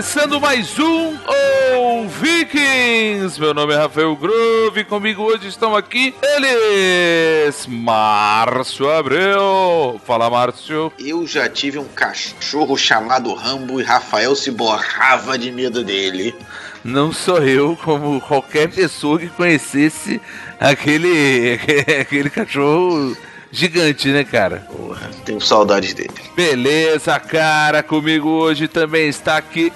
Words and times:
começando 0.00 0.40
mais 0.40 0.78
um 0.78 1.14
O 1.14 2.08
Vikings. 2.08 3.38
Meu 3.38 3.52
nome 3.52 3.74
é 3.74 3.76
Rafael 3.76 4.16
Grove. 4.16 4.82
Comigo 4.84 5.22
hoje 5.22 5.48
estão 5.48 5.76
aqui 5.76 6.14
eles, 6.22 7.66
Márcio 7.66 8.90
Abreu. 8.90 10.00
Fala, 10.06 10.30
Márcio. 10.30 10.90
Eu 10.98 11.26
já 11.26 11.50
tive 11.50 11.78
um 11.78 11.84
cachorro 11.84 12.78
chamado 12.78 13.34
Rambo 13.34 13.78
e 13.78 13.84
Rafael 13.84 14.34
se 14.34 14.50
borrava 14.50 15.36
de 15.36 15.52
medo 15.52 15.84
dele. 15.84 16.34
Não 16.82 17.12
sou 17.12 17.42
eu, 17.42 17.76
como 17.84 18.22
qualquer 18.22 18.70
pessoa 18.70 19.18
que 19.18 19.28
conhecesse 19.28 20.18
aquele, 20.58 21.60
aquele 22.00 22.30
cachorro 22.30 23.14
gigante, 23.52 24.08
né, 24.08 24.24
cara? 24.24 24.66
Porra, 24.70 25.10
tenho 25.24 25.40
saudades 25.40 25.94
dele. 25.94 26.10
Beleza, 26.34 27.18
cara. 27.18 27.82
Comigo 27.82 28.28
hoje 28.28 28.68
também 28.68 29.08
está 29.08 29.36
aqui 29.36 29.72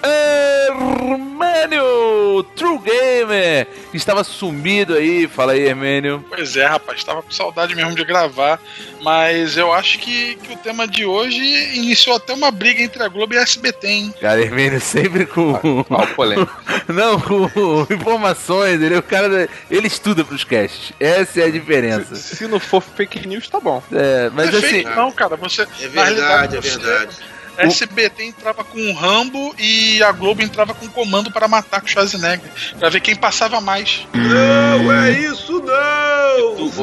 Hermênio, 1.15 2.43
True 2.57 2.79
Gamer. 2.79 3.67
Estava 3.93 4.25
sumido 4.25 4.95
aí. 4.95 5.27
Fala 5.27 5.53
aí, 5.53 5.61
Hermênio. 5.61 6.25
Pois 6.29 6.57
é, 6.57 6.67
rapaz. 6.67 6.99
Estava 6.99 7.23
com 7.23 7.31
saudade 7.31 7.75
mesmo 7.75 7.95
de 7.95 8.05
gravar. 8.05 8.61
Mas 9.03 9.57
eu 9.57 9.73
acho 9.73 9.99
que, 9.99 10.37
que 10.37 10.55
o 10.55 10.57
tema 10.57 10.89
de 10.89 11.05
hoje 11.05 11.41
iniciou 11.77 12.17
até 12.17 12.33
uma 12.33 12.51
briga 12.51 12.83
entre 12.83 13.03
a 13.03 13.09
Globo 13.09 13.35
e 13.35 13.39
a 13.39 13.43
SBT, 13.43 13.87
hein? 13.87 14.15
Cara, 14.21 14.41
Hermênio 14.41 14.81
sempre 14.81 15.27
com. 15.27 15.85
Qual 15.85 16.07
polêmica? 16.09 16.53
Não, 16.89 17.21
com 17.21 17.87
informações. 17.91 18.81
Ele, 18.81 18.97
o 18.97 19.03
cara, 19.03 19.49
ele 19.71 19.87
estuda 19.87 20.25
pros 20.25 20.45
casts. 20.45 20.93
Essa 20.99 21.43
é 21.43 21.45
a 21.45 21.51
diferença. 21.51 22.15
Se 22.15 22.47
não 22.47 22.61
for 22.61 22.83
fake 22.83 23.27
news, 23.27 23.49
tá 23.49 23.61
bom. 23.65 23.83
É, 23.93 24.31
mas 24.31 24.51
Não 24.53 24.59
é 24.59 24.65
assim. 24.65 24.83
não, 24.85 25.11
cara. 25.11 25.37
Você, 25.37 25.63
É 25.63 25.89
verdade, 25.89 26.57
é 26.57 26.61
você- 26.61 27.09
verdade. 27.57 27.73
SBT 27.75 28.25
entrava 28.25 28.65
com 28.65 28.79
o 28.91 28.93
Rambo 28.95 29.55
e 29.59 30.03
a 30.03 30.13
Globo 30.13 30.43
entrava 30.43 30.75
com 30.75 30.87
o 30.87 30.91
comando 30.91 31.31
para 31.31 31.47
matar 31.49 31.81
com 31.81 31.87
o 31.87 31.91
Schwarzenegger. 31.91 32.51
Pra 32.79 32.89
ver 32.91 33.01
quem 33.01 33.15
passava 33.17 33.61
mais. 33.61 34.07
Não, 34.13 34.93
é 34.93 35.11
isso 35.13 35.53
não! 35.61 36.15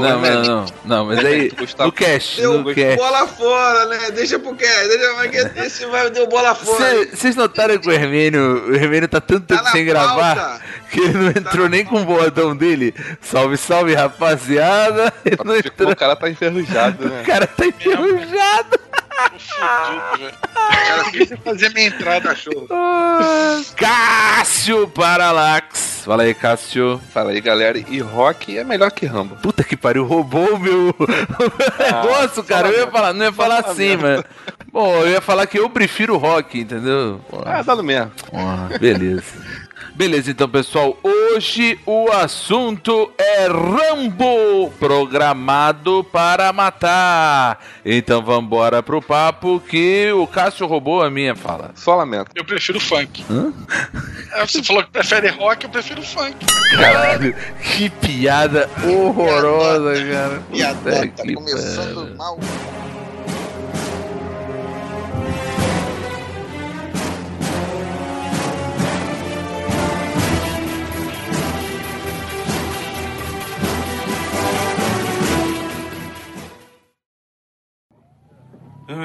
Não, 0.02 0.20
não, 0.22 0.44
não, 0.44 0.66
não, 0.86 1.06
mas 1.06 1.20
aí. 1.26 1.52
No 1.80 1.92
cast, 1.92 2.40
Deu 2.40 2.60
no 2.60 2.74
cast. 2.74 2.98
bola 2.98 3.28
fora, 3.28 3.86
né? 3.88 4.12
Deixa 4.12 4.40
pro 4.40 4.56
cast, 4.56 4.88
deixa. 4.88 5.52
Esse 5.66 5.86
vai 5.88 6.10
deu 6.10 6.28
bola 6.28 6.56
fora. 6.56 7.06
Vocês 7.14 7.36
notaram 7.36 7.78
que 7.78 7.88
o 7.88 7.92
Hermênio, 7.92 8.70
o 8.70 8.76
Hermênio 8.76 9.08
tá 9.08 9.20
tanto 9.22 9.46
tempo 9.48 9.64
Tá 9.64 9.72
sem 9.72 9.86
gravar 9.86 10.36
pauta. 10.36 10.62
que 10.90 11.00
ele 11.00 11.14
não 11.18 11.28
entrou 11.30 11.70
nem 11.70 11.84
com 11.86 12.02
o 12.02 12.06
bordão 12.06 12.56
dele. 12.56 12.94
Salve, 13.22 13.58
salve, 13.58 13.94
rapaziada. 13.94 15.14
Ele 15.26 15.38
não 15.44 15.56
entrou. 15.58 15.92
o 15.92 15.96
cara 15.96 16.16
tá 16.16 16.30
enferrujado, 16.30 17.06
O 17.06 17.10
né? 17.10 17.24
cara 17.26 17.46
tá 17.48 17.66
enferrujado. 17.66 18.80
Cara, 19.60 21.12
queria 21.12 21.38
fazer 21.38 21.70
minha 21.70 21.88
entrada. 21.88 22.30
Cachorro. 22.30 22.68
Ah, 22.72 23.62
Cássio 23.76 24.88
Paralax. 24.88 26.02
Fala 26.04 26.24
aí, 26.24 26.34
Cássio. 26.34 27.00
Fala 27.14 27.32
aí, 27.32 27.40
galera. 27.42 27.78
E 27.78 28.00
rock 28.00 28.58
é 28.58 28.64
melhor 28.64 28.90
que 28.92 29.06
Rambo. 29.06 29.36
Puta 29.36 29.64
que 29.64 29.78
pariu, 29.78 30.04
roubou 30.06 30.56
o 30.56 30.60
meu, 30.60 30.90
o 30.90 30.96
meu 30.98 32.04
negócio, 32.08 32.44
cara. 32.44 32.70
Eu 32.70 32.80
ia 32.80 32.92
falar, 32.92 33.14
não 33.14 33.26
ia 33.26 33.34
falar 33.34 33.60
assim, 33.60 33.96
mas. 33.98 34.24
Bom, 34.72 34.96
eu 35.02 35.10
ia 35.10 35.22
falar 35.22 35.46
que 35.48 35.60
eu 35.60 35.70
prefiro 35.70 36.18
rock, 36.18 36.60
entendeu? 36.60 37.22
Pô. 37.30 37.42
Ah, 37.46 37.62
dá 37.62 37.76
no 37.76 37.84
mesmo. 37.84 38.12
Ah, 38.34 38.70
beleza. 38.80 39.24
Beleza, 39.94 40.32
então, 40.32 40.48
pessoal. 40.48 40.98
Hoje 41.04 41.78
o 41.86 42.10
assunto 42.12 43.12
é 43.18 43.48
Rambo 43.48 44.72
programado 44.80 46.04
para 46.12 46.52
matar. 46.54 47.60
Então 47.86 48.24
vambora 48.24 48.82
pro 48.82 49.02
papo 49.02 49.62
que 49.68 50.12
o 50.14 50.26
Cássio 50.26 50.66
roubou 50.66 51.04
a 51.04 51.10
minha 51.10 51.36
fala. 51.36 51.72
Só 51.76 51.96
lamento. 51.96 52.32
Eu 52.36 52.46
prefiro 52.46 52.80
funk. 52.80 53.24
Hã? 53.30 53.54
É, 54.34 54.46
você 54.46 54.64
falou 54.64 54.84
que 54.84 54.92
prefere 54.92 55.28
rock, 55.30 55.66
eu 55.66 55.70
prefiro 55.70 56.02
funk. 56.02 56.36
Caralho, 56.72 57.36
que 57.62 57.90
piada 57.90 58.70
horrorosa, 58.84 59.94
cara. 60.06 60.42
Puta 60.50 61.08
que 61.08 61.34
começando 61.34 62.16
mal. 62.16 62.40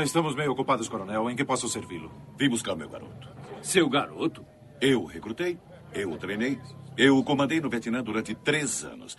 Estamos 0.03 0.35
meio 0.35 0.51
ocupados, 0.51 0.89
coronel. 0.89 1.31
Em 1.31 1.37
que 1.37 1.45
posso 1.45 1.69
servi-lo? 1.69 2.11
Vim 2.37 2.49
buscar 2.49 2.75
meu 2.75 2.89
garoto. 2.89 3.29
Seu 3.63 3.89
garoto? 3.89 4.45
Eu 4.81 5.03
o 5.03 5.07
recrutei, 5.07 5.59
eu 5.93 6.13
o 6.13 6.19
treinei, 6.19 6.59
eu 6.97 7.17
o 7.17 7.25
comandei 7.25 7.61
no 7.61 7.71
Vietnã 7.71 8.03
durante 8.03 8.35
três 8.35 8.85
anos. 8.85 9.17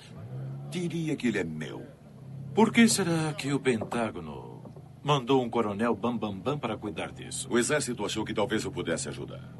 Diria 0.69 1.15
que 1.15 1.27
ele 1.27 1.39
é 1.39 1.43
meu. 1.43 1.85
Por 2.53 2.71
que 2.71 2.87
será 2.87 3.33
que 3.33 3.53
o 3.53 3.59
Pentágono 3.59 4.61
mandou 5.03 5.41
um 5.41 5.49
coronel 5.49 5.95
Bambambam 5.95 6.33
Bam 6.33 6.51
Bam 6.53 6.59
para 6.59 6.77
cuidar 6.77 7.11
disso? 7.11 7.47
O 7.49 7.57
exército 7.57 8.05
achou 8.05 8.25
que 8.25 8.33
talvez 8.33 8.63
eu 8.63 8.71
pudesse 8.71 9.07
ajudar. 9.07 9.55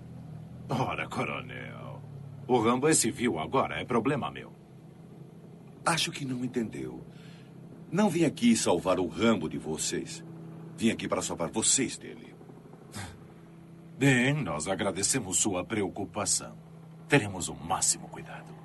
Ora, 0.70 1.08
coronel. 1.08 2.02
O 2.48 2.60
Rambo 2.60 2.88
é 2.88 2.94
civil 2.94 3.40
agora, 3.40 3.80
é 3.80 3.86
problema 3.86 4.30
meu. 4.30 4.52
Acho 5.86 6.12
que 6.12 6.26
não 6.26 6.44
entendeu. 6.44 7.02
Não 7.90 8.10
vim 8.10 8.26
aqui 8.26 8.56
salvar 8.58 9.00
o 9.00 9.08
Rambo 9.08 9.48
de 9.48 9.58
vocês. 9.58 10.24
Vim 10.78 10.92
aqui 10.92 11.08
para 11.08 11.22
salvar 11.22 11.50
vocês 11.50 11.98
dele. 11.98 12.36
Bem, 13.98 14.34
nós 14.36 14.68
agradecemos 14.68 15.38
sua 15.38 15.66
preocupação. 15.66 16.56
Teremos 17.10 17.50
o 17.50 17.56
máximo 17.56 18.08
cuidado. 18.08 18.56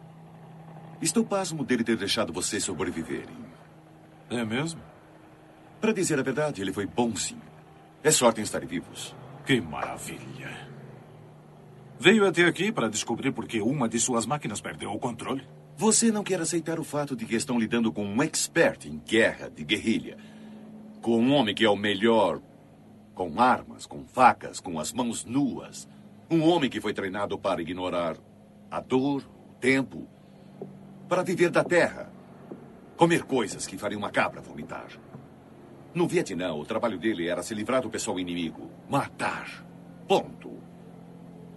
Estou 1.01 1.25
pasmo 1.25 1.65
dele 1.65 1.83
ter 1.83 1.97
deixado 1.97 2.33
vocês 2.33 2.63
sobreviverem. 2.63 3.37
É 4.29 4.45
mesmo? 4.45 4.81
Para 5.81 5.93
dizer 5.93 6.19
a 6.19 6.23
verdade, 6.23 6.61
ele 6.61 6.73
foi 6.73 6.87
bonzinho. 6.87 7.43
É 8.05 8.11
sorte 8.11 8.41
em 8.41 8.45
estarem 8.45 8.69
vivos. 8.69 9.17
Que 9.45 9.61
maravilha. 9.61 10.69
Veio 11.99 12.27
até 12.27 12.45
aqui 12.45 12.71
para 12.71 12.89
descobrir 12.89 13.33
por 13.33 13.47
que 13.47 13.61
uma 13.61 13.89
de 13.89 13.99
suas 13.99 14.27
máquinas 14.27 14.61
perdeu 14.61 14.93
o 14.93 14.99
controle? 14.99 15.47
Você 15.77 16.13
não 16.13 16.23
quer 16.23 16.41
aceitar 16.41 16.79
o 16.79 16.85
fato 16.85 17.17
de 17.17 17.25
que 17.25 17.35
estão 17.35 17.59
lidando 17.59 17.93
com 17.93 18.05
um 18.05 18.23
expert 18.23 18.87
em 18.87 18.99
guerra 18.99 19.49
de 19.49 19.65
guerrilha. 19.65 20.17
Com 21.03 21.19
um 21.19 21.35
homem 21.35 21.53
que 21.53 21.65
é 21.65 21.69
o 21.69 21.75
melhor 21.75 22.41
com 23.13 23.41
armas, 23.41 23.87
com 23.87 24.05
facas, 24.05 24.61
com 24.61 24.79
as 24.79 24.93
mãos 24.93 25.25
nuas. 25.25 25.89
Um 26.31 26.49
homem 26.49 26.71
que 26.71 26.81
foi 26.81 26.95
treinado 26.95 27.37
para 27.37 27.61
ignorar 27.61 28.17
a 28.71 28.81
dor, 28.81 29.23
o 29.51 29.55
tempo, 29.61 30.07
para 31.09 31.23
viver 31.23 31.51
da 31.51 31.65
terra. 31.65 32.11
Comer 32.97 33.25
coisas 33.25 33.67
que 33.67 33.77
fariam 33.77 33.99
uma 33.99 34.11
cabra 34.11 34.41
vomitar. 34.41 34.89
No 35.93 36.07
Vietnã, 36.07 36.55
o 36.55 36.65
trabalho 36.65 36.99
dele 36.99 37.29
era 37.29 37.43
se 37.43 37.53
livrar 37.53 37.83
do 37.83 37.91
pessoal 37.91 38.19
inimigo. 38.19 38.71
Matar. 38.89 39.67
Ponto. 40.07 40.53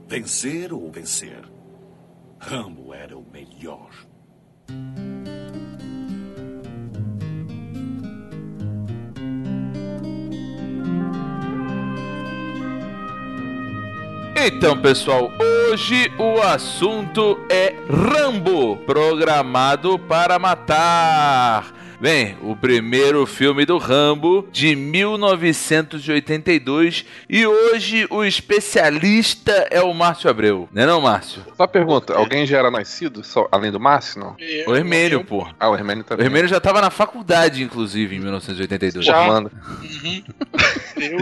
Vencer 0.07 0.73
ou 0.73 0.91
vencer. 0.91 1.43
Rambo 2.39 2.93
era 2.93 3.15
o 3.15 3.25
melhor. 3.31 3.91
Então, 14.47 14.77
pessoal, 14.77 15.31
hoje 15.71 16.13
o 16.19 16.39
assunto 16.39 17.39
é 17.49 17.77
Rambo, 17.89 18.77
programado 18.85 19.97
para 19.97 20.37
matar. 20.37 21.74
Bem, 21.99 22.37
o 22.41 22.55
primeiro 22.55 23.25
filme 23.25 23.65
do 23.65 23.77
Rambo 23.77 24.47
de 24.51 24.75
1982 24.75 27.05
e 27.29 27.45
hoje 27.47 28.05
o 28.09 28.21
especialista 28.23 29.67
é 29.71 29.81
o 29.81 29.93
Márcio 29.93 30.29
Abreu, 30.29 30.67
né 30.73 30.85
não, 30.85 30.99
Márcio? 31.01 31.41
Só 31.55 31.65
pergunta, 31.65 32.13
alguém 32.13 32.45
já 32.45 32.57
era 32.59 32.69
nascido, 32.69 33.23
só, 33.23 33.47
além 33.51 33.71
do 33.71 33.79
Márcio, 33.79 34.19
não? 34.19 34.35
O 34.67 34.75
Hermênio, 34.75 35.19
eu- 35.19 35.23
pô. 35.25 35.47
Ah, 35.59 35.69
o 35.69 35.75
Hermênio 35.75 36.01
O 36.03 36.05
também. 36.05 36.25
Hermênio 36.25 36.49
já 36.49 36.59
tava 36.59 36.81
na 36.81 36.89
faculdade, 36.89 37.63
inclusive, 37.63 38.15
em 38.17 38.19
1982. 38.19 39.05
Já. 39.05 39.15
Formando. 39.23 39.49
Uhum. 39.81 40.23
Eu, 40.97 41.17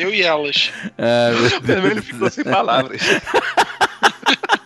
eu 0.00 0.14
e 0.14 0.22
elas. 0.22 0.70
Ah, 0.96 1.32
meu 1.32 1.60
O 1.60 1.70
Hermênio 1.78 2.02
ficou 2.02 2.30
sem 2.30 2.44
palavras. 2.44 3.02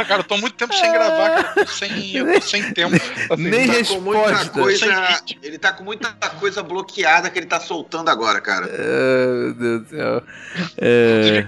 Eu 0.00 0.04
tô, 0.04 0.04
porra, 0.04 0.04
cara, 0.04 0.20
eu 0.20 0.24
tô 0.24 0.36
muito 0.38 0.54
tempo 0.54 0.72
sem 0.74 0.92
gravar, 0.92 1.30
cara. 1.30 1.52
Eu 1.56 1.64
tô 1.66 1.72
sem, 1.72 2.16
eu 2.16 2.32
tô 2.34 2.40
sem 2.40 2.62
tempo. 2.74 2.96
Nem 3.36 3.66
Tá 3.66 3.84
com 3.94 4.00
muita 4.00 4.28
resposta. 4.28 4.50
coisa. 4.50 5.20
Ele 5.42 5.58
tá 5.58 5.72
com 5.72 5.84
muita 5.84 6.08
coisa 6.40 6.62
bloqueada 6.62 7.28
que 7.30 7.38
ele 7.38 7.46
tá 7.46 7.60
soltando 7.60 8.08
agora, 8.08 8.40
cara. 8.40 8.66
Ah, 8.66 9.44
meu 9.44 9.54
Deus 9.54 9.82
do 9.82 9.88
céu. 9.88 10.22
É... 10.78 11.44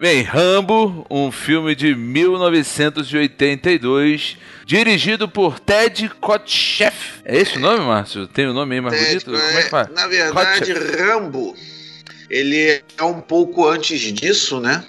Bem, 0.00 0.22
Rambo, 0.22 1.06
um 1.10 1.30
filme 1.30 1.74
de 1.74 1.94
1982, 1.94 4.36
dirigido 4.64 5.28
por 5.28 5.58
Ted 5.60 6.08
Kotcheff. 6.20 7.20
É 7.24 7.36
esse 7.38 7.56
o 7.56 7.60
nome, 7.60 7.80
Márcio? 7.84 8.26
Tem 8.26 8.46
o 8.46 8.52
nome 8.52 8.74
aí 8.74 8.80
mais 8.80 8.98
bonito? 8.98 9.34
É, 9.34 9.38
Como 9.38 9.58
é 9.58 9.62
que 9.62 9.70
faz? 9.70 9.88
Na 9.92 10.06
verdade, 10.06 10.72
Rambo. 10.72 11.54
ele 12.30 12.82
é 12.98 13.04
um 13.04 13.20
pouco 13.20 13.66
antes 13.68 14.00
disso, 14.12 14.60
né? 14.60 14.84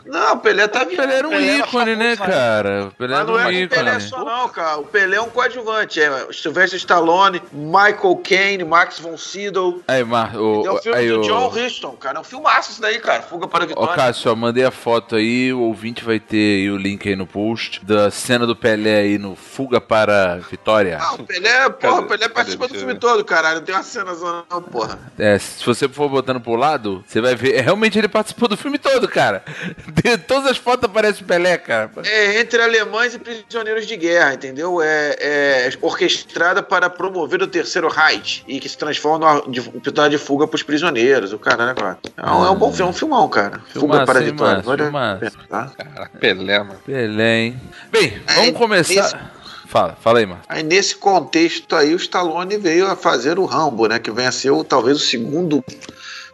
Não, 0.05 0.35
o 0.35 0.39
Pelé 0.39 0.67
tá 0.67 0.83
O 0.83 0.85
Pelé 0.87 1.15
era 1.15 1.27
um 1.27 1.31
Pelé 1.31 1.47
era 1.47 1.67
ícone, 1.67 1.95
né, 1.95 2.15
famoso, 2.15 2.31
né? 2.31 2.37
cara? 2.37 2.85
O 2.85 2.91
Pelé 2.91 3.13
Mas 3.13 3.19
era 3.19 3.25
não 3.25 3.33
um 3.33 3.39
é 3.39 3.63
o 3.65 3.69
Pelé 3.69 3.91
ícone. 3.91 4.01
só 4.01 4.23
não, 4.23 4.49
cara. 4.49 4.77
O 4.77 4.85
Pelé 4.85 5.17
é 5.17 5.21
um 5.21 5.29
coadjuvante. 5.29 6.01
É 6.01 6.27
Sylvester 6.31 6.77
Stallone, 6.77 7.41
Michael 7.51 8.15
Caine, 8.23 8.63
Max 8.63 8.99
von 8.99 9.17
Sydow. 9.17 9.81
Aí, 9.87 10.03
Mar... 10.03 10.35
o, 10.35 10.65
É 10.65 10.71
o 10.71 10.77
filme 10.77 10.97
aí, 10.97 11.07
do 11.09 11.19
o... 11.19 11.23
John 11.23 11.47
Huston, 11.47 11.91
cara. 11.93 12.17
É 12.17 12.21
um 12.21 12.23
filmaço 12.23 12.71
isso 12.71 12.81
daí, 12.81 12.99
cara. 12.99 13.21
Fuga 13.21 13.47
para 13.47 13.63
a 13.63 13.65
Ó, 13.65 13.67
Vitória. 13.67 13.95
Cássio, 13.95 14.31
ó, 14.31 14.35
mandei 14.35 14.63
a 14.63 14.71
foto 14.71 15.15
aí, 15.15 15.51
o 15.53 15.61
ouvinte 15.61 16.03
vai 16.03 16.19
ter 16.19 16.61
aí 16.61 16.71
o 16.71 16.77
link 16.77 17.07
aí 17.07 17.15
no 17.15 17.27
post 17.27 17.83
da 17.85 18.11
cena 18.11 18.45
do 18.45 18.55
Pelé 18.55 18.97
aí 18.97 19.17
no 19.17 19.35
Fuga 19.35 19.79
para 19.79 20.33
a 20.33 20.35
Vitória. 20.37 20.97
Ah, 20.99 21.13
o 21.13 21.23
Pelé, 21.23 21.69
porra, 21.69 22.01
o 22.01 22.07
Pelé 22.07 22.29
participa 22.29 22.67
do 22.67 22.75
filme 22.75 22.95
todo, 22.95 23.23
caralho. 23.23 23.59
Não 23.59 23.65
tem 23.65 23.75
uma 23.75 23.83
cena 23.83 24.13
não, 24.49 24.61
porra. 24.61 24.99
É, 25.17 25.37
se 25.37 25.65
você 25.65 25.87
for 25.87 26.09
botando 26.09 26.39
pro 26.39 26.55
lado, 26.55 27.03
você 27.05 27.21
vai 27.21 27.35
ver. 27.35 27.61
Realmente 27.61 27.97
ele 27.97 28.07
participou 28.07 28.47
do 28.47 28.57
filme 28.57 28.77
todo, 28.77 29.07
cara. 29.07 29.43
De 29.87 30.17
todas 30.17 30.51
as 30.51 30.57
fotos 30.57 30.85
aparece 30.85 31.21
o 31.21 31.25
Pelé, 31.25 31.57
cara. 31.57 31.91
É 32.05 32.39
entre 32.39 32.61
alemães 32.61 33.13
e 33.13 33.19
prisioneiros 33.19 33.85
de 33.87 33.95
guerra, 33.97 34.33
entendeu? 34.33 34.81
É, 34.81 35.15
é 35.19 35.69
orquestrada 35.81 36.61
para 36.61 36.89
promover 36.89 37.36
o 37.43 37.47
terceiro 37.47 37.87
Reich 37.89 38.43
e 38.47 38.59
que 38.59 38.67
se 38.69 38.77
transforma 38.77 39.35
no 39.45 39.51
de, 39.51 39.59
episódio 39.59 40.17
de 40.17 40.17
fuga 40.17 40.47
pros 40.47 40.63
prisioneiros. 40.63 41.33
O 41.33 41.39
caralho, 41.39 41.75
cara. 41.75 41.97
É 42.17 42.29
um, 42.31 42.45
é 42.45 42.49
um 42.49 42.55
bom 42.55 42.71
filme, 42.71 42.87
é 42.87 42.91
um 42.91 42.93
filmão, 42.93 43.27
cara. 43.29 43.61
Fuga 43.73 44.05
para 44.05 44.19
a 44.19 44.23
Vitória. 44.23 44.63
Filmaço. 44.63 45.37
tá? 45.49 45.71
Cara, 45.77 46.09
Pelé, 46.19 46.59
mano. 46.59 46.79
Pelé, 46.85 47.37
hein? 47.39 47.61
Bem, 47.91 48.21
vamos 48.27 48.47
É, 48.47 48.51
começar. 48.51 48.93
esse- 49.05 49.15
Fala, 49.67 49.97
fala 49.99 50.19
aí, 50.19 50.25
mano. 50.25 50.39
Aí 50.47 50.63
nesse 50.63 50.95
contexto 50.95 51.75
aí 51.75 51.93
o 51.93 51.97
Stallone 51.97 52.55
veio 52.57 52.87
a 52.87 52.95
fazer 52.95 53.37
o 53.37 53.43
Rambo, 53.45 53.85
né? 53.87 53.99
Que 53.99 54.09
vem 54.11 54.25
a 54.25 54.31
ser 54.31 54.49
o, 54.51 54.63
talvez 54.63 54.95
o 54.95 54.99
segundo 55.01 55.61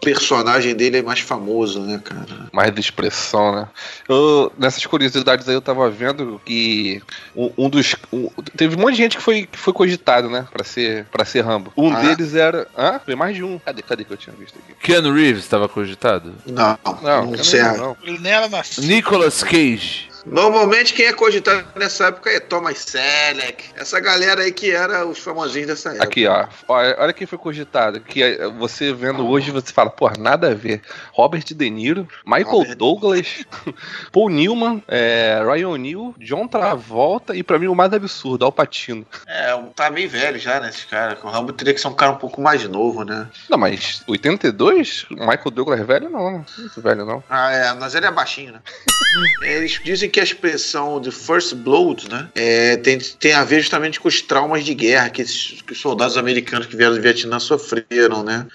personagem 0.03 0.75
dele 0.75 0.97
é 0.97 1.01
mais 1.01 1.19
famoso, 1.19 1.79
né, 1.81 1.99
cara? 2.03 2.25
Mais 2.51 2.73
de 2.73 2.79
expressão, 2.79 3.55
né? 3.55 3.67
Eu, 4.07 4.51
nessas 4.57 4.85
curiosidades 4.85 5.47
aí 5.47 5.55
eu 5.55 5.61
tava 5.61 5.89
vendo 5.89 6.41
que 6.45 7.01
um, 7.35 7.51
um 7.57 7.69
dos. 7.69 7.95
um- 8.11 8.29
teve 8.55 8.75
um 8.75 8.79
monte 8.79 8.91
de 8.91 8.97
gente 8.97 9.17
que 9.17 9.23
foi, 9.23 9.45
que 9.45 9.57
foi 9.57 9.73
cogitado, 9.73 10.29
né? 10.29 10.47
Pra 10.51 10.63
ser, 10.63 11.05
pra 11.11 11.25
ser 11.25 11.41
Rambo. 11.41 11.71
Um 11.77 11.93
Ah. 11.93 12.01
deles 12.01 12.35
era. 12.35 12.67
Hã? 12.77 12.99
Foi 13.03 13.15
mais 13.15 13.35
de 13.35 13.43
um. 13.43 13.57
Cadê, 13.59 13.81
cadê 13.81 14.03
que 14.03 14.11
eu 14.11 14.17
tinha 14.17 14.35
visto 14.35 14.57
aqui? 14.57 14.73
Keanu 14.81 15.13
Reeves 15.13 15.43
estava 15.43 15.67
cogitado? 15.69 16.33
Não, 16.45 16.77
Não, 16.85 16.93
não, 17.01 17.25
não, 17.31 17.77
não. 17.77 17.97
Ele 18.03 18.19
nem 18.19 18.31
era 18.31 18.47
nascido. 18.49 18.85
Nicolas 18.85 19.43
Cage. 19.43 20.12
Normalmente 20.25 20.93
quem 20.93 21.05
é 21.05 21.13
cogitado 21.13 21.65
nessa 21.75 22.07
época 22.07 22.29
é 22.29 22.39
Thomas 22.39 22.77
Selleck. 22.79 23.65
Essa 23.75 23.99
galera 23.99 24.41
aí 24.41 24.51
que 24.51 24.71
era 24.71 25.05
os 25.05 25.19
famosinhos 25.19 25.67
dessa 25.67 25.89
época. 25.89 26.03
Aqui, 26.05 26.25
ó. 26.27 26.47
Olha, 26.67 26.95
olha 26.99 27.13
quem 27.13 27.27
foi 27.27 27.37
cogitado. 27.37 27.99
Que 27.99 28.23
é, 28.23 28.47
você 28.49 28.93
vendo 28.93 29.27
hoje, 29.27 29.51
você 29.51 29.71
fala, 29.73 29.89
pô, 29.89 30.09
nada 30.17 30.51
a 30.51 30.53
ver. 30.53 30.81
Robert 31.11 31.43
De 31.43 31.69
Niro, 31.69 32.07
Michael 32.25 32.45
Robert- 32.47 32.75
Douglas, 32.77 33.45
Paul 34.11 34.29
Newman, 34.29 34.81
é, 34.87 35.41
Ryan 35.45 35.69
O'Neill, 35.69 36.15
John 36.19 36.47
Travolta 36.47 37.35
e 37.35 37.43
pra 37.43 37.59
mim 37.59 37.67
o 37.67 37.75
mais 37.75 37.91
absurdo, 37.93 38.45
Al 38.45 38.51
Pacino. 38.51 39.05
É, 39.27 39.57
tá 39.75 39.89
meio 39.89 40.09
velho 40.09 40.39
já, 40.39 40.59
né, 40.59 40.69
esse 40.69 40.85
cara. 40.87 41.17
O 41.21 41.27
Rambo 41.29 41.51
teria 41.53 41.73
que 41.73 41.81
ser 41.81 41.87
um 41.89 41.93
cara 41.95 42.11
um 42.13 42.17
pouco 42.17 42.41
mais 42.41 42.63
novo, 42.67 43.03
né? 43.03 43.27
Não, 43.49 43.57
mas 43.57 44.01
82? 44.07 45.05
O 45.11 45.15
Michael 45.15 45.51
Douglas 45.51 45.85
velho 45.85 46.09
não, 46.09 46.31
né? 46.31 46.45
Muito 46.57 46.81
velho 46.81 47.05
não. 47.05 47.23
Ah, 47.29 47.51
é, 47.51 47.73
mas 47.73 47.93
ele 47.93 48.05
é 48.05 48.11
baixinho, 48.11 48.53
né? 48.53 48.59
Eles 49.43 49.79
dizem 49.83 50.09
que 50.13 50.19
a 50.19 50.23
expressão 50.23 51.01
de 51.01 51.09
First 51.09 51.55
Blood, 51.55 52.07
né, 52.07 52.29
é, 52.35 52.77
tem, 52.77 52.99
tem 52.99 53.33
a 53.33 53.43
ver 53.43 53.61
justamente 53.61 53.99
com 53.99 54.07
os 54.07 54.21
traumas 54.21 54.63
de 54.63 54.75
guerra 54.75 55.09
que, 55.09 55.23
esses, 55.23 55.59
que 55.63 55.73
os 55.73 55.81
soldados 55.81 56.15
americanos 56.17 56.67
que 56.67 56.75
vieram 56.75 56.93
do 56.95 57.01
Vietnã 57.01 57.39
sofreram, 57.39 58.23
né? 58.23 58.45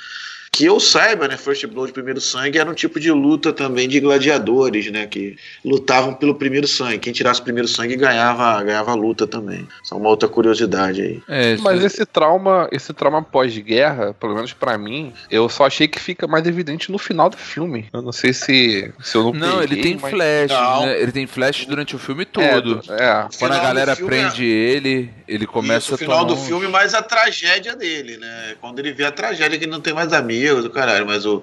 Que 0.50 0.64
eu 0.64 0.80
saiba, 0.80 1.28
né, 1.28 1.36
First 1.36 1.66
Blood, 1.66 1.92
Primeiro 1.92 2.20
Sangue, 2.20 2.58
era 2.58 2.68
um 2.68 2.74
tipo 2.74 2.98
de 2.98 3.12
luta 3.12 3.52
também 3.52 3.86
de 3.88 4.00
gladiadores, 4.00 4.90
né, 4.90 5.06
que 5.06 5.36
lutavam 5.64 6.14
pelo 6.14 6.34
primeiro 6.34 6.66
sangue. 6.66 6.98
Quem 6.98 7.12
tirasse 7.12 7.40
o 7.40 7.44
primeiro 7.44 7.68
sangue 7.68 7.94
ganhava, 7.96 8.62
ganhava 8.64 8.90
a 8.90 8.94
luta 8.94 9.26
também. 9.26 9.68
É 9.90 9.94
uma 9.94 10.08
outra 10.08 10.28
curiosidade 10.28 11.00
aí. 11.02 11.22
É, 11.28 11.56
Mas 11.58 11.84
esse 11.84 12.04
trauma, 12.04 12.68
esse 12.72 12.92
trauma 12.92 13.22
pós-guerra, 13.22 14.14
pelo 14.14 14.34
menos 14.34 14.52
pra 14.52 14.76
mim, 14.76 15.12
eu 15.30 15.48
só 15.48 15.66
achei 15.66 15.86
que 15.86 16.00
fica 16.00 16.26
mais 16.26 16.46
evidente 16.46 16.90
no 16.90 16.98
final 16.98 17.30
do 17.30 17.36
filme. 17.36 17.86
Eu 17.92 18.02
não 18.02 18.12
sei 18.12 18.32
se, 18.32 18.92
se 19.00 19.16
eu 19.16 19.24
não 19.24 19.32
Não, 19.32 19.58
ele 19.62 19.76
peguei, 19.76 19.82
tem 19.82 19.98
mas- 20.00 20.10
flash, 20.10 20.50
Não. 20.50 20.86
né? 20.86 21.00
Ele 21.00 21.12
tem 21.12 21.26
flash 21.26 21.66
durante 21.66 21.94
o 21.94 21.98
filme 21.98 22.22
É, 22.22 22.24
todo. 22.24 22.80
É, 22.90 23.28
Quando 23.38 23.52
a 23.52 23.58
galera 23.60 23.94
prende 23.94 24.44
ele, 24.44 25.10
ele 25.28 25.46
começa 25.46 25.78
Isso, 25.86 25.92
o 25.92 25.94
a 25.94 25.98
final 25.98 26.18
tomar 26.26 26.34
do 26.34 26.36
filme, 26.46 26.66
mais 26.68 26.94
a 26.94 27.02
tragédia 27.02 27.76
dele, 27.76 28.16
né? 28.16 28.54
Quando 28.60 28.78
ele 28.80 28.92
vê 28.92 29.04
a 29.04 29.12
tragédia 29.12 29.56
que 29.58 29.64
ele 29.64 29.70
não 29.72 29.80
tem 29.80 29.92
mais 29.94 30.12
amigos, 30.38 30.64
do 30.64 30.70
caralho, 30.70 31.06
mas 31.06 31.26
o. 31.26 31.42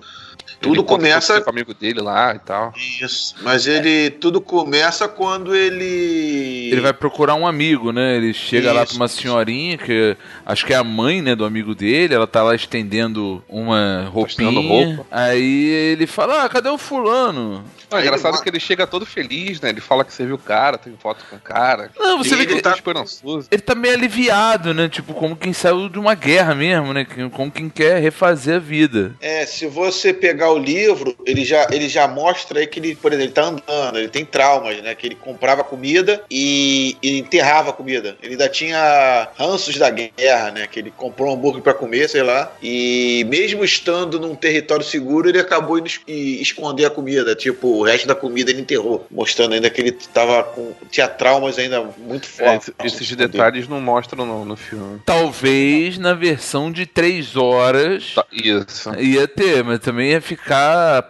Tudo 0.61 0.81
ele 0.81 0.83
começa. 0.87 1.41
com 1.41 1.47
o 1.47 1.53
amigo 1.53 1.73
dele 1.73 2.01
lá 2.01 2.33
e 2.35 2.39
tal. 2.39 2.73
Isso. 2.75 3.35
Mas 3.41 3.67
ele. 3.67 4.09
Tudo 4.09 4.39
começa 4.41 5.07
quando 5.07 5.55
ele. 5.55 6.69
Ele 6.71 6.81
vai 6.81 6.93
procurar 6.93 7.35
um 7.35 7.45
amigo, 7.47 7.91
né? 7.91 8.15
Ele 8.15 8.33
chega 8.33 8.71
lá 8.73 8.83
Isso. 8.83 8.93
pra 8.93 9.03
uma 9.03 9.07
senhorinha, 9.07 9.77
que 9.77 10.15
acho 10.45 10.65
que 10.65 10.73
é 10.73 10.77
a 10.77 10.83
mãe, 10.83 11.21
né, 11.21 11.35
do 11.35 11.45
amigo 11.45 11.73
dele. 11.75 12.13
Ela 12.13 12.27
tá 12.27 12.43
lá 12.43 12.55
estendendo 12.55 13.43
uma 13.47 14.07
roupinha. 14.11 14.49
roupa. 14.59 15.05
Aí 15.11 15.65
ele 15.93 16.07
fala: 16.07 16.43
Ah, 16.43 16.49
cadê 16.49 16.69
o 16.69 16.77
fulano? 16.77 17.63
Não, 17.91 17.99
é 17.99 18.01
Aí 18.01 18.07
engraçado 18.07 18.33
ele- 18.35 18.43
que 18.43 18.49
ele 18.49 18.59
chega 18.59 18.87
todo 18.87 19.05
feliz, 19.05 19.61
né? 19.61 19.69
Ele 19.69 19.79
fala 19.79 20.03
que 20.03 20.11
você 20.11 20.25
viu 20.25 20.35
o 20.35 20.39
cara, 20.39 20.77
tem 20.77 20.93
foto 20.99 21.23
com 21.29 21.35
o 21.35 21.39
cara. 21.39 21.91
Não, 21.97 22.17
você 22.17 22.33
E 22.33 22.37
vê 22.37 22.43
ele 22.43 22.55
que 22.55 22.61
Tá 22.61 22.71
tá- 22.71 22.75
esperançoso. 22.77 23.47
ele 23.51 23.61
tá 23.61 23.75
meio 23.75 23.93
aliviado, 23.93 24.73
né? 24.73 24.89
Tipo, 24.89 25.13
como 25.13 25.35
quem 25.35 25.53
saiu 25.53 25.87
de 25.87 25.99
uma 25.99 26.15
guerra 26.15 26.55
mesmo, 26.55 26.91
né? 26.93 27.05
Como 27.31 27.51
quem 27.51 27.69
quer 27.69 27.99
refazer 28.01 28.55
a 28.55 28.59
vida. 28.59 29.13
É, 29.21 29.45
se 29.45 29.67
você 29.67 30.11
pegar 30.13 30.49
o 30.51 30.54
livro, 30.57 31.15
ele 31.25 31.43
já, 31.45 31.67
ele 31.71 31.87
já 31.89 32.07
mostra 32.07 32.59
aí 32.59 32.67
que 32.67 32.79
ele, 32.79 32.95
por 32.95 33.11
exemplo, 33.11 33.25
ele 33.27 33.33
tá 33.33 33.43
andando, 33.43 33.97
ele 33.99 34.07
tem 34.09 34.25
traumas, 34.25 34.81
né? 34.81 34.93
Que 34.95 35.07
ele 35.07 35.15
comprava 35.15 35.63
comida 35.63 36.21
e, 36.29 36.95
e 37.01 37.19
enterrava 37.19 37.69
a 37.69 37.73
comida. 37.73 38.15
Ele 38.21 38.33
ainda 38.33 38.49
tinha 38.49 39.29
ranços 39.37 39.77
da 39.77 39.89
guerra, 39.89 40.51
né? 40.51 40.67
Que 40.67 40.79
ele 40.79 40.91
comprou 40.95 41.29
um 41.29 41.33
hambúrguer 41.33 41.61
pra 41.61 41.73
comer, 41.73 42.09
sei 42.09 42.23
lá. 42.23 42.51
E 42.61 43.25
mesmo 43.29 43.63
estando 43.63 44.19
num 44.19 44.35
território 44.35 44.83
seguro, 44.85 45.29
ele 45.29 45.39
acabou 45.39 45.77
indo 45.79 45.87
es- 45.87 46.01
esconder 46.07 46.85
a 46.85 46.89
comida. 46.89 47.35
Tipo, 47.35 47.67
o 47.67 47.83
resto 47.83 48.07
da 48.07 48.15
comida 48.15 48.51
ele 48.51 48.61
enterrou. 48.61 49.05
Mostrando 49.11 49.53
ainda 49.53 49.69
que 49.69 49.81
ele 49.81 49.91
tava 49.91 50.43
com. 50.43 50.73
tinha 50.91 51.07
traumas 51.07 51.57
ainda 51.57 51.81
muito 51.97 52.25
É, 52.39 52.45
fortes. 52.59 52.71
esse- 52.83 53.03
esses 53.03 53.15
detalhes 53.15 53.67
não 53.67 53.79
mostram 53.81 54.25
no, 54.25 54.45
no 54.45 54.55
filme. 54.55 54.99
Talvez 55.05 55.97
na 55.97 56.13
versão 56.13 56.71
de 56.71 56.85
três 56.85 57.35
horas 57.35 58.13
Tá, 58.15 58.25
Isso. 58.31 58.93
ia 58.99 59.27
ter, 59.27 59.63
mas 59.63 59.79
também 59.79 60.11
ia 60.11 60.21
ficar, 60.21 60.34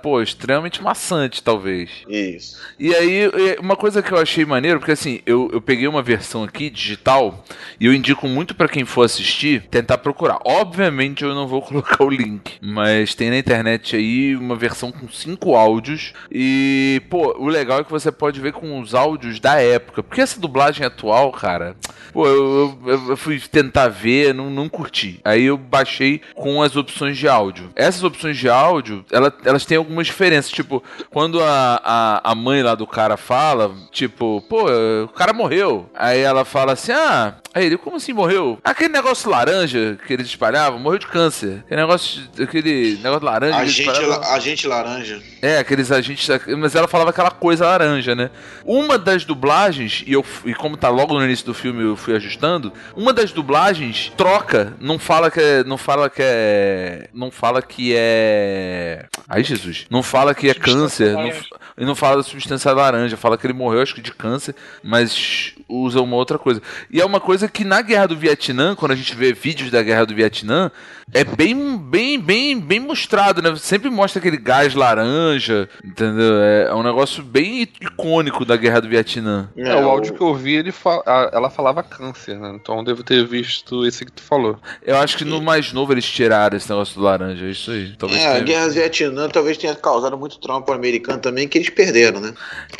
pô, 0.01 0.21
extremamente 0.21 0.81
maçante, 0.83 1.41
talvez. 1.43 1.89
Isso. 2.07 2.57
E 2.79 2.93
aí, 2.93 3.29
uma 3.59 3.75
coisa 3.75 4.01
que 4.01 4.11
eu 4.11 4.17
achei 4.17 4.45
maneiro, 4.45 4.79
porque 4.79 4.91
assim, 4.91 5.21
eu, 5.25 5.49
eu 5.53 5.61
peguei 5.61 5.87
uma 5.87 6.01
versão 6.01 6.43
aqui 6.43 6.69
digital 6.69 7.43
e 7.79 7.85
eu 7.85 7.93
indico 7.93 8.27
muito 8.27 8.55
pra 8.55 8.67
quem 8.67 8.85
for 8.85 9.03
assistir 9.03 9.63
tentar 9.69 9.97
procurar. 9.99 10.39
Obviamente 10.45 11.23
eu 11.23 11.33
não 11.35 11.47
vou 11.47 11.61
colocar 11.63 12.03
o 12.03 12.09
link, 12.09 12.53
mas 12.61 13.15
tem 13.15 13.29
na 13.29 13.37
internet 13.37 13.95
aí 13.95 14.35
uma 14.35 14.55
versão 14.55 14.91
com 14.91 15.07
cinco 15.09 15.55
áudios 15.55 16.13
e, 16.31 17.01
pô, 17.09 17.35
o 17.39 17.47
legal 17.47 17.79
é 17.79 17.83
que 17.83 17.91
você 17.91 18.11
pode 18.11 18.39
ver 18.39 18.53
com 18.53 18.79
os 18.79 18.93
áudios 18.93 19.39
da 19.39 19.59
época, 19.61 20.03
porque 20.03 20.21
essa 20.21 20.39
dublagem 20.39 20.85
atual, 20.85 21.31
cara, 21.31 21.75
pô, 22.13 22.27
eu, 22.27 22.77
eu- 22.85 23.09
eu 23.09 23.17
fui 23.17 23.39
tentar 23.39 23.87
ver, 23.87 24.33
não, 24.33 24.49
não 24.49 24.67
curti. 24.69 25.19
Aí 25.23 25.43
eu 25.45 25.57
baixei 25.57 26.21
com 26.33 26.61
as 26.61 26.75
opções 26.75 27.17
de 27.17 27.27
áudio. 27.27 27.69
Essas 27.75 28.03
opções 28.03 28.37
de 28.37 28.49
áudio, 28.49 29.05
ela- 29.15 29.33
elas 29.45 29.65
têm 29.65 29.77
algumas 29.77 30.07
diferenças, 30.07 30.51
tipo, 30.51 30.83
quando 31.11 31.41
a, 31.41 31.81
a, 31.83 32.31
a 32.31 32.35
mãe 32.35 32.61
lá 32.61 32.75
do 32.75 32.85
cara 32.85 33.17
fala, 33.17 33.71
tipo, 33.91 34.41
pô, 34.49 34.65
o 35.03 35.07
cara 35.09 35.33
morreu. 35.33 35.89
Aí 35.95 36.19
ela 36.19 36.43
fala 36.45 36.73
assim, 36.73 36.91
ah, 36.91 37.35
aí 37.53 37.65
ele, 37.65 37.77
como 37.77 37.95
assim 37.97 38.13
morreu? 38.13 38.59
Aquele 38.63 38.89
negócio 38.93 39.29
laranja 39.29 39.97
que 40.05 40.13
eles 40.13 40.27
espalhavam, 40.27 40.79
morreu 40.79 40.99
de 40.99 41.07
câncer. 41.07 41.59
Aquele 41.65 41.81
negócio, 41.81 42.21
aquele 42.41 42.99
negócio 43.01 43.25
laranja 43.25 43.57
Agente, 43.57 44.01
la- 44.05 44.33
agente 44.33 44.67
laranja. 44.67 45.21
É, 45.41 45.57
aqueles 45.59 45.91
agentes. 45.91 46.27
Mas 46.57 46.75
ela 46.75 46.87
falava 46.87 47.09
aquela 47.11 47.31
coisa 47.31 47.65
laranja, 47.65 48.13
né? 48.15 48.29
Uma 48.63 48.97
das 48.97 49.23
dublagens, 49.25 50.03
e, 50.05 50.13
eu, 50.13 50.25
e 50.45 50.53
como 50.53 50.75
tá 50.77 50.89
logo 50.89 51.13
no 51.13 51.23
início 51.23 51.45
do 51.45 51.53
filme, 51.53 51.83
eu 51.83 51.95
fui 51.95 52.15
ajustando. 52.15 52.73
Uma 52.95 53.13
das 53.13 53.31
dublagens 53.31 54.11
troca, 54.17 54.73
não 54.79 54.99
fala 54.99 55.29
que 55.31 55.39
é. 55.39 55.63
Não 55.63 55.77
fala 55.77 56.09
que 56.09 56.21
é. 56.23 57.09
Não 57.13 57.31
fala 57.31 57.61
que 57.61 57.93
é. 57.95 59.04
Ai, 59.27 59.43
Jesus. 59.43 59.85
Não 59.89 60.01
fala 60.03 60.33
que 60.35 60.49
é 60.49 60.53
câncer. 60.53 61.13
Não, 61.13 61.31
e 61.77 61.85
não 61.85 61.95
fala 61.95 62.17
da 62.17 62.23
substância 62.23 62.71
laranja. 62.71 63.17
Fala 63.17 63.37
que 63.37 63.45
ele 63.45 63.53
morreu, 63.53 63.81
acho 63.81 63.95
que 63.95 64.01
de 64.01 64.11
câncer, 64.13 64.55
mas 64.83 65.53
usa 65.67 65.99
uma 66.01 66.15
outra 66.15 66.37
coisa. 66.37 66.61
E 66.91 67.01
é 67.01 67.05
uma 67.05 67.19
coisa 67.19 67.47
que 67.47 67.63
na 67.63 67.81
guerra 67.81 68.07
do 68.07 68.15
Vietnã, 68.17 68.75
quando 68.75 68.91
a 68.91 68.95
gente 68.95 69.15
vê 69.15 69.33
vídeos 69.33 69.71
da 69.71 69.81
guerra 69.81 70.05
do 70.05 70.13
Vietnã, 70.15 70.71
é 71.13 71.23
bem, 71.23 71.77
bem, 71.77 72.19
bem, 72.19 72.59
bem 72.59 72.79
mostrado, 72.79 73.41
né? 73.41 73.55
Sempre 73.57 73.89
mostra 73.89 74.19
aquele 74.19 74.37
gás 74.37 74.73
laranja, 74.73 75.67
entendeu? 75.83 76.35
É, 76.41 76.67
é 76.69 76.73
um 76.73 76.83
negócio 76.83 77.23
bem 77.23 77.67
icônico 77.81 78.45
da 78.45 78.55
guerra 78.55 78.81
do 78.81 78.87
Vietnã. 78.89 79.49
É, 79.57 79.75
o 79.75 79.89
áudio 79.89 80.13
que 80.13 80.21
eu 80.21 80.33
vi, 80.35 80.53
ele 80.55 80.71
fa- 80.71 81.01
a- 81.05 81.29
ela 81.33 81.49
falava 81.49 81.83
câncer, 81.83 82.37
né? 82.39 82.53
Então 82.55 82.77
eu 82.77 82.83
devo 82.83 83.03
ter 83.03 83.25
visto 83.25 83.85
esse 83.85 84.05
que 84.05 84.11
tu 84.11 84.21
falou. 84.23 84.59
Eu 84.83 84.97
acho 84.97 85.17
que 85.17 85.25
no 85.25 85.41
mais 85.41 85.73
novo 85.73 85.93
eles 85.93 86.05
tiraram 86.05 86.55
esse 86.57 86.69
negócio 86.69 86.95
do 86.95 87.01
laranja, 87.03 87.45
é 87.45 87.49
isso 87.49 87.71
aí. 87.71 87.93
Talvez 87.97 88.21
É, 88.21 88.27
a 88.27 88.31
tenha- 88.33 88.43
guerra 88.43 88.67
do 88.67 88.73
Vietnã 88.73 88.94
talvez 89.31 89.57
tenha 89.57 89.75
causado 89.75 90.17
muito 90.17 90.39
trauma 90.39 90.63
para 90.63 90.73
o 90.73 90.77
americano 90.77 91.19
também, 91.19 91.47
que 91.47 91.57
eles 91.57 91.69
perderam, 91.69 92.19
né? 92.19 92.33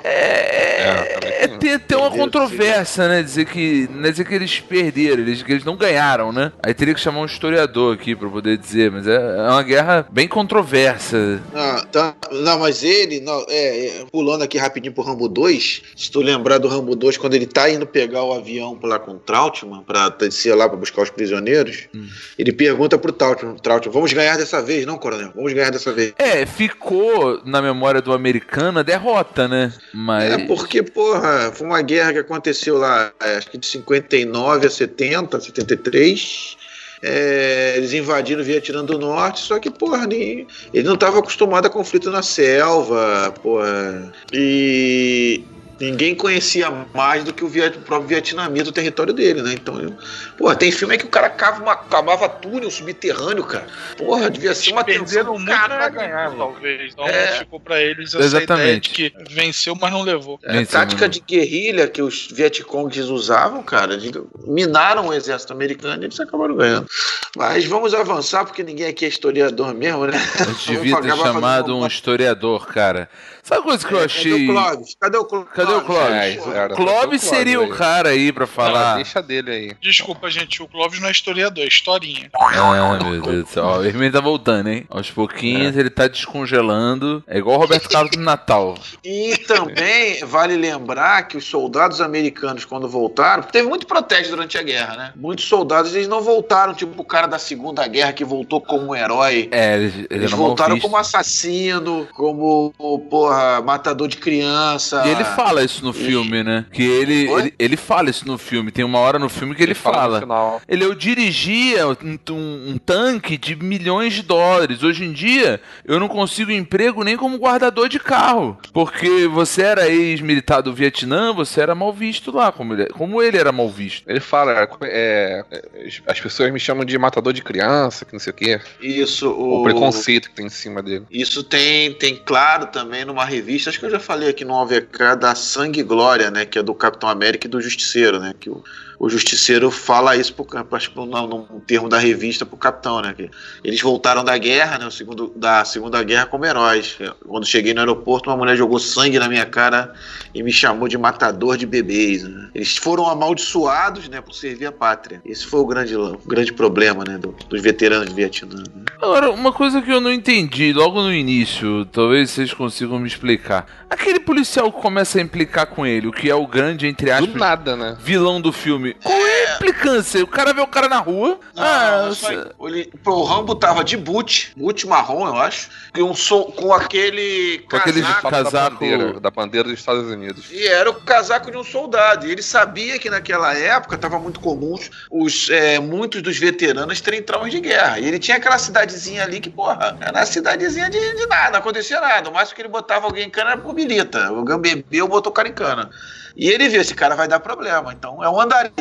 É, 0.03 1.17
também 1.19 1.33
é 1.39 1.47
tem- 1.47 1.57
ter, 1.57 1.79
ter 1.79 1.95
uma 1.95 2.11
controvérsia, 2.11 3.07
né? 3.07 3.23
Dizer 3.23 3.45
que, 3.45 3.87
não 3.91 4.07
é 4.07 4.11
dizer 4.11 4.25
que 4.25 4.33
eles 4.33 4.59
perderam, 4.59 5.21
eles, 5.21 5.41
que 5.43 5.51
eles 5.51 5.63
não 5.63 5.75
ganharam, 5.75 6.31
né? 6.31 6.51
Aí 6.61 6.73
teria 6.73 6.93
que 6.93 6.99
chamar 6.99 7.21
um 7.21 7.25
historiador 7.25 7.93
aqui 7.95 8.15
pra 8.15 8.29
poder 8.29 8.57
dizer, 8.57 8.91
mas 8.91 9.07
é, 9.07 9.15
é 9.15 9.49
uma 9.49 9.63
guerra 9.63 10.05
bem 10.11 10.27
controversa. 10.27 11.41
Ah, 11.53 11.85
tá. 11.91 12.15
Não, 12.31 12.59
mas 12.59 12.83
ele, 12.83 13.19
não, 13.19 13.45
é, 13.49 13.85
é, 13.87 14.05
pulando 14.11 14.43
aqui 14.43 14.57
rapidinho 14.57 14.93
pro 14.93 15.03
Rambo 15.03 15.27
2, 15.27 15.81
se 15.95 16.11
tu 16.11 16.21
lembrar 16.21 16.57
do 16.57 16.67
Rambo 16.67 16.95
2, 16.95 17.17
quando 17.17 17.33
ele 17.33 17.45
tá 17.45 17.69
indo 17.69 17.85
pegar 17.87 18.23
o 18.23 18.33
avião 18.33 18.77
lá 18.83 18.99
com 18.99 19.11
o 19.11 19.19
Trautmann, 19.19 19.83
pra 19.83 20.09
descer 20.09 20.55
lá 20.55 20.67
pra 20.67 20.77
buscar 20.77 21.01
os 21.03 21.09
prisioneiros, 21.09 21.85
Hum. 21.93 22.07
ele 22.37 22.51
pergunta 22.51 22.97
pro 22.97 23.11
Trautmann, 23.11 23.55
Trautmann, 23.57 23.93
vamos 23.93 24.13
ganhar 24.13 24.37
dessa 24.37 24.61
vez, 24.61 24.85
não, 24.85 24.97
coronel? 24.97 25.31
Vamos 25.35 25.53
ganhar 25.53 25.69
dessa 25.71 25.91
vez. 25.93 26.04
É, 26.17 26.45
ficou 26.45 27.41
na 27.45 27.61
memória 27.61 28.01
do 28.01 28.13
americano 28.13 28.79
a 28.79 28.83
derrota, 28.83 29.47
né? 29.47 29.73
Mas. 29.93 30.33
É 30.33 30.45
porque, 30.45 30.83
porra, 30.83 31.51
foi 31.53 31.65
uma 31.65 31.81
guerra 31.81 32.13
que 32.13 32.19
aconteceu 32.19 32.77
lá, 32.77 33.11
é, 33.21 33.37
acho 33.37 33.49
que 33.49 33.57
de 33.57 33.65
59 33.65 34.67
a 34.67 34.69
70, 34.69 35.39
73. 35.39 36.57
É, 37.01 37.73
eles 37.77 37.93
invadiram 37.93 38.41
o 38.41 38.43
Vietnã 38.43 38.83
do 38.83 38.97
Norte, 38.97 39.41
só 39.41 39.59
que, 39.59 39.69
porra, 39.69 40.07
nem, 40.07 40.47
ele 40.73 40.87
não 40.87 40.95
estava 40.95 41.19
acostumado 41.19 41.67
a 41.67 41.69
conflito 41.69 42.09
na 42.09 42.23
selva, 42.23 43.33
porra. 43.43 44.11
E 44.33 45.43
Ninguém 45.79 46.15
conhecia 46.15 46.69
mais 46.93 47.23
do 47.23 47.33
que 47.33 47.43
o, 47.43 47.47
Viet, 47.49 47.77
o 47.77 47.81
próprio 47.81 48.07
vietnamita, 48.07 48.69
o 48.69 48.73
território 48.73 49.13
dele, 49.13 49.41
né? 49.41 49.53
Então, 49.53 49.79
eu, 49.81 49.93
porra, 50.37 50.55
tem 50.55 50.71
filme 50.71 50.93
aí 50.93 50.97
que 50.97 51.05
o 51.05 51.09
cara 51.09 51.29
cava 51.29 51.61
uma, 51.61 51.75
cavava 51.75 52.29
túnel 52.29 52.71
subterrâneo, 52.71 53.43
cara. 53.43 53.67
Porra, 53.97 54.29
devia 54.29 54.55
ser 54.55 54.71
uma 54.71 54.83
tensão 54.85 55.33
muito 55.33 55.39
do 55.39 55.45
pra 55.45 55.57
caralho, 55.67 55.93
ganhar, 55.95 56.29
mano. 56.29 56.37
talvez. 56.37 56.93
Então 56.93 57.05
É. 57.07 57.27
ficou 57.39 57.59
pra 57.59 57.81
eles 57.81 58.13
essa 58.15 58.23
Exatamente. 58.23 58.59
ideia 58.63 58.79
de 58.79 58.89
que 58.89 59.33
venceu, 59.33 59.75
mas 59.79 59.91
não 59.91 60.01
levou. 60.03 60.39
É, 60.43 60.53
Venceu, 60.53 60.79
tática 60.79 61.09
de 61.09 61.19
guerrilha 61.19 61.87
que 61.87 62.01
os 62.01 62.27
Vietcongs 62.31 63.09
usavam, 63.09 63.61
cara, 63.61 63.97
de- 63.97 64.11
minaram 64.47 65.07
o 65.07 65.13
exército 65.13 65.51
americano 65.51 66.03
e 66.03 66.05
eles 66.05 66.19
acabaram 66.19 66.55
ganhando. 66.55 66.87
Mas 67.35 67.65
vamos 67.65 67.93
avançar, 67.93 68.45
porque 68.45 68.63
ninguém 68.63 68.87
aqui 68.87 69.03
é 69.03 69.09
historiador 69.09 69.73
mesmo, 69.73 70.05
né? 70.07 70.17
A 70.39 70.43
gente 70.45 70.67
devia 70.71 71.01
ter 71.01 71.15
chamado 71.17 71.75
um 71.75 71.85
historiador, 71.85 72.65
cara. 72.67 73.09
Sabe 73.45 73.61
a 73.61 73.63
coisa 73.63 73.87
que 73.87 73.93
eu 73.93 73.99
Cadê 73.99 74.05
achei. 74.11 74.49
o 74.49 74.51
Clóvis? 74.51 74.95
Cadê 74.99 75.17
o 75.17 75.23
Clóvis? 75.25 75.49
Cadê 75.53 75.73
o 75.73 75.81
Clóvis? 75.81 76.15
É, 76.15 76.33
era, 76.49 76.75
Clóvis 76.75 76.75
Clóvis 76.75 77.21
seria 77.21 77.61
o 77.61 77.69
cara 77.69 78.09
aí 78.09 78.31
pra 78.31 78.47
falar. 78.47 78.95
deixa 78.95 79.21
dele 79.21 79.51
aí. 79.51 79.71
Desculpa, 79.79 80.31
gente, 80.31 80.63
o 80.63 80.67
Clóvis 80.67 80.99
não 80.99 81.09
é 81.09 81.11
historiador, 81.11 81.63
é 81.63 81.67
historinha. 81.67 82.31
Ah, 82.33 82.97
meu 83.03 83.21
Deus 83.21 83.45
do 83.45 83.47
céu. 83.51 83.65
O 83.65 83.85
Hermínio 83.85 84.11
tá 84.11 84.19
voltando, 84.19 84.69
hein? 84.69 84.87
Aos 84.89 85.11
pouquinhos 85.11 85.77
ele 85.77 85.91
tá 85.91 86.07
descongelando. 86.07 87.23
É 87.27 87.37
igual 87.37 87.57
o 87.57 87.61
Roberto 87.61 87.87
Carlos 87.87 88.15
no 88.17 88.23
Natal. 88.23 88.75
E 89.05 89.37
também 89.37 90.25
vale 90.25 90.55
lembrar 90.55 91.27
que 91.27 91.37
os 91.37 91.45
soldados 91.45 92.01
americanos, 92.01 92.65
quando 92.65 92.89
voltaram, 92.89 93.43
teve 93.43 93.67
muito 93.67 93.85
protesto 93.85 94.29
durante 94.31 94.57
a 94.57 94.63
guerra, 94.63 94.95
né? 94.97 95.13
Muitos 95.15 95.45
soldados 95.45 95.93
eles 95.93 96.07
não 96.07 96.21
voltaram, 96.21 96.73
tipo 96.73 96.99
o 96.99 97.05
cara 97.05 97.27
da 97.27 97.37
Segunda 97.37 97.87
Guerra 97.87 98.13
que 98.13 98.25
voltou 98.25 98.59
como 98.59 98.87
um 98.87 98.95
herói. 98.95 99.47
É, 99.51 99.75
eles, 99.75 99.93
eles 99.95 100.07
Eles 100.09 100.31
voltaram 100.31 100.79
como 100.79 100.97
assassino, 100.97 102.07
como, 102.13 102.73
porra, 103.09 103.34
matador 103.65 104.07
de 104.07 104.17
criança. 104.17 105.03
E 105.05 105.09
ele 105.11 105.23
fala 105.23 105.63
isso 105.63 105.83
no 105.83 105.93
filme, 105.93 106.43
né? 106.43 106.65
Que 106.71 106.83
ele, 106.83 107.29
ele, 107.31 107.53
ele 107.57 107.77
fala 107.77 108.09
isso 108.09 108.27
no 108.27 108.37
filme. 108.37 108.71
Tem 108.71 108.83
uma 108.85 108.99
hora 108.99 109.17
no 109.19 109.29
filme 109.29 109.55
que 109.55 109.63
ele, 109.63 109.73
no 109.73 109.75
fala. 109.79 110.19
final. 110.21 110.61
Ele, 110.67 110.83
eu 110.83 110.93
dirigia 110.95 111.87
um, 111.87 111.95
um- 112.31 112.71
um 112.73 112.77
tanque 112.77 113.37
de 113.37 113.55
milhões 113.55 114.13
de 114.13 114.21
dólares. 114.21 114.83
Hoje 114.83 115.03
em 115.05 115.11
dia, 115.11 115.59
eu 115.85 115.99
não 115.99 116.07
consigo 116.07 116.51
emprego 116.51 117.03
nem 117.03 117.17
como 117.17 117.37
guardador 117.37 117.87
de 117.89 117.99
carro. 117.99 118.57
Porque 118.73 119.27
você 119.27 119.61
era 119.63 119.87
ex-militar 119.89 120.61
do 120.61 120.73
Vietnã, 120.73 121.33
você 121.33 121.61
era 121.61 121.75
mal 121.75 121.91
visto 121.93 122.31
lá, 122.31 122.51
como 122.51 122.73
ele, 122.73 122.87
como 122.89 123.21
ele 123.21 123.37
era 123.37 123.51
mal 123.51 123.69
visto. 123.69 124.03
Ele 124.09 124.19
fala, 124.19 124.67
é, 124.83 125.43
é, 125.51 125.87
as 126.07 126.19
pessoas 126.19 126.51
me 126.51 126.59
chamam 126.59 126.85
de 126.85 126.97
matador 126.97 127.33
de 127.33 127.41
criança, 127.43 128.05
que 128.05 128.13
não 128.13 128.19
sei 128.19 128.31
o 128.31 128.35
quê. 128.35 128.59
Isso, 128.81 129.29
O, 129.29 129.61
o, 129.61 129.63
preconceito 129.63 130.29
que 130.29 130.35
tem 130.35 130.45
em 130.45 130.49
cima 130.49 130.81
dele. 130.81 131.05
Isso 131.11 131.43
tem, 131.43 131.93
tem 131.93 132.15
claro 132.15 132.67
também 132.67 133.03
numa 133.05 133.24
revista, 133.25 133.69
acho 133.69 133.79
que 133.79 133.85
eu 133.85 133.91
já 133.91 133.99
falei 133.99 134.29
aqui 134.29 134.45
no 134.45 134.53
OVK, 134.53 135.15
da 135.19 135.35
Sangue 135.35 135.79
e 135.79 135.83
Glória, 135.83 136.31
né? 136.31 136.45
Que 136.45 136.59
é 136.59 136.63
do 136.63 136.73
Capitão 136.73 137.09
América 137.09 137.47
e 137.47 137.49
do 137.49 137.61
Justiceiro, 137.61 138.19
né? 138.19 138.33
Que 138.39 138.49
o, 138.49 138.63
o 138.99 139.09
Justiceiro 139.09 139.69
fala 139.71 140.15
isso, 140.15 140.33
pro, 140.33 140.47
acho 140.71 140.91
num, 140.95 141.59
termo 141.65 141.89
da 141.89 141.97
revista 141.99 142.45
pro 142.45 142.57
Capitão, 142.57 143.01
né? 143.01 143.13
Que 143.15 143.29
eles 143.63 143.81
voltaram 143.81 144.23
da 144.23 144.37
guerra, 144.37 144.77
né? 144.79 144.87
O 144.87 144.91
segundo, 144.91 145.33
da 145.35 145.63
Segunda 145.65 146.01
Guerra 146.03 146.25
como 146.25 146.45
heróis. 146.45 146.97
Quando 147.27 147.45
cheguei 147.45 147.73
no 147.73 147.79
aeroporto, 147.81 148.29
uma 148.29 148.37
mulher 148.37 148.55
jogou 148.55 148.79
sangue 148.79 149.19
na 149.19 149.27
minha 149.27 149.45
cara 149.45 149.93
e 150.33 150.41
me 150.43 150.51
chamou 150.51 150.87
de 150.87 150.97
matador 150.97 151.57
de 151.57 151.65
bebês. 151.65 152.23
né? 152.23 152.49
Eles 152.55 152.77
foram 152.77 153.07
amaldiçoados, 153.09 154.07
né? 154.09 154.21
Por 154.21 154.33
servir 154.33 154.65
a 154.65 154.71
pátria. 154.71 155.21
Esse 155.25 155.45
foi 155.45 155.59
o 155.59 155.65
grande, 155.65 155.95
o 155.95 156.17
grande 156.25 156.53
problema, 156.53 157.03
né? 157.07 157.17
do- 157.17 157.35
dos 157.49 157.61
veteranos 157.61 158.07
de 158.07 158.13
Vietnã. 158.13 158.57
né? 158.73 158.83
Agora, 159.01 159.31
uma 159.31 159.51
coisa 159.51 159.81
que 159.81 159.91
eu 159.91 159.99
não 160.01 160.11
entendi 160.11 160.71
logo 160.73 161.01
no 161.01 161.13
início, 161.13 161.85
talvez 161.85 162.29
vocês 162.31 162.53
consigam 162.53 162.99
me 162.99 163.07
explicar. 163.07 163.65
Aquele 163.89 164.19
policial 164.19 164.71
que 164.71 164.81
começa 164.81 165.19
a 165.19 165.21
implicar 165.21 165.67
com 165.67 165.85
ele, 165.85 166.07
o 166.07 166.11
que 166.11 166.29
é 166.29 166.35
o 166.35 166.47
grande, 166.47 166.87
entre 166.87 167.07
Do 167.07 167.11
aspas, 167.13 167.35
nada, 167.35 167.75
né? 167.75 167.97
vilão 167.99 168.39
do 168.41 168.51
filme. 168.51 168.84
Qual 168.93 169.17
é 169.17 169.47
a 169.51 169.55
implicância? 169.55 170.23
O 170.23 170.27
cara 170.27 170.53
vê 170.53 170.61
o 170.61 170.67
cara 170.67 170.87
na 170.87 170.99
rua. 170.99 171.39
ah, 171.57 172.03
Não, 172.05 172.13
só- 172.13 172.27
cê- 172.27 172.47
ele- 172.61 172.91
o 173.05 173.23
Rambo 173.23 173.55
tava 173.55 173.83
de 173.83 173.97
boot, 173.97 174.53
boot 174.55 174.85
marrom, 174.87 175.27
eu 175.27 175.35
acho, 175.35 175.69
e 175.95 176.01
um 176.01 176.13
sol, 176.13 176.51
com 176.51 176.73
aquele 176.73 177.59
Com 177.69 177.77
aquele 177.77 178.01
casaco. 178.01 178.29
Da 178.31 178.43
Casaco- 178.43 178.75
bandeira, 178.75 179.19
da 179.19 179.31
bandeira 179.31 179.69
dos 179.69 179.79
Estados 179.79 180.09
Unidos. 180.09 180.45
E 180.51 180.67
era 180.67 180.89
o 180.89 180.93
casaco 180.93 181.49
de 181.51 181.57
um 181.57 181.63
soldado. 181.63 182.27
E 182.27 182.31
ele 182.31 182.41
sabia 182.41 182.99
que 182.99 183.09
naquela 183.09 183.53
época 183.53 183.95
estava 183.95 184.19
muito 184.19 184.39
comum 184.39 184.75
os, 185.11 185.49
é, 185.49 185.79
muitos 185.79 186.21
dos 186.21 186.37
veteranos 186.37 186.99
terem 187.01 187.21
traumas 187.21 187.51
de 187.51 187.59
guerra. 187.59 187.99
E 187.99 188.05
ele 188.07 188.19
tinha 188.19 188.37
aquela 188.37 188.57
cidadezinha 188.57 189.23
ali 189.23 189.39
que, 189.39 189.49
porra, 189.49 189.97
era 190.01 190.11
uma 190.19 190.25
cidadezinha 190.25 190.89
de, 190.89 190.99
de 191.15 191.25
nada, 191.27 191.51
não 191.51 191.59
acontecia 191.59 191.99
nada. 192.01 192.29
O 192.29 192.33
máximo 192.33 192.55
que 192.55 192.61
ele 192.61 192.69
botava 192.69 193.05
alguém 193.05 193.25
em 193.25 193.29
cana 193.29 193.51
era 193.51 193.61
por 193.61 193.73
milita. 193.73 194.31
O 194.31 194.43
Gam 194.43 194.59
bebeu, 194.59 195.07
botou 195.07 195.31
o 195.31 195.33
cara 195.33 195.47
em 195.47 195.53
cana. 195.53 195.89
E 196.37 196.49
ele 196.49 196.67
viu, 196.67 196.81
esse 196.81 196.93
cara 196.93 197.15
vai 197.15 197.27
dar 197.29 197.39
problema. 197.39 197.93
Então 197.93 198.21
é 198.21 198.29
um 198.29 198.39
andarilho. 198.41 198.73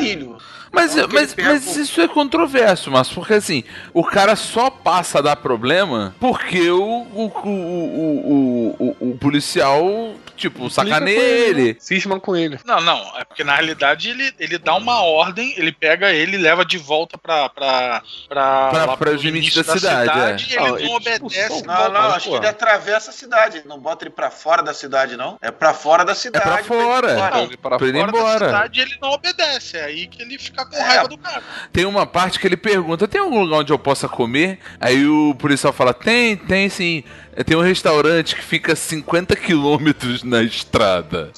Mas, 0.71 0.95
Então, 0.95 1.09
mas, 1.11 1.35
mas 1.35 1.77
isso 1.77 2.01
é 2.01 2.07
controverso, 2.07 2.91
mas 2.91 3.09
porque 3.09 3.35
assim, 3.35 3.63
o 3.93 4.03
cara 4.03 4.35
só 4.35 4.69
passa 4.69 5.19
a 5.19 5.21
dar 5.21 5.35
problema 5.37 6.13
porque 6.19 6.69
o, 6.69 6.83
o, 6.83 7.31
o, 7.45 7.49
o, 7.49 8.75
o, 8.77 9.11
o 9.11 9.17
policial, 9.17 10.13
tipo, 10.35 10.69
sacaneia 10.69 11.19
ele. 11.19 11.77
Cismam 11.79 12.19
com 12.19 12.35
ele. 12.35 12.59
Não, 12.65 12.81
não, 12.81 13.17
é 13.17 13.23
porque 13.23 13.43
na 13.43 13.55
realidade 13.55 14.09
ele, 14.09 14.33
ele 14.39 14.57
dá 14.57 14.75
uma 14.75 15.01
ordem, 15.01 15.53
ele 15.57 15.71
pega 15.71 16.11
ele 16.11 16.35
e 16.37 16.39
leva 16.39 16.65
de 16.65 16.77
volta 16.77 17.17
pra. 17.17 17.49
pra, 17.49 18.01
pra, 18.27 18.69
Pra- 18.69 18.85
lá 18.85 18.97
pra 18.97 19.11
os 19.11 19.21
limites 19.23 19.55
início 19.55 19.63
da 19.63 19.79
cidade, 19.79 20.45
e 20.49 20.53
ele 20.53 20.61
Não, 20.61 20.67
não, 20.69 20.77
ele 20.79 20.87
obedece. 20.89 21.25
expulsou- 21.37 21.63
e 21.63 21.67
Não, 21.67 21.83
não, 21.91 22.01
mas, 22.01 22.13
acho 22.15 22.25
pô. 22.25 22.31
que 22.31 22.37
ele 22.37 22.47
atravessa 22.47 23.09
a 23.09 23.13
cidade. 23.13 23.61
Não 23.65 23.79
bota 23.79 24.03
ele 24.05 24.11
pra 24.11 24.29
fora 24.31 24.61
da 24.61 24.73
cidade, 24.73 25.15
não. 25.17 25.37
É 25.41 25.51
pra 25.51 25.73
fora 25.73 26.03
da 26.05 26.15
cidade. 26.15 26.43
pra 26.45 26.63
fora. 26.63 27.07
ele 27.11 27.17
ir 27.19 27.31
Não, 27.31 27.43
Ele 27.45 27.57
para 27.57 27.77
pra 27.77 27.87
ele 27.87 27.97
ir 27.97 28.01
Fora 28.01 28.11
da 28.11 28.17
embora. 28.19 28.45
cidade 28.45 28.81
ele 28.81 28.97
não 29.01 29.11
obedece, 29.11 29.77
é 29.77 29.85
aí 29.85 30.07
que 30.07 30.21
ele 30.21 30.37
fica 30.37 30.65
com 30.65 30.75
É. 30.75 30.81
raiva 30.81 31.07
do 31.07 31.17
cara. 31.17 31.43
Tem 31.71 31.85
uma 31.85 32.05
parte 32.05 32.39
que 32.39 32.47
ele 32.47 32.57
pergunta: 32.57 33.07
tem 33.07 33.21
algum 33.21 33.41
lugar 33.41 33.57
onde 33.59 33.71
eu 33.73 33.79
possa 33.79 34.07
comer? 34.07 34.59
Aí 34.79 35.05
o 35.05 35.35
policial 35.35 35.71
fala: 35.73 35.93
tem, 35.93 36.35
tem 36.35 36.69
sim. 36.69 37.03
Tem 37.43 37.57
um 37.57 37.61
restaurante 37.61 38.35
que 38.35 38.41
fica 38.43 38.75
50 38.75 39.35
quilômetros 39.35 40.23
na 40.23 40.41
estrada. 40.41 41.31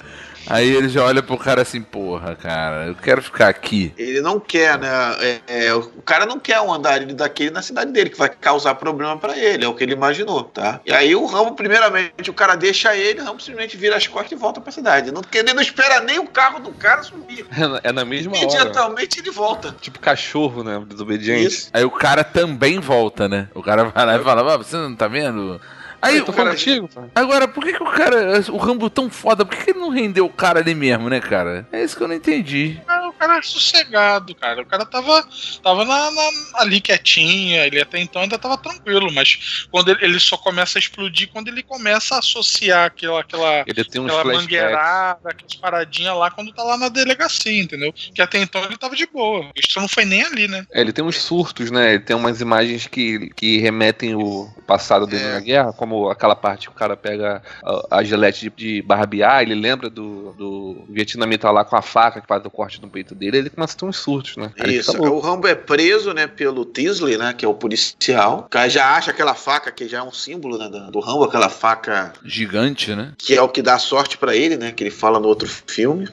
Aí 0.49 0.69
ele 0.73 0.88
já 0.88 1.03
olha 1.03 1.21
pro 1.21 1.38
cara 1.38 1.62
assim: 1.63 1.81
porra, 1.81 2.33
cara, 2.33 2.86
eu 2.88 2.95
quero 2.95 3.21
ficar 3.21 3.49
aqui. 3.49 3.93
Ele 3.97 4.21
não 4.21 4.39
quer, 4.39 4.79
né? 4.79 4.88
É, 5.19 5.65
é, 5.65 5.73
o 5.73 5.81
cara 6.05 6.25
não 6.25 6.39
quer 6.39 6.62
um 6.62 6.71
andarilho 6.73 7.13
daquele 7.13 7.49
na 7.49 7.62
cidade 7.62 7.91
dele, 7.91 8.10
que 8.10 8.17
vai 8.17 8.29
causar 8.29 8.75
problema 8.75 9.17
pra 9.17 9.38
ele, 9.38 9.65
é 9.65 9.67
o 9.67 9.73
que 9.73 9.83
ele 9.83 9.91
imaginou, 9.91 10.45
tá? 10.45 10.79
E 10.86 10.93
aí 10.93 11.13
o 11.17 11.25
Rambo, 11.25 11.53
primeiramente, 11.53 12.29
o 12.29 12.33
cara 12.33 12.55
deixa 12.55 12.95
ele, 12.95 13.19
o 13.19 13.25
Rambo 13.25 13.41
simplesmente 13.41 13.75
vira 13.75 13.97
as 13.97 14.07
costas 14.07 14.31
e 14.31 14.36
volta 14.36 14.62
pra 14.62 14.71
cidade. 14.71 15.12
Não, 15.12 15.19
porque 15.21 15.38
ele 15.39 15.51
não 15.53 15.62
espera 15.62 15.99
nem 15.99 16.17
o 16.17 16.27
carro 16.27 16.60
do 16.62 16.71
cara 16.71 17.03
subir. 17.03 17.45
É 17.51 17.67
na- 17.67 17.81
É 17.83 17.91
na 17.91 18.05
mesma 18.05 18.31
hora. 18.31 18.41
Imediatamente 18.45 19.19
ele 19.19 19.31
volta. 19.31 19.75
Tipo 19.81 19.99
cachorro, 19.99 20.63
né? 20.63 20.81
Desobediente. 20.88 21.45
Isso. 21.47 21.69
Aí 21.73 21.83
o 21.83 21.91
cara 21.91 22.23
também 22.23 22.79
volta, 22.79 23.27
né? 23.27 23.49
O 23.53 23.62
cara 23.62 23.83
vai 23.86 24.05
lá 24.05 24.15
e 24.15 24.23
fala: 24.23 24.53
ah, 24.53 24.57
você 24.57 24.77
não 24.77 24.95
tá 24.95 25.10
vendo? 25.10 25.60
Aí 26.01 26.21
tô 26.21 26.31
cara. 26.31 26.51
contigo, 26.51 26.88
pô. 26.88 27.01
Agora, 27.15 27.47
por 27.47 27.63
que, 27.63 27.73
que 27.73 27.83
o 27.83 27.91
cara. 27.91 28.41
O 28.51 28.57
Rambo 28.57 28.89
tão 28.89 29.10
foda, 29.10 29.45
por 29.45 29.55
que, 29.55 29.65
que 29.65 29.71
ele 29.71 29.79
não 29.79 29.89
rendeu 29.89 30.25
o 30.25 30.29
cara 30.29 30.60
ali 30.60 30.75
mesmo, 30.75 31.10
né, 31.10 31.19
cara? 31.19 31.67
É 31.71 31.83
isso 31.83 31.97
que 31.97 32.03
eu 32.03 32.07
não 32.07 32.15
entendi. 32.15 32.79
Ah, 32.88 32.96
cara 33.17 33.41
sossegado, 33.41 34.34
cara. 34.36 34.62
O 34.62 34.65
cara 34.65 34.86
tava, 34.86 35.27
tava 35.63 35.84
na, 35.86 36.12
na- 36.12 36.32
ali 36.56 36.80
quietinho, 36.82 37.56
ele 37.63 37.82
até 37.82 37.99
então 37.99 38.21
ainda 38.21 38.38
tava 38.38 38.58
tranquilo, 38.58 39.12
mas 39.12 39.67
quando 39.71 39.89
ele, 39.91 40.03
ele 40.06 40.19
só 40.19 40.38
começa 40.38 40.77
a 40.77 40.82
explodir 40.82 41.30
quando 41.32 41.47
ele 41.49 41.63
começa 41.63 42.15
a 42.15 42.19
associar 42.19 42.86
aquela, 42.86 43.21
aquela, 43.21 43.63
Ele 43.67 43.84
tem 43.84 44.03
aquela 44.03 44.23
mangueirada, 44.23 45.30
aquelas 45.30 45.56
paradinhas 45.56 46.15
lá 46.17 46.32
quando 46.32 46.53
tá 46.53 46.63
lá 46.63 46.77
na 46.77 46.89
delegacia, 46.89 47.62
entendeu? 47.62 47.93
Que 47.93 48.21
até 48.21 48.39
então 48.39 48.63
ele 48.63 48.77
tava 48.77 48.95
de 48.95 49.06
boa. 49.08 49.49
Isso 49.56 49.80
não 49.80 49.88
foi 49.88 50.06
nem 50.06 50.23
ali, 50.23 50.47
né? 50.47 50.65
É, 50.71 50.82
ele 50.82 50.93
tem 50.93 51.03
uns 51.03 51.21
surtos, 51.21 51.71
né? 51.71 51.95
Ele 51.95 52.03
tem 52.03 52.15
umas 52.15 52.41
imagens 52.41 52.88
que, 52.88 53.30
que 53.36 53.58
remetem 53.60 54.15
o 54.15 54.49
passado 54.65 55.06
dele 55.08 55.23
É. 55.23 55.34
na 55.34 55.39
guerra, 55.39 55.73
como 55.73 56.10
aquela 56.10 56.36
parte 56.36 56.67
que 56.67 56.73
o 56.73 56.77
cara 56.77 56.95
pega 56.95 57.41
a, 57.63 57.97
a 57.99 58.03
gilete 58.03 58.49
de, 58.49 58.56
de 58.77 58.82
barbear, 58.82 59.41
ele 59.41 59.56
lembra 59.56 59.89
do, 59.89 60.34
do 60.34 60.86
vietnamita 60.89 61.49
lá 61.51 61.63
com 61.63 61.75
a 61.75 61.82
faca 61.82 62.21
que 62.21 62.27
faz 62.27 62.43
o 62.45 62.49
corte 62.49 62.82
no 62.82 62.89
peito 62.89 63.07
dele, 63.15 63.38
ele 63.38 63.50
começa 63.50 63.76
a 63.76 63.80
ter 63.80 63.86
uns 63.86 63.98
surtos, 63.98 64.38
né? 64.38 64.52
Aí 64.60 64.78
Isso. 64.78 64.96
louco. 64.98 65.17
O 65.17 65.20
Rambo 65.20 65.48
é 65.48 65.56
preso, 65.56 66.13
né, 66.13 66.28
pelo 66.28 66.65
Tisley, 66.65 67.17
né, 67.17 67.34
que 67.34 67.46
é 67.46 67.48
o 67.48 67.54
policial. 67.54 68.46
O 68.46 68.50
cara 68.50 68.70
já 68.70 68.96
acha 68.96 69.12
aquela 69.12 69.34
faca 69.34 69.72
que 69.72 69.88
já 69.88 70.00
é 70.00 70.04
um 70.04 70.12
símbolo 70.12 70.58
né, 70.58 70.70
do 70.91 71.00
Rambo, 71.00 71.24
aquela 71.24 71.50
faca 71.50 72.13
Gigante, 72.24 72.93
né? 72.96 73.13
que 73.17 73.36
é 73.36 73.41
o 73.41 73.50
que 73.50 73.62
dá 73.62 73.80
sorte 73.80 74.17
pra 74.17 74.36
ele, 74.36 74.58
né? 74.58 74.72
Que 74.72 74.84
ele 74.84 74.91
fala 74.91 75.20
no 75.20 75.28
outro 75.28 75.48
filme. 75.48 76.08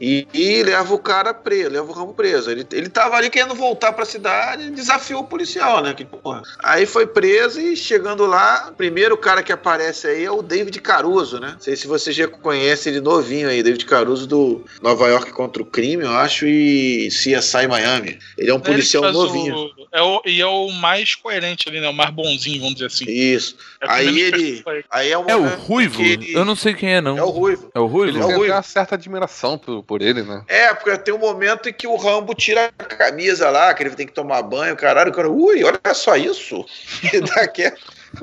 E, 0.00 0.26
e 0.32 0.62
leva 0.62 0.94
o 0.94 0.98
cara 0.98 1.32
preso, 1.32 1.70
leva 1.70 1.90
o 1.90 1.92
Rambo 1.92 2.14
preso. 2.14 2.50
Ele, 2.50 2.66
ele 2.72 2.88
tava 2.88 3.16
ali 3.16 3.30
querendo 3.30 3.54
voltar 3.54 3.92
pra 3.92 4.04
cidade 4.04 4.64
e 4.64 4.70
desafiou 4.70 5.22
o 5.22 5.26
policial, 5.26 5.82
né? 5.82 5.94
Que, 5.94 6.04
porra. 6.04 6.42
Aí 6.62 6.86
foi 6.86 7.06
preso 7.06 7.60
e 7.60 7.76
chegando 7.76 8.26
lá, 8.26 8.68
o 8.70 8.74
primeiro 8.74 9.16
cara 9.16 9.42
que 9.42 9.52
aparece 9.52 10.06
aí 10.06 10.24
é 10.24 10.30
o 10.30 10.42
David 10.42 10.80
Caruso, 10.80 11.40
né? 11.40 11.52
Não 11.52 11.60
sei 11.60 11.76
se 11.76 11.86
você 11.86 12.12
já 12.12 12.28
conhece 12.28 12.88
ele 12.88 13.00
novinho 13.00 13.48
aí, 13.48 13.62
David 13.62 13.84
Caruso 13.86 14.26
do 14.26 14.64
Nova 14.82 15.08
York 15.08 15.32
contra 15.32 15.62
o 15.62 15.66
Crime, 15.66 16.04
eu 16.04 16.12
acho. 16.12 16.25
Acho, 16.26 16.46
e 16.46 17.08
CSI 17.08 17.66
Miami. 17.68 18.18
Ele 18.36 18.50
é 18.50 18.54
um 18.54 18.60
policial 18.60 19.04
Ele 19.04 19.12
faz 19.12 19.24
novinho. 19.26 19.56
O, 19.56 19.70
é 19.92 20.02
o, 20.02 20.22
e 20.26 20.40
é 20.40 20.46
o 20.46 20.68
mais 20.72 21.14
coerente 21.14 21.68
ali, 21.68 21.80
né? 21.80 21.88
O 21.88 21.92
mais 21.94 22.10
bonzinho, 22.10 22.58
vamos 22.60 22.74
dizer 22.74 22.86
assim. 22.86 23.04
Isso. 23.08 23.56
É 23.80 23.86
Aí 23.88 24.20
ele. 24.20 24.64
Aí 24.90 25.10
é, 25.10 25.18
um 25.18 25.24
É 25.28 25.36
o 25.36 25.40
momento 25.42 25.58
Ruivo? 25.60 26.02
ele- 26.02 26.34
Eu 26.34 26.44
não 26.44 26.54
sei 26.56 26.74
quem 26.74 26.94
é, 26.94 27.00
não. 27.00 27.16
É 27.16 27.22
o 27.22 27.30
Ruivo. 27.30 27.70
É 27.74 27.80
o 27.80 27.86
Ruivo? 27.86 28.18
Ele 28.18 28.22
É 28.22 28.24
o 28.26 28.36
Ruivo. 28.38 28.52
uma 28.54 28.62
certa 28.62 28.94
admiração 28.94 29.56
por, 29.58 29.82
por 29.82 30.02
ele, 30.02 30.22
né? 30.22 30.42
É, 30.48 30.74
porque 30.74 30.96
tem 30.98 31.14
um 31.14 31.18
momento 31.18 31.68
em 31.68 31.72
que 31.72 31.86
o 31.86 31.96
Rambo 31.96 32.34
tira 32.34 32.70
a 32.78 32.84
camisa 32.84 33.48
lá, 33.50 33.72
que 33.74 33.82
ele 33.82 33.90
tem 33.90 34.06
que 34.06 34.12
tomar 34.12 34.42
banho, 34.42 34.76
caralho, 34.76 35.10
o 35.10 35.14
cara, 35.14 35.30
ui, 35.30 35.62
olha 35.64 35.80
só 35.94 36.16
isso. 36.16 36.64
E 37.12 37.20
dá 37.20 37.42
aquela- 37.42 37.76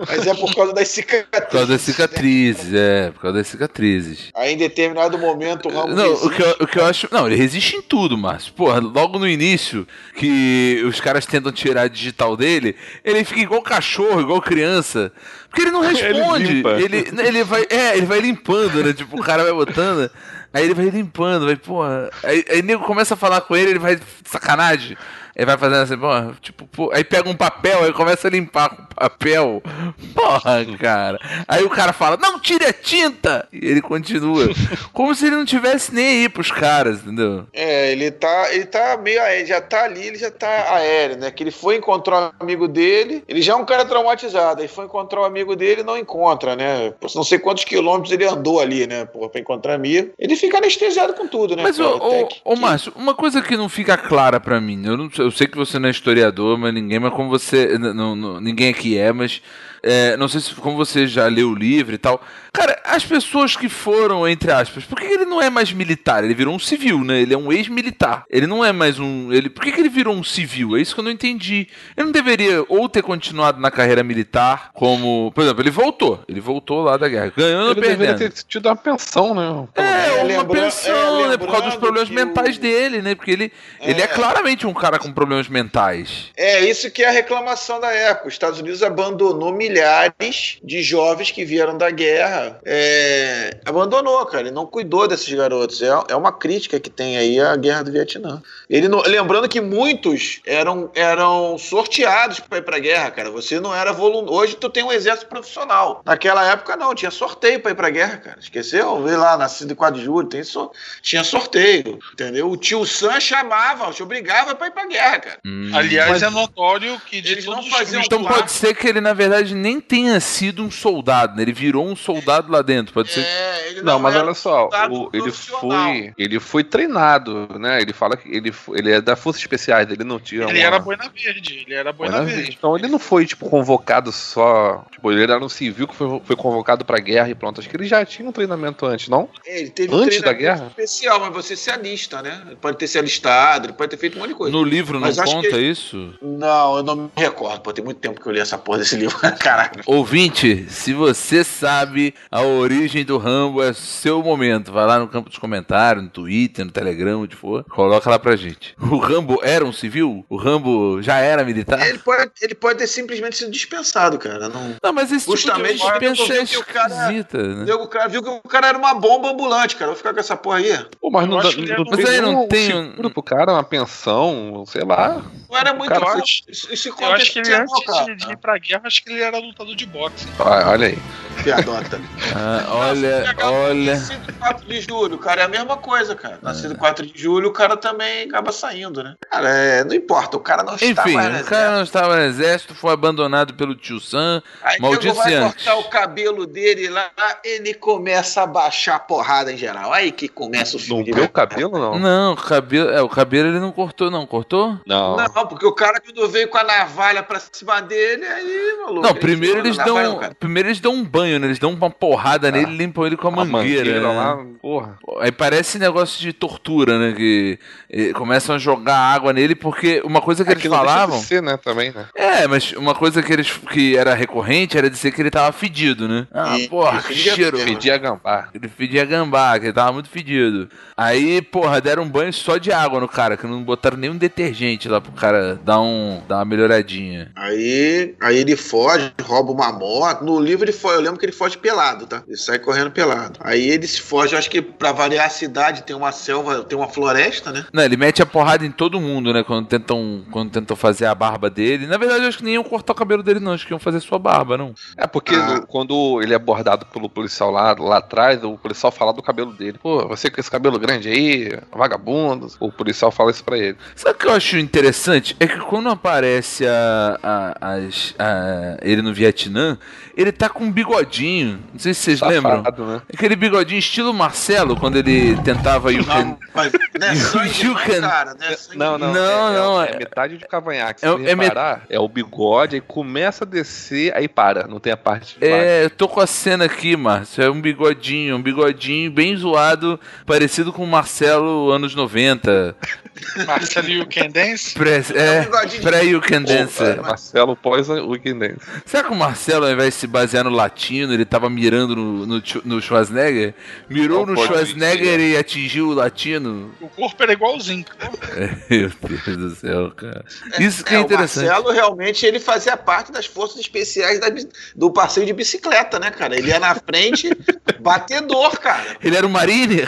Mas 0.07 0.25
é 0.25 0.33
por 0.33 0.53
causa 0.55 0.73
das 0.73 0.87
cicatrizes. 0.87 1.45
Por 1.45 1.51
causa 1.51 1.67
das 1.67 1.81
cicatrizes, 1.81 2.73
é, 2.73 3.11
por 3.11 3.21
causa 3.21 3.37
das 3.37 3.47
cicatrizes. 3.47 4.29
Aí 4.35 4.53
em 4.53 4.57
determinado 4.57 5.17
momento 5.17 5.69
o 5.69 5.73
Rambo 5.73 5.93
Não, 5.93 6.13
o 6.13 6.29
que, 6.29 6.41
eu, 6.41 6.55
o 6.61 6.67
que 6.67 6.79
eu 6.79 6.85
acho. 6.85 7.07
Não, 7.11 7.27
ele 7.27 7.35
resiste 7.35 7.75
em 7.75 7.81
tudo, 7.81 8.17
Márcio. 8.17 8.53
Porra, 8.53 8.79
logo 8.79 9.19
no 9.19 9.27
início, 9.27 9.87
que 10.15 10.81
os 10.85 10.99
caras 10.99 11.25
tentam 11.25 11.51
tirar 11.51 11.83
a 11.83 11.87
digital 11.87 12.35
dele, 12.35 12.75
ele 13.03 13.23
fica 13.23 13.41
igual 13.41 13.61
cachorro, 13.61 14.21
igual 14.21 14.41
criança. 14.41 15.11
Porque 15.49 15.61
ele 15.61 15.71
não 15.71 15.81
responde. 15.85 16.53
limpa. 16.53 16.71
ele, 16.79 17.09
ele 17.19 17.43
vai. 17.43 17.65
É, 17.69 17.97
ele 17.97 18.05
vai 18.05 18.19
limpando, 18.19 18.83
né? 18.83 18.93
Tipo, 18.93 19.19
o 19.19 19.23
cara 19.23 19.43
vai 19.43 19.53
botando. 19.53 20.09
Aí 20.53 20.65
ele 20.65 20.73
vai 20.73 20.85
limpando, 20.89 21.45
vai, 21.45 21.55
porra. 21.55 22.09
Aí, 22.23 22.45
aí 22.49 22.59
o 22.59 22.63
nego 22.63 22.83
começa 22.85 23.15
a 23.15 23.17
falar 23.17 23.41
com 23.41 23.55
ele, 23.55 23.71
ele 23.71 23.79
vai. 23.79 23.99
Sacanagem. 24.23 24.97
Ele 25.35 25.45
vai 25.47 25.57
fazendo 25.57 25.81
assim, 25.81 25.97
porra, 25.97 26.35
tipo, 26.41 26.67
pô, 26.67 26.91
aí 26.93 27.03
pega 27.03 27.27
um 27.27 27.35
papel, 27.35 27.83
aí 27.83 27.91
começa 27.91 28.27
a 28.27 28.31
limpar 28.31 28.69
com 28.69 28.85
papel. 28.95 29.63
Porra, 30.13 30.63
cara. 30.79 31.19
Aí 31.47 31.63
o 31.63 31.69
cara 31.69 31.91
fala, 31.91 32.17
não, 32.17 32.39
tire 32.39 32.65
a 32.65 32.73
tinta! 32.73 33.47
E 33.51 33.57
ele 33.57 33.81
continua. 33.81 34.47
Como 34.93 35.13
se 35.15 35.25
ele 35.25 35.35
não 35.35 35.45
tivesse 35.45 35.93
nem 35.93 36.05
aí 36.05 36.29
pros 36.29 36.51
caras, 36.51 36.99
entendeu? 37.01 37.45
É, 37.51 37.91
ele 37.91 38.11
tá, 38.11 38.53
ele 38.53 38.65
tá 38.65 38.97
meio 38.97 39.21
aéreo, 39.21 39.47
já 39.47 39.59
tá 39.59 39.85
ali, 39.85 40.07
ele 40.07 40.17
já 40.17 40.29
tá 40.29 40.47
aéreo, 40.75 41.17
né? 41.17 41.31
Que 41.31 41.43
ele 41.43 41.51
foi 41.51 41.77
encontrar 41.77 42.27
um 42.27 42.31
amigo 42.39 42.67
dele, 42.67 43.23
ele 43.27 43.41
já 43.41 43.53
é 43.53 43.55
um 43.55 43.65
cara 43.65 43.85
traumatizado, 43.85 44.61
aí 44.61 44.67
foi 44.67 44.85
encontrar 44.85 45.21
o 45.21 45.23
um 45.23 45.25
amigo 45.25 45.55
dele 45.55 45.81
e 45.81 45.83
não 45.83 45.97
encontra, 45.97 46.55
né? 46.55 46.93
Não 47.15 47.23
sei 47.23 47.39
quantos 47.39 47.63
quilômetros 47.63 48.11
ele 48.13 48.25
andou 48.25 48.59
ali, 48.59 48.85
né? 48.85 49.05
Porra, 49.05 49.29
pra 49.29 49.41
encontrar 49.41 49.73
amigo. 49.73 50.11
Ele 50.19 50.35
fica 50.35 50.57
anestesiado 50.57 51.13
com 51.13 51.27
tudo, 51.27 51.55
né? 51.55 51.63
Mas, 51.63 51.77
cara? 51.77 51.89
ô, 51.89 52.21
ô, 52.21 52.27
que- 52.27 52.41
ô, 52.45 52.55
Márcio, 52.55 52.93
uma 52.95 53.15
coisa 53.15 53.41
que 53.41 53.57
não 53.57 53.67
fica 53.67 53.97
clara 53.97 54.39
pra 54.39 54.61
mim, 54.61 54.83
eu, 54.85 54.97
não, 54.97 55.09
eu 55.23 55.31
sei 55.31 55.47
que 55.47 55.57
você 55.57 55.79
não 55.79 55.87
é 55.87 55.91
historiador, 55.91 56.57
mas 56.57 56.73
ninguém, 56.73 56.99
mas 56.99 57.13
como 57.13 57.29
você, 57.29 57.77
não, 57.77 58.15
não- 58.15 58.39
ninguém 58.41 58.69
aqui 58.69 58.97
é, 58.97 59.11
mas 59.13 59.41
é, 59.83 60.15
não 60.17 60.27
sei 60.27 60.39
se 60.41 60.55
como 60.55 60.75
você 60.77 61.05
já 61.05 61.27
leu 61.27 61.49
o 61.49 61.55
livro 61.55 61.93
e 61.93 61.97
tal. 61.97 62.21
Cara, 62.53 62.79
as 62.85 63.03
pessoas 63.03 63.55
que 63.55 63.67
foram, 63.67 64.27
entre 64.27 64.51
aspas, 64.51 64.83
por 64.85 64.99
que 64.99 65.05
ele 65.05 65.25
não 65.25 65.41
é 65.41 65.49
mais 65.49 65.73
militar? 65.73 66.23
Ele 66.23 66.33
virou 66.35 66.53
um 66.55 66.59
civil, 66.59 67.03
né? 67.03 67.19
Ele 67.21 67.33
é 67.33 67.37
um 67.37 67.51
ex-militar. 67.51 68.23
Ele 68.29 68.45
não 68.45 68.63
é 68.63 68.71
mais 68.71 68.99
um. 68.99 69.33
Ele, 69.33 69.49
por 69.49 69.63
que, 69.63 69.71
que 69.71 69.79
ele 69.79 69.89
virou 69.89 70.13
um 70.13 70.23
civil? 70.23 70.77
É 70.77 70.81
isso 70.81 70.93
que 70.93 70.99
eu 70.99 71.03
não 71.03 71.09
entendi. 71.11 71.67
Ele 71.97 72.05
não 72.05 72.11
deveria 72.11 72.63
ou 72.69 72.87
ter 72.87 73.01
continuado 73.01 73.59
na 73.59 73.71
carreira 73.71 74.03
militar, 74.03 74.69
como. 74.73 75.31
Por 75.33 75.43
exemplo, 75.43 75.61
ele 75.63 75.71
voltou. 75.71 76.23
Ele 76.29 76.39
voltou 76.39 76.83
lá 76.83 76.95
da 76.95 77.09
guerra. 77.09 77.33
Ganhando 77.35 77.65
ou 77.65 77.71
Ele 77.71 77.81
deveria 77.81 78.07
perdendo. 78.15 78.31
ter 78.33 78.43
tido 78.47 78.67
uma 78.67 78.75
pensão, 78.75 79.33
né? 79.33 79.67
É, 79.75 79.83
É, 79.83 80.13
uma 80.15 80.23
lembra- 80.23 80.61
pensão, 80.61 81.25
é, 81.25 81.27
né? 81.29 81.37
Por 81.37 81.47
causa 81.49 81.65
dos 81.65 81.75
problemas 81.75 82.09
mentais 82.09 82.57
o- 82.57 82.59
dele, 82.61 83.01
né? 83.01 83.15
Porque 83.15 83.31
ele 83.31 83.51
é. 83.81 83.89
ele 83.89 84.01
é 84.01 84.07
claramente 84.07 84.67
um 84.67 84.73
cara 84.73 84.99
com 84.99 85.11
problemas 85.11 85.47
mentais. 85.49 86.29
É 86.37 86.59
isso 86.63 86.91
que 86.91 87.01
é 87.03 87.07
a 87.09 87.11
reclamação 87.11 87.79
da 87.79 87.91
época. 87.91 88.27
Os 88.27 88.33
Estados 88.35 88.59
Unidos 88.59 88.83
abandonou 88.83 89.51
milhares 89.73 90.57
de 90.63 90.81
jovens 90.83 91.31
que 91.31 91.43
vieram 91.43 91.77
da 91.77 91.89
guerra. 91.89 92.59
É, 92.65 93.57
abandonou, 93.65 94.25
cara. 94.25 94.43
Ele 94.43 94.51
não 94.51 94.65
cuidou 94.65 95.07
desses 95.07 95.31
garotos. 95.33 95.81
É, 95.81 95.89
é 96.09 96.15
uma 96.15 96.31
crítica 96.31 96.79
que 96.79 96.89
tem 96.89 97.17
aí 97.17 97.39
a 97.39 97.55
guerra 97.55 97.83
do 97.83 97.91
Vietnã. 97.91 98.41
Ele 98.69 98.87
não- 98.87 99.01
lembrando 99.01 99.49
que 99.49 99.59
muitos 99.59 100.41
eram, 100.45 100.91
eram 100.93 101.57
sorteados 101.57 102.39
para 102.39 102.59
ir 102.59 102.61
pra 102.61 102.79
guerra, 102.79 103.11
cara. 103.11 103.31
Você 103.31 103.59
não 103.59 103.75
era 103.75 103.91
voluntário. 103.91 104.33
Hoje 104.33 104.55
tu 104.55 104.69
tem 104.69 104.83
um 104.83 104.91
exército 104.91 105.27
profissional. 105.27 106.01
Naquela 106.05 106.49
época 106.49 106.75
não, 106.77 106.93
tinha 106.93 107.11
sorteio 107.11 107.59
para 107.59 107.71
ir 107.71 107.75
pra 107.75 107.89
guerra, 107.89 108.17
cara. 108.17 108.37
Esqueceu? 108.39 109.01
Vê 109.03 109.15
lá, 109.17 109.37
nascido 109.37 109.71
em 109.71 109.75
4 109.75 109.99
de 109.99 110.05
julho, 110.05 110.27
tem 110.27 110.43
sor... 110.43 110.71
tinha 111.01 111.23
sorteio, 111.23 111.99
entendeu? 112.13 112.49
O 112.49 112.57
tio 112.57 112.85
Sam 112.85 113.19
chamava, 113.19 113.91
te 113.91 114.03
obrigava 114.03 114.55
para 114.55 114.67
ir 114.67 114.71
pra 114.71 114.85
guerra, 114.85 115.19
cara. 115.19 115.37
Hum. 115.45 115.71
Aliás, 115.73 116.21
é 116.21 116.29
notório 116.29 116.99
que 117.05 117.21
de 117.21 117.31
Eles 117.33 117.45
não 117.45 117.55
todos 117.55 117.67
os 117.67 117.73
faziam 117.73 118.01
filmes 118.03 118.07
Então 118.07 118.23
pode 118.23 118.51
ser 118.51 118.75
que 118.75 118.87
ele, 118.87 119.01
na 119.01 119.13
verdade, 119.13 119.55
nem 119.63 119.79
tenha 119.79 120.19
sido 120.19 120.61
um 120.63 120.69
soldado, 120.69 121.35
né? 121.37 121.41
Ele 121.41 121.53
virou 121.53 121.87
um 121.87 121.95
soldado 121.95 122.51
lá 122.51 122.61
dentro. 122.61 122.93
Pode 122.93 123.11
ser. 123.11 123.21
É, 123.21 123.69
ele 123.69 123.81
Não, 123.81 123.97
mas 123.97 124.13
era 124.13 124.25
olha 124.25 124.33
só, 124.33 124.69
o- 124.91 125.09
ele 125.13 125.31
foi, 125.31 126.13
ele 126.17 126.39
foi 126.39 126.63
treinado, 126.63 127.47
né? 127.59 127.81
Ele 127.81 127.93
fala 127.93 128.17
que 128.17 128.29
ele, 128.29 128.53
ele 128.73 128.91
é 128.91 129.01
da 129.01 129.15
Forças 129.15 129.41
Especiais, 129.41 129.89
ele 129.89 130.03
não 130.03 130.19
tinha 130.19 130.43
Ele 130.43 130.59
uma- 130.59 130.65
era 130.67 130.79
boina 130.79 131.09
verde, 131.09 131.63
ele 131.65 131.73
era 131.73 131.93
boina, 131.93 132.11
Boina 132.17 132.25
verde. 132.25 132.41
Verde. 132.41 132.57
Então 132.57 132.75
ele 132.77 132.87
não 132.87 132.99
foi, 132.99 133.25
tipo, 133.25 133.49
convocado 133.49 134.11
só. 134.11 134.85
Tipo, 134.91 135.11
ele 135.11 135.23
era 135.23 135.39
um 135.39 135.49
civil 135.49 135.87
que 135.87 135.95
foi, 135.95 136.21
foi 136.23 136.35
convocado 136.35 136.83
pra 136.83 136.99
guerra 136.99 137.29
e 137.29 137.35
pronto. 137.35 137.59
Acho 137.59 137.69
que 137.69 137.75
ele 137.77 137.85
já 137.85 138.03
tinha 138.05 138.27
um 138.27 138.31
treinamento 138.33 138.85
antes, 138.85 139.07
não? 139.07 139.29
É, 139.45 139.59
ele 139.61 139.69
teve 139.69 139.93
um 139.93 139.97
Antes 139.97 140.21
da 140.21 140.33
treinamento 140.33 140.41
guerra? 140.41 140.67
especial, 140.69 141.19
mas 141.21 141.33
você 141.33 141.55
se 141.55 141.71
alista, 141.71 142.21
né? 142.21 142.41
Ele 142.47 142.55
pode 142.57 142.77
ter 142.77 142.87
se 142.87 142.97
alistado, 142.99 143.67
ele 143.67 143.73
pode 143.73 143.89
ter 143.91 143.97
feito 143.97 144.17
um 144.17 144.19
monte 144.21 144.29
de 144.29 144.35
coisa. 144.35 144.55
No 144.55 144.63
livro 144.63 144.95
não 144.99 145.07
Mas 145.07 145.17
acho 145.19 145.31
conta 145.33 145.49
que- 145.49 145.57
isso? 145.59 146.13
Não, 146.21 146.77
eu 146.77 146.83
não 146.83 146.95
me 146.95 147.09
recordo. 147.15 147.61
Pô, 147.61 147.71
tem 147.71 147.83
muito 147.83 147.99
tempo 147.99 148.19
que 148.19 148.27
eu 148.27 148.31
li 148.33 148.39
essa 148.39 148.57
porra 148.57 148.79
desse 148.79 148.95
livro. 148.97 149.17
Caralho. 149.53 149.81
Ouvinte, 149.85 150.65
se 150.69 150.93
você 150.93 151.43
sabe 151.43 152.15
a 152.31 152.41
origem 152.41 153.05
do 153.05 153.17
Rambo, 153.19 153.61
é 153.61 153.71
seu 153.71 154.23
momento. 154.23 154.71
Vai 154.71 154.85
lá 154.85 154.97
no 154.97 155.07
campo 155.07 155.29
dos 155.29 155.37
comentários, 155.37 156.03
no 156.03 156.09
Twitter, 156.09 156.65
no 156.65 156.71
Telegram, 156.71 157.21
onde 157.21 157.35
for. 157.35 157.63
Coloca 157.65 158.09
lá 158.09 158.17
pra 158.17 158.35
gente. 158.35 158.73
O 158.79 158.97
Rambo 158.97 159.39
era 159.43 159.63
um 159.63 159.71
civil? 159.71 160.25
O 160.29 160.37
Rambo 160.37 161.01
já 161.01 161.17
era 161.17 161.43
militar? 161.43 161.85
Ele 161.87 161.99
pode, 161.99 162.31
ele 162.41 162.55
pode 162.55 162.79
ter 162.79 162.87
simplesmente 162.87 163.37
sido 163.37 163.51
dispensado, 163.51 164.17
cara. 164.17 164.49
Não... 164.49 164.75
Não, 164.83 164.91
mas 164.93 165.11
esse 165.11 165.25
tipo 165.25 165.35
de 165.37 165.41
Justamente 165.43 165.79
porque 165.79 166.05
eu 166.05 166.13
dispensa 166.13 166.33
é 166.33 166.43
vi 166.45 166.49
que 166.51 166.57
o 166.57 166.65
cara- 166.65 166.93
esquisita, 167.03 167.37
né? 167.43 167.73
O 167.75 167.87
cara 167.87 168.07
viu 168.09 168.23
que 168.23 168.29
o 168.29 168.41
cara 168.41 168.67
era 168.67 168.77
uma 168.77 168.93
bomba 168.95 169.29
ambulante, 169.29 169.75
cara. 169.75 169.87
Vou 169.91 169.95
ficar 169.97 170.13
com 170.13 170.19
essa 170.19 170.35
porra 170.35 170.57
aí. 170.57 170.85
Pô, 170.99 171.11
mas 171.11 171.27
não, 171.27 171.37
acho 171.39 171.61
dá- 171.61 171.75
não, 171.77 171.83
um- 171.83 171.87
Mas 171.91 172.05
aí 172.09 172.21
não 172.21 172.43
um 172.43 172.47
tem 172.47 172.73
um- 172.75 172.89
seguro 172.91 173.09
pro 173.11 173.23
cara, 173.23 173.51
uma 173.53 173.63
pensão, 173.63 174.63
sei 174.67 174.83
lá. 174.83 175.21
Não 175.49 175.57
era 175.59 175.73
muito 175.73 175.89
cara 175.91 176.17
Isso, 176.23 176.73
isso 176.73 176.89
Eu 176.99 177.11
acho 177.13 177.31
que 177.31 177.39
ele, 177.39 177.53
antes 177.53 177.85
cara. 177.85 178.05
de, 178.05 178.15
de 178.15 178.31
ir 178.31 178.37
pra 178.37 178.57
guerra, 178.57 178.81
acho 178.85 179.03
que 179.03 179.11
ele 179.11 179.21
era 179.21 179.32
lutador 179.39 179.75
de 179.75 179.85
boxe. 179.85 180.27
Ah, 180.39 180.69
olha 180.71 180.87
aí. 180.87 180.99
Piadota. 181.43 181.99
Ah, 182.35 182.65
olha, 182.67 183.35
olha. 183.43 183.93
Nascido 183.93 184.33
4 184.39 184.65
de 184.65 184.81
julho, 184.81 185.17
cara, 185.19 185.41
é 185.41 185.45
a 185.45 185.47
mesma 185.47 185.77
coisa, 185.77 186.15
cara. 186.15 186.39
Nascido 186.41 186.75
4 186.75 187.05
de 187.05 187.21
julho, 187.21 187.49
o 187.49 187.53
cara 187.53 187.77
também 187.77 188.23
acaba 188.23 188.51
saindo, 188.51 189.03
né? 189.03 189.13
Cara, 189.29 189.49
é, 189.49 189.83
não 189.83 189.93
importa, 189.93 190.35
o 190.35 190.39
cara 190.39 190.63
não 190.63 190.73
está 190.73 191.03
Enfim, 191.03 191.13
mais 191.13 191.31
no 191.31 191.41
o 191.41 191.43
cara 191.43 191.61
exército. 191.61 191.71
não 191.75 191.83
estava 191.83 192.15
no 192.15 192.21
exército, 192.23 192.75
foi 192.75 192.91
abandonado 192.91 193.53
pelo 193.53 193.75
tio 193.75 193.99
Sam. 193.99 194.41
Aí 194.63 194.79
maldito 194.79 195.13
vai 195.13 195.39
cortar 195.39 195.75
o 195.75 195.83
cabelo 195.89 196.47
dele 196.47 196.89
lá, 196.89 197.11
ele 197.43 197.75
começa 197.75 198.41
a 198.41 198.47
baixar 198.47 198.95
a 198.95 198.99
porrada 198.99 199.51
em 199.53 199.57
geral. 199.57 199.93
Aí 199.93 200.11
que 200.11 200.27
começa 200.27 200.75
o 200.77 200.79
filme 200.79 201.03
de 201.03 201.13
meu 201.13 201.29
cabelo, 201.29 201.77
não. 201.77 201.99
Não, 201.99 202.33
o 202.33 202.37
cabelo, 202.37 202.89
é, 202.89 203.01
o 203.01 203.09
cabelo 203.09 203.49
ele 203.49 203.59
não 203.59 203.71
cortou, 203.71 204.09
não. 204.09 204.25
Cortou? 204.25 204.79
Não. 204.87 205.17
Não, 205.17 205.47
porque 205.47 205.67
o 205.67 205.73
cara 205.73 206.01
quando 206.01 206.27
veio 206.29 206.47
com 206.47 206.57
a 206.57 206.63
navalha 206.63 207.21
pra 207.21 207.39
cima 207.51 207.79
dele, 207.79 208.25
aí, 208.25 208.77
maluco. 208.83 209.01
Não, 209.07 209.13
primeiro 209.27 209.59
eles 209.59 209.77
dão, 209.77 210.19
primeiro 210.39 210.69
eles 210.69 210.79
dão 210.79 210.93
um 210.93 211.03
banho, 211.03 211.39
né? 211.39 211.47
Eles 211.47 211.59
dão 211.59 211.71
uma 211.71 211.89
porrada 211.89 212.51
nele 212.51 212.71
e 212.73 212.77
limpam 212.77 213.05
ele 213.05 213.17
com 213.17 213.27
a 213.27 213.31
A 213.31 213.45
mangueira. 213.45 213.85
mangueira 213.85 213.99
né? 214.01 214.07
lá, 214.07 214.37
porra. 214.61 214.97
Aí 215.19 215.31
parece 215.31 215.79
negócio 215.79 216.21
de 216.21 216.33
tortura, 216.33 216.99
né? 216.99 217.13
Que 217.15 217.59
eh, 217.89 218.11
começam 218.13 218.55
a 218.55 218.59
jogar 218.59 218.95
água 218.97 219.33
nele 219.33 219.55
porque 219.55 220.01
uma 220.05 220.21
coisa 220.21 220.43
que 220.43 220.51
eles 220.51 220.59
Aquilo 220.61 220.75
deixa 220.75 220.85
de 220.87 220.93
falavam. 220.93 221.19
ser, 221.19 221.41
né, 221.41 221.57
também, 221.57 221.91
né? 221.91 222.05
É, 222.15 222.47
mas 222.47 222.71
uma 222.73 222.93
coisa 222.95 223.21
que 223.23 223.31
eles 223.33 223.49
que 223.71 223.95
era 223.97 224.13
recorrente 224.13 224.77
era 224.77 224.89
dizer 224.89 225.11
que 225.11 225.21
ele 225.21 225.31
tava 225.31 225.51
fedido, 225.51 226.07
né? 226.07 226.27
Ah, 226.33 226.57
E- 226.57 226.67
porra, 226.67 227.01
que 227.01 227.13
cheiro. 227.15 227.57
ter, 227.57 227.65
Pedir 227.65 227.91
a 227.91 227.97
gambá. 227.97 228.49
Ele 228.53 228.67
fedia 228.67 229.05
gambá, 229.05 229.57
que 229.59 229.65
ele 229.67 229.73
tava 229.73 229.91
muito 229.91 230.09
fedido. 230.09 230.69
Aí, 230.95 231.41
porra, 231.41 231.79
deram 231.81 232.03
um 232.03 232.09
banho 232.09 232.31
só 232.33 232.57
de 232.57 232.71
água 232.71 232.99
no 232.99 233.07
cara, 233.07 233.35
que 233.37 233.47
não 233.47 233.63
botaram 233.63 233.97
nenhum 233.97 234.15
detergente 234.15 234.87
lá 234.87 234.99
pro 235.01 235.11
cara 235.11 235.59
dar, 235.63 235.79
um, 235.81 236.21
dar 236.27 236.37
uma 236.37 236.45
melhoradinha. 236.45 237.31
Aí, 237.35 238.15
aí 238.21 238.37
ele 238.37 238.55
foge, 238.55 239.11
rouba 239.21 239.51
uma 239.51 239.71
moto. 239.71 240.23
No 240.23 240.39
livro 240.39 240.65
ele 240.65 240.71
foge, 240.73 240.95
eu 240.95 241.01
lembro 241.01 241.19
que 241.19 241.25
ele 241.25 241.31
foge 241.31 241.57
pelado, 241.57 242.05
tá? 242.07 242.23
Ele 242.27 242.37
sai 242.37 242.59
correndo 242.59 242.91
pelado. 242.91 243.39
Aí 243.41 243.69
ele 243.69 243.87
se 243.87 244.01
foge, 244.01 244.35
acho 244.35 244.49
que 244.49 244.61
pra 244.61 244.91
variar 244.91 245.25
a 245.27 245.29
cidade 245.29 245.83
tem 245.83 245.95
uma 245.95 246.11
selva, 246.11 246.63
tem 246.63 246.77
uma 246.77 246.87
floresta, 246.87 247.51
né? 247.51 247.65
Não, 247.73 247.83
ele 247.83 247.97
mete 247.97 248.21
a 248.21 248.25
porrada 248.25 248.65
em 248.65 248.71
todo 248.71 248.99
mundo, 248.99 249.33
né? 249.33 249.43
Quando 249.43 249.67
tentam, 249.67 250.23
quando 250.31 250.51
tentam 250.51 250.75
fazer 250.75 251.05
a 251.05 251.15
barba 251.15 251.49
dele. 251.49 251.87
Na 251.87 251.97
verdade, 251.97 252.23
eu 252.23 252.27
acho 252.29 252.37
que 252.39 252.43
nem 252.43 252.55
iam 252.55 252.63
cortar 252.63 252.93
o 252.93 252.95
cabelo 252.95 253.21
dele, 253.23 253.39
não. 253.39 253.53
Acho 253.53 253.65
que 253.67 253.73
iam 253.73 253.79
fazer 253.79 253.99
sua 253.99 254.17
barba, 254.19 254.57
não. 254.57 254.73
É, 254.97 255.05
porque 255.07 255.35
Ah. 255.35 255.61
quando 255.67 256.19
ele 256.21 256.33
é 256.33 256.35
abordado 256.35 256.85
pelo 256.87 257.09
policial 257.09 257.51
lá, 257.51 257.75
lá 257.77 257.97
atrás, 257.97 258.43
o 258.43 258.57
policial 258.57 258.91
fala 258.91 259.13
do 259.13 259.21
cabelo 259.21 259.53
dele. 259.53 259.77
Pô, 259.81 260.07
você 260.07 260.29
com 260.29 260.39
esse 260.39 260.49
cabelo 260.49 260.79
grande 260.79 261.09
aí, 261.09 261.51
vagabundo. 261.71 262.47
O 262.59 262.71
policial 262.71 263.11
fala 263.11 263.31
isso 263.31 263.43
pra 263.43 263.57
ele. 263.57 263.77
Sabe 263.95 264.15
o 264.15 264.17
que 264.19 264.27
eu 264.27 264.31
acho 264.33 264.57
interessante? 264.57 265.35
É 265.39 265.47
que 265.47 265.59
quando 265.59 265.89
aparece 265.89 266.65
a, 266.65 267.19
a- 267.21 267.73
as, 267.75 268.15
a- 268.17 268.77
ele 268.81 269.01
no 269.03 269.13
Vietnã, 269.13 269.77
ele 270.17 270.31
tá 270.31 270.49
com 270.49 270.63
um 270.63 270.71
bigodinho. 270.71 271.59
Não 271.71 271.79
sei 271.79 271.93
se 271.93 272.01
vocês 272.01 272.19
Safado, 272.19 272.35
lembram. 272.63 272.87
né? 272.87 273.01
Aquele 273.13 273.35
bigodinho 273.35 273.77
estilo 273.79 274.13
Marcelo, 274.13 274.75
quando 274.75 274.95
ele 274.97 275.35
tentava 275.43 275.91
Can. 275.93 276.01
Não, 276.23 276.37
mas 276.53 276.71
não 276.99 277.07
é 277.07 277.15
sangue, 277.15 277.75
cara. 278.01 278.35
Não 278.39 278.47
é 278.47 278.55
sangue, 278.55 278.77
Não, 278.77 278.97
não, 278.97 279.13
Não, 279.13 279.49
é, 279.49 279.53
não, 279.57 279.81
é, 279.81 279.85
é- 279.87 279.91
é 279.93 279.97
metade 279.99 280.37
de 280.37 280.47
cavanhaque. 280.47 281.05
é- 281.05 281.09
Se 281.11 281.17
você 281.17 281.29
é 281.29 281.35
met- 281.35 281.53
é 281.89 281.99
o 281.99 282.07
bigode, 282.07 282.75
aí 282.75 282.81
começa 282.81 283.43
a 283.43 283.47
descer, 283.47 284.15
aí 284.15 284.27
para, 284.27 284.67
não 284.67 284.79
tem 284.79 284.93
a 284.93 284.97
parte 284.97 285.33
de 285.35 285.39
baixo. 285.41 285.53
É, 285.55 285.83
eu 285.85 285.89
tô 285.89 286.07
com 286.07 286.19
a 286.19 286.27
cena 286.27 286.65
aqui, 286.65 286.95
Márcio. 286.95 287.43
É 287.43 287.49
um 287.49 287.59
bigodinho, 287.61 288.35
um 288.37 288.41
bigodinho 288.41 289.11
bem 289.11 289.35
zoado, 289.35 289.99
parecido 290.25 290.71
com 290.71 290.83
o 290.83 290.87
Marcelo 290.87 291.71
anos 291.71 291.93
90. 291.95 292.75
Marcelo 293.45 293.89
You 293.89 294.07
Can 294.07 294.29
Dance? 294.29 294.73
Pré, 294.73 295.03
é, 295.13 295.65
de- 295.67 295.79
pré-You 295.79 296.21
Can 296.21 296.37
É, 296.37 296.39
Dancer. 296.39 297.01
Marcelo 297.01 297.55
pós 297.55 297.89
o 297.89 298.07
Weekend 298.09 298.39
Dance. 298.39 298.59
Será 298.85 299.03
que 299.03 299.11
o 299.11 299.15
Marcelo, 299.15 299.65
ao 299.65 299.71
invés 299.71 299.93
de 299.93 299.99
se 300.01 300.07
basear 300.07 300.43
no 300.43 300.49
latino, 300.49 301.13
ele 301.13 301.25
tava 301.25 301.49
mirando 301.49 301.95
no, 301.95 302.25
no, 302.25 302.43
no 302.65 302.81
Schwarzenegger? 302.81 303.53
Mirou 303.89 304.25
Não 304.25 304.33
no 304.35 304.41
Schwarzenegger 304.45 305.19
e 305.19 305.37
atingiu 305.37 305.89
o 305.89 305.93
latino? 305.93 306.73
O 306.81 306.89
corpo 306.89 307.21
era 307.23 307.33
igualzinho. 307.33 307.85
Meu 308.69 308.91
Deus 309.25 309.37
do 309.37 309.55
céu, 309.55 309.91
cara. 309.91 310.25
Isso 310.59 310.83
que 310.83 310.93
é, 310.93 310.97
É, 310.97 310.99
o 310.99 311.03
interessante. 311.03 311.45
Marcelo 311.47 311.71
realmente 311.71 312.25
ele 312.25 312.39
fazia 312.39 312.75
parte 312.75 313.11
das 313.11 313.25
forças 313.25 313.59
especiais 313.59 314.19
da 314.19 314.33
do 314.75 314.91
passeio 314.91 315.25
de 315.25 315.33
bicicleta, 315.33 315.99
né, 315.99 316.09
cara? 316.11 316.35
Ele 316.37 316.47
ia 316.49 316.59
na 316.59 316.73
frente, 316.75 317.29
batedor, 317.79 318.59
cara. 318.59 318.97
Ele 319.03 319.15
era 319.15 319.25
o 319.25 319.29
Mariner? 319.29 319.87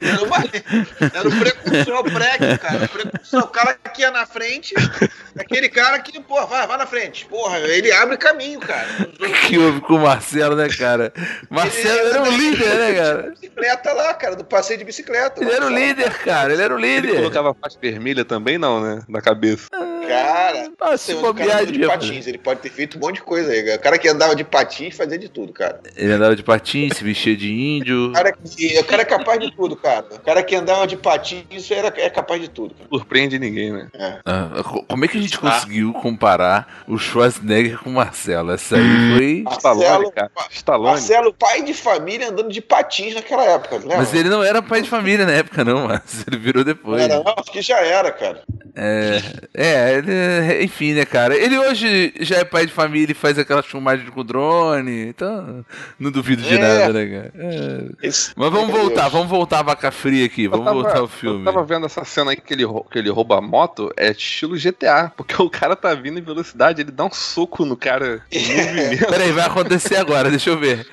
Era, 0.00 0.24
uma, 0.24 0.36
era 1.14 1.28
o 1.28 1.38
precursor, 1.38 2.00
o 2.00 2.10
preg, 2.40 2.58
cara. 2.58 2.90
O 3.44 3.46
cara 3.48 3.74
que 3.94 4.02
ia 4.02 4.10
na 4.10 4.26
frente, 4.26 4.74
aquele 5.38 5.68
cara 5.68 5.98
que, 6.00 6.20
pô, 6.20 6.46
vai, 6.46 6.66
vai 6.66 6.76
na 6.78 6.86
frente. 6.86 7.26
Porra, 7.26 7.58
ele 7.58 7.92
abre 7.92 8.16
caminho, 8.16 8.60
cara. 8.60 8.86
O 9.20 9.32
que 9.46 9.58
houve 9.58 9.80
com 9.82 9.94
o 9.94 10.00
Marcelo, 10.00 10.56
né, 10.56 10.68
cara? 10.68 11.12
Marcelo 11.48 11.98
Ele 11.98 12.08
era 12.08 12.22
o 12.22 12.30
líder, 12.30 12.74
né, 12.74 12.94
cara? 12.94 13.30
Bicicleta 13.30 13.92
lá, 13.92 14.14
cara, 14.14 14.36
do 14.36 14.44
passeio 14.44 14.78
de 14.78 14.84
bicicleta. 14.84 15.42
Ele 15.42 15.52
era 15.52 15.66
o 15.66 15.70
líder, 15.70 16.10
cara. 16.18 16.52
Ele 16.52 16.62
era 16.62 16.74
o 16.74 16.78
Ele 16.78 17.00
líder. 17.00 17.16
colocava 17.16 17.54
faixa 17.54 17.78
vermelha 17.80 18.24
também, 18.24 18.58
não, 18.58 18.80
né? 18.80 19.02
Na 19.08 19.20
cabeça. 19.20 19.66
Cara, 20.14 20.70
Ah, 20.80 20.96
se 20.96 21.14
o 21.14 21.34
cara 21.34 21.64
de 21.66 21.86
patins, 21.86 22.26
ele 22.26 22.38
pode 22.38 22.60
ter 22.60 22.70
feito 22.70 22.96
um 22.96 23.00
monte 23.00 23.16
de 23.16 23.22
coisa 23.22 23.50
aí. 23.52 23.62
cara. 23.64 23.76
O 23.76 23.80
cara 23.80 23.98
que 23.98 24.08
andava 24.08 24.34
de 24.36 24.44
patins 24.44 24.96
fazia 24.96 25.18
de 25.18 25.28
tudo, 25.28 25.52
cara. 25.52 25.80
Ele 25.96 26.12
andava 26.12 26.34
de 26.36 26.42
patins, 26.42 26.96
se 26.96 27.04
vestia 27.04 27.36
de 27.36 27.52
índio. 27.52 28.08
O 28.10 28.12
cara, 28.12 28.32
que- 28.32 28.78
o 28.78 28.84
cara 28.84 29.02
é 29.02 29.04
capaz 29.04 29.40
de 29.40 29.50
tudo, 29.54 29.76
cara. 29.76 30.06
O 30.12 30.20
cara 30.20 30.42
que 30.42 30.54
andava 30.54 30.86
de 30.86 30.96
patins 30.96 31.70
era, 31.70 31.92
é 31.96 32.08
capaz 32.10 32.40
de 32.40 32.48
tudo, 32.48 32.74
cara. 32.74 32.88
Surpreende 32.90 33.38
ninguém, 33.38 33.72
né? 33.72 33.88
Ah, 34.24 34.62
co- 34.62 34.84
como 34.84 35.04
é 35.04 35.08
que 35.08 35.18
a 35.18 35.20
gente 35.20 35.38
conseguiu 35.38 35.92
comparar 35.92 36.82
o 36.88 36.98
Schwarzenegger 36.98 37.78
com 37.78 37.90
o 37.90 37.92
Marcelo? 37.94 38.52
Essa 38.52 38.76
aí 38.76 39.16
foi. 39.16 39.44
Stallone, 39.60 39.84
Marcelo, 39.84 40.12
cara. 40.12 40.30
Stallone. 40.50 40.90
Marcelo, 40.90 41.34
pai 41.34 41.62
de 41.62 41.74
família 41.74 42.28
andando 42.30 42.50
de 42.50 42.60
patins 42.60 43.14
naquela 43.14 43.44
época, 43.44 43.76
lembra? 43.76 43.98
Mas 43.98 44.14
ele 44.14 44.28
não 44.28 44.42
era 44.42 44.60
pai 44.62 44.82
de 44.82 44.88
família 44.88 45.24
na 45.26 45.32
época, 45.32 45.64
não, 45.64 45.88
mas 45.88 46.24
ele 46.26 46.36
virou 46.38 46.64
depois. 46.64 47.02
era, 47.02 47.22
não, 47.22 47.34
acho 47.36 47.50
que 47.50 47.60
já 47.62 47.78
era, 47.80 48.10
cara. 48.10 48.42
É, 48.74 49.20
é, 49.52 49.99
ele, 50.00 50.64
enfim, 50.64 50.92
né, 50.94 51.04
cara? 51.04 51.36
Ele 51.36 51.56
hoje 51.58 52.12
já 52.20 52.36
é 52.38 52.44
pai 52.44 52.66
de 52.66 52.72
família 52.72 53.12
e 53.12 53.14
faz 53.14 53.38
aquelas 53.38 53.66
filmagens 53.66 54.08
com 54.10 54.24
drone, 54.24 55.08
então 55.08 55.64
não 55.98 56.10
duvido 56.10 56.42
de 56.42 56.54
É. 56.54 56.58
nada, 56.58 56.92
né, 56.92 57.06
cara? 57.06 57.32
É. 57.36 58.06
Mas 58.06 58.34
vamos 58.36 58.70
voltar, 58.70 59.02
Deus. 59.02 59.12
vamos 59.12 59.28
voltar 59.28 59.58
a 59.60 59.62
vaca 59.62 59.90
fria 59.90 60.26
aqui, 60.26 60.44
Eu 60.44 60.50
vamos 60.50 60.66
tava- 60.66 60.82
voltar 60.82 60.98
ao 60.98 61.08
filme. 61.08 61.40
Eu 61.40 61.44
tava 61.52 61.64
vendo 61.64 61.86
essa 61.86 62.04
cena 62.04 62.30
aí 62.32 62.36
que 62.36 62.52
ele, 62.52 62.64
que 62.90 62.98
ele 62.98 63.10
rouba 63.10 63.38
a 63.38 63.40
moto, 63.40 63.92
é 63.96 64.10
estilo 64.10 64.56
GTA, 64.58 65.12
porque 65.16 65.40
o 65.40 65.48
cara 65.50 65.76
tá 65.76 65.94
vindo 65.94 66.18
em 66.18 66.22
velocidade, 66.22 66.80
ele 66.82 66.90
dá 66.90 67.04
um 67.04 67.10
soco 67.12 67.64
no 67.64 67.76
cara 67.76 68.22
em 68.32 68.40
movimento. 68.40 69.06
Peraí, 69.10 69.32
vai 69.32 69.46
acontecer 69.46 69.96
agora, 69.96 70.30
deixa 70.30 70.50
eu 70.50 70.58
ver. 70.58 70.86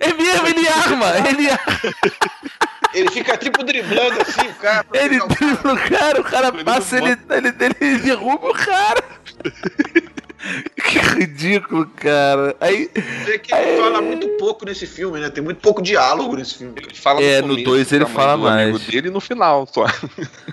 É 0.00 0.12
mesmo, 0.12 0.46
ele 0.48 0.66
arma, 0.68 1.06
ele 1.28 1.48
arma, 1.50 1.94
Ele 2.96 3.10
fica 3.10 3.36
tipo 3.36 3.62
driblando 3.62 4.22
assim, 4.22 4.48
o 4.48 4.54
cara. 4.54 4.86
ele 4.94 5.20
pegar 5.20 5.24
o 5.24 5.28
cara. 5.28 5.52
dribla 5.52 5.72
o 5.74 5.76
cara, 5.76 6.20
o 6.20 6.24
cara 6.24 6.52
passa, 6.64 6.96
ele, 6.96 7.10
ele, 7.30 7.54
ele 7.60 7.98
derruba 7.98 8.48
o 8.48 8.54
cara. 8.54 9.04
Que 10.86 10.98
ridículo, 11.00 11.86
cara. 11.96 12.54
Aí, 12.60 12.88
Vê 13.24 13.38
que 13.38 13.52
ele 13.52 13.80
fala 13.80 14.00
muito 14.00 14.28
pouco 14.38 14.64
nesse 14.64 14.86
filme, 14.86 15.18
né? 15.18 15.28
Tem 15.30 15.42
muito 15.42 15.58
pouco 15.60 15.82
diálogo 15.82 16.36
nesse 16.36 16.56
filme. 16.58 16.74
Ele 16.76 16.94
fala 16.94 17.20
É, 17.20 17.40
no 17.42 17.48
começo 17.48 17.64
dois 17.64 17.92
ele 17.92 18.04
da 18.04 18.10
mãe 18.10 18.14
fala 18.16 18.36
do 18.36 18.46
amigo 18.48 18.78
mais. 18.78 18.86
dele 18.86 19.10
no 19.10 19.20
final 19.20 19.66
só. 19.72 19.84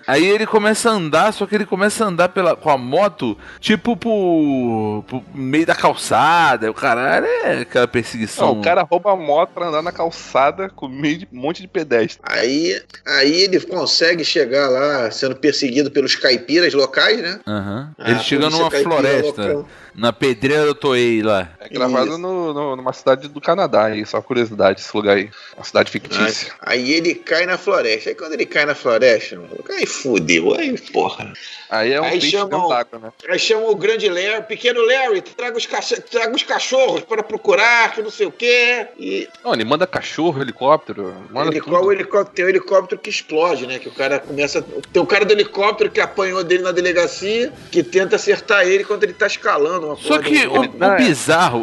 Aí 0.08 0.26
ele 0.26 0.46
começa 0.46 0.90
a 0.90 0.94
andar, 0.94 1.32
só 1.34 1.46
que 1.46 1.54
ele 1.56 1.66
começa 1.66 2.04
a 2.04 2.08
andar 2.08 2.30
pela, 2.30 2.56
com 2.56 2.70
a 2.70 2.78
moto, 2.78 3.38
tipo, 3.60 3.96
pro, 3.96 5.04
pro 5.08 5.24
meio 5.34 5.66
da 5.66 5.76
calçada. 5.76 6.70
O 6.70 6.74
caralho 6.74 7.26
é 7.26 7.60
aquela 7.62 7.88
perseguição. 7.88 8.48
Não, 8.48 8.60
o 8.60 8.64
cara 8.64 8.82
rouba 8.82 9.12
a 9.12 9.16
moto 9.16 9.52
pra 9.54 9.68
andar 9.68 9.82
na 9.82 9.92
calçada 9.92 10.70
com 10.70 10.88
meio 10.88 11.20
de, 11.20 11.28
um 11.32 11.40
monte 11.40 11.62
de 11.62 11.68
pedestre. 11.68 12.20
Aí, 12.24 12.82
aí 13.06 13.42
ele 13.44 13.60
consegue 13.62 14.26
chegar 14.26 14.68
lá 14.70 15.12
sendo 15.12 15.36
perseguido 15.36 15.92
pelos 15.92 16.16
caipiras 16.16 16.74
locais, 16.74 17.22
né? 17.22 17.40
Ah, 17.46 17.90
Ele 18.00 18.20
chega 18.20 18.50
numa 18.50 18.70
floresta, 18.72 19.42
local. 19.54 19.68
Na 19.96 20.12
pedreira 20.12 20.66
do 20.66 20.76
Toei 20.76 21.22
lá. 21.22 21.50
Gravado 21.74 22.10
Isso. 22.10 22.18
no, 22.20 22.54
no- 22.54 22.76
numa 22.76 22.94
cidade 22.94 23.28
do 23.28 23.42
Canadá 23.42 23.86
aí, 23.86 24.06
só 24.06 24.22
curiosidade, 24.22 24.80
esse 24.80 24.96
lugar 24.96 25.18
aí. 25.18 25.30
Uma 25.58 25.64
cidade 25.64 25.90
fictícia. 25.92 26.54
Aí 26.62 26.92
ele 26.94 27.16
cai 27.16 27.46
na 27.46 27.58
floresta. 27.58 28.10
Aí 28.10 28.16
quando 28.16 28.34
ele 28.34 28.46
cai 28.46 28.66
na 28.66 28.76
floresta, 28.76 29.40
aí 29.72 29.86
fudeu. 29.86 30.54
Aí, 30.54 30.78
porra. 30.92 31.34
Aí 31.70 31.92
é 31.92 32.00
um 32.00 32.04
Aí 32.04 32.22
chamam- 32.22 32.70
né? 32.70 33.12
Aí 33.28 33.40
chama 33.40 33.68
o 33.68 33.76
grande 33.76 34.08
Larry, 34.08 34.44
pequeno 34.44 34.86
Larry, 34.86 35.22
traga 35.22 35.58
os, 35.58 35.66
traga 35.66 36.36
os 36.36 36.44
cachorros 36.44 37.02
para 37.02 37.24
procurar, 37.24 37.94
que 37.96 38.02
não 38.04 38.12
sei 38.12 38.28
o 38.28 38.32
quê. 38.32 38.88
E 39.00 39.28
Não, 39.44 39.54
ele 39.54 39.64
manda 39.66 39.88
cachorro, 39.88 40.40
helicóptero, 40.42 41.16
manda 41.32 41.50
ele, 41.50 41.60
tudo. 41.62 41.76
o 41.76 41.92
helicóptero, 41.92 42.36
tem 42.36 42.46
o 42.46 42.50
helicóptero 42.50 43.02
que 43.02 43.10
explode, 43.10 43.66
né? 43.66 43.80
Que 43.80 43.88
o 43.88 43.92
cara 43.92 44.20
começa. 44.20 44.62
Tem 44.62 45.02
o 45.02 45.06
cara 45.08 45.26
do 45.26 45.32
helicóptero 45.34 45.90
que 45.90 46.00
apanhou 46.00 46.44
dele 46.44 46.62
na 46.62 46.72
delegacia, 46.72 47.52
que 47.72 47.82
tenta 47.82 48.18
acertar 48.18 48.68
ele 48.68 48.84
quando 48.84 49.04
ele 49.04 49.14
tá 49.14 49.26
escalando 49.26 49.88
uma 49.88 49.96
Só 49.96 50.20
que 50.20 50.46
o, 50.46 50.60
o 50.62 50.64
é. 50.64 50.68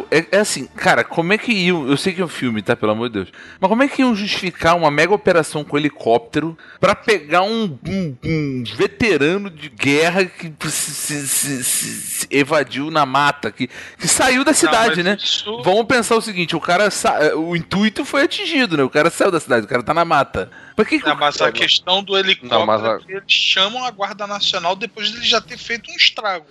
É, 0.09 0.25
é 0.31 0.37
assim, 0.39 0.65
cara, 0.67 1.03
como 1.03 1.33
é 1.33 1.37
que 1.37 1.51
iam. 1.51 1.87
Eu 1.87 1.97
sei 1.97 2.13
que 2.13 2.21
é 2.21 2.25
um 2.25 2.29
filme, 2.29 2.61
tá? 2.61 2.75
Pelo 2.75 2.91
amor 2.93 3.09
de 3.09 3.13
Deus. 3.15 3.29
Mas 3.59 3.69
como 3.69 3.83
é 3.83 3.87
que 3.87 4.01
iam 4.01 4.15
justificar 4.15 4.75
uma 4.75 4.89
mega 4.89 5.13
operação 5.13 5.63
com 5.63 5.77
helicóptero 5.77 6.57
pra 6.79 6.95
pegar 6.95 7.43
um, 7.43 7.77
um- 7.87 8.15
um 8.23 8.63
veterano 8.75 9.49
de 9.49 9.69
guerra 9.69 10.25
que 10.25 10.51
se, 10.69 10.91
se- 10.91 11.27
se- 11.27 11.63
se- 11.63 12.27
evadiu 12.31 12.89
na 12.91 13.05
mata, 13.05 13.51
que, 13.51 13.69
que 13.97 14.07
saiu 14.07 14.43
da 14.43 14.53
cidade, 14.53 14.95
mas 14.97 15.05
né? 15.05 15.17
isso- 15.21 15.61
Vamos 15.63 15.85
pensar 15.85 16.15
o 16.15 16.21
seguinte: 16.21 16.55
o 16.55 16.59
cara. 16.61 16.89
sa- 16.89 17.35
O 17.35 17.55
intuito 17.55 18.03
foi 18.05 18.23
atingido, 18.23 18.77
né? 18.77 18.83
O 18.83 18.89
cara 18.89 19.09
saiu 19.09 19.31
da 19.31 19.39
cidade, 19.39 19.65
o 19.65 19.69
cara 19.69 19.83
tá 19.83 19.93
na 19.93 20.05
mata. 20.05 20.49
Pra 20.81 20.85
que, 20.89 20.99
que 20.99 21.07
É, 21.09 21.13
o 21.13 21.17
mas 21.17 21.41
a 21.41 21.51
questão 21.51 22.03
do 22.03 22.17
helicóptero 22.17 22.59
Não, 22.59 22.65
mas 22.65 22.83
a- 22.83 22.95
é 22.95 22.97
que 22.99 23.11
eles 23.11 23.23
chamam 23.31 23.83
a 23.85 23.91
Guarda 23.91 24.25
Nacional 24.25 24.75
depois 24.75 25.09
de 25.11 25.17
ele 25.17 25.25
já 25.25 25.39
ter 25.39 25.57
feito 25.57 25.91
um 25.91 25.95
estrago. 25.95 26.47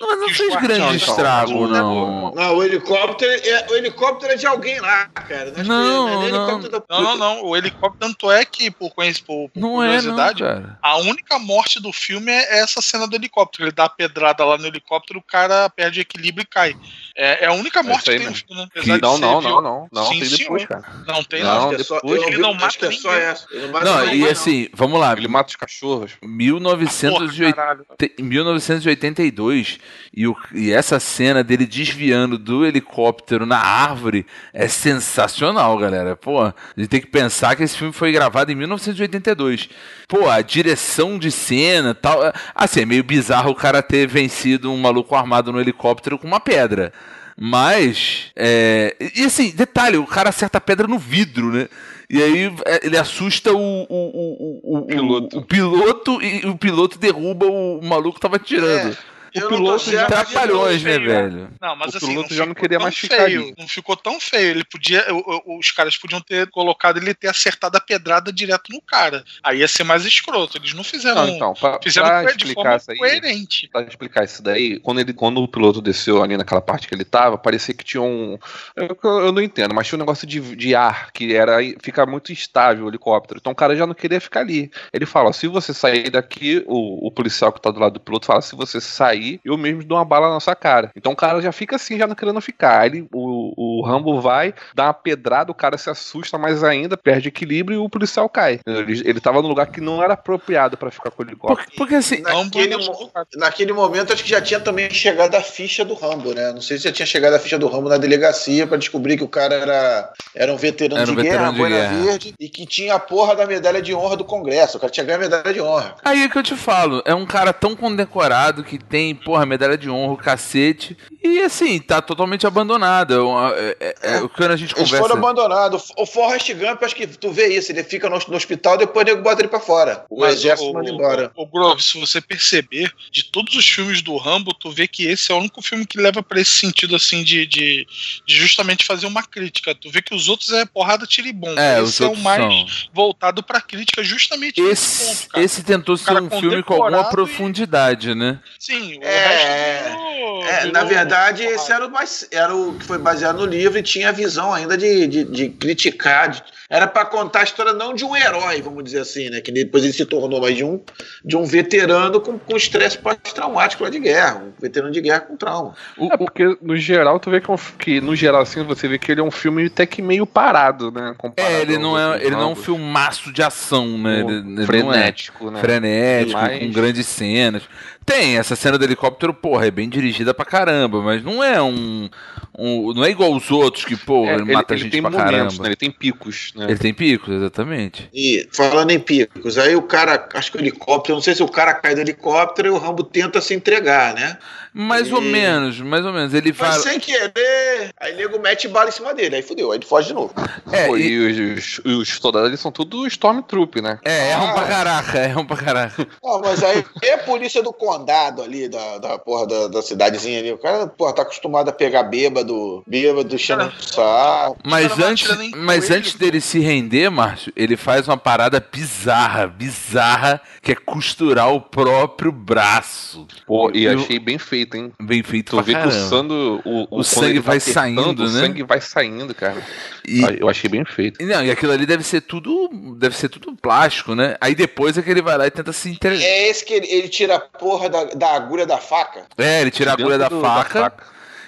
Não, 0.00 0.08
mas 0.08 0.18
não 0.20 0.26
que 0.26 0.34
fez 0.34 0.56
grande 0.56 0.96
estrago, 0.96 1.66
Não, 1.68 2.30
não. 2.30 2.34
Não, 2.34 2.56
o 2.56 2.64
helicóptero, 2.64 3.30
é, 3.32 3.66
o 3.70 3.76
helicóptero 3.76 4.32
é 4.32 4.36
de 4.36 4.46
alguém 4.46 4.80
lá, 4.80 5.06
cara. 5.06 5.50
Que 5.52 5.62
Não, 5.62 6.08
é 6.08 6.12
não. 6.12 6.22
helicóptero 6.28 6.70
da 6.72 6.82
Não, 6.90 7.02
não, 7.02 7.16
não. 7.16 7.44
O 7.44 7.56
helicóptero, 7.56 7.96
tanto 8.00 8.30
é 8.30 8.44
que, 8.44 8.70
por, 8.70 8.90
por, 8.92 9.04
por 9.24 9.50
Não 9.54 9.82
é, 9.82 9.86
não, 9.86 9.94
curiosidade, 10.02 10.42
cara. 10.42 10.78
a 10.82 10.96
única 10.98 11.38
morte 11.38 11.80
do 11.80 11.92
filme 11.92 12.32
é 12.32 12.60
essa 12.60 12.80
cena 12.82 13.06
do 13.06 13.14
helicóptero. 13.14 13.64
Ele 13.64 13.72
dá 13.72 13.84
a 13.84 13.88
pedrada 13.88 14.44
lá 14.44 14.58
no 14.58 14.66
helicóptero, 14.66 15.18
o 15.20 15.22
cara 15.22 15.68
perde 15.70 16.00
equilíbrio 16.00 16.42
e 16.42 16.46
cai. 16.46 16.74
É, 17.16 17.44
é 17.44 17.46
a 17.46 17.52
única 17.52 17.80
morte 17.82 18.00
isso 18.00 18.10
aí 18.10 18.18
que 18.18 18.24
tem 18.24 18.30
no 18.32 18.36
filme, 18.36 18.62
né? 18.62 18.68
Apesar 18.76 19.00
Não, 19.00 19.18
não, 19.18 19.40
não, 19.40 19.60
não. 19.62 19.88
Não, 19.92 20.04
Sim, 20.06 20.18
tem 20.18 20.28
senhor. 20.28 20.38
depois, 20.58 20.66
cara. 20.66 20.84
Não 21.06 21.22
tem, 21.22 21.42
Não, 21.44 21.60
não. 21.66 21.72
É 21.72 21.76
depois 21.76 22.22
ele 22.22 22.38
não 22.38 22.54
mata 22.54 22.86
é 22.86 22.88
ninguém. 22.88 23.10
essa. 23.12 23.46
Ele 23.52 23.66
não 23.68 23.80
Não, 23.80 24.00
ninguém, 24.00 24.20
e 24.20 24.28
assim, 24.28 24.68
vamos 24.74 24.98
lá. 24.98 25.12
Ele 25.12 25.28
mata 25.28 25.50
os 25.50 25.56
cachorros. 25.56 26.10
1980, 26.22 27.52
caralho. 27.52 27.86
em 28.18 28.22
1982 28.22 29.78
e, 30.12 30.26
o- 30.26 30.36
e 30.52 30.72
essa 30.72 30.98
cena 31.00 31.42
dele 31.44 31.66
desviando 31.66 32.36
do 32.38 32.64
helicóptero 32.66 33.46
na 33.46 33.58
árvore 33.58 34.26
é 34.52 34.66
sensacional, 34.68 35.76
galera. 35.78 36.16
Pô, 36.16 36.40
a 36.42 36.54
gente 36.76 36.88
tem 36.88 37.00
que 37.00 37.06
pensar 37.06 37.54
que 37.56 37.62
esse 37.62 37.76
filme 37.76 37.92
foi 37.92 38.12
gravado 38.12 38.50
em 38.50 38.54
1982. 38.54 39.68
Pô, 40.08 40.28
a 40.28 40.40
direção 40.42 41.18
de 41.18 41.30
cena 41.30 41.94
tal. 41.94 42.20
Assim, 42.54 42.80
é 42.82 42.86
meio 42.86 43.04
bizarro 43.04 43.50
o 43.50 43.54
cara 43.54 43.82
ter 43.82 44.06
vencido 44.06 44.72
um 44.72 44.76
maluco 44.78 45.14
armado 45.14 45.52
no 45.52 45.60
helicóptero 45.60 46.18
com 46.18 46.26
uma 46.26 46.40
pedra. 46.40 46.92
Mas, 47.36 48.26
é, 48.36 48.94
e 49.16 49.24
assim, 49.24 49.50
detalhe, 49.50 49.96
o 49.96 50.06
cara 50.06 50.28
acerta 50.28 50.58
a 50.58 50.60
pedra 50.60 50.86
no 50.86 50.98
vidro, 50.98 51.50
né? 51.52 51.68
E 52.08 52.22
aí 52.22 52.52
é, 52.64 52.86
ele 52.86 52.96
assusta 52.96 53.52
o, 53.52 53.56
o, 53.58 53.86
o, 53.88 54.60
o, 54.62 54.78
o- 54.78 54.86
Piloto. 54.86 55.38
o 55.38 55.42
piloto 55.42 56.22
e 56.22 56.46
o 56.46 56.56
piloto 56.56 56.98
derruba 56.98 57.46
o, 57.46 57.80
maluco 57.82 58.14
que 58.16 58.20
tava 58.20 58.38
tirando. 58.38 58.96
Eu 59.34 59.50
não 59.50 59.56
piloto 59.58 59.84
já 59.90 60.08
certo, 60.08 60.08
Trapalhões, 60.30 60.82
né, 60.82 60.98
velho? 60.98 61.50
Não, 61.60 61.76
mas 61.76 61.94
O 61.94 61.96
assim, 61.96 62.06
piloto 62.08 62.30
não 62.30 62.36
já 62.36 62.46
não 62.46 62.54
queria 62.54 62.78
mais 62.78 62.96
ficar 62.96 63.24
feio. 63.24 63.42
ali. 63.42 63.54
Não 63.58 63.66
ficou 63.68 63.96
tão 63.96 64.20
feio. 64.20 64.50
Ele 64.50 64.64
podia. 64.64 65.04
o- 65.12 65.42
o- 65.46 65.58
Os 65.58 65.70
caras 65.70 65.96
podiam 65.96 66.20
ter 66.20 66.48
colocado 66.50 66.98
ele 66.98 67.14
ter 67.14 67.28
acertado 67.28 67.76
a 67.76 67.80
pedrada 67.80 68.32
direto 68.32 68.70
no 68.72 68.80
cara. 68.80 69.24
Aí 69.42 69.58
ia 69.58 69.68
ser 69.68 69.84
mais 69.84 70.04
escroto. 70.04 70.58
Eles 70.58 70.72
não 70.74 70.84
fizeram. 70.84 71.26
Não, 71.26 71.28
então, 71.34 71.54
pra, 71.54 71.78
fizeram 71.82 72.06
pra 72.08 72.24
explicar 72.30 72.54
forma 72.62 72.76
isso 72.76 72.90
aí, 72.92 72.96
coerente. 72.98 73.68
pra 73.72 73.82
explicar 73.82 74.24
isso 74.24 74.42
daí, 74.42 74.78
quando, 74.80 75.00
ele, 75.00 75.12
quando 75.12 75.42
o 75.42 75.48
piloto 75.48 75.80
desceu 75.82 76.22
ali 76.22 76.36
naquela 76.36 76.60
parte 76.60 76.86
que 76.88 76.94
ele 76.94 77.04
tava, 77.04 77.36
parecia 77.38 77.74
que 77.74 77.84
tinha 77.84 78.02
um. 78.02 78.38
Eu, 78.76 78.96
eu 79.02 79.32
não 79.32 79.42
entendo, 79.42 79.74
mas 79.74 79.86
tinha 79.86 79.96
um 79.96 80.00
negócio 80.00 80.26
de, 80.26 80.40
de 80.56 80.74
ar 80.74 81.10
que 81.12 81.34
era 81.34 81.58
fica 81.82 82.04
muito 82.06 82.32
instável 82.32 82.84
o 82.84 82.88
helicóptero. 82.88 83.38
Então 83.40 83.52
o 83.52 83.56
cara 83.56 83.74
já 83.76 83.86
não 83.86 83.94
queria 83.94 84.20
ficar 84.20 84.40
ali. 84.40 84.70
Ele 84.92 85.06
fala: 85.06 85.32
se 85.32 85.46
você 85.48 85.72
sair 85.72 86.10
daqui, 86.10 86.62
o, 86.66 87.06
o 87.06 87.10
policial 87.10 87.52
que 87.52 87.60
tá 87.60 87.70
do 87.70 87.80
lado 87.80 87.94
do 87.94 88.00
piloto 88.00 88.26
fala: 88.26 88.42
se 88.42 88.54
você 88.54 88.80
sair, 88.80 89.23
eu 89.44 89.56
mesmo 89.56 89.84
dou 89.84 89.98
uma 89.98 90.04
bala 90.04 90.32
na 90.32 90.40
sua 90.40 90.54
cara. 90.54 90.90
Então 90.96 91.12
o 91.12 91.16
cara 91.16 91.40
já 91.40 91.52
fica 91.52 91.76
assim, 91.76 91.98
já 91.98 92.06
não 92.06 92.14
querendo 92.14 92.40
ficar. 92.40 92.80
Aí 92.80 92.88
ele, 92.88 93.08
o, 93.12 93.33
o 93.56 93.82
Rambo 93.84 94.20
vai, 94.20 94.54
dá 94.74 94.84
uma 94.84 94.94
pedrada, 94.94 95.50
o 95.50 95.54
cara 95.54 95.76
se 95.76 95.90
assusta 95.90 96.38
mais 96.38 96.62
ainda, 96.64 96.96
perde 96.96 97.28
equilíbrio 97.28 97.76
e 97.76 97.84
o 97.84 97.88
policial 97.88 98.28
cai. 98.28 98.60
Ele, 98.66 99.02
ele 99.04 99.20
tava 99.20 99.42
num 99.42 99.48
lugar 99.48 99.66
que 99.66 99.80
não 99.80 100.02
era 100.02 100.14
apropriado 100.14 100.76
pra 100.76 100.90
ficar 100.90 101.10
com 101.10 101.22
o 101.22 101.26
helicóptero. 101.26 101.62
Porque, 101.64 101.76
porque 101.76 101.94
assim, 101.96 102.22
Naquele, 102.22 102.76
mo- 102.76 103.10
naquele 103.36 103.72
momento, 103.72 104.12
acho 104.12 104.22
que 104.22 104.30
já 104.30 104.40
tinha 104.40 104.60
também 104.60 104.88
chegado 104.90 105.34
a 105.34 105.40
ficha 105.40 105.84
do 105.84 105.94
Rambo, 105.94 106.32
né? 106.32 106.52
Não 106.52 106.60
sei 106.60 106.76
se 106.78 106.84
já 106.84 106.92
tinha 106.92 107.06
chegado 107.06 107.34
a 107.34 107.38
ficha 107.38 107.58
do 107.58 107.66
Rambo 107.68 107.88
na 107.88 107.96
delegacia 107.98 108.66
pra 108.66 108.76
descobrir 108.76 109.16
que 109.16 109.24
o 109.24 109.28
cara 109.28 109.54
era, 109.54 110.12
era 110.34 110.52
um 110.52 110.56
veterano 110.56 111.00
Era 111.02 111.10
um 111.10 111.14
de 111.14 111.22
guerra, 111.22 111.32
veterano 111.50 111.52
de 111.52 111.58
boina 111.58 111.76
guerra. 111.76 112.02
verde, 112.04 112.34
e 112.38 112.48
que 112.48 112.66
tinha 112.66 112.94
a 112.94 112.98
porra 112.98 113.34
da 113.36 113.46
medalha 113.46 113.82
de 113.82 113.94
honra 113.94 114.16
do 114.16 114.24
Congresso. 114.24 114.76
O 114.76 114.80
cara 114.80 114.92
tinha 114.92 115.04
ganho 115.04 115.18
a 115.18 115.22
medalha 115.22 115.52
de 115.52 115.60
honra. 115.60 115.96
Aí 116.04 116.22
é 116.22 116.28
que 116.28 116.38
eu 116.38 116.42
te 116.42 116.56
falo, 116.56 117.02
é 117.04 117.14
um 117.14 117.26
cara 117.26 117.52
tão 117.52 117.74
condecorado 117.76 118.64
que 118.64 118.78
tem, 118.78 119.14
porra, 119.14 119.46
medalha 119.46 119.76
de 119.76 119.88
honra, 119.90 120.12
o 120.12 120.16
cacete, 120.16 120.96
e 121.24 121.40
assim, 121.40 121.78
tá 121.80 122.02
totalmente 122.02 122.46
abandonado. 122.46 123.14
É 123.14 123.64
É, 123.64 123.76
é, 123.80 124.16
é, 124.16 124.20
o 124.20 124.28
que 124.28 124.42
a 124.44 124.56
gente 124.56 124.74
Eles 124.74 124.90
conversa. 124.90 124.98
foram 124.98 125.16
abandonados. 125.16 125.90
O 125.96 126.04
Forrest 126.06 126.52
Gump, 126.54 126.82
acho 126.82 126.94
que 126.94 127.06
tu 127.06 127.30
vê 127.32 127.48
isso. 127.48 127.72
Ele 127.72 127.82
fica 127.82 128.08
no, 128.10 128.18
no 128.28 128.36
hospital, 128.36 128.76
depois 128.76 129.04
o 129.04 129.08
nego 129.08 129.22
bota 129.22 129.40
ele 129.40 129.48
pra 129.48 129.60
fora. 129.60 130.04
O 130.10 130.20
Mas 130.20 130.34
exército 130.36 130.70
o- 130.70 130.74
manda 130.74 130.90
embora. 130.90 131.32
O, 131.34 131.42
o 131.42 131.46
Grove, 131.46 131.82
se 131.82 131.98
você 131.98 132.20
perceber, 132.20 132.92
de 133.10 133.24
todos 133.30 133.54
os 133.54 133.66
filmes 133.66 134.02
do 134.02 134.16
Rambo, 134.16 134.52
tu 134.54 134.70
vê 134.70 134.86
que 134.86 135.06
esse 135.06 135.32
é 135.32 135.34
o 135.34 135.38
único 135.38 135.62
filme 135.62 135.86
que 135.86 135.98
leva 135.98 136.22
pra 136.22 136.40
esse 136.40 136.52
sentido, 136.52 136.94
assim, 136.96 137.22
de, 137.24 137.46
de, 137.46 137.86
de 138.26 138.36
justamente 138.36 138.84
fazer 138.84 139.06
uma 139.06 139.22
crítica. 139.22 139.74
Tu 139.74 139.90
vê 139.90 140.02
que 140.02 140.14
os 140.14 140.28
outros 140.28 140.50
é 140.52 140.64
porrada 140.66 141.06
tira 141.06 141.28
e 141.28 141.32
bomba. 141.32 141.60
É, 141.60 141.80
esse 141.82 142.02
é 142.02 142.06
o 142.06 142.16
mais 142.16 142.42
são. 142.42 142.66
voltado 142.92 143.42
pra 143.42 143.60
crítica, 143.60 144.02
justamente 144.04 144.60
Esse, 144.60 145.04
ponto, 145.06 145.28
cara. 145.30 145.44
esse 145.44 145.62
tentou 145.62 145.96
ser 145.96 146.20
um 146.20 146.28
filme 146.30 146.62
com 146.62 146.74
alguma 146.74 147.04
condecorado 147.04 147.08
e- 147.08 147.10
profundidade, 147.10 148.14
né? 148.14 148.38
Sim, 148.58 148.98
o 148.98 149.02
É, 149.04 149.26
resto 149.28 149.46
virou- 149.46 150.44
É, 150.44 150.56
virou 150.60 150.72
na 150.72 150.84
verdade, 150.84 151.13
porrada. 151.16 151.42
esse 151.42 151.72
era 151.72 151.86
o 151.86 151.90
mais. 151.90 152.28
Era 152.30 152.54
o 152.54 152.74
que 152.74 152.84
foi 152.84 152.98
baseado 152.98 153.38
no 153.38 153.46
livro 153.46 153.78
e 153.78 153.82
tinha 153.82 154.08
a 154.08 154.12
visão 154.12 154.52
ainda 154.52 154.76
de, 154.76 155.06
de, 155.06 155.24
de 155.24 155.48
criticar. 155.50 156.28
de- 156.28 156.42
era 156.70 156.86
pra 156.86 157.04
contar 157.04 157.40
a 157.40 157.44
história 157.44 157.72
não 157.72 157.94
de 157.94 158.04
um 158.04 158.16
herói, 158.16 158.60
vamos 158.62 158.82
dizer 158.82 159.00
assim, 159.00 159.28
né? 159.30 159.40
Que 159.40 159.52
depois 159.52 159.84
ele 159.84 159.92
se 159.92 160.04
tornou, 160.06 160.40
mas 160.40 160.56
de 160.56 160.64
um, 160.64 160.80
de 161.24 161.36
um 161.36 161.44
veterano 161.44 162.20
com 162.20 162.38
com 162.38 162.56
estresse 162.56 162.98
pós-traumático 162.98 163.84
lá 163.84 163.90
de 163.90 163.98
guerra. 163.98 164.36
Um 164.46 164.52
veterano 164.60 164.90
de 164.92 165.00
guerra 165.00 165.20
com 165.20 165.36
trauma. 165.36 165.74
O- 165.96 166.12
É, 166.12 166.16
porque 166.16 166.56
no 166.62 166.76
geral 166.76 167.20
tu 167.20 167.30
vê 167.30 167.40
que, 167.40 167.50
é 167.50 167.54
um 167.54 167.58
que 167.78 168.00
no 168.00 168.16
geral 168.16 168.40
assim 168.42 168.62
você 168.64 168.88
vê 168.88 168.98
que 168.98 169.12
ele 169.12 169.20
é 169.20 169.24
um 169.24 169.30
filme 169.30 169.66
até 169.66 169.84
que 169.86 170.00
meio 170.02 170.26
parado, 170.26 170.90
né? 170.90 171.14
comparado 171.18 171.54
é, 171.54 171.60
ele 171.62 171.78
não 171.78 171.98
é, 171.98 172.16
ele 172.22 172.30
não 172.30 172.42
é 172.42 172.46
um 172.46 172.56
filmaço 172.56 173.32
de 173.32 173.42
ação, 173.42 173.98
né? 173.98 174.20
Ele, 174.20 174.62
é 174.62 174.66
frenético, 174.66 175.50
né? 175.50 175.60
frenético, 175.60 176.40
Mas- 176.40 176.58
com 176.60 176.70
grandes 176.72 177.06
cenas. 177.06 177.62
Tem, 178.04 178.36
essa 178.36 178.54
cena 178.54 178.76
do 178.76 178.84
helicóptero, 178.84 179.32
porra, 179.32 179.66
é 179.66 179.70
bem 179.70 179.88
dirigida 179.88 180.34
pra 180.34 180.44
caramba, 180.44 181.00
mas 181.00 181.22
não 181.24 181.42
é 181.42 181.60
um. 181.62 182.08
um- 182.56 182.92
não 182.92 183.04
é 183.04 183.10
igual 183.10 183.34
os 183.34 183.50
outros 183.50 183.84
que, 183.84 183.96
pô, 183.96 184.26
É, 184.26 184.34
ele 184.34 184.52
mata 184.52 184.74
ele 184.74 184.82
gente 184.82 184.92
tem 184.92 185.00
pra 185.02 185.10
momentos, 185.10 185.30
caramba. 185.32 185.62
né? 185.62 185.68
Ele 185.70 185.76
tem 185.76 185.90
picos, 185.90 186.52
né? 186.54 186.66
Ele 186.68 186.78
tem 186.78 186.92
picos, 186.94 187.34
exatamente. 187.34 188.08
E 188.12 188.46
falando 188.52 188.90
em 188.90 188.98
picos, 189.00 189.56
aí 189.58 189.74
o 189.74 189.82
cara, 189.82 190.28
acho 190.34 190.52
que 190.52 190.58
o 190.58 190.60
helicóptero, 190.60 191.14
não 191.14 191.22
sei 191.22 191.34
se 191.34 191.42
o 191.42 191.48
cara 191.48 191.72
cai 191.74 191.94
do 191.94 192.00
helicóptero 192.02 192.68
e 192.68 192.70
o 192.70 192.78
Rambo 192.78 193.02
tenta 193.02 193.40
se 193.40 193.54
entregar, 193.54 194.14
né? 194.14 194.38
Mais 194.74 195.12
ou 195.12 195.22
E- 195.22 195.30
menos, 195.30 195.80
mais 195.80 196.04
ou 196.04 196.12
menos. 196.12 196.34
Ele 196.34 196.52
Mas 196.58 196.82
vai. 196.82 196.92
sem 196.92 196.98
querer. 197.00 197.90
Aí 198.00 198.12
o 198.12 198.16
nego 198.16 198.38
mete 198.40 198.66
bala 198.66 198.88
em 198.88 198.92
cima 198.92 199.14
dele, 199.14 199.36
aí 199.36 199.42
fudeu, 199.42 199.70
aí 199.70 199.78
ele 199.78 199.86
foge 199.86 200.08
de 200.08 200.14
novo. 200.14 200.34
É, 200.72 200.88
Pô, 200.88 200.96
e- 200.96 201.06
e 201.06 201.52
os, 201.54 201.78
os, 201.84 201.92
os 202.00 202.08
soldados 202.16 202.48
eles 202.48 202.58
são 202.60 202.72
tudo 202.72 203.06
Stormtroop, 203.06 203.80
né? 203.80 203.98
é, 204.04 204.32
é 204.32 204.36
um 204.38 204.52
pra 204.52 204.64
caraca, 204.64 205.18
é 205.18 205.36
um 205.36 205.44
pra 205.46 205.56
caraca. 205.56 206.06
Não, 206.22 206.40
mas 206.40 206.62
aí 206.64 206.84
é 207.02 207.14
a 207.14 207.18
polícia 207.18 207.62
do 207.62 207.72
condado 207.72 208.42
ali, 208.42 208.68
da, 208.68 208.98
da 208.98 209.18
porra 209.18 209.46
da, 209.46 209.68
da 209.68 209.82
cidadezinha 209.82 210.40
ali. 210.40 210.52
O 210.52 210.58
cara, 210.58 210.86
porra, 210.88 211.12
tá 211.12 211.22
acostumado 211.22 211.68
a 211.68 211.72
pegar 211.72 212.02
bêbado, 212.02 212.82
bêbado, 212.86 213.38
chamando 213.38 213.72
saco. 213.80 214.58
Mas 214.64 214.98
antes, 214.98 215.28
mas 215.56 215.90
antes 215.90 216.14
dele 216.14 216.40
se 216.40 216.58
render, 216.58 217.10
Márcio, 217.10 217.52
ele 217.54 217.76
faz 217.76 218.08
uma 218.08 218.16
parada 218.16 218.58
bizarra, 218.72 219.46
bizarra, 219.46 220.40
que 220.60 220.72
é 220.72 220.74
costurar 220.74 221.52
o 221.52 221.60
próprio 221.60 222.32
braço. 222.32 223.26
Pô, 223.46 223.70
e 223.72 223.84
Eu- 223.84 223.98
achei 224.00 224.18
bem 224.18 224.38
feito, 224.64 224.76
hein? 224.76 224.92
Bem 225.00 225.22
feito 225.22 225.50
Tu 225.50 225.56
pra 225.56 225.64
vê 225.64 225.72
que 225.72 225.78
o 225.78 225.82
caramba. 225.90 226.08
sangue, 226.08 226.32
o, 226.34 226.60
O 226.82 226.86
quando 226.88 227.04
sangue 227.04 227.26
ele 227.30 227.40
tá 227.42 227.46
vai 227.50 227.60
saindo, 227.60 228.22
o 228.22 228.32
né? 228.32 228.40
sangue 228.40 228.62
vai 228.62 228.80
saindo, 228.80 229.34
cara. 229.34 229.62
E, 230.06 230.22
Eu 230.40 230.48
achei 230.48 230.68
bem 230.70 230.84
feito. 230.84 231.24
não, 231.24 231.44
e 231.44 231.50
aquilo 231.50 231.72
ali 231.72 231.86
deve 231.86 232.02
ser 232.02 232.20
tudo, 232.22 232.68
deve 232.98 233.16
ser 233.16 233.28
tudo 233.28 233.54
plástico, 233.56 234.14
né? 234.14 234.36
Aí 234.40 234.54
depois 234.54 234.96
é 234.98 235.02
que 235.02 235.10
ele 235.10 235.22
vai 235.22 235.36
lá 235.38 235.46
e 235.46 235.50
tenta 235.50 235.72
se 235.72 235.90
entregar. 235.90 236.22
É 236.22 236.48
esse 236.48 236.64
que 236.64 236.74
ele, 236.74 236.86
ele 236.86 237.08
tira 237.08 237.36
a 237.36 237.40
porra 237.40 237.88
da, 237.88 238.04
da 238.04 238.34
agulha 238.34 238.66
da 238.66 238.78
faca. 238.78 239.24
É, 239.38 239.60
ele 239.60 239.70
tira 239.70 239.90
a 239.90 239.94
agulha 239.94 240.18
da 240.18 240.24
Dentro 240.28 240.38
do- 240.38 240.42
faca. 240.44 240.92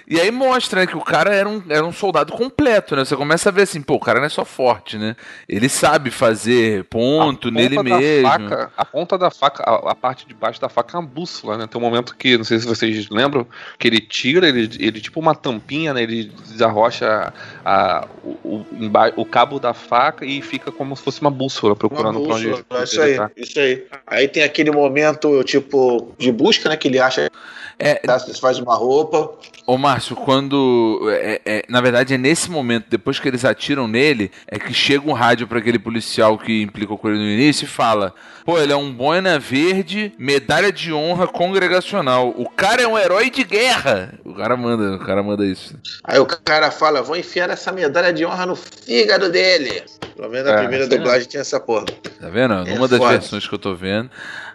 E 0.09 0.21
aí 0.21 0.31
mostra 0.31 0.79
né, 0.81 0.87
que 0.87 0.95
o 0.95 1.01
cara 1.01 1.35
era 1.35 1.49
um, 1.49 1.61
era 1.67 1.83
um 1.85 1.91
soldado 1.91 2.31
completo, 2.31 2.95
né? 2.95 3.03
Você 3.03 3.13
começa 3.15 3.49
a 3.49 3.51
ver 3.51 3.63
assim, 3.63 3.81
pô, 3.81 3.95
o 3.95 3.99
cara 3.99 4.19
não 4.19 4.25
é 4.25 4.29
só 4.29 4.45
forte, 4.45 4.97
né? 4.97 5.17
Ele 5.49 5.67
sabe 5.67 6.11
fazer 6.11 6.85
ponto 6.85 7.49
A 7.49 7.51
nele 7.51 7.83
mesmo. 7.83 8.25
faca- 8.25 8.71
a 8.77 8.85
ponta 8.85 9.17
da 9.17 9.29
faca, 9.29 9.63
a, 9.63 9.91
a 9.91 9.95
parte 9.95 10.25
de 10.25 10.33
baixo 10.33 10.61
da 10.61 10.69
faca 10.69 10.95
é 10.95 10.99
uma 11.01 11.05
bússola, 11.07 11.57
né? 11.57 11.67
Tem 11.67 11.77
um 11.81 11.83
momento 11.83 12.15
que, 12.15 12.37
não 12.37 12.45
sei 12.45 12.57
se 12.57 12.65
vocês 12.65 13.09
lembram, 13.09 13.45
que 13.77 13.85
ele 13.85 13.99
tira, 13.99 14.47
ele, 14.47 14.69
ele 14.79 15.01
tipo 15.01 15.19
uma 15.19 15.35
tampinha, 15.35 15.93
né? 15.93 16.03
Ele 16.03 16.31
desarrocha 16.47 17.33
a, 17.65 18.07
o, 18.23 18.29
o, 18.45 18.65
emba- 18.79 19.11
o 19.17 19.25
cabo 19.25 19.59
da 19.59 19.73
faca 19.73 20.25
e 20.25 20.41
fica 20.41 20.71
como 20.71 20.95
se 20.95 21.03
fosse 21.03 21.19
uma 21.19 21.29
bússola 21.31 21.75
procurando 21.75 22.19
Uma 22.19 22.27
pra 22.27 22.35
onde 22.35 22.47
bússola, 22.47 22.65
ele, 22.71 22.83
isso 22.85 23.01
ele 23.01 23.11
aí, 23.11 23.17
tá. 23.17 23.31
isso 23.35 23.59
aí. 23.59 23.85
Aí 24.07 24.27
tem 24.29 24.43
aquele 24.43 24.71
momento, 24.71 25.43
tipo, 25.43 26.13
de 26.17 26.31
busca, 26.31 26.69
né? 26.69 26.77
Que 26.77 26.87
ele 26.87 26.99
acha 26.99 27.29
É, 27.79 27.95
que 27.95 28.39
faz 28.39 28.57
uma 28.57 28.75
roupa. 28.75 29.31
Ô 29.65 29.77
Márcio, 29.77 30.15
quando. 30.15 31.07
é- 31.11 31.41
é- 31.45 31.63
na 31.69 31.79
verdade, 31.81 32.13
é 32.13 32.17
nesse 32.17 32.49
momento, 32.49 32.85
depois 32.89 33.19
que 33.19 33.27
eles 33.27 33.45
atiram 33.45 33.87
nele, 33.87 34.31
é 34.47 34.57
que 34.57 34.73
chega 34.73 35.07
um 35.07 35.13
rádio 35.13 35.47
pra 35.47 35.59
aquele 35.59 35.77
policial 35.77 36.37
que 36.37 36.61
implicou 36.61 36.97
com 36.97 37.09
ele 37.09 37.17
no 37.19 37.25
início 37.25 37.65
e 37.65 37.67
fala: 37.67 38.13
Pô, 38.45 38.57
ele 38.57 38.71
é 38.71 38.75
um 38.77 38.91
boina 38.91 39.37
verde, 39.37 40.13
medalha 40.17 40.71
de 40.71 40.93
honra 40.93 41.27
congregacional. 41.27 42.33
O 42.37 42.49
cara 42.49 42.81
é 42.81 42.87
um 42.87 42.97
herói 42.97 43.29
de 43.29 43.43
guerra. 43.43 44.13
O 44.23 44.33
cara 44.33 44.55
manda, 44.55 44.95
o 44.95 45.05
cara 45.05 45.21
manda 45.21 45.45
isso. 45.45 45.75
Aí 46.03 46.17
o 46.17 46.25
cara 46.25 46.71
fala, 46.71 47.01
vou 47.01 47.17
enfiar 47.17 47.49
essa 47.49 47.71
medalha 47.73 48.13
de 48.13 48.25
honra 48.25 48.45
no 48.45 48.55
fígado 48.55 49.29
dele. 49.29 49.83
Pelo 50.15 50.29
menos 50.29 50.47
na 50.47 50.53
É, 50.53 50.57
primeira 50.59 50.87
dublagem 50.87 51.27
tinha 51.27 51.41
essa 51.41 51.59
porra. 51.59 51.85
Tá 52.21 52.29
vendo? 52.29 52.53
É 52.53 52.73
Numa 52.73 52.87
das 52.87 52.99
versões 53.01 53.45
que 53.47 53.53
eu 53.53 53.59
tô 53.59 53.75
vendo. 53.75 54.09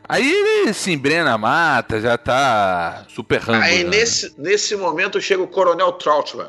Aí 0.08 0.30
ele 0.30 0.72
se 0.72 0.92
embrena 0.92 1.24
na 1.24 1.38
mata, 1.38 2.00
já 2.00 2.18
tá 2.18 3.04
super 3.08 3.40
rambo. 3.40 3.62
Aí 3.64 3.78
já, 3.78 3.84
né? 3.84 3.90
nesse, 3.90 4.34
nesse 4.38 4.76
momento 4.76 5.20
chega 5.20 5.42
o 5.42 5.46
Coronel 5.48 5.92
Troutman. 5.92 6.48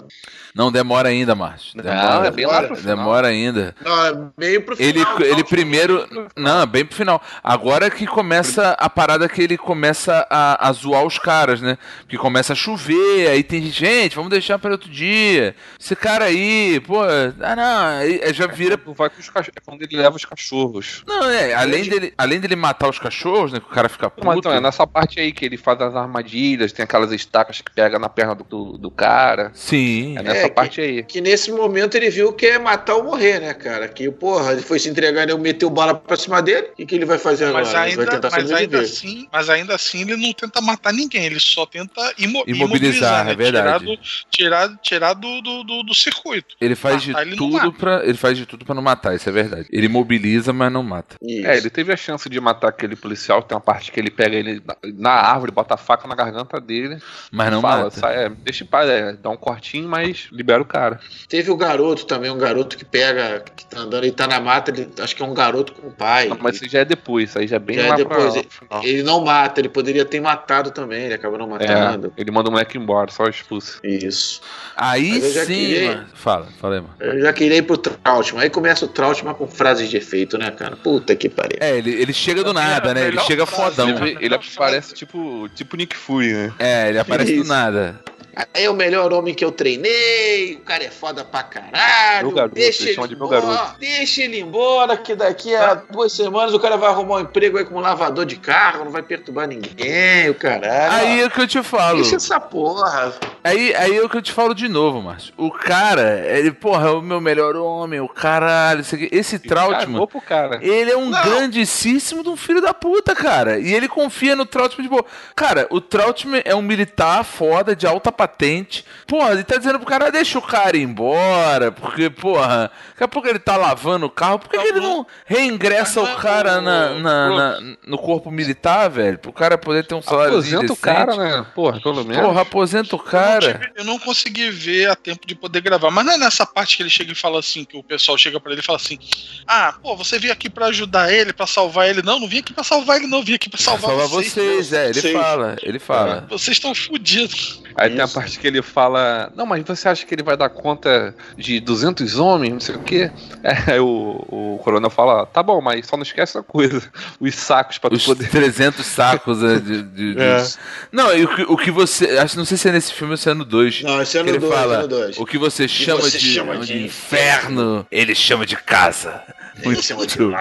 Não, 0.55 0.71
demora 0.71 1.09
ainda, 1.09 1.33
Márcio. 1.33 1.71
Não, 1.75 1.83
Demora, 1.83 2.27
é 2.27 2.31
bem 2.31 2.45
lá 2.45 2.61
pro 2.61 2.75
final. 2.75 2.95
demora 2.95 3.27
ainda. 3.27 3.75
Não, 3.83 4.05
é 4.05 4.13
meio 4.37 4.61
pro 4.61 4.75
final. 4.75 4.89
Ele, 4.89 4.99
ele 4.99 5.05
Troutman. 5.15 5.43
primeiro. 5.45 6.29
Não, 6.37 6.65
bem 6.67 6.85
pro 6.85 6.95
final. 6.95 7.19
Agora 7.43 7.89
que 7.89 8.05
começa 8.05 8.71
a 8.79 8.87
parada 8.87 9.27
que 9.27 9.41
ele 9.41 9.57
começa 9.57 10.27
a, 10.29 10.69
a 10.69 10.71
zoar 10.73 11.03
os 11.05 11.17
caras, 11.17 11.59
né? 11.59 11.75
Porque 12.01 12.17
começa 12.19 12.53
a 12.53 12.55
chover, 12.55 13.29
aí 13.29 13.41
tem 13.43 13.61
gente, 13.63 13.73
gente, 13.83 14.15
vamos 14.15 14.29
deixar 14.29 14.59
para 14.59 14.71
outro 14.71 14.89
dia. 14.89 15.55
Esse 15.79 15.95
cara 15.95 16.25
aí, 16.25 16.79
pô, 16.81 17.01
ah 17.01 17.55
não, 17.55 17.85
aí 17.99 18.21
aí 18.23 18.33
já 18.33 18.45
vira. 18.45 18.77
Quando 18.77 18.95
vai 18.95 19.09
com 19.09 19.19
os 19.19 19.29
cach- 19.29 19.49
é 19.55 19.59
quando 19.65 19.81
ele 19.81 19.97
leva 19.97 20.15
os 20.15 20.23
cachorros. 20.25 21.03
Não, 21.07 21.29
é, 21.29 21.53
além 21.55 21.83
dele, 21.89 22.13
além 22.15 22.39
dele 22.39 22.55
matar 22.55 22.89
os 22.89 22.99
cachorros, 22.99 23.42
né? 23.51 23.59
Que 23.59 23.65
o 23.65 23.69
cara 23.69 23.89
fica 23.89 24.09
puto. 24.09 24.25
Mas, 24.25 24.37
então, 24.37 24.51
é 24.53 24.59
nessa 24.61 24.85
parte 24.87 25.19
aí 25.19 25.31
que 25.31 25.45
ele 25.45 25.57
faz 25.57 25.81
as 25.81 25.95
armadilhas, 25.95 26.71
tem 26.71 26.83
aquelas 26.83 27.11
estacas 27.11 27.61
que 27.61 27.71
pega 27.71 27.97
na 27.99 28.09
perna 28.09 28.35
do, 28.35 28.43
do, 28.43 28.77
do 28.77 28.91
cara. 28.91 29.51
Sim. 29.53 30.17
É 30.17 30.23
nessa 30.23 30.47
É, 30.47 30.49
parte 30.49 30.81
aí. 30.81 31.03
Que 31.03 31.21
nesse 31.21 31.51
momento 31.51 31.95
ele 31.95 32.09
viu 32.09 32.31
que 32.33 32.45
é 32.45 32.59
matar 32.59 32.95
ou 32.95 33.03
morrer, 33.03 33.39
né, 33.39 33.53
cara? 33.53 33.87
Que, 33.87 34.09
porra, 34.11 34.53
ele 34.53 34.61
foi 34.61 34.79
se 34.79 34.89
entregar 34.89 35.29
e 35.29 35.37
meteu 35.37 35.69
bala 35.69 35.93
pra 35.95 36.15
cima 36.15 36.41
dele. 36.41 36.67
O 36.73 36.75
que, 36.75 36.85
que 36.85 36.95
ele 36.95 37.05
vai 37.05 37.17
fazer 37.17 37.51
Mas 37.51 37.69
agora? 37.69 37.87
ele 37.87 37.95
vai 37.95 38.05
ainda, 38.05 38.19
tentar 38.21 38.31
mas, 38.31 38.51
ainda 38.51 38.79
assim, 38.79 39.27
mas 39.31 39.49
ainda 39.49 39.75
assim 39.75 40.01
ele 40.01 40.15
não 40.15 40.33
tenta 40.33 40.61
matar 40.61 40.93
ninguém, 40.93 41.25
ele 41.25 41.39
só 41.39 41.65
tenta 41.65 42.01
imo 42.17 42.43
Imobilizar, 42.47 43.25
imobilizar, 43.25 43.25
né? 43.25 43.31
é 43.31 43.35
verdade. 43.35 43.63
Tirar 43.63 43.79
do, 43.79 43.99
tirar, 44.29 44.77
tirar 44.81 45.13
do, 45.13 45.41
do, 45.41 45.63
do, 45.63 45.83
do 45.83 45.93
circuito. 45.93 46.55
Ele 46.59 46.75
faz 46.75 47.01
de 47.01 47.11
Matar 47.11 47.27
ele 47.27 47.35
não 47.35 47.49
tudo 47.49 47.73
para 47.73 48.03
ele 48.05 48.17
faz 48.17 48.37
de 48.37 48.45
tudo 48.45 48.65
para 48.65 48.75
não 48.75 48.81
matar, 48.81 49.15
isso 49.15 49.27
é 49.29 49.31
verdade. 49.31 49.67
Ele 49.71 49.87
mobiliza, 49.87 50.51
mas 50.53 50.71
não 50.71 50.83
mata. 50.83 51.15
Isso. 51.21 51.47
É, 51.47 51.57
ele 51.57 51.69
teve 51.69 51.91
a 51.91 51.97
chance 51.97 52.27
de 52.29 52.39
matar 52.39 52.69
aquele 52.69 52.95
policial 52.95 53.32
policial, 53.33 53.41
tem 53.41 53.55
uma 53.55 53.61
parte 53.61 53.91
que 53.91 53.99
ele 53.99 54.11
pega 54.11 54.35
ele 54.35 54.61
na, 54.65 54.75
na 54.93 55.11
árvore, 55.11 55.51
bota 55.51 55.73
a 55.73 55.77
faca 55.77 56.07
na 56.07 56.15
garganta 56.15 56.59
dele. 56.59 56.97
Mas 57.31 57.51
não 57.51 57.61
fala, 57.61 57.85
mata. 57.85 57.99
sai, 57.99 58.25
é, 58.25 58.29
deixa 58.29 58.63
em 58.63 58.67
paz, 58.67 58.89
é, 58.89 59.13
dá 59.13 59.29
um 59.29 59.37
cortinho, 59.37 59.87
mas 59.87 60.27
libera 60.31 60.61
o 60.61 60.65
cara. 60.65 60.99
Teve 61.27 61.51
o 61.51 61.57
garoto 61.57 62.05
também, 62.05 62.29
um 62.29 62.37
garoto 62.37 62.77
que 62.77 62.85
pega, 62.85 63.43
que 63.55 63.65
tá 63.65 63.79
andando, 63.79 64.03
ele 64.03 64.11
tá 64.11 64.27
na 64.27 64.39
mata, 64.39 64.71
ele, 64.71 64.89
acho 64.99 65.15
que 65.15 65.23
é 65.23 65.25
um 65.25 65.33
garoto 65.33 65.73
com 65.73 65.87
o 65.87 65.91
pai. 65.91 66.27
Não, 66.27 66.37
mas 66.41 66.55
isso 66.55 66.69
já 66.69 66.79
é 66.79 66.85
depois, 66.85 67.29
isso 67.29 67.39
aí 67.39 67.47
já 67.47 67.55
é 67.55 67.59
bem 67.59 67.77
Já 67.77 67.83
é 67.83 67.89
lá 67.89 67.95
depois, 67.95 68.33
pra, 68.33 68.79
ele-. 68.79 68.89
Ele 68.89 69.03
não 69.03 69.23
mata, 69.23 69.59
ele 69.59 69.69
poderia 69.69 70.05
ter 70.05 70.19
matado 70.19 70.71
também, 70.71 71.05
ele 71.05 71.13
acabou 71.13 71.37
não 71.37 71.47
matando. 71.47 72.13
É, 72.17 72.21
ele 72.21 72.31
manda 72.31 72.49
o 72.49 72.51
moleque 72.51 72.77
embora, 72.77 73.11
só 73.11 73.25
expulso. 73.27 73.79
Isso. 73.83 74.41
Aí 74.75 75.11
Mas 75.13 75.23
eu 75.23 75.31
já 75.33 75.45
sim, 75.45 75.53
queria- 75.53 75.95
mano. 75.95 76.07
Fala, 76.13 76.47
fala 76.59 76.75
aí, 76.75 76.81
mano. 76.81 76.93
Eu 76.99 77.21
já 77.21 77.33
queria 77.33 77.57
ir 77.57 77.61
pro 77.63 77.77
Trautmann. 77.77 78.43
Aí 78.43 78.49
começa 78.49 78.85
o 78.85 78.87
Trautmann 78.87 79.33
com 79.33 79.47
frases 79.47 79.89
de 79.89 79.97
efeito, 79.97 80.37
né, 80.37 80.51
cara? 80.51 80.75
Puta 80.75 81.15
que 81.15 81.29
pariu. 81.29 81.57
É, 81.59 81.77
ele, 81.77 81.91
ele 81.91 82.13
chega 82.13 82.43
do 82.43 82.53
nada, 82.53 82.93
né? 82.93 83.07
Ele 83.07 83.19
chega 83.25 83.45
fodão. 83.45 83.89
Ele, 83.89 84.17
ele 84.19 84.39
parece 84.55 84.93
tipo, 84.93 85.49
tipo 85.55 85.75
Nick 85.75 85.95
Fury, 85.95 86.33
né? 86.33 86.53
É, 86.59 86.89
ele 86.89 86.99
aparece 86.99 87.35
do 87.35 87.43
nada. 87.43 87.99
Aí 88.35 88.63
é 88.65 88.69
o 88.69 88.73
melhor 88.73 89.13
homem 89.13 89.33
que 89.33 89.45
eu 89.45 89.51
treinei, 89.51 90.55
o 90.55 90.59
cara 90.61 90.83
é 90.83 90.89
foda 90.89 91.23
pra 91.23 91.43
caralho. 91.43 92.27
Meu 92.27 92.31
garoto, 92.35 92.55
deixa 92.55 92.89
ele 92.89 93.07
de 93.07 93.15
meu 93.15 93.27
embora, 93.27 93.41
garoto. 93.41 93.79
deixa 93.79 94.21
ele 94.23 94.39
embora, 94.39 94.97
que 94.97 95.13
daqui 95.15 95.55
a 95.55 95.75
duas 95.75 96.11
semanas 96.13 96.53
o 96.53 96.59
cara 96.59 96.75
vai 96.77 96.89
arrumar 96.89 97.17
um 97.17 97.19
emprego 97.21 97.57
aí 97.57 97.65
como 97.65 97.79
lavador 97.79 98.25
de 98.25 98.35
carro, 98.37 98.85
não 98.85 98.91
vai 98.91 99.03
perturbar 99.03 99.47
ninguém, 99.47 100.29
o 100.29 100.35
caralho. 100.35 100.93
Aí 100.93 101.21
é 101.21 101.25
o 101.25 101.29
que 101.31 101.41
eu 101.41 101.47
te 101.47 101.61
falo. 101.61 102.01
Deixa 102.01 102.15
essa 102.15 102.39
porra. 102.39 103.13
Aí, 103.43 103.75
aí 103.75 103.97
é 103.97 104.01
o 104.01 104.09
que 104.09 104.17
eu 104.17 104.21
te 104.21 104.31
falo 104.31 104.55
de 104.55 104.67
novo, 104.67 105.01
Márcio. 105.01 105.33
O 105.37 105.51
cara, 105.51 106.23
ele, 106.25 106.51
porra, 106.51 106.87
é 106.87 106.91
o 106.91 107.01
meu 107.01 107.21
melhor 107.21 107.55
homem, 107.55 107.99
o 107.99 108.07
caralho. 108.09 108.83
Esse 109.11 109.37
Trautmann, 109.37 109.85
Cagou 109.93 110.07
pro 110.07 110.21
cara. 110.21 110.59
ele 110.61 110.91
é 110.91 110.97
um 110.97 111.09
Não. 111.09 111.21
grandíssimo 111.23 112.23
de 112.23 112.29
um 112.29 112.35
filho 112.35 112.61
da 112.61 112.73
puta, 112.73 113.13
cara. 113.13 113.59
E 113.59 113.73
ele 113.73 113.87
confia 113.87 114.35
no 114.35 114.45
Trautmann 114.45 114.83
de 114.83 114.89
boa. 114.89 115.05
Cara, 115.35 115.67
o 115.69 115.79
Trautmann 115.79 116.41
é 116.45 116.55
um 116.55 116.61
militar 116.61 117.23
foda, 117.23 117.75
de 117.75 117.85
alta 117.85 118.11
patente. 118.27 118.85
Porra, 119.05 119.31
ele 119.33 119.43
tá 119.43 119.57
dizendo 119.57 119.79
pro 119.79 119.87
cara, 119.87 120.09
deixa 120.11 120.39
o 120.39 120.41
cara 120.41 120.77
ir 120.77 120.81
embora, 120.83 121.71
porque, 121.71 122.09
porra, 122.09 122.71
daqui 122.91 123.03
a 123.03 123.07
pouco 123.07 123.27
ele 123.27 123.39
tá 123.39 123.57
lavando 123.57 124.05
o 124.05 124.09
carro. 124.09 124.39
Por 124.39 124.49
que, 124.49 124.57
que 124.57 124.67
ele 124.67 124.79
não 124.79 125.05
reingressa 125.25 126.01
o 126.01 126.15
cara 126.17 126.61
na, 126.61 126.89
na- 126.99 127.29
na- 127.29 127.59
no 127.85 127.97
corpo 127.97 128.31
militar, 128.31 128.89
velho? 128.89 129.17
Pro 129.19 129.33
cara 129.33 129.57
poder 129.57 129.85
ter 129.85 129.95
um 129.95 130.01
salário 130.01 130.33
Aposenta 130.33 130.71
o 130.73 130.77
cara, 130.77 131.15
né? 131.15 131.45
Porra, 131.53 131.79
pelo 131.81 132.03
menos. 132.05 132.23
Porra, 132.25 132.41
aposenta 132.41 132.95
o 132.95 132.99
Eu 132.99 133.03
não, 133.03 133.11
cara. 133.11 133.53
tive- 133.59 133.71
eu 133.75 133.83
não 133.83 133.99
consegui 133.99 134.49
ver 134.49 134.89
a 134.89 134.95
tempo 134.95 135.27
de 135.27 135.35
poder 135.35 135.61
gravar, 135.61 135.91
mas 135.91 136.05
não 136.05 136.13
é 136.13 136.17
nessa 136.17 136.45
parte 136.45 136.77
que 136.77 136.83
ele 136.83 136.89
chega 136.89 137.11
e 137.11 137.15
fala 137.15 137.39
assim, 137.39 137.65
que 137.65 137.75
o 137.77 137.83
pessoal 137.83 138.17
chega 138.17 138.39
pra 138.39 138.51
ele 138.51 138.61
e 138.61 138.63
fala 138.63 138.77
assim: 138.77 138.97
Ah, 139.45 139.73
pô, 139.81 139.95
você 139.95 140.17
veio 140.17 140.31
aqui 140.33 140.49
pra 140.49 140.67
ajudar 140.67 141.11
ele, 141.11 141.33
pra 141.33 141.45
salvar 141.45 141.89
ele. 141.89 142.01
Não, 142.01 142.19
não 142.19 142.27
vim 142.27 142.39
aqui 142.39 142.53
pra 142.53 142.63
salvar 142.63 142.97
ele, 142.97 143.07
não, 143.07 143.21
vim 143.21 143.33
aqui 143.33 143.49
pra 143.49 143.59
salvar 143.59 143.89
Salva 143.91 144.07
vocês. 144.07 144.33
vocês, 144.33 144.73
é, 144.73 144.89
ele 144.89 145.13
fala, 145.13 145.55
ele 145.61 145.79
fala. 145.79 146.25
Vocês 146.29 146.55
estão 146.57 146.73
fodidos. 146.73 147.61
Aí 147.75 147.89
tem 147.89 148.01
a. 148.01 148.07
parte 148.13 148.39
que 148.39 148.47
ele 148.47 148.61
fala: 148.61 149.31
Não, 149.35 149.45
mas 149.45 149.63
você 149.65 149.87
acha 149.89 150.05
que 150.05 150.13
ele 150.15 150.23
vai 150.23 150.37
dar 150.37 150.49
conta 150.49 151.15
de 151.37 151.59
200 151.59 152.19
homens? 152.19 152.53
Não 152.53 152.59
sei 152.59 152.75
o 152.75 152.79
quê. 152.79 153.11
É, 153.43 153.73
aí 153.73 153.79
o, 153.79 154.23
o 154.29 154.59
coronel 154.63 154.89
fala: 154.89 155.25
Tá 155.25 155.43
bom, 155.43 155.59
mas 155.61 155.85
só 155.85 155.97
não 155.97 156.03
esquece 156.03 156.37
uma 156.37 156.43
coisa: 156.43 156.81
os 157.19 157.35
sacos 157.35 157.77
pra 157.77 157.89
tu 157.89 157.97
Os 157.97 158.05
poder. 158.05 158.29
300 158.29 158.85
sacos 158.85 159.41
né, 159.41 159.55
de, 159.59 159.83
de- 159.83 160.13
de- 160.15 160.21
É. 160.23 160.43
Não, 160.91 161.13
e 161.13 161.23
o 161.25 161.35
que, 161.35 161.41
o 161.43 161.57
que 161.57 161.69
você. 161.71 162.17
Acho, 162.19 162.37
não 162.37 162.45
sei 162.45 162.57
se 162.57 162.69
é 162.69 162.71
nesse 162.71 162.93
filme 162.93 163.11
ou 163.13 163.17
se 163.17 163.29
é 163.29 163.33
no 163.33 163.43
2. 163.43 163.81
Não, 163.83 164.01
esse 164.01 164.17
é 164.17 164.23
no 164.23 164.29
ele 164.29 164.39
dois, 164.39 164.53
fala, 164.53 164.81
no 164.83 164.87
dois. 164.87 165.17
O 165.17 165.25
que 165.25 165.37
você 165.37 165.67
chama, 165.67 166.01
você 166.01 166.17
de, 166.17 166.33
chama 166.33 166.57
de 166.59 166.67
de 166.79 166.85
inferno, 166.85 167.85
ele 167.91 168.15
chama 168.15 168.45
de 168.45 168.55
casa. 168.55 169.21
Ele 169.61 169.81
chama 169.81 170.07
de- 170.07 170.19
Muito. 170.19 170.35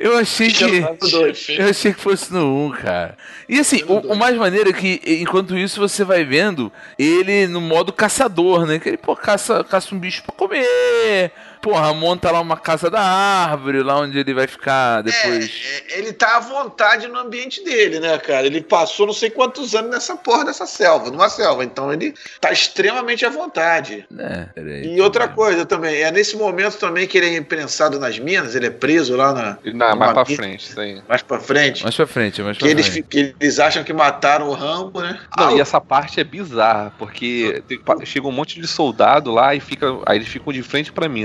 Eu 0.00 0.16
achei 0.16 0.50
que. 0.50 0.64
Eu 0.64 1.68
achei 1.68 1.92
que 1.92 2.00
fosse 2.00 2.32
no 2.32 2.68
1, 2.68 2.70
cara. 2.70 3.18
E 3.46 3.58
assim, 3.58 3.82
o, 3.86 3.98
o 3.98 4.16
mais 4.16 4.34
maneiro 4.34 4.70
é 4.70 4.72
que, 4.72 4.98
enquanto 5.20 5.54
isso, 5.58 5.78
você 5.78 6.04
vai 6.04 6.24
vendo 6.24 6.72
ele 6.98 7.46
no 7.46 7.60
modo 7.60 7.92
caçador, 7.92 8.64
né? 8.64 8.78
Que 8.78 8.88
ele, 8.88 8.96
pô, 8.96 9.14
caça, 9.14 9.62
caça 9.62 9.94
um 9.94 9.98
bicho 9.98 10.22
pra 10.22 10.34
comer. 10.34 11.30
Porra, 11.60 11.92
monta 11.92 12.30
lá 12.30 12.40
uma 12.40 12.56
casa 12.56 12.88
da 12.90 13.00
árvore, 13.02 13.82
lá 13.82 13.98
onde 14.00 14.18
ele 14.18 14.32
vai 14.32 14.46
ficar 14.46 15.02
depois. 15.02 15.50
É, 15.90 15.94
é, 15.94 15.98
ele 15.98 16.12
tá 16.12 16.36
à 16.38 16.40
vontade 16.40 17.06
no 17.06 17.18
ambiente 17.18 17.62
dele, 17.62 18.00
né, 18.00 18.16
cara? 18.18 18.46
Ele 18.46 18.62
passou 18.62 19.06
não 19.06 19.12
sei 19.12 19.28
quantos 19.28 19.74
anos 19.74 19.90
nessa 19.90 20.16
porra 20.16 20.46
dessa 20.46 20.64
selva, 20.66 21.10
numa 21.10 21.28
selva. 21.28 21.62
Então 21.62 21.92
ele 21.92 22.14
tá 22.40 22.50
extremamente 22.50 23.26
à 23.26 23.28
vontade. 23.30 24.06
É, 24.18 24.46
peraí. 24.54 24.94
E 24.96 25.00
outra 25.02 25.28
coisa 25.28 25.66
também, 25.66 25.96
é 26.02 26.10
nesse 26.10 26.34
momento 26.36 26.78
também 26.78 27.06
que 27.06 27.18
ele 27.18 27.26
é 27.26 27.36
imprensado 27.36 27.98
nas 28.00 28.18
minas, 28.18 28.54
ele 28.54 28.66
é 28.66 28.70
preso 28.70 29.14
lá 29.14 29.32
na. 29.34 29.58
Não, 29.64 29.96
mais 29.96 30.12
pra 30.12 30.24
mina, 30.24 30.36
frente, 30.42 30.70
isso 30.70 30.80
aí. 30.80 31.02
Mais 31.06 31.22
pra 31.22 31.40
frente. 31.40 31.82
Mais 31.82 31.94
pra 31.94 32.06
frente, 32.06 32.42
mais 32.42 32.56
Que 32.56 32.62
pra 32.64 32.70
eles, 32.70 32.86
frente. 32.86 33.02
fi- 33.02 33.08
que 33.08 33.34
eles 33.38 33.58
acham 33.58 33.84
que 33.84 33.92
mataram 33.92 34.48
o 34.48 34.54
Rambo, 34.54 35.02
né? 35.02 35.20
Não, 35.36 35.48
Ah, 35.48 35.52
e 35.52 35.60
essa 35.60 35.80
parte 35.80 36.18
é 36.20 36.24
bizarra, 36.24 36.92
porque 36.98 37.62
tem- 37.68 37.80
chega 38.06 38.26
um 38.26 38.32
monte 38.32 38.58
de 38.60 38.66
soldado 38.66 39.30
lá 39.30 39.54
e 39.54 39.60
fica, 39.60 39.86
aí 40.06 40.16
eles 40.16 40.28
ficam 40.28 40.52
de 40.52 40.62
frente 40.62 40.90
pra 40.90 41.06
mim. 41.08 41.20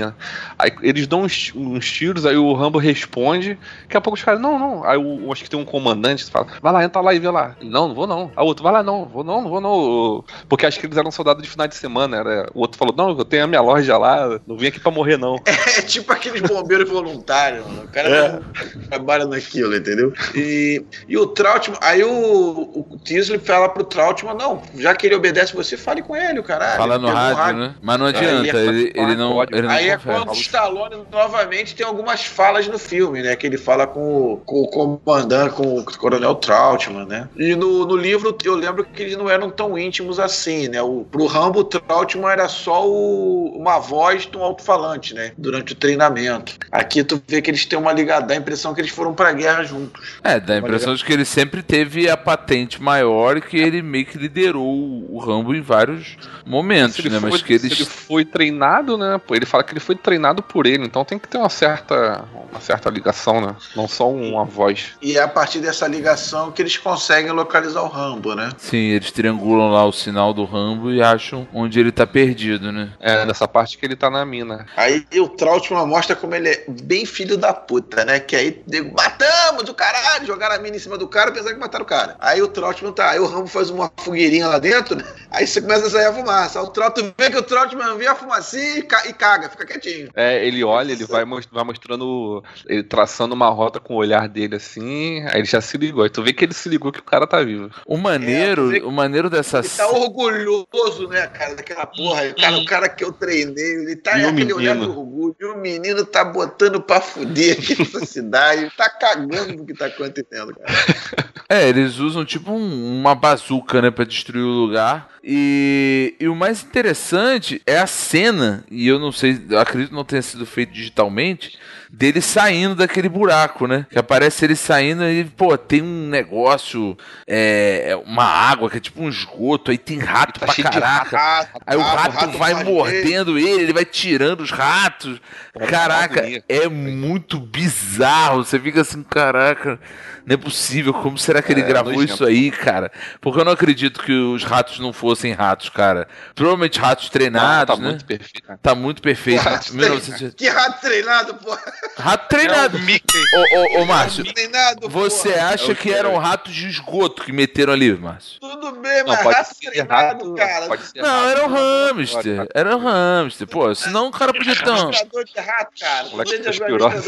Aí 0.58 0.72
eles 0.82 1.06
dão 1.06 1.22
uns, 1.22 1.52
uns 1.54 1.90
tiros, 1.90 2.24
aí 2.26 2.36
o 2.36 2.52
Rambo 2.54 2.78
responde. 2.78 3.58
Daqui 3.82 3.96
a 3.96 4.00
pouco 4.00 4.16
os 4.16 4.24
caras, 4.24 4.40
não, 4.40 4.58
não. 4.58 4.84
Aí 4.84 4.96
o, 4.96 5.30
acho 5.32 5.44
que 5.44 5.50
tem 5.50 5.58
um 5.58 5.64
comandante 5.64 6.24
que 6.24 6.30
fala, 6.30 6.46
vai 6.62 6.72
lá, 6.72 6.84
entra 6.84 7.00
lá 7.00 7.12
e 7.14 7.18
vê 7.18 7.30
lá. 7.30 7.54
Ele, 7.60 7.70
não, 7.70 7.88
não 7.88 7.94
vou 7.94 8.06
não. 8.06 8.30
Aí 8.36 8.42
o 8.44 8.46
outro, 8.46 8.62
vai 8.62 8.72
lá, 8.72 8.82
não, 8.82 9.04
vou 9.04 9.22
não, 9.24 9.42
não 9.42 9.50
vou 9.50 9.60
não. 9.60 10.24
Porque 10.48 10.66
acho 10.66 10.78
que 10.80 10.86
eles 10.86 10.96
eram 10.96 11.10
soldados 11.10 11.42
de 11.42 11.48
final 11.48 11.66
de 11.68 11.74
semana. 11.76 12.16
Era, 12.16 12.50
o 12.54 12.60
outro 12.60 12.78
falou, 12.78 12.94
não, 12.96 13.10
eu 13.10 13.24
tenho 13.24 13.44
a 13.44 13.46
minha 13.46 13.60
loja 13.60 13.96
lá, 13.98 14.40
não 14.46 14.56
vim 14.56 14.66
aqui 14.68 14.80
pra 14.80 14.90
morrer 14.90 15.16
não. 15.16 15.36
É 15.76 15.82
tipo 15.82 16.10
aqueles 16.12 16.40
bombeiros 16.40 16.88
voluntários, 16.88 17.66
mano. 17.66 17.84
O 17.84 17.88
cara 17.88 18.08
É. 18.08 18.40
trabalha 18.88 19.26
naquilo, 19.26 19.76
entendeu? 19.76 20.12
E, 20.34 20.82
e 21.06 21.18
o 21.18 21.26
Trautmann, 21.26 21.78
aí 21.82 22.02
o, 22.02 22.10
o 22.10 22.95
Tisley 23.06 23.38
fala 23.38 23.68
pro 23.68 23.84
Trautmann, 23.84 24.34
não, 24.36 24.60
já 24.76 24.94
que 24.94 25.06
ele 25.06 25.14
obedece 25.14 25.54
você, 25.54 25.76
fale 25.76 26.02
com 26.02 26.16
ele, 26.16 26.40
o 26.40 26.42
caralho. 26.42 26.76
Fala 26.76 26.98
no 26.98 27.06
Pegou 27.06 27.20
o 27.22 27.34
rádio, 27.34 27.60
né? 27.60 27.74
Mas 27.80 27.98
não 27.98 28.06
Aí 28.06 28.14
adianta, 28.16 28.58
é 28.58 28.66
ele, 28.66 28.92
ele 28.94 29.14
não, 29.14 29.42
ele 29.42 29.62
não 29.62 29.70
Aí 29.70 29.88
é 29.88 29.96
confere. 29.96 30.16
quando 30.18 30.30
o 30.30 30.32
Stallone 30.40 30.96
novamente 31.10 31.74
tem 31.74 31.86
algumas 31.86 32.24
falas 32.24 32.66
no 32.66 32.78
filme, 32.78 33.22
né? 33.22 33.36
Que 33.36 33.46
ele 33.46 33.56
fala 33.56 33.86
com, 33.86 34.32
o- 34.32 34.36
com 34.38 34.62
o 34.62 34.68
comandante, 34.98 35.54
com 35.54 35.78
o 35.78 35.84
coronel 35.84 36.34
Trautmann, 36.34 37.06
né? 37.06 37.28
E 37.36 37.54
no, 37.54 37.86
no 37.86 37.96
livro 37.96 38.36
eu 38.44 38.54
lembro 38.54 38.84
que 38.84 39.02
eles 39.02 39.16
não 39.16 39.30
eram 39.30 39.50
tão 39.50 39.78
íntimos 39.78 40.18
assim, 40.18 40.68
né? 40.68 40.82
O, 40.82 41.06
pro 41.10 41.26
Rambo, 41.26 41.60
o 41.60 41.64
Trautmann 41.64 42.32
era 42.32 42.48
só 42.48 42.86
o- 42.88 43.56
uma 43.56 43.78
voz 43.78 44.26
de 44.26 44.36
um 44.36 44.42
alto-falante, 44.42 45.14
né? 45.14 45.32
Durante 45.38 45.72
o 45.72 45.76
treinamento. 45.76 46.54
Aqui 46.72 47.04
tu 47.04 47.22
vê 47.28 47.40
que 47.40 47.50
eles 47.50 47.64
têm 47.64 47.78
uma 47.78 47.92
ligada, 47.92 48.26
dá 48.26 48.34
a 48.34 48.36
impressão 48.36 48.74
que 48.74 48.80
eles 48.80 48.90
foram 48.90 49.14
pra 49.14 49.32
guerra 49.32 49.62
juntos. 49.62 50.18
É, 50.24 50.40
dá 50.40 50.54
a 50.54 50.58
impressão 50.58 50.94
de 50.94 51.04
que 51.04 51.12
ele 51.12 51.24
sempre 51.24 51.62
teve 51.62 52.08
a 52.08 52.16
patente 52.16 52.82
maior 52.82 52.95
e 53.00 53.40
que 53.40 53.56
ele 53.56 53.82
meio 53.82 54.06
que 54.06 54.18
liderou 54.18 55.06
o 55.08 55.18
Rambo 55.18 55.54
em 55.54 55.60
vários 55.60 56.16
momentos, 56.44 57.04
né? 57.04 57.20
foi, 57.20 57.30
Mas 57.30 57.42
que 57.42 57.52
eles. 57.54 57.72
ele 57.72 57.84
foi 57.84 58.24
treinado, 58.24 58.96
né? 58.96 59.20
Ele 59.30 59.46
fala 59.46 59.64
que 59.64 59.72
ele 59.72 59.80
foi 59.80 59.96
treinado 59.96 60.42
por 60.42 60.66
ele, 60.66 60.84
então 60.84 61.04
tem 61.04 61.18
que 61.18 61.28
ter 61.28 61.38
uma 61.38 61.48
certa, 61.48 62.24
uma 62.50 62.60
certa 62.60 62.90
ligação, 62.90 63.40
né? 63.40 63.56
Não 63.74 63.88
só 63.88 64.10
uma 64.10 64.44
voz. 64.44 64.92
E 65.02 65.16
é 65.16 65.22
a 65.22 65.28
partir 65.28 65.60
dessa 65.60 65.86
ligação 65.86 66.52
que 66.52 66.62
eles 66.62 66.76
conseguem 66.76 67.32
localizar 67.32 67.82
o 67.82 67.88
Rambo, 67.88 68.34
né? 68.34 68.50
Sim, 68.58 68.76
eles 68.76 69.10
triangulam 69.10 69.70
lá 69.70 69.84
o 69.84 69.92
sinal 69.92 70.32
do 70.32 70.44
Rambo 70.44 70.90
e 70.90 71.02
acham 71.02 71.46
onde 71.52 71.78
ele 71.80 71.92
tá 71.92 72.06
perdido, 72.06 72.70
né? 72.72 72.90
É, 73.00 73.24
nessa 73.24 73.46
parte 73.48 73.76
que 73.78 73.84
ele 73.84 73.96
tá 73.96 74.10
na 74.10 74.24
mina. 74.24 74.66
Aí 74.76 75.04
o 75.14 75.28
Trautmann 75.28 75.86
mostra 75.86 76.14
como 76.16 76.34
ele 76.34 76.48
é 76.48 76.64
bem 76.68 77.04
filho 77.06 77.36
da 77.36 77.52
puta, 77.52 78.04
né? 78.04 78.20
Que 78.20 78.36
aí 78.36 78.62
nego, 78.66 78.94
matamos 78.96 79.68
o 79.68 79.74
caralho, 79.74 80.26
jogaram 80.26 80.54
a 80.54 80.58
mina 80.58 80.76
em 80.76 80.80
cima 80.80 80.96
do 80.98 81.08
cara, 81.08 81.32
pensar 81.32 81.52
que 81.52 81.60
mataram 81.60 81.84
o 81.84 81.88
cara. 81.88 82.16
Aí 82.18 82.42
o 82.42 82.48
Trautmann 82.48 82.85
tá, 82.92 83.10
aí 83.10 83.18
o 83.18 83.26
Rambo 83.26 83.46
faz 83.46 83.70
uma 83.70 83.90
fogueirinha 83.98 84.48
lá 84.48 84.58
dentro, 84.58 84.96
né? 84.96 85.04
Aí 85.30 85.46
você 85.46 85.60
começa 85.60 85.86
a 85.86 85.90
sair 85.90 86.06
a 86.06 86.12
fumaça. 86.14 86.58
Aí 86.58 86.64
o 86.64 86.68
Trautmann 86.70 87.12
vê 87.18 87.30
que 87.30 87.36
o 87.36 87.42
Trautmann 87.42 87.96
vê 87.98 88.06
a 88.06 88.14
fumacinha 88.14 88.78
e, 88.78 88.82
ca- 88.82 89.06
e 89.06 89.12
caga, 89.12 89.50
fica 89.50 89.66
quietinho. 89.66 90.08
É, 90.14 90.46
ele 90.46 90.64
olha, 90.64 90.92
ele 90.92 91.04
vai, 91.04 91.24
mos- 91.24 91.48
vai 91.50 91.64
mostrando, 91.64 92.42
ele 92.66 92.82
traçando 92.82 93.34
uma 93.34 93.48
rota 93.50 93.78
com 93.78 93.94
o 93.94 93.98
olhar 93.98 94.28
dele 94.28 94.56
assim, 94.56 95.22
aí 95.28 95.40
ele 95.40 95.44
já 95.44 95.60
se 95.60 95.76
ligou. 95.76 96.02
Aí 96.04 96.10
tu 96.10 96.22
vê 96.22 96.32
que 96.32 96.44
ele 96.44 96.54
se 96.54 96.68
ligou 96.68 96.90
que 96.92 97.00
o 97.00 97.04
cara 97.04 97.26
tá 97.26 97.42
vivo. 97.42 97.70
O 97.86 97.96
maneiro, 97.98 98.74
É, 98.74 98.80
o 98.82 98.90
maneiro 98.90 99.28
dessa 99.28 99.58
Ele 99.58 99.68
tá 99.68 99.88
orgulhoso, 99.88 101.08
né, 101.08 101.26
cara, 101.26 101.54
daquela 101.54 101.86
porra. 101.86 102.22
O 102.28 102.34
cara, 102.40 102.56
o 102.58 102.64
cara 102.64 102.88
que 102.88 103.04
eu 103.04 103.12
treinei, 103.12 103.64
ele 103.82 103.96
tá 103.96 104.18
E 104.18 104.22
é 104.22 104.26
o 104.26 104.30
aquele 104.30 104.52
olhar 104.52 104.74
menino? 104.74 104.98
orgulho. 104.98 105.36
E 105.40 105.44
o 105.44 105.56
menino 105.58 106.04
tá 106.04 106.24
botando 106.24 106.80
pra 106.80 107.00
fuder 107.00 107.58
aqui 107.58 107.78
nessa 107.78 108.04
cidade, 108.06 108.70
tá 108.76 108.88
cagando 108.88 109.54
no 109.54 109.66
que 109.66 109.74
tá 109.74 109.86
acontecendo, 109.86 110.54
cara. 110.54 111.26
É, 111.48 111.68
eles 111.68 111.98
usam 111.98 112.24
tipo 112.24 112.50
um- 112.52 112.75
uma 112.76 113.14
bazuca, 113.14 113.80
né, 113.80 113.90
pra 113.90 114.04
destruir 114.04 114.42
o 114.42 114.48
lugar. 114.48 115.10
E, 115.22 116.14
e 116.20 116.28
o 116.28 116.36
mais 116.36 116.62
interessante 116.62 117.60
é 117.66 117.78
a 117.78 117.86
cena, 117.86 118.64
e 118.70 118.86
eu 118.86 118.98
não 118.98 119.10
sei, 119.10 119.40
acredito 119.58 119.94
não 119.94 120.04
tenha 120.04 120.22
sido 120.22 120.46
feito 120.46 120.72
digitalmente, 120.72 121.58
dele 121.90 122.20
saindo 122.20 122.74
daquele 122.74 123.08
buraco, 123.08 123.66
né? 123.66 123.86
Que 123.90 123.98
aparece 123.98 124.44
ele 124.44 124.56
saindo 124.56 125.04
e, 125.04 125.24
pô, 125.24 125.56
tem 125.56 125.82
um 125.82 126.08
negócio, 126.08 126.96
é, 127.26 127.98
uma 128.04 128.24
água 128.24 128.70
que 128.70 128.76
é 128.76 128.80
tipo 128.80 129.02
um 129.02 129.08
esgoto, 129.08 129.70
aí 129.70 129.78
tem 129.78 129.98
rato 129.98 130.40
Tá 130.40 130.46
pra 130.46 130.54
caraca. 130.54 131.16
Rato, 131.16 131.60
Aí 131.66 131.76
o 131.76 131.80
rato, 131.80 132.14
rato, 132.16 132.38
vai 132.38 132.64
mordendo 132.64 133.38
ele, 133.38 133.62
ele 133.62 133.72
vai 133.72 133.84
tirando 133.84 134.40
os 134.40 134.50
ratos. 134.50 135.20
É 135.54 135.66
Caraca, 135.66 136.22
é 136.48 136.68
muito 136.68 137.40
bizarro. 137.40 138.44
Você 138.44 138.58
fica 138.60 138.82
assim, 138.82 139.02
caraca, 139.02 139.80
não 140.26 140.34
é 140.34 140.36
possível. 140.36 140.92
Como 140.92 141.16
será 141.16 141.40
que 141.40 141.52
ele 141.52 141.62
É, 141.62 141.64
gravou 141.64 142.02
isso 142.02 142.24
aí, 142.24 142.50
cara? 142.50 142.90
Porque 143.20 143.40
eu 143.40 143.44
não 143.44 143.52
acredito 143.52 144.02
que 144.02 144.12
os 144.12 144.44
ratos 144.44 144.78
não 144.78 144.92
fossem 144.92 145.32
ratos, 145.32 145.68
cara. 145.68 146.06
Provavelmente 146.34 146.78
ratos 146.78 147.08
treinados, 147.08 147.74
tá 147.74 147.80
né? 147.80 147.88
muito 147.88 148.04
perfeito. 148.04 148.58
Tá 148.62 148.74
muito 148.74 149.02
perfeito. 149.02 149.42
Rato 149.42 149.74
1900 149.74 150.06
treinado. 150.16 150.36
Que 150.36 150.48
rato 150.48 150.80
treinado, 150.80 151.34
porra. 151.34 151.72
Rato 151.96 152.28
treinado. 152.28 152.76
É 152.76 152.80
o 152.80 152.84
Mickey. 152.84 153.18
Ô, 153.34 153.78
ô, 153.78 153.82
ô, 153.82 153.86
Márcio, 153.86 154.24
Treinado, 154.24 154.88
você 154.88 155.30
porra. 155.32 155.46
acha 155.54 155.72
É 155.72 155.74
que 155.74 155.92
eram 155.92 156.14
é. 156.14 156.18
ratos 156.18 156.54
de 156.54 156.66
esgoto 156.68 157.22
que 157.24 157.32
meteram 157.32 157.72
ali, 157.72 157.92
Márcio? 157.96 158.38
Tudo 158.40 158.72
bem, 158.72 159.02
Não, 159.04 159.14
mas 159.14 159.24
rato 159.24 159.54
treinado, 159.60 159.88
rato, 159.88 160.34
cara. 160.34 160.66
Não, 160.66 160.74
rato 161.04 161.28
era 161.28 161.46
um 161.46 161.52
hamster. 161.52 162.48
Era 162.54 162.76
um 162.76 162.80
hamster. 162.80 163.46
Pô, 163.48 163.74
senão 163.74 164.08
o 164.08 164.10
cara 164.10 164.32
podia 164.32 164.54
ter 164.54 164.70
um. 164.70 164.90
De 164.90 165.40
rato, 165.40 165.70
cara. 165.80 166.08
Moleque 166.08 166.36
Poder 166.38 166.52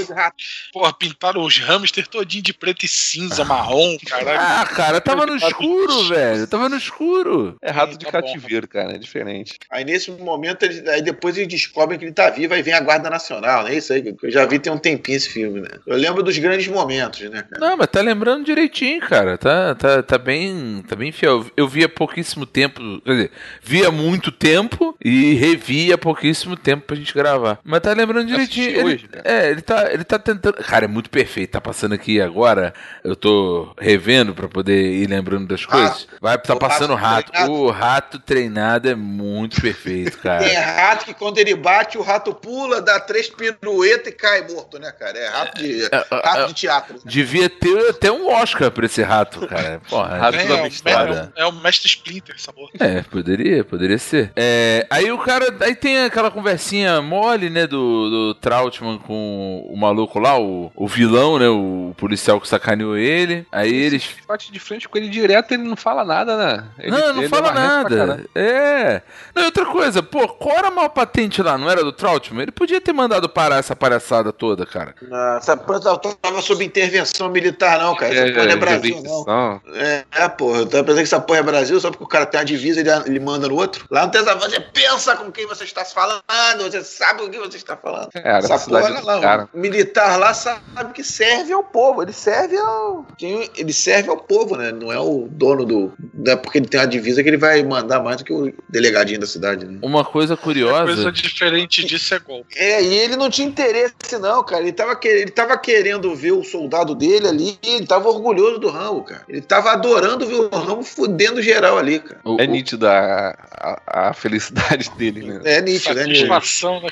de 0.07 0.13
rato. 0.13 0.37
Porra, 0.73 0.93
pintaram 0.93 1.43
os 1.43 1.59
hamsters 1.59 2.09
todinho 2.09 2.43
de 2.43 2.53
preto 2.53 2.85
e 2.85 2.89
cinza, 2.89 3.45
marrom, 3.45 3.97
caralho. 4.07 4.39
Ah, 4.41 4.67
cara, 4.67 5.01
tava 5.01 5.27
no 5.27 5.37
escuro, 5.37 6.09
velho. 6.09 6.47
Tava 6.47 6.69
no 6.69 6.77
escuro. 6.77 7.57
É 7.63 7.71
rato 7.71 7.97
de 7.97 8.07
Tá 8.09 8.21
bom. 8.21 8.27
cativeiro, 8.27 8.67
cara, 8.67 8.93
é 8.95 8.99
diferente. 8.99 9.59
Aí 9.71 9.85
nesse 9.85 10.11
momento, 10.11 10.65
aí 10.65 11.03
depois 11.03 11.37
eles 11.37 11.49
descobrem 11.49 11.99
que 11.99 12.05
ele 12.07 12.13
tá 12.13 12.31
vivo, 12.31 12.55
aí 12.55 12.63
vem 12.63 12.75
a 12.75 12.81
Guarda 12.81 13.11
Nacional, 13.11 13.65
né? 13.65 13.75
Isso 13.75 13.93
aí, 13.93 14.03
que 14.03 14.27
eu 14.27 14.31
já 14.31 14.47
vi 14.47 14.58
tem 14.59 14.73
um 14.73 14.79
tempinho 14.79 15.17
esse 15.17 15.29
filme, 15.29 15.61
né? 15.61 15.69
Eu 15.87 15.97
lembro 15.97 16.23
dos 16.23 16.37
grandes 16.39 16.69
momentos, 16.69 17.21
né, 17.31 17.43
cara? 17.43 17.61
Não, 17.61 17.77
mas 17.77 17.89
tá 17.89 18.01
lembrando 18.01 18.45
direitinho, 18.45 19.01
cara. 19.01 19.37
Tá, 19.37 19.75
tá, 19.75 20.03
tá 20.03 20.19
bem, 20.19 20.83
tá 20.89 20.97
bem 20.97 21.13
fiel. 21.13 21.45
Eu 21.57 21.69
vi 21.69 21.85
há 21.85 21.89
pouquíssimo 21.89 22.47
tempo, 22.47 22.81
quer 23.03 23.11
dizer, 23.11 23.31
vi 23.63 23.85
há 23.85 23.91
muito 23.91 24.31
tempo 24.33 24.97
e 25.05 25.35
revi 25.35 25.93
há 25.93 25.99
pouquíssimo 25.99 26.57
tempo 26.57 26.87
pra 26.87 26.97
gente 26.97 27.15
gravar. 27.15 27.59
Mas 27.65 27.81
tá 27.81 27.93
lembrando 27.93 28.27
direitinho. 28.27 28.71
Ele, 28.71 28.85
hoje, 28.85 29.09
cara. 29.09 29.23
é, 29.27 29.51
ele 29.51 29.61
tá, 29.61 29.93
ele 29.93 30.05
tá 30.05 30.19
tentando. 30.19 30.55
Cara, 30.55 30.85
é 30.85 30.89
muito 30.89 31.11
perfeito. 31.11 31.51
Tá 31.51 31.61
passando 31.61 31.95
aqui 31.95 32.21
agora. 32.21 32.73
Eu 33.05 33.17
tô 33.17 33.75
revendo 33.79 34.35
pra 34.35 34.49
poder 34.49 35.03
ir 35.03 35.09
lembrando 35.09 35.47
das 35.47 35.65
coisas. 35.65 36.07
Vai, 36.21 36.39
tá 36.39 36.55
O 36.55 36.59
passando 36.59 36.95
rato 36.95 37.19
rato. 37.33 37.51
O 37.51 37.71
rato 37.71 38.19
treinado 38.19 38.89
é 38.89 38.95
muito 38.95 39.61
perfeito, 39.61 40.19
cara. 40.23 40.45
Tem 40.45 40.57
rato 40.57 41.05
que 41.05 41.15
quando 41.15 41.39
ele 41.39 41.55
bate, 41.55 41.99
o 41.99 42.03
rato 42.03 42.35
pula, 42.35 42.81
dá 42.81 43.01
três 43.01 43.29
piruetas 43.29 44.09
e 44.09 44.13
cai 44.13 44.43
morto, 44.53 44.79
né, 44.79 44.91
cara? 44.93 45.19
É 45.19 45.29
rato 45.29 45.59
de, 45.63 45.85
é, 45.85 45.89
rato 46.11 46.39
é. 46.41 46.47
de 46.47 46.55
teatro. 46.55 46.95
né? 46.95 47.01
Devia 47.05 47.49
ter 47.49 47.91
até 47.91 48.11
um 48.11 48.29
Oscar 48.33 48.71
pra 48.71 48.87
esse 48.87 49.03
rato, 49.03 49.47
cara. 49.47 49.81
Porra, 49.89 50.17
Rato 50.19 50.39
É, 50.39 50.47
da 50.47 50.57
é, 50.57 50.61
o, 50.61 50.65
mistura. 50.65 51.33
é, 51.37 51.43
o, 51.43 51.43
é 51.43 51.47
o 51.47 51.53
mestre 51.53 51.87
Splinter, 51.89 52.41
sabor. 52.41 52.71
É, 52.79 53.03
poderia, 53.03 53.65
poderia 53.65 53.99
ser. 53.99 54.33
É, 54.37 54.87
aí 54.91 55.11
o 55.11 55.19
cara. 55.19 55.55
Aí 55.61 55.75
tem 55.75 56.05
aquela 56.05 56.31
conversinha 56.31 57.01
mole, 57.03 57.51
né, 57.51 57.67
do, 57.67 58.11
do 58.11 58.35
Trautmann 58.35 58.99
com 58.99 59.67
o 59.69 59.77
maluco 59.77 60.19
lá, 60.19 60.39
o, 60.39 60.71
o 60.75 60.87
vilão, 60.89 61.39
né? 61.39 61.49
O 61.49 61.95
policial 61.97 62.41
que 62.41 62.49
sacaneou 62.49 62.97
ele. 62.97 63.47
Aí 63.53 63.73
eles. 63.75 64.09
Bate 64.27 64.53
de 64.53 64.59
frente 64.59 64.89
com 64.89 64.99
ele 64.99 65.09
direto, 65.09 65.53
ele 65.53 65.63
não 65.63 65.77
fala 65.77 66.05
nada, 66.05 66.37
né? 66.37 66.65
Ele- 66.79 66.91
não, 66.91 67.13
não 67.15 67.23
ele 67.23 67.29
fala 67.29 67.49
é 67.51 67.53
nada. 67.53 68.25
É. 68.35 69.03
Não, 69.35 69.43
e 69.43 69.47
outra 69.47 69.67
coisa, 69.67 70.03
pô, 70.03 70.29
qual 70.29 70.57
era 70.57 70.69
a 70.69 70.71
maior 70.71 70.89
patente 70.91 71.43
lá? 71.43 71.57
Não 71.59 71.69
era 71.71 71.83
do 71.85 71.93
Trautmann? 71.93 72.43
Ele 72.43 72.53
podia 72.53 72.81
ter 72.81 72.93
mandado 72.93 73.29
parar 73.29 73.57
essa 73.59 73.75
palhaçada 73.77 74.33
toda, 74.39 74.65
cara. 74.65 74.95
Não, 75.03 75.37
essa 75.37 75.57
planta 75.57 75.97
tava 76.21 76.41
sob 76.41 76.65
intervenção 76.65 77.29
militar, 77.31 77.79
não, 77.79 77.95
cara. 77.95 78.13
Essa 78.15 78.23
É, 78.29 78.33
porra 78.33 78.45
não 78.45 78.51
é 78.51 78.55
de 78.55 78.61
Brasil, 78.61 79.03
não. 79.27 79.61
É, 79.75 80.05
é, 80.13 80.29
porra. 80.29 80.59
Eu 80.61 80.67
tava 80.67 80.85
pensando 80.85 80.97
que 80.99 81.03
essa 81.03 81.21
porra 81.21 81.39
é 81.41 81.43
Brasil, 81.43 81.81
só 81.81 81.91
porque 81.91 82.05
o 82.05 82.09
cara 82.09 82.25
tem 82.27 82.39
uma 82.39 82.45
divisa, 82.47 82.81
ele, 82.81 82.91
ele 83.07 83.21
manda 83.21 83.49
no 83.49 83.57
outro. 83.57 83.85
Lá 83.91 84.03
não 84.03 84.11
tem 84.11 84.21
essa. 84.21 84.35
Você 84.37 84.61
pensa 84.61 85.17
com 85.17 85.31
quem 85.33 85.47
você 85.47 85.65
está 85.65 85.85
falando, 85.85 86.23
você 86.59 86.83
sabe 86.85 87.23
com 87.23 87.31
quem 87.31 87.41
você 87.41 87.57
está 87.57 87.77
falando. 87.77 88.09
É, 88.15 88.39
Essa 88.39 88.55
a 88.55 88.59
cidade 88.59 88.89
porra 88.89 89.01
do 89.01 89.07
não. 89.07 89.21
cara. 89.21 89.49
O 89.53 89.59
militar 89.59 90.19
lá 90.19 90.33
sabe 90.33 90.93
que 90.95 91.03
serve 91.03 91.53
ao 91.53 91.63
povo. 91.65 92.03
Ele 92.03 92.13
serve 92.13 92.57
ao. 92.57 93.07
Ele 93.21 93.73
serve 93.73 94.09
ao 94.11 94.17
povo, 94.17 94.57
né? 94.57 94.71
Não 94.73 94.93
é 94.93 94.99
o 94.99 95.27
dono 95.31 95.65
do. 95.65 95.93
Não 96.15 96.33
é 96.33 96.37
porque 96.37 96.59
ele 96.59 96.67
tem 96.69 96.81
uma 96.81 96.87
divisa 96.87 97.23
que 97.23 97.29
ele 97.29 97.37
vai 97.37 97.63
mandar 97.63 98.01
mais 98.03 98.19
do 98.19 98.25
que 98.25 98.33
o 98.33 98.53
delegadinho 98.69 99.21
da 99.21 99.27
cidade, 99.27 99.65
né? 99.67 99.79
Uma 99.83 100.05
coisa 100.05 100.37
curiosa. 100.37 100.85
Coisa 100.85 101.13
diferente 101.13 101.85
disso 101.85 102.15
é 102.15 102.19
golpe. 102.19 102.57
É, 102.57 102.83
e 102.83 102.95
ele 102.95 103.17
não 103.17 103.31
tinha 103.31 103.47
interesse, 103.49 103.95
não, 104.21 104.28
cara. 104.45 104.63
Ele 104.63 104.73
tava, 104.73 104.95
que- 104.97 105.09
ele 105.09 105.31
tava 105.31 105.57
querendo 105.59 106.15
ver 106.15 106.33
o 106.33 106.45
soldado 106.45 106.95
dele 106.95 107.27
ali, 107.29 107.59
ele 107.65 107.87
tava 107.87 108.09
orgulhoso 108.09 108.59
do 108.59 108.69
Rambo, 108.71 109.03
cara. 109.05 109.23
Ele 109.29 109.41
tava 109.41 109.71
adorando 109.73 110.27
ver 110.27 110.35
o 110.37 110.49
Rambo 110.49 110.83
fudendo 110.83 111.41
geral 111.43 111.79
ali, 111.79 111.99
cara. 112.01 112.21
o- 112.25 112.41
É 112.41 112.45
o- 112.45 112.51
nítida 112.51 112.91
a, 112.91 113.79
a, 113.87 114.09
a 114.11 114.13
felicidade 114.13 114.91
dele, 114.97 115.23
né? 115.27 115.41
É 115.45 115.61
nítido, 115.61 115.99
é 115.99 116.05
nítido. 116.07 116.29
Satisfação, 116.29 116.81
né? 116.83 116.89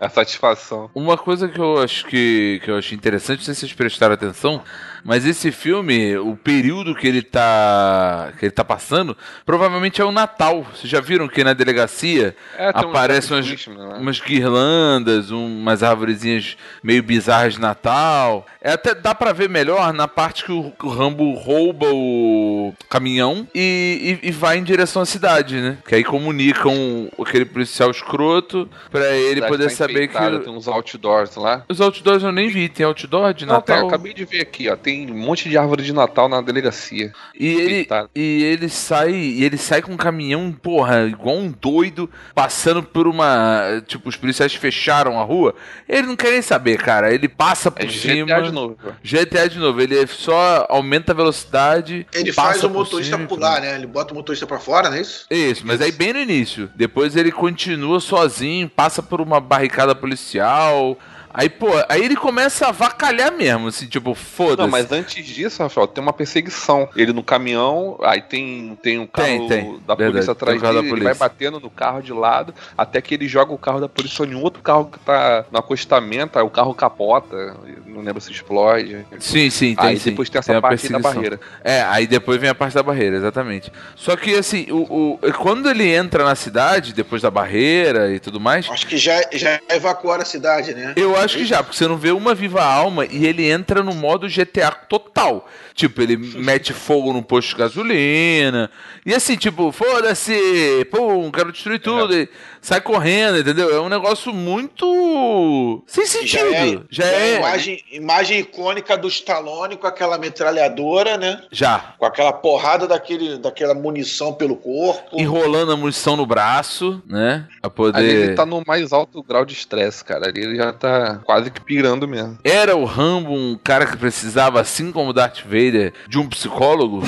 A 0.00 0.08
satisfação. 0.08 0.90
Uma 0.94 1.16
coisa 1.18 1.48
que 1.48 1.58
eu 1.58 1.78
acho 1.82 2.06
que, 2.06 2.60
que 2.64 2.70
eu 2.70 2.76
achei 2.78 2.96
interessante, 2.96 3.38
não 3.38 3.44
sei 3.44 3.54
se 3.54 3.60
vocês 3.60 3.72
prestaram 3.72 4.14
atenção, 4.14 4.62
mas 5.04 5.24
esse 5.24 5.52
filme, 5.52 6.16
o 6.18 6.36
período 6.36 6.94
que 6.94 7.06
ele 7.06 7.22
tá 7.22 8.32
que 8.38 8.46
ele 8.46 8.50
tá 8.52 8.64
passando, 8.64 9.16
provavelmente 9.44 10.00
é 10.00 10.04
o 10.04 10.10
Natal. 10.12 10.66
Vocês 10.74 10.88
já 10.90 11.00
viram 11.00 11.28
que 11.28 11.44
na 11.44 11.52
delegacia 11.52 12.34
É, 12.58 12.66
um 12.66 12.68
aparecem 12.70 13.40
Jack 13.42 13.68
umas, 13.70 13.78
lá. 13.78 13.96
umas 13.98 14.20
guirlandas, 14.20 15.30
um- 15.30 15.46
umas 15.60 15.82
arvorezinhas 15.82 16.56
meio 16.82 17.02
bizarras 17.02 17.54
de 17.54 17.60
Natal. 17.60 18.46
É 18.60 18.72
até 18.72 18.94
dá 18.94 19.14
pra 19.14 19.32
ver 19.32 19.48
melhor 19.48 19.92
na 19.92 20.08
parte 20.08 20.44
que 20.44 20.52
o, 20.52 20.72
Rambo 20.88 21.32
rouba 21.34 21.86
o 21.92 22.72
caminhão 22.88 23.46
e, 23.54 24.18
e- 24.22 24.28
e 24.28 24.30
vai 24.32 24.58
em 24.58 24.64
direção 24.64 25.02
à 25.02 25.06
cidade, 25.06 25.56
né? 25.60 25.78
Que 25.86 25.94
aí 25.96 26.04
comunicam 26.04 27.08
aquele 27.20 27.44
policial 27.44 27.90
escroto 27.90 28.68
pra 28.90 29.10
ele 29.16 29.42
poder 29.46 29.64
tá 29.64 29.70
saber 29.70 30.08
que 30.08 30.16
Tem 30.18 30.52
uns 30.52 30.68
outdoors 30.68 31.34
lá. 31.36 31.64
os 31.68 31.80
outdoors 31.80 32.22
eu 32.22 32.32
nem 32.32 32.48
vi. 32.48 32.68
Tem 32.68 32.84
outdoor 32.86 33.32
de 33.34 33.46
Não, 33.46 33.60
tem, 33.60 33.74
Natal? 33.76 33.88
acabei 33.88 34.12
de 34.14 34.24
ver 34.24 34.40
aqui, 34.40 34.68
ó. 34.68 34.76
Tem 34.76 35.10
um 35.10 35.16
monte 35.16 35.48
de 35.48 35.56
árvore 35.56 35.82
de 35.82 35.92
Natal 35.92 36.28
na 36.28 36.40
delegacia. 36.40 37.12
E 37.38 37.46
ele, 37.46 37.88
e 38.14 38.42
ele 38.44 38.68
sai, 38.68 39.12
e 39.12 39.44
ele 39.44 39.56
sai 39.56 39.82
com 39.82 39.92
um 39.92 39.96
caminhão, 39.96 40.52
porra, 40.52 41.04
igual 41.06 41.36
um 41.36 41.50
doido, 41.50 42.10
passando 42.34 42.82
por 42.82 43.06
uma, 43.06 43.82
tipo, 43.86 44.08
os 44.08 44.16
policiais 44.16 44.54
fecharam 44.54 45.18
a 45.20 45.22
rua. 45.24 45.54
Ele 45.88 46.06
não 46.06 46.16
quer 46.16 46.30
nem 46.32 46.42
saber, 46.42 46.65
cara. 46.74 47.12
Ele 47.12 47.28
passa 47.28 47.70
por 47.70 47.84
É 47.84 47.88
cima. 47.88 48.26
GTA 48.26 48.42
de 48.42 48.52
novo. 48.52 48.76
GTA 49.02 49.48
de 49.48 49.58
novo. 49.58 49.80
Ele 49.80 50.06
só 50.06 50.66
aumenta 50.68 51.12
a 51.12 51.14
velocidade. 51.14 52.06
Ele 52.12 52.32
passa 52.32 52.50
faz 52.52 52.64
o 52.64 52.70
motorista 52.70 53.16
cima, 53.16 53.28
pular, 53.28 53.60
né? 53.60 53.74
Ele 53.76 53.86
bota 53.86 54.12
o 54.12 54.16
motorista 54.16 54.46
pra 54.46 54.58
fora, 54.58 54.88
não 54.88 54.96
é 54.96 55.00
isso? 55.00 55.26
Isso, 55.30 55.62
mas 55.66 55.80
aí 55.80 55.92
bem 55.92 56.12
no 56.12 56.18
início. 56.18 56.70
Depois 56.74 57.14
ele 57.16 57.30
continua 57.30 58.00
sozinho, 58.00 58.68
passa 58.68 59.02
por 59.02 59.20
uma 59.20 59.40
barricada 59.40 59.94
policial. 59.94 60.98
Aí, 61.38 61.50
pô, 61.50 61.68
aí 61.86 62.02
ele 62.02 62.16
começa 62.16 62.64
a 62.64 62.68
avacalhar 62.70 63.30
mesmo, 63.30 63.68
assim, 63.68 63.86
tipo, 63.86 64.14
foda-se. 64.14 64.62
Não, 64.62 64.68
mas 64.68 64.90
antes 64.90 65.22
disso, 65.26 65.62
Rafael, 65.62 65.86
tem 65.86 66.02
uma 66.02 66.12
perseguição. 66.14 66.88
Ele 66.96 67.12
no 67.12 67.22
caminhão, 67.22 67.98
aí 68.02 68.22
tem, 68.22 68.74
tem 68.82 68.98
um 68.98 69.06
carro 69.06 69.26
Tem, 69.26 69.46
tem. 69.48 69.80
da 69.86 69.94
Verdade, 69.94 70.12
polícia 70.12 70.34
tem 70.34 70.48
um 70.48 70.56
atrás 70.56 70.62
dele, 70.62 70.78
ele 70.78 70.88
polícia. 70.88 71.14
vai 71.14 71.28
batendo 71.28 71.60
no 71.60 71.68
carro 71.68 72.00
de 72.00 72.12
lado, 72.14 72.54
até 72.78 73.02
que 73.02 73.12
ele 73.12 73.28
joga 73.28 73.52
o 73.52 73.58
carro 73.58 73.80
da 73.80 73.88
polícia 73.88 74.24
em 74.24 74.34
outro 74.34 74.62
carro 74.62 74.86
que 74.86 74.98
tá 75.00 75.44
no 75.52 75.58
acostamento, 75.58 76.38
aí 76.38 76.44
o 76.44 76.48
carro 76.48 76.72
capota, 76.74 77.54
não 77.84 78.00
lembro 78.00 78.18
se 78.20 78.32
explode. 78.32 79.04
Sim, 79.18 79.50
sim, 79.50 79.74
tem 79.74 79.86
aí 79.88 79.98
sim. 79.98 80.10
depois 80.10 80.30
tem 80.30 80.38
essa 80.38 80.56
a 80.56 80.62
parte 80.62 80.88
da 80.88 80.98
barreira. 80.98 81.38
É, 81.62 81.82
aí 81.82 82.06
depois 82.06 82.40
vem 82.40 82.48
a 82.48 82.54
parte 82.54 82.72
da 82.72 82.82
barreira, 82.82 83.16
exatamente. 83.18 83.70
Só 83.94 84.16
que 84.16 84.34
assim, 84.34 84.68
o, 84.70 85.18
o- 85.22 85.32
quando 85.34 85.68
ele 85.68 85.86
entra 85.86 86.24
na 86.24 86.34
cidade, 86.34 86.94
depois 86.94 87.20
da 87.20 87.30
barreira 87.30 88.10
e 88.10 88.18
tudo 88.18 88.40
mais, 88.40 88.70
Acho 88.70 88.86
que 88.86 88.96
já, 88.96 89.20
já 89.34 89.60
evacuaram 89.68 90.22
a 90.22 90.24
cidade, 90.24 90.72
né? 90.72 90.94
eu 90.96 91.14
acho 91.14 91.25
que 91.34 91.44
já, 91.44 91.62
porque 91.62 91.76
você 91.76 91.88
não 91.88 91.96
vê 91.96 92.10
uma 92.10 92.34
viva 92.34 92.62
alma 92.62 93.06
e 93.06 93.26
ele 93.26 93.48
entra 93.48 93.82
no 93.82 93.94
modo 93.94 94.28
GTA 94.28 94.70
total. 94.70 95.48
Tipo, 95.74 96.00
ele 96.00 96.16
mete 96.16 96.72
fogo 96.72 97.12
no 97.12 97.22
posto 97.22 97.50
de 97.50 97.56
gasolina. 97.56 98.70
E 99.04 99.14
assim, 99.14 99.36
tipo, 99.36 99.70
foda-se, 99.70 100.86
pum, 100.90 101.30
quero 101.30 101.52
destruir 101.52 101.80
tudo. 101.80 102.14
E 102.14 102.28
sai 102.62 102.80
correndo, 102.80 103.38
entendeu? 103.38 103.74
É 103.74 103.80
um 103.80 103.88
negócio 103.88 104.32
muito. 104.32 105.82
sem 105.86 106.06
sentido. 106.06 106.86
Já 106.90 107.04
já 107.04 107.10
é. 107.10 107.34
é 107.34 107.38
imagem, 107.38 107.84
imagem 107.92 108.38
icônica 108.40 108.96
do 108.96 109.06
Stallone 109.08 109.76
com 109.76 109.86
aquela 109.86 110.16
metralhadora, 110.16 111.16
né? 111.16 111.42
Já. 111.52 111.94
Com 111.98 112.06
aquela 112.06 112.32
porrada 112.32 112.86
daquele, 112.86 113.38
daquela 113.38 113.74
munição 113.74 114.32
pelo 114.32 114.56
corpo. 114.56 115.20
Enrolando 115.20 115.72
a 115.72 115.76
munição 115.76 116.16
no 116.16 116.26
braço, 116.26 117.02
né? 117.06 117.46
Pra 117.60 117.70
poder. 117.70 117.98
Ali 117.98 118.08
ele 118.08 118.34
tá 118.34 118.46
no 118.46 118.62
mais 118.66 118.92
alto 118.92 119.22
grau 119.22 119.44
de 119.44 119.52
estresse, 119.52 120.04
cara. 120.04 120.28
Ali 120.28 120.42
ele 120.42 120.56
já 120.56 120.72
tá. 120.72 121.15
Quase 121.24 121.50
que 121.50 121.60
pirando 121.60 122.06
mesmo. 122.06 122.38
Era 122.44 122.76
o 122.76 122.84
Rambo 122.84 123.32
um 123.32 123.58
cara 123.62 123.86
que 123.86 123.96
precisava, 123.96 124.60
assim 124.60 124.92
como 124.92 125.12
Darth 125.12 125.42
Vader, 125.44 125.92
de 126.08 126.18
um 126.18 126.28
psicólogo? 126.28 127.02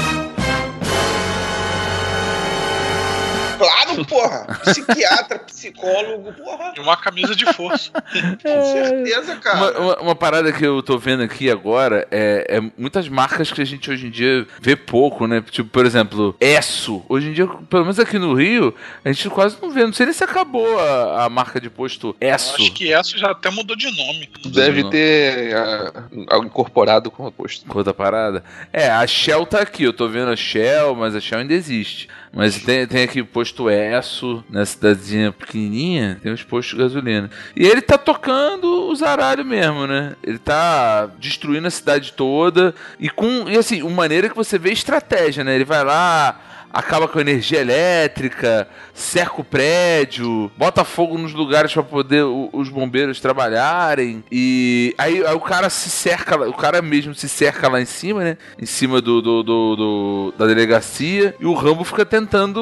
Porra. 4.04 4.58
Psiquiatra, 4.64 5.38
psicólogo, 5.40 6.32
porra. 6.32 6.72
E 6.76 6.80
uma 6.80 6.96
camisa 6.96 7.34
de 7.34 7.44
força. 7.52 7.90
Com 8.42 8.64
certeza, 8.72 9.36
cara. 9.36 9.56
Uma, 9.56 9.78
uma- 9.78 9.98
uma 10.08 10.14
parada 10.16 10.52
que 10.52 10.64
eu 10.64 10.82
tô 10.82 10.96
vendo 10.98 11.22
aqui 11.22 11.50
agora 11.50 12.06
é, 12.10 12.46
é 12.48 12.60
muitas 12.76 13.08
marcas 13.08 13.50
que 13.52 13.60
a 13.60 13.64
gente 13.64 13.90
hoje 13.90 14.06
em 14.06 14.10
dia 14.10 14.46
vê 14.60 14.76
pouco, 14.76 15.26
né? 15.26 15.42
Tipo, 15.50 15.68
por 15.70 15.84
exemplo, 15.84 16.34
Esso. 16.40 17.04
Hoje 17.08 17.28
em 17.28 17.32
dia, 17.32 17.46
pelo 17.46 17.82
menos 17.82 17.98
aqui 17.98 18.18
no 18.18 18.34
Rio, 18.34 18.74
a 19.04 19.12
gente 19.12 19.28
quase 19.30 19.56
não 19.60 19.70
vê. 19.70 19.84
Não 19.84 19.92
sei 19.92 20.06
nem 20.06 20.12
se 20.12 20.24
acabou 20.24 20.78
a, 20.78 21.24
a 21.24 21.28
marca 21.28 21.60
de 21.60 21.68
posto 21.70 22.16
Eu 22.20 22.28
Esso. 22.34 22.54
acho 22.56 22.72
que 22.72 22.92
essa 22.92 23.16
já 23.18 23.30
até 23.32 23.50
mudou 23.50 23.76
de 23.76 23.86
nome. 23.96 24.28
Deve 24.46 24.82
Não. 24.82 24.90
ter 24.90 25.54
ah, 25.56 25.92
algo 26.28 26.46
incorporado 26.46 27.10
com 27.10 27.26
o 27.26 27.32
posto. 27.32 27.66
Com 27.66 27.78
outra 27.78 27.92
parada. 27.94 28.42
É, 28.72 28.88
a 28.90 29.06
Shell 29.06 29.44
tá 29.46 29.60
aqui. 29.60 29.84
Eu 29.84 29.92
tô 29.92 30.08
vendo 30.08 30.30
a 30.30 30.36
Shell, 30.36 30.94
mas 30.94 31.14
a 31.14 31.20
Shell 31.20 31.40
ainda 31.40 31.54
existe. 31.54 32.08
Mas 32.38 32.62
tem, 32.62 32.86
tem 32.86 33.02
aqui 33.02 33.20
posto 33.20 33.68
Esso, 33.68 34.44
na 34.48 34.64
cidadezinha 34.64 35.32
pequenininha, 35.32 36.20
tem 36.22 36.30
os 36.32 36.44
postos 36.44 36.76
de 36.76 36.80
gasolina. 36.80 37.28
E 37.56 37.66
ele 37.66 37.82
tá 37.82 37.98
tocando 37.98 38.88
o 38.88 38.94
zaralho 38.94 39.44
mesmo, 39.44 39.88
né? 39.88 40.14
Ele 40.22 40.38
tá 40.38 41.06
destruindo 41.18 41.66
a 41.66 41.70
cidade 41.70 42.12
toda. 42.12 42.76
E 43.00 43.10
com. 43.10 43.48
E 43.48 43.58
assim, 43.58 43.82
uma 43.82 43.90
maneira 43.90 44.28
que 44.28 44.36
você 44.36 44.56
vê 44.56 44.70
estratégia, 44.70 45.42
né? 45.42 45.52
Ele 45.52 45.64
vai 45.64 45.82
lá. 45.82 46.40
Acaba 46.72 47.08
com 47.08 47.18
a 47.18 47.20
energia 47.22 47.60
elétrica, 47.60 48.68
cerca 48.92 49.40
o 49.40 49.44
prédio, 49.44 50.50
bota 50.56 50.84
fogo 50.84 51.16
nos 51.16 51.32
lugares 51.32 51.72
para 51.72 51.82
poder 51.82 52.24
os 52.52 52.68
bombeiros 52.68 53.20
trabalharem. 53.20 54.22
E 54.30 54.94
aí, 54.98 55.24
aí 55.26 55.34
o 55.34 55.40
cara 55.40 55.70
se 55.70 55.88
cerca, 55.90 56.36
o 56.48 56.52
cara 56.52 56.82
mesmo 56.82 57.14
se 57.14 57.28
cerca 57.28 57.68
lá 57.68 57.80
em 57.80 57.84
cima, 57.86 58.22
né? 58.22 58.36
Em 58.60 58.66
cima 58.66 59.00
do, 59.00 59.20
do- 59.22 59.42
do- 59.42 59.76
do- 59.76 60.34
da 60.36 60.46
delegacia. 60.46 61.34
E 61.40 61.46
o 61.46 61.54
Rambo 61.54 61.84
fica 61.84 62.04
tentando 62.04 62.60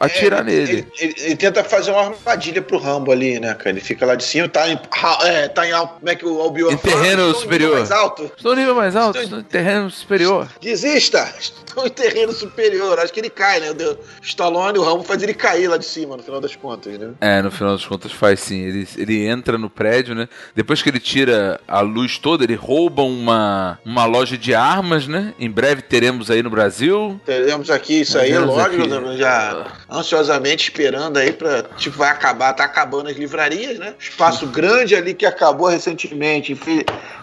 atirar 0.00 0.40
É, 0.40 0.42
nele. 0.44 0.72
Ele, 0.72 0.86
ele- 0.98 1.14
ele 1.18 1.36
tenta 1.36 1.62
fazer 1.62 1.90
uma 1.92 2.00
armadilha 2.06 2.62
pro 2.62 2.78
Rambo 2.78 3.12
ali, 3.12 3.38
né, 3.38 3.54
cara? 3.54 3.70
Ele 3.70 3.80
fica 3.80 4.04
lá 4.06 4.14
de 4.14 4.24
cima, 4.24 4.48
tá 4.48 4.68
em, 4.68 4.78
é, 5.24 5.48
tá 5.48 5.66
em. 5.68 5.70
Como 5.72 6.08
é 6.08 6.14
que 6.16 6.26
o 6.26 6.40
Albion 6.40 6.70
Em 6.72 6.76
terreno 6.76 7.34
superior. 7.34 7.74
mais 7.76 7.90
alto. 7.90 8.30
Estou 8.36 8.56
nível 8.56 8.74
mais 8.74 8.96
alto, 8.96 9.18
estou 9.18 9.38
no 9.38 9.44
terreno 9.44 9.90
superior. 9.90 10.48
Desista! 10.60 11.32
Estou 11.70 11.86
em 11.86 11.90
terreno 11.90 12.32
superior. 12.32 12.98
Acho 12.98 13.12
que 13.12 13.20
ele 13.20 13.30
cai, 13.30 13.60
né? 13.60 13.70
O 13.70 13.96
Stallone, 14.24 14.76
o 14.76 14.82
Rambo 14.82 15.04
faz 15.04 15.22
ele 15.22 15.32
cair 15.32 15.68
lá 15.68 15.76
de 15.76 15.84
cima, 15.84 16.16
no 16.16 16.22
final 16.24 16.40
das 16.40 16.56
contas, 16.56 16.98
né? 16.98 17.10
É, 17.20 17.40
no 17.40 17.48
final 17.52 17.76
das 17.76 17.86
contas 17.86 18.10
faz 18.10 18.40
sim. 18.40 18.60
Ele, 18.60 18.88
ele 18.96 19.24
entra 19.28 19.56
no 19.56 19.70
prédio, 19.70 20.12
né? 20.16 20.28
Depois 20.52 20.82
que 20.82 20.88
ele 20.88 20.98
tira 20.98 21.60
a 21.68 21.80
luz 21.80 22.18
toda, 22.18 22.42
ele 22.42 22.56
rouba 22.56 23.02
uma, 23.02 23.78
uma 23.84 24.04
loja 24.04 24.36
de 24.36 24.52
armas, 24.52 25.06
né? 25.06 25.32
Em 25.38 25.48
breve 25.48 25.80
teremos 25.82 26.28
aí 26.28 26.42
no 26.42 26.50
Brasil. 26.50 27.20
Teremos 27.24 27.70
aqui 27.70 28.00
isso 28.00 28.18
aí, 28.18 28.30
Teremos 28.32 28.48
lógico, 28.56 28.82
aqui. 28.82 29.16
já 29.18 29.66
ansiosamente 29.90 30.64
esperando 30.64 31.16
aí 31.18 31.32
pra. 31.32 31.62
Tipo, 31.76 31.98
vai 31.98 32.10
acabar, 32.10 32.52
tá 32.52 32.64
acabando 32.64 33.08
as 33.08 33.16
livrarias, 33.16 33.78
né? 33.78 33.94
Espaço 33.98 34.46
grande 34.46 34.94
ali 34.94 35.14
que 35.14 35.26
acabou 35.26 35.68
recentemente. 35.68 36.58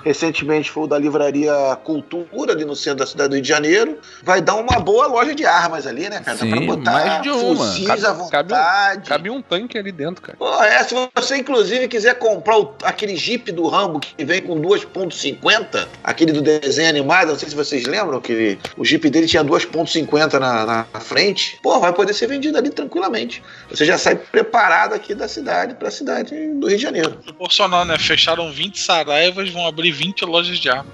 Recentemente 0.04 0.72
foi 0.72 0.84
o 0.84 0.88
da 0.88 0.98
livraria 0.98 1.52
Cultura, 1.84 2.54
ali 2.54 2.64
no 2.64 2.76
centro 2.76 3.00
da 3.00 3.06
cidade 3.06 3.30
do 3.30 3.34
Rio 3.34 3.42
de 3.42 3.48
Janeiro. 3.50 3.98
Vai 4.24 4.42
dar 4.42 4.56
uma 4.56 4.80
boa 4.80 5.06
loja 5.08 5.36
de 5.36 5.46
armas 5.46 5.86
ali, 5.86 6.08
né, 6.10 6.22
cara? 6.24 6.38
Sim, 6.38 6.50
Dá 6.50 6.56
pra 6.58 6.66
botar 6.66 6.92
mais 6.92 7.22
de 7.24 7.30
uma. 7.30 7.66
fuzis 7.66 7.88
Cabe- 7.88 8.02
à 8.02 8.06
cabe 8.06 8.14
um- 8.14 8.24
vontade. 8.24 9.10
Cabe 9.10 9.30
um 9.30 9.42
tanque 9.42 9.78
ali 9.78 9.92
dentro, 9.92 10.22
cara. 10.22 10.38
Pô, 10.38 10.64
é, 10.64 10.82
se 10.84 10.96
você 11.16 11.38
inclusive 11.38 11.88
quiser 11.88 12.16
comprar 12.16 12.58
o- 12.58 12.74
aquele 12.84 13.16
Jeep 13.18 13.52
do 13.52 13.68
Rambo 13.68 14.00
que 14.00 14.24
vem 14.24 14.42
com 14.42 14.56
2.50, 14.60 15.88
aquele 16.04 16.32
do 16.32 16.42
desenho 16.42 16.90
animado, 16.90 17.30
não 17.30 17.38
sei 17.38 17.50
se 17.50 17.56
vocês 17.56 17.86
lembram 17.86 18.22
que 18.22 18.58
o 18.78 18.86
Jeep 18.86 19.10
dele 19.10 19.28
tinha 19.28 19.44
2.50 19.44 20.40
na, 20.40 20.66
na 20.94 21.00
frente, 21.00 21.60
pô, 21.62 21.80
vai 21.80 21.92
poder 21.94 22.14
ser 22.14 22.28
vendido 22.28 22.57
ali 22.60 22.70
tranquilamente. 22.70 23.44
Você 23.70 23.86
já 23.86 23.98
sai 23.98 24.16
preparado 24.16 24.94
aqui 24.94 25.14
da 25.14 25.28
cidade 25.28 25.76
pra 25.76 25.92
cidade 25.92 26.34
do 26.54 26.68
Rio 26.68 26.78
de 26.78 26.84
Janeiro. 26.84 27.12
Proporcional, 27.12 27.86
né? 27.86 27.98
Fecharam 27.98 28.52
20 28.52 28.80
saraivas, 28.80 29.50
vão 29.50 29.68
abrir 29.68 29.92
20 29.92 30.26
lojas 30.26 30.58
de 30.58 30.70
arma. 30.70 30.92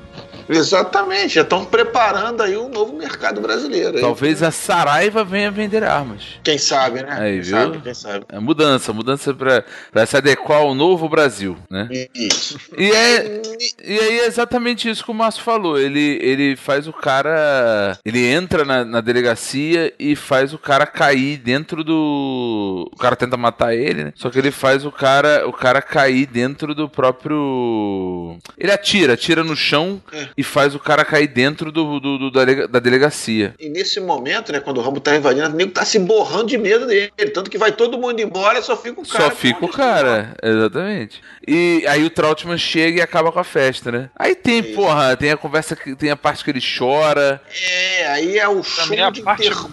Exatamente, 0.50 1.36
já 1.36 1.42
estão 1.42 1.66
preparando 1.66 2.42
aí 2.42 2.58
um 2.58 2.70
novo 2.70 2.94
mercado 2.94 3.42
brasileiro. 3.42 3.98
aí. 3.98 4.02
Talvez 4.02 4.44
a 4.44 4.52
Saraiva 4.52 5.24
venha 5.24 5.52
vender 5.52 5.84
armas. 5.84 6.24
Quem 6.44 6.58
sabe, 6.58 7.02
né? 7.02 7.18
Aí, 7.20 7.34
quem 7.34 7.42
viu? 7.42 7.58
sabe, 7.58 7.82
quem 7.82 7.94
sabe. 7.94 8.26
É 8.30 8.40
mudança, 8.40 8.94
mudança 8.94 9.34
pra, 9.34 9.64
pra 9.92 10.06
se 10.06 10.18
adequar 10.18 10.60
ao 10.60 10.74
novo 10.74 11.08
Brasil, 11.10 11.58
né? 11.70 11.88
Isso. 12.14 12.58
E, 12.78 12.92
é, 12.92 13.42
e 13.84 14.00
aí 14.00 14.20
é 14.20 14.26
exatamente 14.26 14.90
isso 14.90 15.04
que 15.04 15.12
o 15.12 15.14
Márcio 15.14 15.44
falou. 15.44 15.80
Ele, 15.80 16.20
ele 16.22 16.56
faz 16.56 16.88
o 16.88 16.94
cara. 16.94 17.98
Ele 18.04 18.26
entra 18.26 18.66
na, 18.66 18.84
na 18.84 19.02
delegacia 19.02 19.94
e 20.00 20.16
faz 20.16 20.54
o 20.54 20.58
cara 20.58 20.86
cair 20.86 21.38
dentro 21.38 21.84
do. 21.84 22.90
O 22.92 22.98
cara 22.98 23.16
tenta 23.16 23.38
matar 23.38 23.74
ele, 23.74 24.06
né? 24.06 24.14
Só 24.16 24.30
que 24.30 24.38
ele 24.40 24.52
faz 24.52 24.86
o 24.86 24.92
cara, 24.92 25.48
o 25.48 25.54
cara 25.54 25.82
cair 25.82 26.26
dentro 26.26 26.74
do 26.74 26.90
próprio. 26.90 28.38
Ele 28.58 28.72
atira, 28.72 29.14
atira 29.14 29.44
no 29.44 29.56
chão 29.56 30.02
É. 30.12 30.28
e 30.38 30.44
faz 30.44 30.74
o 30.76 30.80
cara 30.80 31.04
cair 31.06 31.28
dentro 31.28 31.72
do, 31.72 32.00
do- 32.00 32.18
do- 32.18 32.32
da 32.32 32.44
da 32.68 32.80
delegacia. 32.80 33.54
E 33.60 33.70
nesse 33.70 34.00
momento, 34.00 34.52
né, 34.52 34.60
quando 34.60 34.78
o 34.78 34.82
Rambo 34.82 35.00
tá 35.00 35.16
invadindo, 35.16 35.48
o 35.50 35.54
nego 35.54 35.72
tá 35.72 35.84
se 35.86 35.98
borrando 36.00 36.48
de 36.48 36.58
medo 36.58 36.86
dele. 36.86 37.12
Tanto 37.34 37.50
que 37.50 37.58
vai 37.58 37.72
todo 37.72 37.98
mundo 37.98 38.20
embora, 38.20 38.62
só 38.62 38.76
fica 38.78 39.02
o 39.02 39.08
cara. 39.08 39.24
Só 39.26 39.32
fica 39.32 39.66
o 39.66 39.70
cara, 39.70 40.36
exatamente. 40.42 41.22
E 41.48 41.86
aí 41.88 42.04
o 42.04 42.10
Trautmann 42.10 42.58
chega 42.58 43.00
e 43.00 43.02
acaba 43.02 43.32
com 43.32 43.40
a 43.40 43.44
festa, 43.44 43.92
né? 43.92 44.10
Aí 44.18 44.36
tem, 44.36 44.60
Isso. 44.60 44.74
porra, 44.74 45.16
tem 45.18 45.32
a 45.32 45.38
conversa, 45.38 45.76
que 45.76 45.96
tem 45.96 46.10
a 46.12 46.16
parte 46.16 46.44
que 46.44 46.50
ele 46.52 46.62
chora. 46.62 47.42
É, 47.70 48.08
aí 48.08 48.38
é 48.38 48.48
o 48.48 48.62
show 48.64 48.84
Também 48.86 49.12
de 49.12 49.22
parte, 49.22 49.44
terror. 49.44 49.70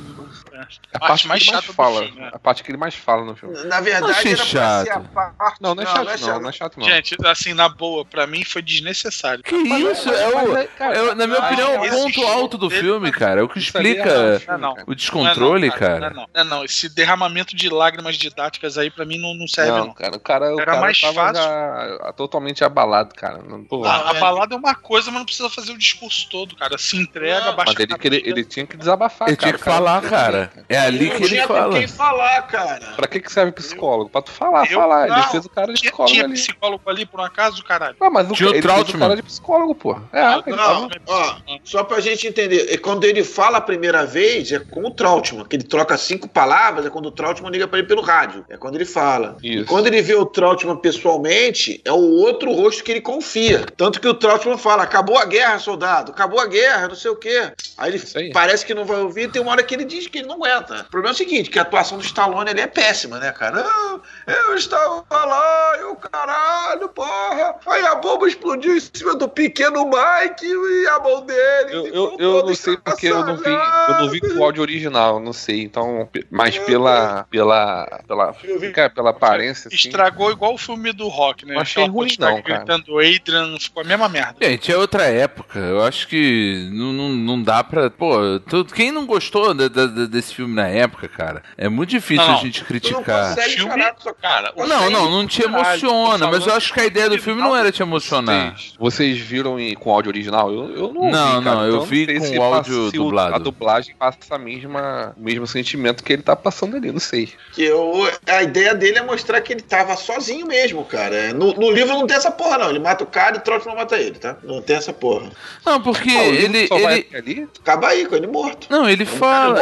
A 0.94 0.98
parte, 0.98 1.26
mais 1.28 1.42
que 1.42 1.48
ele 1.48 1.52
mais 1.54 1.66
do 1.66 1.72
fala. 1.72 2.02
filme, 2.04 2.20
né? 2.20 2.30
A 2.32 2.38
parte 2.38 2.62
que 2.62 2.70
ele 2.70 2.78
mais 2.78 2.94
fala 2.94 3.24
no 3.24 3.36
filme. 3.36 3.54
Na 3.64 3.80
verdade, 3.80 4.12
Achei 4.12 4.32
era 4.32 4.36
pra 4.38 4.46
chato. 4.46 4.84
ser 4.86 4.92
a 4.92 5.00
parte. 5.00 5.56
Não, 5.60 5.74
não 5.74 5.82
é 5.82 5.86
chato, 5.86 6.20
não. 6.20 6.40
Não 6.40 6.48
é 6.48 6.52
chato, 6.52 6.78
não. 6.78 6.86
Gente, 6.86 7.16
assim, 7.26 7.54
na 7.54 7.68
boa, 7.68 8.04
pra 8.04 8.26
mim 8.26 8.44
foi 8.44 8.62
desnecessário. 8.62 9.42
Que 9.44 9.54
isso? 9.56 10.08
É 10.10 10.28
o, 10.28 10.52
mas, 10.52 10.70
cara, 10.76 10.96
é 10.96 11.02
o- 11.02 11.14
na 11.14 11.26
minha 11.26 11.40
mas 11.40 11.48
opinião, 11.52 11.84
é 11.84 11.88
o 11.88 11.90
ponto 12.02 12.26
alto 12.26 12.58
do 12.58 12.68
dele- 12.68 12.80
filme, 12.80 13.12
cara. 13.12 13.40
É 13.40 13.42
o 13.42 13.48
que 13.48 13.58
é 13.58 13.62
explica 13.62 14.38
filme, 14.40 14.44
Não, 14.48 14.58
não. 14.58 14.74
cara. 14.74 14.84
o 14.88 14.94
descontrole, 14.94 15.68
Não 15.68 15.76
é 15.76 15.78
não, 15.80 15.86
cara. 15.86 16.00
Não, 16.00 16.06
é 16.06 16.10
não. 16.14 16.26
Não 16.34 16.40
é 16.40 16.44
não. 16.44 16.64
Esse 16.64 16.88
derramamento 16.88 17.54
de 17.56 17.68
lágrimas 17.68 18.16
didáticas 18.16 18.76
aí 18.78 18.90
pra 18.90 19.04
mim 19.04 19.18
não, 19.18 19.34
não 19.34 19.46
serve, 19.48 19.70
não. 19.72 19.86
Não, 19.86 19.94
cara, 19.94 20.16
o 20.16 20.20
cara, 20.20 20.54
o 20.54 20.60
Era 20.60 20.66
cara 20.66 20.80
mais 20.80 21.00
tava 21.00 21.14
fácil. 21.14 21.42
já 21.42 22.12
totalmente 22.16 22.64
abalado, 22.64 23.14
cara. 23.14 23.38
Não, 23.38 23.64
pô, 23.64 23.84
A, 23.84 24.10
a 24.10 24.14
é. 24.14 24.20
é 24.52 24.56
uma 24.56 24.74
coisa, 24.74 25.10
mas 25.10 25.18
não 25.20 25.24
precisa 25.24 25.48
fazer 25.50 25.72
o 25.72 25.78
discurso 25.78 26.28
todo, 26.30 26.54
cara. 26.56 26.76
Se 26.78 26.96
entrega, 26.96 27.46
Não, 27.46 27.56
baixa 27.56 27.74
mas 27.78 28.04
ele, 28.04 28.22
ele 28.24 28.44
tinha 28.44 28.66
que 28.66 28.76
desabafar, 28.76 29.28
Ele 29.28 29.36
cara. 29.36 29.52
tinha 29.52 29.58
que 29.58 29.62
O 29.62 29.64
cara 29.64 29.76
falar, 29.76 30.02
não 30.02 30.08
cara. 30.54 30.66
É 30.68 30.78
ali 30.78 31.06
Não 31.08 31.16
que 31.16 31.22
ele 31.22 31.28
tinha 31.28 31.46
fala. 31.48 31.78
quem 31.78 31.88
falar, 31.88 32.42
cara. 32.42 32.86
Pra 32.96 33.06
que, 33.06 33.20
que 33.20 33.32
serve 33.32 33.52
psicólogo? 33.52 34.10
Pra 34.10 34.22
tu 34.22 34.30
falar, 34.30 34.70
Eu- 34.70 34.78
falar. 34.80 35.06
Ele 35.08 35.16
não, 35.16 35.22
fez 35.30 35.44
o 35.46 35.48
cara 35.50 35.72
de 35.72 35.80
Tinha, 35.80 35.90
psicólogo 35.90 36.12
tinha 36.14 36.24
ali. 36.24 36.34
psicólogo 36.34 36.82
ali, 36.90 37.06
por 37.06 37.20
um 37.20 37.24
acaso, 37.24 37.62
caralho? 37.64 37.96
Ah, 38.00 38.10
mas 38.10 38.30
o, 38.30 38.34
Tinha 38.34 38.48
o 38.50 38.52
ele 38.54 38.62
fez 38.62 38.88
o 38.94 38.98
cara 38.98 39.16
de 39.16 39.22
psicólogo, 39.22 39.74
pô. 39.74 39.96
É, 40.12 40.22
Não, 40.22 40.42
ele 40.46 40.56
Não, 40.56 40.88
tava- 40.88 40.88
ó, 41.08 41.36
só 41.64 41.84
pra 41.84 42.00
gente 42.00 42.26
entender, 42.26 42.72
é 42.72 42.76
quando 42.76 43.04
ele 43.04 43.22
fala 43.24 43.58
a 43.58 43.60
primeira 43.60 44.04
vez, 44.04 44.52
é 44.52 44.58
com 44.58 44.84
o 44.84 44.90
Trautmann, 44.90 45.44
que 45.44 45.56
ele 45.56 45.64
troca 45.64 45.96
cinco 45.96 46.28
palavras, 46.28 46.84
é 46.86 46.90
quando 46.90 47.06
o 47.06 47.10
Trautmann 47.10 47.50
liga 47.52 47.66
pra 47.68 47.78
ele 47.78 47.88
pelo 47.88 48.02
rádio. 48.02 48.44
É 48.48 48.56
quando 48.56 48.74
ele 48.76 48.84
fala. 48.84 49.36
Isso. 49.42 49.62
E 49.62 49.64
quando 49.64 49.86
ele 49.86 50.02
vê 50.02 50.14
o 50.14 50.26
Trautmann 50.26 50.76
pessoalmente, 50.76 51.80
é 51.84 51.92
o 51.92 51.96
outro 51.96 52.52
rosto 52.52 52.82
que 52.84 52.90
ele 52.92 53.00
confia. 53.00 53.64
Tanto 53.76 54.00
que 54.00 54.08
o 54.08 54.14
Trautmann 54.14 54.58
fala: 54.58 54.82
acabou 54.82 55.18
a 55.18 55.24
guerra, 55.24 55.58
soldado, 55.58 56.12
acabou 56.12 56.40
a 56.40 56.46
guerra, 56.46 56.88
não 56.88 56.94
sei 56.94 57.10
o 57.10 57.16
quê. 57.16 57.52
Aí 57.76 57.92
ele 57.94 58.02
aí. 58.16 58.30
parece 58.32 58.64
que 58.64 58.74
não 58.74 58.84
vai 58.84 58.98
ouvir, 59.00 59.22
e 59.24 59.28
tem 59.28 59.42
uma 59.42 59.50
hora 59.52 59.62
que 59.62 59.74
ele 59.74 59.84
diz 59.84 60.06
que 60.06 60.18
ele 60.18 60.28
não 60.28 60.39
aguenta. 60.44 60.80
O 60.86 60.90
problema 60.90 61.12
é 61.12 61.14
o 61.14 61.16
seguinte: 61.16 61.50
que 61.50 61.58
a 61.58 61.62
atuação 61.62 61.98
do 61.98 62.04
Stallone 62.04 62.50
ali 62.50 62.60
é 62.60 62.66
péssima, 62.66 63.18
né, 63.18 63.32
cara? 63.32 63.60
Eu, 63.60 64.02
eu 64.34 64.54
estava 64.54 65.04
lá, 65.10 65.72
e 65.80 65.84
o 65.84 65.96
caralho, 65.96 66.88
porra. 66.88 67.56
Aí 67.66 67.84
a 67.86 67.94
bomba 67.96 68.26
explodiu 68.28 68.76
em 68.76 68.80
cima 68.80 69.14
do 69.14 69.28
pequeno 69.28 69.84
Mike 69.84 70.46
e 70.46 70.86
a 70.88 70.98
mão 71.00 71.24
dele. 71.24 71.70
Eu, 71.72 71.86
eu, 71.86 72.16
eu 72.18 72.46
não 72.46 72.54
sei 72.54 72.76
porque 72.76 73.06
eu 73.06 73.24
não 73.24 73.36
vi, 73.36 73.50
eu 73.50 73.94
não 73.98 74.08
vi 74.10 74.20
o 74.36 74.42
áudio 74.44 74.62
original, 74.62 75.20
não 75.20 75.32
sei. 75.32 75.62
Então, 75.62 76.08
mas 76.30 76.58
pela 76.58 77.24
pela 77.30 78.00
pela 78.06 78.34
Eu 78.44 78.72
cara, 78.72 78.90
pela 78.90 79.10
aparência 79.10 79.68
assim. 79.68 79.76
Estragou 79.76 80.30
igual 80.30 80.54
o 80.54 80.58
filme 80.58 80.92
do 80.92 81.08
Rock, 81.08 81.44
né? 81.46 81.54
Não 81.54 81.60
achei 81.62 81.82
Aquela 81.82 81.96
ruim, 81.96 82.16
não, 82.18 82.42
cara. 82.42 82.64
Gritando 82.64 82.98
Adrian, 82.98 83.58
ficou 83.58 83.82
a 83.82 83.86
mesma 83.86 84.08
merda. 84.08 84.36
Gente, 84.40 84.72
é 84.72 84.76
outra 84.76 85.04
época. 85.04 85.58
Eu 85.58 85.82
acho 85.82 86.06
que 86.08 86.68
não, 86.72 86.92
não, 86.92 87.08
não 87.10 87.42
dá 87.42 87.62
pra. 87.62 87.90
Pô, 87.90 88.18
tu- 88.48 88.64
quem 88.64 88.90
não 88.92 89.06
gostou 89.06 89.52
de- 89.54 89.68
de- 89.68 89.88
de- 89.88 90.06
desse 90.06 90.29
esse 90.30 90.34
filme 90.36 90.54
na 90.54 90.68
época, 90.68 91.08
cara, 91.08 91.42
é 91.58 91.68
muito 91.68 91.90
difícil 91.90 92.24
Não, 92.24 92.34
a 92.38 92.42
gente 92.42 92.60
não 92.60 92.66
criticar. 92.66 93.28
consegue 93.34 93.50
Filme- 93.56 93.84
Cara, 94.22 94.52
o 94.56 94.66
Não, 94.66 94.90
não, 94.90 95.10
não 95.10 95.26
te 95.26 95.42
emociona, 95.42 96.26
mas 96.30 96.46
eu 96.46 96.54
acho 96.54 96.72
que 96.72 96.80
a 96.80 96.86
ideia 96.86 97.08
do 97.08 97.18
filme 97.18 97.40
não 97.40 97.54
era 97.56 97.70
te 97.72 97.82
emocionar. 97.82 98.54
Vocês, 98.54 98.74
vocês 98.78 99.18
viram 99.18 99.58
em- 99.58 99.74
com 99.74 99.90
áudio 99.90 100.10
original? 100.10 100.50
Eu, 100.52 100.70
eu 100.74 100.92
não 100.92 101.10
Não, 101.10 101.34
ouvi, 101.34 101.44
cara, 101.44 101.56
não, 101.56 101.64
eu 101.66 101.74
então 101.76 101.86
vi 101.86 102.06
sei 102.06 102.18
com 102.18 102.38
o 102.38 102.42
áudio 102.42 102.92
dublado. 102.92 103.34
A 103.34 103.38
dublagem 103.38 103.94
passa 103.98 104.18
a 104.30 104.38
mesma, 104.38 105.14
o 105.16 105.22
mesmo 105.22 105.46
sentimento 105.46 106.02
que 106.04 106.12
ele 106.12 106.22
tá 106.22 106.36
passando 106.36 106.76
ali, 106.76 106.92
não 106.92 107.00
sei. 107.00 107.28
Que 107.52 107.64
eu, 107.64 108.08
a 108.28 108.42
ideia 108.42 108.74
dele 108.74 108.98
é 108.98 109.02
mostrar 109.02 109.40
que 109.40 109.52
ele 109.52 109.62
tava 109.62 109.96
sozinho 109.96 110.46
mesmo, 110.46 110.84
cara. 110.84 111.32
No, 111.32 111.52
no 111.54 111.70
livro 111.70 111.94
não 111.94 112.06
tem 112.06 112.16
essa 112.16 112.30
porra, 112.30 112.58
não. 112.58 112.70
Ele 112.70 112.78
mata 112.78 113.02
o 113.04 113.06
cara 113.06 113.36
e 113.36 113.38
o 113.38 113.42
Trotman 113.42 113.74
mata 113.74 113.96
ele, 113.96 114.18
tá? 114.18 114.36
Não 114.42 114.62
tem 114.62 114.76
essa 114.76 114.92
porra. 114.92 115.30
Não, 115.64 115.80
porque 115.80 116.10
ele, 116.10 116.66
só 116.68 116.78
vai 116.78 117.04
ele? 117.12 117.48
Acaba 117.60 117.88
aí 117.88 118.06
com 118.06 118.14
ele 118.14 118.26
morto. 118.26 118.66
não, 118.70 118.88
ele 118.88 119.04
fala, 119.04 119.60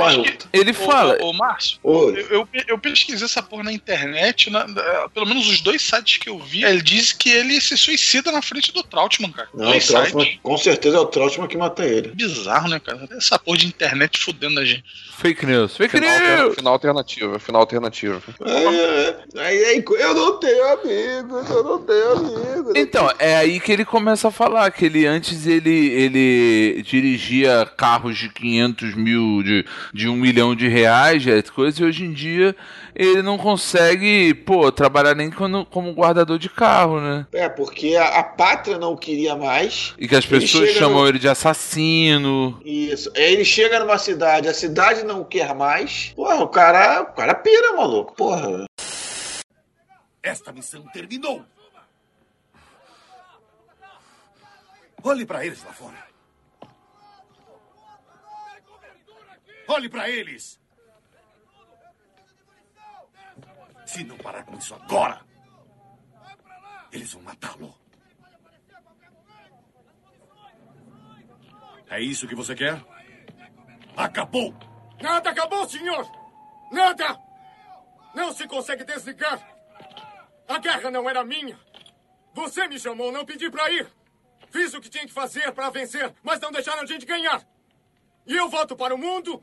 ele 0.52 0.57
fala, 0.72 1.16
Ô, 1.20 1.30
ô, 1.30 1.32
Márcio, 1.32 1.78
eu, 1.84 2.14
eu, 2.30 2.48
eu 2.68 2.78
pesquisei 2.78 3.24
essa 3.24 3.42
porra 3.42 3.64
na 3.64 3.72
internet, 3.72 4.50
na- 4.50 4.66
na- 4.66 5.08
pelo 5.08 5.26
menos 5.26 5.48
os 5.48 5.60
dois 5.60 5.82
sites 5.82 6.16
que 6.18 6.28
eu 6.28 6.38
vi, 6.38 6.64
ele 6.64 6.82
diz 6.82 7.12
que 7.12 7.30
ele 7.30 7.60
se 7.60 7.76
suicida 7.76 8.30
na 8.32 8.42
frente 8.42 8.72
do 8.72 8.82
Trautmann, 8.82 9.30
cara. 9.32 9.48
Não, 9.54 9.66
o 9.68 9.70
dois 9.70 9.86
Trotman, 9.86 10.24
sites. 10.24 10.40
com 10.42 10.56
certeza 10.58 10.96
é 10.96 11.00
o 11.00 11.06
Trotman 11.06 11.48
que 11.48 11.56
mata 11.56 11.84
ele. 11.84 12.08
Bizarro, 12.14 12.68
né, 12.68 12.78
cara? 12.80 13.08
Essa 13.12 13.38
porra 13.38 13.58
de 13.58 13.66
internet 13.66 14.18
fudendo 14.18 14.60
a 14.60 14.64
gente. 14.64 14.84
fake 15.18 15.44
news, 15.46 15.76
fake 15.76 15.96
Final, 15.96 16.10
alterna- 16.14 16.42
news. 16.42 16.54
final 16.54 16.72
alternativo, 16.72 17.38
final 17.40 17.60
alternativo. 17.62 18.22
É, 18.44 19.16
aí, 19.40 19.64
aí, 19.64 19.84
eu 19.98 20.14
não 20.14 20.38
tenho 20.38 20.64
amigos, 20.68 21.50
eu 21.50 21.64
não 21.64 21.82
tenho 21.82 22.12
amigos. 22.12 22.72
Então, 22.76 23.10
é 23.18 23.36
aí 23.36 23.58
que 23.60 23.72
ele 23.72 23.84
começa 23.84 24.28
a 24.28 24.30
falar 24.30 24.70
que 24.70 24.84
ele 24.84 25.06
antes 25.06 25.46
ele, 25.46 25.70
ele 25.88 26.82
dirigia 26.82 27.66
carros 27.76 28.16
de 28.16 28.28
500 28.28 28.94
mil, 28.94 29.42
de, 29.42 29.64
de 29.92 30.08
um 30.08 30.14
milhão 30.16 30.47
de 30.54 30.68
reais, 30.68 31.26
é 31.26 31.42
coisa, 31.42 31.82
e 31.82 31.84
hoje 31.86 32.04
em 32.04 32.12
dia 32.12 32.54
ele 32.94 33.22
não 33.22 33.38
consegue, 33.38 34.34
pô, 34.34 34.70
trabalhar 34.72 35.14
nem 35.14 35.30
quando- 35.30 35.64
como 35.66 35.92
guardador 35.92 36.38
de 36.38 36.48
carro, 36.48 37.00
né? 37.00 37.26
É, 37.32 37.48
porque 37.48 37.94
a, 37.96 38.18
a 38.18 38.22
pátria 38.24 38.76
não 38.78 38.96
queria 38.96 39.36
mais. 39.36 39.94
E 39.98 40.08
que 40.08 40.16
as 40.16 40.24
Ele 40.24 40.40
pessoas 40.40 40.68
chega 40.68 40.78
chamam 40.80 41.02
no- 41.02 41.08
ele 41.08 41.18
de 41.18 41.28
assassino. 41.28 42.60
Isso. 42.64 43.10
Aí 43.16 43.32
ele 43.32 43.44
chega 43.44 43.78
numa 43.80 43.98
cidade, 43.98 44.48
a 44.48 44.54
cidade 44.54 45.04
não 45.04 45.22
quer 45.24 45.54
mais. 45.54 46.12
Porra, 46.16 46.36
o 46.42 46.48
cara, 46.48 47.02
o 47.02 47.12
cara 47.14 47.34
pira, 47.34 47.72
maluco. 47.74 48.14
Porra. 48.14 48.64
Esta 50.22 50.52
missão 50.52 50.82
terminou. 50.92 51.44
Olhe 55.02 55.24
para 55.24 55.46
eles 55.46 55.62
lá 55.64 55.72
fora. 55.72 56.07
Olhe 59.68 59.88
para 59.88 60.08
eles. 60.08 60.58
Se 63.84 64.02
não 64.02 64.16
parar 64.16 64.44
com 64.44 64.56
isso 64.56 64.74
agora, 64.74 65.20
eles 66.90 67.12
vão 67.12 67.22
matá-lo. 67.22 67.74
É 71.90 72.00
isso 72.00 72.26
que 72.26 72.34
você 72.34 72.54
quer? 72.54 72.82
Acabou! 73.96 74.54
Nada 75.00 75.30
acabou, 75.30 75.68
senhor! 75.68 76.06
Nada! 76.72 77.18
Não 78.14 78.32
se 78.32 78.46
consegue 78.46 78.84
desligar! 78.84 79.38
A 80.46 80.58
guerra 80.58 80.90
não 80.90 81.08
era 81.08 81.24
minha! 81.24 81.58
Você 82.34 82.66
me 82.68 82.78
chamou, 82.78 83.12
não 83.12 83.24
pedi 83.24 83.50
pra 83.50 83.70
ir! 83.70 83.86
Fiz 84.50 84.72
o 84.72 84.80
que 84.80 84.88
tinha 84.88 85.06
que 85.06 85.12
fazer 85.12 85.52
para 85.52 85.70
vencer, 85.70 86.14
mas 86.22 86.40
não 86.40 86.52
deixaram 86.52 86.82
a 86.82 86.86
gente 86.86 87.04
ganhar! 87.06 87.46
E 88.26 88.36
eu 88.36 88.48
volto 88.48 88.76
para 88.76 88.94
o 88.94 88.98
mundo 88.98 89.42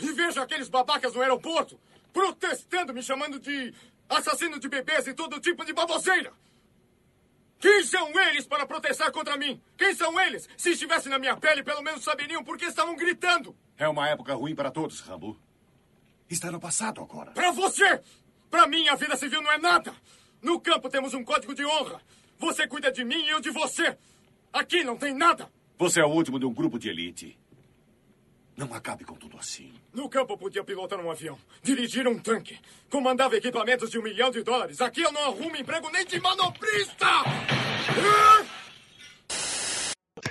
e 0.00 0.12
vejo 0.12 0.40
aqueles 0.40 0.68
babacas 0.68 1.14
no 1.14 1.20
aeroporto 1.20 1.78
protestando, 2.12 2.92
me 2.92 3.02
chamando 3.02 3.38
de 3.38 3.72
assassino 4.08 4.58
de 4.58 4.68
bebês 4.68 5.06
e 5.06 5.14
todo 5.14 5.40
tipo 5.40 5.64
de 5.64 5.72
baboseira! 5.72 6.32
Quem 7.60 7.82
são 7.82 8.08
eles 8.20 8.46
para 8.46 8.66
protestar 8.66 9.10
contra 9.10 9.36
mim? 9.36 9.60
Quem 9.76 9.94
são 9.94 10.18
eles? 10.20 10.48
Se 10.56 10.70
estivessem 10.70 11.10
na 11.10 11.18
minha 11.18 11.36
pele, 11.36 11.62
pelo 11.62 11.82
menos 11.82 12.04
saberiam 12.04 12.44
por 12.44 12.56
que 12.56 12.64
estavam 12.64 12.94
gritando! 12.94 13.54
É 13.76 13.88
uma 13.88 14.08
época 14.08 14.34
ruim 14.34 14.54
para 14.54 14.70
todos, 14.70 15.00
Rambo. 15.00 15.38
Está 16.30 16.52
no 16.52 16.60
passado 16.60 17.00
agora. 17.00 17.32
Pra 17.32 17.50
você! 17.50 18.00
Pra 18.48 18.66
mim, 18.66 18.88
a 18.88 18.94
vida 18.94 19.16
civil 19.16 19.42
não 19.42 19.52
é 19.52 19.58
nada! 19.58 19.94
No 20.40 20.60
campo 20.60 20.88
temos 20.88 21.14
um 21.14 21.24
código 21.24 21.54
de 21.54 21.64
honra. 21.64 22.00
Você 22.38 22.68
cuida 22.68 22.92
de 22.92 23.04
mim 23.04 23.24
e 23.24 23.30
eu 23.30 23.40
de 23.40 23.50
você. 23.50 23.98
Aqui 24.52 24.84
não 24.84 24.96
tem 24.96 25.12
nada. 25.12 25.50
Você 25.76 26.00
é 26.00 26.04
o 26.04 26.10
último 26.10 26.38
de 26.38 26.46
um 26.46 26.54
grupo 26.54 26.78
de 26.78 26.88
elite. 26.88 27.36
Não 28.58 28.74
acabe 28.74 29.04
com 29.04 29.14
tudo 29.14 29.38
assim. 29.38 29.72
No 29.94 30.08
campo 30.08 30.36
podia 30.36 30.64
pilotar 30.64 30.98
um 30.98 31.08
avião, 31.08 31.38
dirigir 31.62 32.08
um 32.08 32.18
tanque, 32.18 32.58
comandava 32.90 33.36
equipamentos 33.36 33.88
de 33.88 34.00
um 34.00 34.02
milhão 34.02 34.32
de 34.32 34.42
dólares. 34.42 34.80
Aqui 34.80 35.00
eu 35.00 35.12
não 35.12 35.26
arrumo 35.26 35.56
emprego 35.56 35.88
nem 35.90 36.04
de 36.04 36.18
manobrista! 36.18 37.06
Ah! 37.06 38.67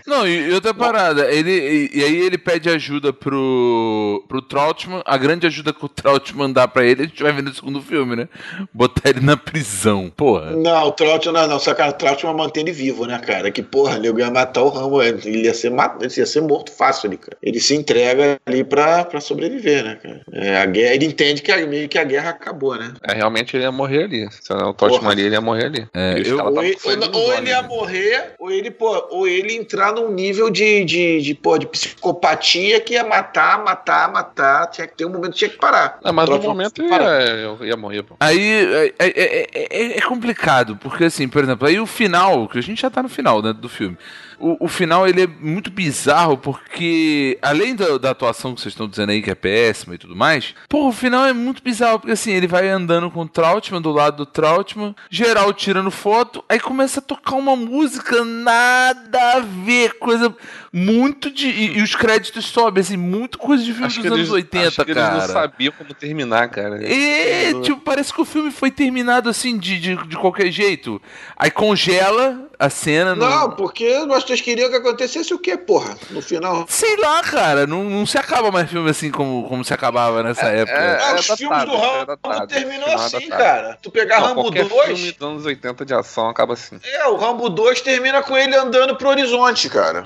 Não, 0.05 0.27
e, 0.27 0.49
e 0.49 0.53
outra 0.53 0.73
parada, 0.73 1.31
ele, 1.31 1.51
e, 1.93 1.99
e 1.99 2.03
aí 2.03 2.17
ele 2.21 2.37
pede 2.37 2.69
ajuda 2.69 3.11
pro, 3.13 4.23
pro 4.27 4.41
Trautmann, 4.41 5.01
a 5.05 5.17
grande 5.17 5.47
ajuda 5.47 5.73
que 5.73 5.83
o 5.85 5.89
Trautmann 5.89 6.51
dá 6.51 6.67
pra 6.67 6.85
ele, 6.85 7.03
a 7.03 7.05
gente 7.05 7.21
vai 7.23 7.31
ver 7.31 7.43
no 7.43 7.53
segundo 7.53 7.81
filme, 7.81 8.15
né? 8.15 8.29
Botar 8.73 9.09
ele 9.09 9.19
na 9.21 9.37
prisão, 9.37 10.11
porra. 10.15 10.51
Não, 10.51 10.87
o 10.87 10.91
Trout 10.91 11.29
não, 11.31 11.47
não. 11.47 11.59
Só 11.59 11.73
que 11.73 11.81
o 11.81 11.93
Trout 11.93 12.25
mantém 12.27 12.63
ele 12.63 12.71
vivo, 12.71 13.05
né, 13.05 13.17
cara? 13.19 13.51
Que 13.51 13.61
porra, 13.63 13.95
ele 13.97 14.07
ia 14.19 14.31
matar 14.31 14.61
o 14.63 14.69
Rambo. 14.69 15.01
Ele 15.01 15.43
ia 15.43 15.53
ser, 15.53 15.69
mat... 15.71 16.01
ele 16.01 16.13
ia 16.15 16.25
ser 16.25 16.41
morto 16.41 16.71
fácil 16.71 17.07
ali, 17.07 17.17
cara. 17.17 17.37
Ele 17.41 17.59
se 17.59 17.75
entrega 17.75 18.39
ali 18.45 18.63
pra, 18.63 19.05
pra 19.05 19.19
sobreviver, 19.19 19.83
né, 19.83 19.95
cara? 20.01 20.21
É, 20.31 20.57
a 20.57 20.65
guerra, 20.65 20.93
ele 20.95 21.05
entende 21.05 21.41
que 21.41 21.51
a, 21.51 21.65
meio 21.65 21.87
que 21.89 21.97
a 21.97 22.03
guerra 22.03 22.29
acabou, 22.31 22.75
né? 22.75 22.93
É, 23.03 23.13
realmente 23.13 23.55
ele 23.55 23.63
ia 23.63 23.71
morrer 23.71 24.03
ali. 24.03 24.27
Se 24.31 24.49
não 24.53 24.69
o 24.69 24.73
Porra. 24.73 25.11
ali, 25.11 25.21
ele 25.23 25.35
ia 25.35 25.41
morrer 25.41 25.65
ali. 25.65 25.87
É, 25.93 26.21
eu- 26.25 26.37
Ou, 26.43 26.63
ele, 26.63 26.77
ou- 27.13 27.15
ou 27.21 27.33
ele 27.33 27.49
ia 27.49 27.61
morrer, 27.61 28.33
ou 28.39 28.51
ele, 28.51 28.71
pô, 28.71 29.07
ou 29.11 29.27
ele 29.27 29.53
entrar 29.77 29.93
num 29.93 30.11
nível 30.11 30.49
de, 30.49 30.83
de, 30.83 31.21
de, 31.21 31.33
pô, 31.35 31.57
de 31.57 31.67
psicopatia 31.67 32.81
que 32.81 32.93
ia 32.95 33.03
matar, 33.03 33.63
matar, 33.63 34.11
matar. 34.11 34.67
Tinha 34.67 34.87
que 34.87 34.95
ter 34.97 35.05
um 35.05 35.09
momento 35.09 35.33
que 35.33 35.37
tinha 35.39 35.49
que 35.49 35.57
parar. 35.57 35.99
Não, 36.03 36.11
mas 36.11 36.27
no 36.27 36.39
momento 36.41 36.81
ia, 36.81 36.97
eu 36.97 37.65
ia 37.65 37.77
morrer, 37.77 38.01
pô. 38.03 38.15
Aí 38.19 38.51
é, 38.65 38.93
é- 38.99 39.47
é- 39.53 39.67
é- 39.69 39.97
é 39.97 40.01
complicado, 40.01 40.75
porque 40.77 41.05
assim, 41.05 41.27
por 41.27 41.43
exemplo, 41.43 41.67
aí 41.67 41.79
o 41.79 41.85
final, 41.85 42.47
que 42.47 42.57
a 42.57 42.61
gente 42.61 42.81
já 42.81 42.89
tá 42.89 43.03
no 43.03 43.09
final 43.09 43.41
né, 43.41 43.53
do 43.53 43.69
filme. 43.69 43.97
O, 44.39 44.65
o 44.65 44.67
final 44.67 45.07
ele 45.07 45.23
é 45.23 45.27
muito 45.27 45.71
bizarro 45.71 46.37
porque, 46.37 47.37
além 47.41 47.75
da, 47.75 47.97
da 47.97 48.11
atuação 48.11 48.53
que 48.53 48.61
vocês 48.61 48.73
estão 48.73 48.87
dizendo 48.87 49.11
aí 49.11 49.21
que 49.21 49.31
é 49.31 49.35
péssima 49.35 49.95
e 49.95 49.97
tudo 49.97 50.15
mais, 50.15 50.53
pô, 50.69 50.87
o 50.87 50.91
final 50.91 51.25
é 51.25 51.33
muito 51.33 51.63
bizarro 51.63 51.99
porque 51.99 52.13
assim, 52.13 52.31
ele 52.31 52.47
vai 52.47 52.67
andando 52.69 53.09
com 53.09 53.21
o 53.21 53.27
Trautmann 53.27 53.81
do 53.81 53.91
lado 53.91 54.17
do 54.17 54.25
Trautmann, 54.25 54.95
geral 55.09 55.53
tirando 55.53 55.91
foto, 55.91 56.43
aí 56.47 56.59
começa 56.59 56.99
a 56.99 57.03
tocar 57.03 57.35
uma 57.35 57.55
música 57.55 58.23
nada 58.23 59.37
a 59.37 59.39
ver, 59.39 59.97
coisa 59.99 60.33
muito 60.77 61.31
de. 61.31 61.47
E, 61.47 61.77
e 61.77 61.81
os 61.81 61.95
créditos 61.95 62.45
sobem, 62.45 62.81
assim, 62.81 62.97
muito 62.97 63.37
coisa 63.37 63.63
de 63.63 63.71
filme 63.71 63.87
Acho 63.87 63.95
dos 63.95 64.01
que, 64.03 64.07
anos 64.07 64.19
eles, 64.19 64.31
80, 64.31 64.67
acho 64.67 64.75
que 64.85 64.91
eles 64.91 65.03
cara. 65.03 65.15
não 65.17 65.27
sabiam 65.27 65.73
como 65.77 65.93
terminar, 65.93 66.49
cara. 66.49 66.79
É, 66.85 67.53
tipo, 67.61 67.79
parece 67.81 68.13
que 68.13 68.21
o 68.21 68.25
filme 68.25 68.51
foi 68.51 68.69
terminado 68.71 69.29
assim, 69.29 69.57
de, 69.57 69.79
de, 69.79 69.95
de 70.07 70.15
qualquer 70.17 70.51
jeito. 70.51 71.01
Aí 71.35 71.49
congela 71.51 72.47
a 72.59 72.69
cena. 72.69 73.15
no- 73.15 73.27
Não, 73.29 73.51
porque 73.51 74.05
nós 74.05 74.23
queriam 74.23 74.69
que 74.69 74.75
acontecesse 74.75 75.33
o 75.33 75.39
quê, 75.39 75.57
porra? 75.57 75.97
No 76.11 76.21
final. 76.21 76.65
Sei 76.69 76.95
lá, 76.97 77.21
cara, 77.23 77.65
não, 77.67 77.83
não 77.83 78.05
se 78.05 78.17
acaba 78.17 78.51
mais 78.51 78.69
filme 78.69 78.89
assim 78.89 79.09
como, 79.11 79.47
como 79.47 79.63
se 79.63 79.73
acabava 79.73 80.21
nessa 80.23 80.45
época. 80.47 80.77
é, 80.77 80.97
Ah, 81.01 81.15
os 81.15 81.27
datado, 81.27 81.37
filmes 81.37 81.65
do 81.65 81.71
é 81.73 81.77
Rambo 81.97 82.05
datado, 82.05 82.47
terminou 82.47 82.87
é 82.89 82.93
assim, 82.95 83.27
datado. 83.29 83.43
cara. 83.43 83.77
Tu 83.81 83.91
pegar 83.91 84.19
Não, 84.19 84.27
Rambo 84.27 84.41
qualquer 84.43 84.65
2. 84.67 84.85
filme 84.99 85.11
dos 85.11 85.27
anos 85.27 85.45
80 85.45 85.85
de 85.85 85.93
ação 85.93 86.29
acaba 86.29 86.53
assim. 86.53 86.79
É, 86.83 87.07
o 87.07 87.15
Rambo 87.15 87.49
2 87.49 87.81
termina 87.81 88.21
com 88.21 88.35
ele 88.37 88.55
andando 88.55 88.95
pro 88.95 89.09
horizonte, 89.09 89.69
cara. 89.69 90.03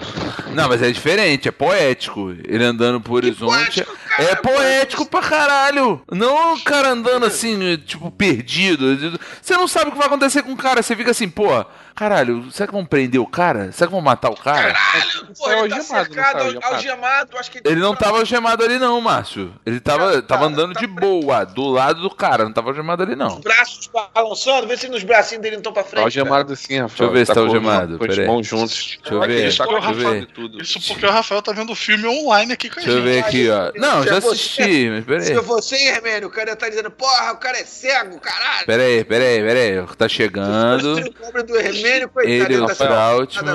Não, 0.53 0.60
mas 0.67 0.81
é 0.81 0.91
diferente, 0.91 1.47
é 1.47 1.51
poético. 1.51 2.35
Ele 2.43 2.63
andando 2.63 2.99
pro 3.01 3.13
horizonte. 3.13 3.83
poético, 3.83 3.97
cara, 4.09 4.23
é 4.23 4.35
poético 4.35 5.05
pra 5.05 5.21
caralho. 5.21 6.01
Não 6.11 6.55
o 6.55 6.61
cara 6.61 6.89
andando 6.89 7.25
assim, 7.25 7.77
tipo, 7.85 8.11
perdido. 8.11 9.19
Você 9.41 9.53
não 9.55 9.67
sabe 9.67 9.89
o 9.89 9.91
que 9.91 9.97
vai 9.97 10.07
acontecer 10.07 10.43
com 10.43 10.53
o 10.53 10.57
cara. 10.57 10.81
Você 10.81 10.95
fica 10.95 11.11
assim, 11.11 11.29
pô, 11.29 11.65
caralho, 11.95 12.51
será 12.51 12.67
que 12.67 12.73
vão 12.73 12.85
prender 12.85 13.19
o 13.21 13.25
cara? 13.27 13.71
Será 13.71 13.87
que 13.87 13.91
vão 13.93 14.01
matar 14.01 14.29
o 14.29 14.35
cara? 14.35 14.73
Caralho, 14.73 15.27
pô, 15.37 15.45
saiu 15.45 15.65
ele 15.65 15.69
tá 15.69 15.75
algemado, 15.75 15.77
não 15.77 15.83
cercado, 15.83 16.31
saiu 16.31 16.43
algemado? 16.45 16.75
algemado. 16.75 17.37
Acho 17.37 17.51
que 17.51 17.61
Ele 17.65 17.79
não 17.79 17.95
tava 17.95 18.17
algemado 18.19 18.63
ali 18.63 18.77
não, 18.79 18.99
Márcio. 19.01 19.53
Ele 19.65 19.79
tava, 19.79 20.09
Cara, 20.09 20.21
tava 20.21 20.45
andando 20.45 20.73
tá 20.73 20.79
de 20.79 20.87
boa, 20.87 21.43
do 21.45 21.67
lado 21.67 22.01
do 22.01 22.09
cara. 22.09 22.43
Não 22.43 22.53
tava 22.53 22.69
algemado 22.69 23.03
ali 23.03 23.13
Os 23.13 23.17
não. 23.17 23.39
braços 23.39 23.89
balançando, 24.13 24.67
vê 24.67 24.77
se 24.77 24.87
nos 24.87 25.03
bracinhos 25.03 25.41
dele 25.41 25.55
não 25.57 25.61
estão 25.61 25.73
pra 25.73 25.83
Tá 25.83 25.89
frente. 25.89 26.03
algemado 26.03 26.53
assim, 26.53 26.79
Rafael. 26.79 26.87
Deixa 26.87 27.03
eu 27.03 27.11
ver 27.11 27.25
se 27.25 27.33
tá 27.33 27.39
algemado, 27.39 27.97
Com 27.97 28.03
as 28.05 28.09
peraí. 28.11 28.27
mãos 28.27 28.47
juntos. 28.47 28.97
Deixa 29.01 29.13
eu 29.15 29.21
ver, 29.21 29.31
Ele 29.45 29.55
tá 29.57 29.65
deixa 29.65 29.87
eu 29.89 29.93
ver. 29.93 30.25
tudo. 30.27 30.61
Isso 30.61 30.79
porque 30.87 31.05
o 31.05 31.11
Rafael 31.11 31.41
tá 31.41 31.51
vendo 31.51 31.71
o 31.71 31.75
filme 31.75 32.07
online 32.07 32.53
aqui 32.53 32.69
com 32.69 32.79
a 32.79 32.83
Deixa 32.83 32.97
eu 32.97 33.03
gente. 33.03 33.11
ver 33.11 33.19
aqui, 33.19 33.49
ó. 33.49 33.71
Não, 33.79 34.03
já 34.03 34.17
assisti, 34.17 34.89
mas 34.89 35.05
cara. 35.05 35.21
Se 35.21 35.29
peraí. 35.31 35.45
você, 35.45 35.75
Hermênio, 35.75 36.27
o 36.27 36.31
cara 36.31 36.55
tá 36.55 36.69
dizendo, 36.69 36.89
porra, 36.91 37.31
o 37.33 37.37
cara 37.37 37.57
é 37.59 37.65
cego, 37.65 38.19
caralho. 38.19 38.65
Peraí, 38.65 39.03
peraí, 39.03 39.39
peraí. 39.41 39.85
Tá 39.97 40.07
chegando. 40.07 40.93
O 40.99 41.43
do 41.43 41.57
Hermênio, 41.57 41.80
Armênio, 41.85 42.09
coitado. 42.09 42.33
Ele, 42.33 42.57
o 42.61 42.65
tá 42.67 42.73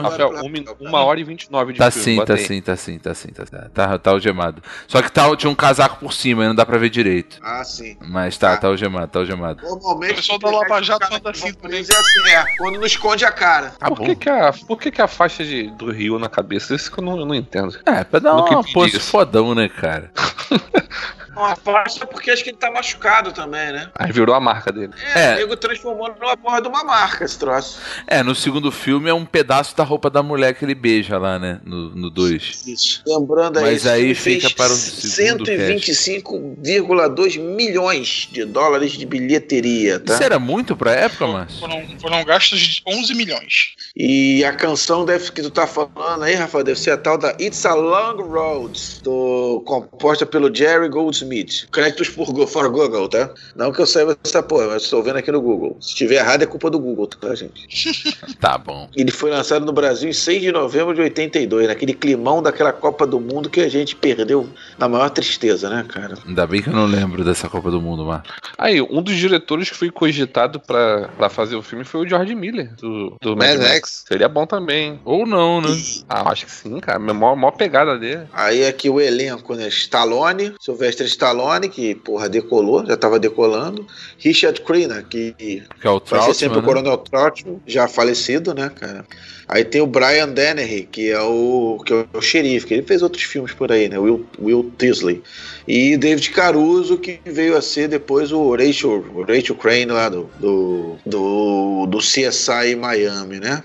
Rafael, 0.00 0.44
um 0.44 0.48
min- 0.48 0.64
uma 0.80 1.04
hora 1.04 1.18
e 1.20 1.24
29 1.24 1.72
de 1.72 1.78
Tá 1.78 1.90
filme. 1.90 2.04
sim, 2.04 2.24
tá 2.24 2.36
sim, 2.36 2.60
tá 2.60 2.76
sim, 2.76 2.98
tá 2.98 3.14
sim, 3.14 3.28
tá 3.32 3.44
sim. 3.46 3.52
Tá, 3.56 3.68
tá, 3.88 3.98
tá 3.98 4.10
algemado. 4.10 4.62
Só 4.86 5.00
que 5.02 5.10
tá, 5.10 5.34
tinha 5.36 5.50
um 5.50 5.54
casaco 5.54 5.96
por 5.98 6.12
cima, 6.12 6.42
aí 6.42 6.48
não 6.48 6.54
dá 6.54 6.64
pra 6.66 6.78
ver 6.78 6.88
direito. 6.90 7.38
Ah, 7.42 7.62
sim. 7.64 7.96
Mas 8.00 8.36
tá, 8.36 8.52
Ah. 8.52 8.56
tá 8.56 8.68
algemado, 8.68 9.08
tá 9.08 9.18
algemado. 9.20 9.62
Normalmente. 9.62 10.12
O 10.12 10.16
pessoal 10.16 10.38
da 10.38 10.50
Lava 10.50 10.82
Jato 10.82 11.14
anda 11.14 11.30
assim 11.30 11.52
também. 11.54 11.78
É 11.80 11.82
assim, 11.82 12.30
é. 12.30 12.44
Quando 12.58 12.78
não 12.78 12.86
esconde 12.86 13.24
a 13.24 13.32
cara. 13.32 13.70
Tá 13.78 13.86
Por, 13.88 13.98
bom. 13.98 14.04
que, 14.04 14.16
que, 14.16 14.28
a, 14.30 14.52
por 14.66 14.78
que, 14.78 14.90
que 14.90 15.02
a 15.02 15.08
faixa 15.08 15.44
de, 15.44 15.70
do 15.70 15.90
Rio 15.90 16.18
na 16.18 16.28
cabeça? 16.28 16.74
Isso 16.74 16.90
que 16.90 16.98
eu 17.00 17.04
não, 17.04 17.18
eu 17.18 17.26
não 17.26 17.34
entendo. 17.34 17.76
É, 17.86 18.04
pra 18.04 18.18
dar 18.20 18.36
entendi 18.38 18.72
pose 18.72 18.98
fodão, 19.00 19.54
né, 19.54 19.68
cara? 19.68 20.10
Uma 21.36 21.54
faixa 21.54 22.06
porque 22.06 22.30
acho 22.30 22.42
que 22.42 22.50
ele 22.50 22.56
tá 22.56 22.70
machucado 22.70 23.32
também, 23.32 23.72
né? 23.72 23.90
Aí 23.94 24.10
virou 24.10 24.34
a 24.34 24.40
marca 24.40 24.72
dele. 24.72 24.92
É, 25.14 25.24
É. 25.24 25.34
o 25.34 25.36
nego 25.36 25.56
transformou 25.56 26.08
numa 26.18 26.36
porra 26.36 26.62
de 26.62 26.68
uma 26.68 26.82
marca 26.82 27.24
esse 27.24 27.38
troço. 27.38 27.78
É, 28.06 28.22
no 28.22 28.34
segundo 28.34 28.72
filme 28.72 29.10
é 29.10 29.14
um 29.14 29.24
pedaço 29.26 29.76
da 29.76 29.84
roupa 29.84 30.08
da 30.08 30.22
mulher 30.22 30.54
que 30.54 30.64
ele 30.64 30.74
beija 30.74 31.18
lá, 31.18 31.38
né? 31.38 31.60
No 31.64 32.08
2. 32.10 32.66
Isso. 32.66 33.02
Lembrando 33.06 33.58
aí, 33.58 33.64
Mas 33.64 33.86
aí 33.86 34.14
fica 34.14 34.48
para 34.50 34.72
o 34.72 34.76
segundo 34.76 35.44
125,2 35.44 37.38
milhões 37.38 38.28
de 38.32 38.44
dólares 38.44 38.92
de 38.92 39.04
bilheteria, 39.06 40.00
tá? 40.00 40.14
Isso 40.14 40.22
era 40.22 40.38
muito 40.38 40.76
pra 40.76 40.92
época, 40.92 41.26
Márcio? 41.26 41.60
Foram, 41.60 41.82
foram 42.00 42.24
gastos 42.24 42.58
de 42.60 42.82
11 42.86 43.14
milhões. 43.14 43.74
E 43.94 44.44
a 44.44 44.52
canção 44.52 45.04
deve, 45.04 45.30
que 45.32 45.42
tu 45.42 45.50
tá 45.50 45.66
falando 45.66 46.22
aí, 46.22 46.34
Rafa, 46.34 46.62
deve 46.64 46.78
ser 46.78 46.92
a 46.92 46.96
tal 46.96 47.18
da 47.18 47.34
It's 47.40 47.64
a 47.66 47.74
Long 47.74 48.22
Road, 48.22 48.80
do, 49.02 49.62
composta 49.66 50.24
pelo 50.26 50.54
Jerry 50.54 50.88
Goldsmith. 50.88 51.25
Créditos 51.72 52.08
por, 52.08 52.46
for 52.46 52.68
Google, 52.70 53.08
tá? 53.08 53.30
Não 53.54 53.72
que 53.72 53.80
eu 53.80 53.86
saiba 53.86 54.16
essa 54.22 54.42
porra, 54.42 54.68
mas 54.68 54.82
estou 54.82 55.02
vendo 55.02 55.16
aqui 55.16 55.32
no 55.32 55.40
Google. 55.40 55.76
Se 55.80 55.94
tiver 55.94 56.16
errado 56.16 56.42
é 56.42 56.46
culpa 56.46 56.70
do 56.70 56.78
Google, 56.78 57.06
tá, 57.06 57.34
gente? 57.34 57.66
Tá 58.40 58.58
bom. 58.58 58.88
Ele 58.94 59.10
foi 59.10 59.30
lançado 59.30 59.64
no 59.64 59.72
Brasil 59.72 60.08
em 60.08 60.12
6 60.12 60.42
de 60.42 60.52
novembro 60.52 60.94
de 60.94 61.00
82, 61.00 61.68
naquele 61.68 61.94
climão 61.94 62.42
daquela 62.42 62.72
Copa 62.72 63.06
do 63.06 63.18
Mundo 63.18 63.48
que 63.48 63.60
a 63.60 63.68
gente 63.68 63.96
perdeu 63.96 64.48
na 64.78 64.88
maior 64.88 65.08
tristeza, 65.08 65.70
né, 65.70 65.84
cara? 65.88 66.16
Ainda 66.26 66.46
bem 66.46 66.62
que 66.62 66.68
eu 66.68 66.72
não 66.72 66.86
lembro 66.86 67.24
dessa 67.24 67.48
Copa 67.48 67.70
do 67.70 67.80
Mundo, 67.80 68.04
Márcio. 68.04 68.32
Aí, 68.58 68.80
um 68.80 69.02
dos 69.02 69.16
diretores 69.16 69.70
que 69.70 69.76
foi 69.76 69.90
cogitado 69.90 70.60
pra, 70.60 71.08
pra 71.16 71.28
fazer 71.30 71.56
o 71.56 71.62
filme 71.62 71.84
foi 71.84 72.04
o 72.04 72.08
George 72.08 72.34
Miller, 72.34 72.74
do, 72.74 73.16
do 73.20 73.36
Mad 73.36 73.56
Mad 73.56 73.68
Max. 73.68 74.04
Seria 74.06 74.28
bom 74.28 74.46
também. 74.46 75.00
Ou 75.04 75.26
não, 75.26 75.60
né? 75.60 75.68
Ah, 76.08 76.30
acho 76.30 76.46
que 76.46 76.52
sim, 76.52 76.78
cara. 76.80 76.98
A 76.98 77.00
maior, 77.00 77.36
maior 77.36 77.52
pegada 77.52 77.98
dele. 77.98 78.26
Aí 78.32 78.66
aqui 78.66 78.88
o 78.90 79.00
elenco, 79.00 79.54
né? 79.54 79.68
Stallone, 79.68 80.54
Sylvester 80.60 81.06
Stallone, 81.16 81.68
que 81.68 81.94
porra 81.94 82.28
decolou, 82.28 82.84
já 82.86 82.96
tava 82.96 83.18
decolando. 83.18 83.86
Richard 84.18 84.60
Crenna, 84.60 85.02
que 85.02 85.32
Que 85.32 85.62
é 85.82 85.90
o 85.90 86.00
vai 86.04 86.22
ser 86.22 86.34
sempre 86.34 86.58
Trautmann, 86.58 86.58
o 86.58 86.60
né? 86.60 86.66
Coronel 86.66 86.98
Troutman, 86.98 87.60
já 87.66 87.88
falecido, 87.88 88.54
né, 88.54 88.70
cara? 88.74 89.04
Aí 89.48 89.64
tem 89.64 89.80
o 89.80 89.86
Brian 89.86 90.28
Dennehy, 90.28 90.88
que 90.90 91.10
é 91.10 91.20
o, 91.20 91.80
que 91.84 91.92
é 91.92 92.04
o 92.12 92.20
xerife, 92.20 92.66
que 92.66 92.74
ele 92.74 92.82
fez 92.82 93.00
outros 93.00 93.22
filmes 93.22 93.52
por 93.52 93.70
aí, 93.70 93.88
né? 93.88 93.98
Will, 93.98 94.26
Will 94.40 94.72
Teasley. 94.76 95.22
E 95.68 95.96
David 95.96 96.30
Caruso, 96.30 96.98
que 96.98 97.20
veio 97.24 97.56
a 97.56 97.62
ser 97.62 97.88
depois 97.88 98.32
o 98.32 98.54
Rachel, 98.56 99.04
o 99.14 99.22
Rachel 99.22 99.54
Crane 99.54 99.86
lá 99.86 100.08
do, 100.08 100.28
do, 100.40 100.96
do, 101.06 101.86
do 101.86 101.98
CSI 101.98 102.74
Miami, 102.76 103.38
né? 103.38 103.62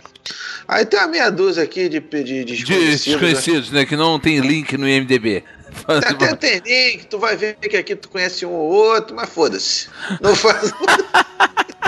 Aí 0.68 0.86
tem 0.86 1.00
uma 1.00 1.08
meia 1.08 1.30
dúzia 1.30 1.64
aqui 1.64 1.90
de, 1.90 2.00
de, 2.00 2.24
de 2.24 2.46
De 2.46 2.56
desconhecidos, 2.64 3.06
né? 3.08 3.12
desconhecidos, 3.12 3.72
né? 3.72 3.86
Que 3.86 3.96
não 3.96 4.20
tem 4.20 4.40
link 4.40 4.78
no 4.78 4.88
IMDB. 4.88 5.44
Até 5.88 6.36
tem 6.36 6.60
link, 6.60 7.06
tu 7.06 7.20
vai 7.20 7.36
ver 7.36 7.56
que 7.56 7.78
aqui 7.78 7.96
tu 7.96 8.10
conhece 8.10 8.46
um 8.46 8.52
ou 8.52 8.72
outro, 8.72 9.16
mas 9.16 9.30
foda-se. 9.30 9.90
Não 10.22 10.36
faz. 10.36 10.72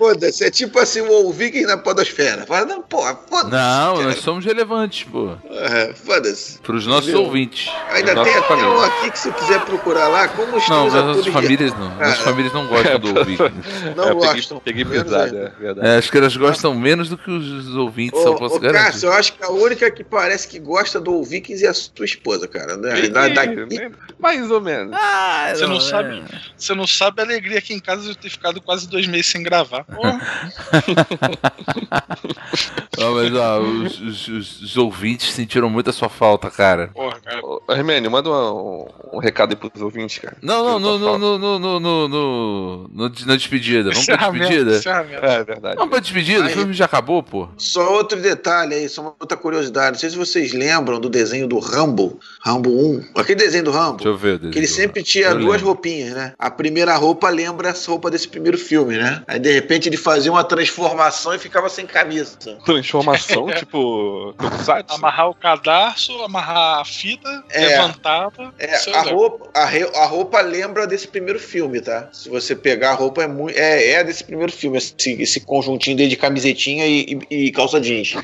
Ah, 0.00 0.10
foda-se, 0.10 0.44
é 0.44 0.50
tipo 0.50 0.78
assim, 0.78 1.00
o 1.02 1.30
Viking 1.32 1.62
na 1.62 1.76
podosfera. 1.76 2.46
Fala, 2.46 2.64
não, 2.64 2.80
porra, 2.82 3.14
foda-se. 3.28 3.50
Não, 3.50 3.94
cara. 3.96 4.06
nós 4.08 4.18
somos 4.20 4.44
relevantes, 4.44 5.04
pô. 5.10 5.36
É, 5.50 5.92
foda-se. 5.94 6.58
Pros 6.60 6.86
nossos 6.86 7.08
Entendeu? 7.10 7.24
ouvintes. 7.26 7.70
Ainda 7.90 8.14
tem 8.24 8.34
até 8.34 8.42
família. 8.48 8.70
um 8.70 8.80
aqui 8.80 9.10
que 9.10 9.18
se 9.18 9.30
quiser 9.32 9.60
procurar 9.64 10.08
lá, 10.08 10.28
como 10.28 10.56
os 10.56 10.68
Não, 10.68 10.84
mas 10.88 10.94
nossas 10.94 11.26
famílias 11.26 11.72
não. 11.74 11.88
Nossas 11.90 11.98
Cara. 12.18 12.24
famílias 12.30 12.52
não 12.54 12.66
gostam 12.66 12.98
do 12.98 13.08
ouvinte. 13.18 13.42
não 13.96 14.04
É, 14.04 14.14
peguei- 14.14 14.14
gostam. 14.34 14.60
Peguei 14.60 14.84
menos 14.84 15.02
pesado, 15.04 15.24
ainda. 15.36 15.54
é 15.58 15.62
verdade. 15.62 15.88
É, 15.88 15.96
acho 15.98 16.10
que 16.10 16.18
elas 16.18 16.36
gostam 16.36 16.74
menos 16.74 17.08
do 17.08 17.18
que 17.18 17.30
os 17.30 17.76
ouvintes, 17.76 18.18
Ô, 18.18 18.22
só 18.22 18.34
posso 18.34 18.56
ô 18.56 18.58
garantir. 18.60 18.84
Cássio, 18.92 19.06
eu 19.08 19.12
acho 19.12 19.32
que 19.34 19.44
a 19.44 19.50
única 19.50 19.90
que 19.90 20.02
parece 20.02 20.48
que 20.48 20.58
gosta 20.58 20.98
do 21.00 21.22
Vikings 21.22 21.64
é 21.64 21.68
a 21.68 21.74
sua 21.74 22.04
esposa, 22.04 22.48
cara. 22.48 22.76
Né? 22.76 23.08
Da, 23.08 23.28
Ih, 23.28 23.90
Mais 24.18 24.50
ou 24.50 24.60
menos. 24.60 24.94
Ah, 24.96 25.52
Você 25.54 25.66
não 25.66 25.76
é. 25.76 25.80
sabe? 25.80 26.22
Você 26.56 26.74
não 26.74 26.86
sabe 26.86 27.20
a 27.20 27.24
alegria 27.24 27.58
aqui 27.58 27.74
em 27.74 27.80
casa 27.80 28.02
de 28.02 28.08
eu 28.10 28.14
ter 28.14 28.30
ficado 28.30 28.60
quase 28.62 28.88
dois 28.88 29.06
meses 29.06 29.26
sem 29.26 29.42
gravar. 29.42 29.84
Porra. 29.94 30.20
Não, 32.98 33.14
mas 33.14 33.34
ó, 33.34 33.60
os, 33.60 34.00
os- 34.00 34.28
os- 34.28 34.62
os 34.62 34.76
ouvintes 34.76 35.32
sentiram 35.32 35.70
muito 35.70 35.88
a 35.90 35.92
sua 35.92 36.08
falta, 36.08 36.50
cara. 36.50 36.88
Porra, 36.88 37.18
cara. 37.20 37.40
Ô, 37.44 37.62
Hermênio, 37.70 38.10
manda 38.10 38.28
um, 38.30 38.86
um 39.14 39.18
recado 39.18 39.50
aí 39.50 39.56
pros 39.56 39.80
ouvintes, 39.82 40.18
cara. 40.18 40.36
Não, 40.42 40.78
não, 40.78 40.98
no, 40.98 40.98
no, 40.98 41.18
no, 41.18 41.38
no, 41.38 41.58
no, 41.58 42.08
no, 42.08 42.88
no- 42.88 43.12
na 43.26 43.36
despedida. 43.36 43.90
Vamos 43.90 44.06
pra 44.06 44.16
despedida? 44.30 44.80
É 45.22 45.44
verdade. 45.44 45.76
Vamos 45.76 45.90
pra 45.90 46.00
despedida, 46.00 46.40
o 46.42 46.46
Aí. 46.46 46.52
filme 46.52 46.72
já 46.74 46.84
acabou, 46.84 47.22
pô. 47.22 47.48
Só 47.56 47.92
outro 47.94 48.20
detalhe 48.20 48.74
aí, 48.74 48.88
só 48.88 49.00
uma 49.02 49.14
outra 49.18 49.36
curiosidade. 49.36 49.92
Não 49.92 49.98
sei 50.00 50.10
se 50.10 50.16
vocês 50.16 50.52
lembram 50.52 51.00
do 51.00 51.08
desenho 51.08 51.46
do 51.46 51.58
Rambo, 51.58 52.18
Rambo 52.44 52.70
1. 52.70 53.04
Aquele 53.16 53.38
desenho 53.38 53.64
do 53.64 53.70
Rambo. 53.70 53.96
Deixa 53.98 54.08
eu 54.08 54.16
ver. 54.16 54.38
Que 54.50 54.58
ele 54.58 54.66
sempre 54.66 55.02
tinha 55.02 55.28
Eu 55.28 55.38
duas 55.38 55.52
lembro. 55.52 55.66
roupinhas, 55.66 56.14
né? 56.14 56.32
A 56.38 56.50
primeira 56.50 56.94
roupa 56.96 57.28
lembra 57.30 57.68
essa 57.70 57.90
roupa 57.90 58.10
desse 58.10 58.28
primeiro 58.28 58.58
filme, 58.58 58.96
né? 58.96 59.22
Aí 59.26 59.38
de 59.38 59.52
repente 59.52 59.79
ele 59.88 59.96
fazia 59.96 60.30
uma 60.30 60.44
transformação 60.44 61.34
e 61.34 61.38
ficava 61.38 61.68
sem 61.68 61.86
camisa. 61.86 62.36
Transformação, 62.64 63.46
tipo. 63.54 64.34
Tokusatsu? 64.38 64.94
Amarrar 64.94 65.28
o 65.30 65.34
cadarço, 65.34 66.12
amarrar 66.22 66.80
a 66.80 66.84
fita, 66.84 67.28
É. 67.50 67.66
levantada. 67.68 68.52
É, 68.58 68.74
a 68.94 69.02
roupa, 69.02 69.48
a, 69.54 69.64
re- 69.64 69.90
a 69.94 70.06
roupa 70.06 70.40
lembra 70.40 70.86
desse 70.86 71.08
primeiro 71.08 71.38
filme, 71.40 71.80
tá? 71.80 72.08
Se 72.12 72.28
você 72.28 72.54
pegar 72.54 72.90
a 72.90 72.94
roupa, 72.94 73.22
é 73.22 73.26
muito. 73.28 73.56
É, 73.58 73.92
é 73.92 74.04
desse 74.04 74.24
primeiro 74.24 74.52
filme, 74.52 74.78
esse, 74.78 74.94
esse 75.22 75.40
conjuntinho 75.40 75.96
dele 75.96 76.10
de 76.10 76.16
camisetinha 76.16 76.86
e, 76.86 77.18
e- 77.30 77.46
e 77.46 77.52
calça 77.52 77.80
jeans. 77.80 78.16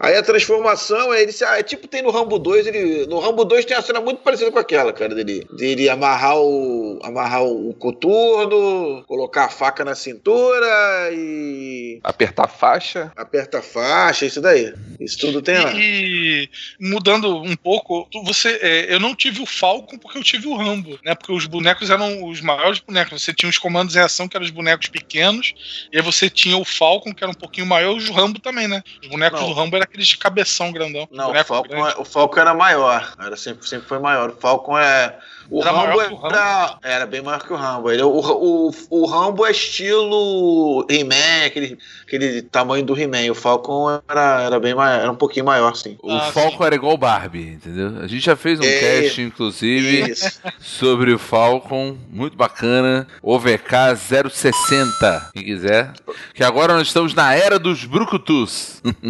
Aí 0.00 0.16
a 0.16 0.22
transformação 0.22 1.12
é 1.12 1.22
ele 1.22 1.32
se- 1.32 1.44
ah, 1.44 1.58
é 1.58 1.62
tipo 1.62 1.88
tem 1.88 2.02
no 2.02 2.10
Rambo 2.10 2.38
2, 2.38 2.66
ele 2.66 3.06
no 3.06 3.18
Rambo 3.18 3.44
2 3.44 3.64
tem 3.64 3.76
uma 3.76 3.82
cena 3.82 4.00
muito 4.00 4.18
parecida 4.22 4.50
com 4.52 4.58
aquela, 4.58 4.92
cara, 4.92 5.14
dele, 5.14 5.44
dele 5.56 5.88
amarrar 5.88 6.36
o 6.38 7.00
amarrar 7.02 7.42
o 7.44 7.74
coturno, 7.74 9.02
colocar 9.06 9.46
a 9.46 9.48
faca 9.48 9.84
na 9.84 9.94
cintura 9.94 10.66
e 11.12 12.00
Apertar 12.04 12.44
a 12.44 12.48
faixa. 12.48 13.12
aperta 13.16 13.58
a 13.58 13.62
faixa, 13.62 14.26
isso 14.26 14.40
daí. 14.40 14.72
Isso 15.00 15.18
tudo 15.18 15.42
tem 15.42 15.58
lá. 15.58 15.72
E 15.74 16.48
mudando 16.80 17.42
um 17.42 17.56
pouco, 17.56 18.08
você, 18.24 18.58
é, 18.62 18.92
eu 18.94 19.00
não 19.00 19.14
tive 19.14 19.40
o 19.42 19.46
Falcon 19.46 19.98
porque 19.98 20.18
eu 20.18 20.22
tive 20.22 20.46
o 20.48 20.56
Rambo, 20.56 20.98
né? 21.04 21.14
Porque 21.14 21.32
os 21.32 21.46
bonecos 21.46 21.90
eram 21.90 22.24
os 22.28 22.40
maiores 22.40 22.78
bonecos. 22.80 23.22
Você 23.22 23.32
tinha 23.32 23.48
os 23.50 23.58
comandos 23.58 23.96
em 23.96 24.00
ação 24.00 24.28
que 24.28 24.36
eram 24.36 24.44
os 24.44 24.50
bonecos 24.52 24.88
pequenos, 24.88 25.54
e 25.92 25.96
aí 25.96 26.02
você 26.02 26.28
tinha 26.30 26.56
o 26.56 26.64
Falcon 26.64 27.12
que 27.14 27.22
era 27.22 27.30
um 27.30 27.34
pouquinho 27.34 27.66
maior, 27.66 27.98
e 28.00 28.08
o 28.08 28.12
Rambo 28.12 28.38
também, 28.38 28.68
né? 28.68 28.82
Os 29.02 29.08
bonecos 29.08 29.40
Não. 29.40 29.48
do 29.48 29.54
Rambo 29.54 29.76
eram 29.76 29.87
aqueles 29.88 30.06
de 30.06 30.16
cabeção 30.16 30.70
grandão. 30.72 31.08
Não, 31.10 31.32
o 31.32 31.44
Falcon, 31.44 31.86
é- 31.88 31.94
o 31.98 32.04
Falcon 32.04 32.40
era 32.40 32.54
maior. 32.54 33.14
Era 33.18 33.36
sempre, 33.36 33.66
sempre 33.68 33.88
foi 33.88 33.98
maior. 33.98 34.30
O 34.30 34.36
Falcon 34.36 34.78
é. 34.78 35.18
O 35.50 35.60
Era 35.62 35.70
Rambo 35.72 35.86
maior 35.96 36.08
que 36.08 36.14
o 36.14 36.26
era, 36.26 36.78
era 36.82 37.06
bem 37.06 37.22
maior 37.22 37.42
que 37.42 37.52
o 37.52 37.56
Rambo. 37.56 37.90
Ele, 37.90 38.02
o, 38.02 38.08
o, 38.10 38.70
o 38.90 39.06
Rambo 39.06 39.46
é 39.46 39.50
estilo 39.50 40.86
He-Man, 40.90 41.46
aquele, 41.46 41.78
aquele 42.06 42.42
tamanho 42.42 42.84
do 42.84 42.98
He-Man. 42.98 43.30
O 43.30 43.34
Falcon 43.34 44.00
era, 44.08 44.42
era 44.42 44.60
bem 44.60 44.74
maior, 44.74 45.00
era 45.00 45.10
um 45.10 45.16
pouquinho 45.16 45.46
maior, 45.46 45.74
sim. 45.74 45.96
O 46.02 46.12
Ah, 46.12 46.30
Falcon 46.32 46.64
era 46.64 46.74
igual 46.74 46.94
o 46.94 46.98
Barbie, 46.98 47.52
entendeu? 47.52 47.98
A 48.02 48.06
gente 48.06 48.24
já 48.24 48.36
fez 48.36 48.60
um 48.60 48.64
É. 48.64 48.78
cast, 49.02 49.20
inclusive, 49.22 50.10
Isso. 50.10 50.40
sobre 50.60 51.12
o 51.12 51.18
Falcon, 51.18 51.96
muito 52.10 52.36
bacana. 52.36 53.06
OVK 53.22 53.96
060, 54.30 55.30
quem 55.34 55.44
quiser. 55.44 55.92
Que 56.34 56.44
agora 56.44 56.74
nós 56.74 56.88
estamos 56.88 57.14
na 57.14 57.34
era 57.34 57.58
dos 57.58 57.84
Brucutus. 57.84 58.82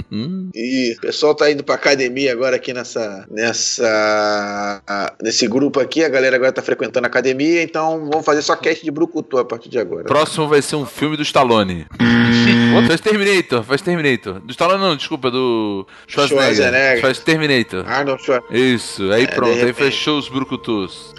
E 0.54 0.94
o 0.96 1.00
pessoal 1.00 1.34
tá 1.34 1.50
indo 1.50 1.62
pra 1.62 1.74
academia 1.76 2.32
agora 2.32 2.56
aqui 2.56 2.72
nessa. 2.72 3.24
nessa. 3.30 4.82
nesse 5.22 5.46
grupo 5.46 5.80
aqui. 5.80 6.04
A 6.04 6.08
galera 6.08 6.27
agora 6.36 6.52
tá 6.52 6.62
frequentando 6.62 7.06
a 7.06 7.08
academia, 7.08 7.62
então 7.62 8.08
vamos 8.10 8.24
fazer 8.24 8.42
só 8.42 8.56
cast 8.56 8.84
de 8.84 8.90
Brucutu 8.90 9.38
a 9.38 9.44
partir 9.44 9.68
de 9.68 9.78
agora. 9.78 10.04
Próximo 10.04 10.48
vai 10.48 10.62
ser 10.62 10.76
um 10.76 10.86
filme 10.86 11.16
do 11.16 11.22
Stallone. 11.22 11.86
faz 12.86 13.00
Terminator, 13.00 13.62
faz 13.62 13.82
Terminator. 13.82 14.40
Do 14.40 14.50
Stallone 14.50 14.82
não, 14.82 14.96
desculpa, 14.96 15.30
do 15.30 15.86
Schwarzenegger. 16.06 16.54
Schwarzenegger. 16.54 17.00
Faz 17.00 17.18
Terminator. 17.20 17.88
Arnold 17.88 18.22
Schwarzenegger. 18.22 18.74
Isso, 18.74 19.12
aí 19.12 19.24
É, 19.24 19.26
pronto, 19.26 19.64
aí 19.64 19.72
fechou 19.72 20.18
os 20.18 20.28
Brucutus. 20.28 21.14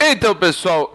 Então, 0.00 0.34
pessoal, 0.34 0.94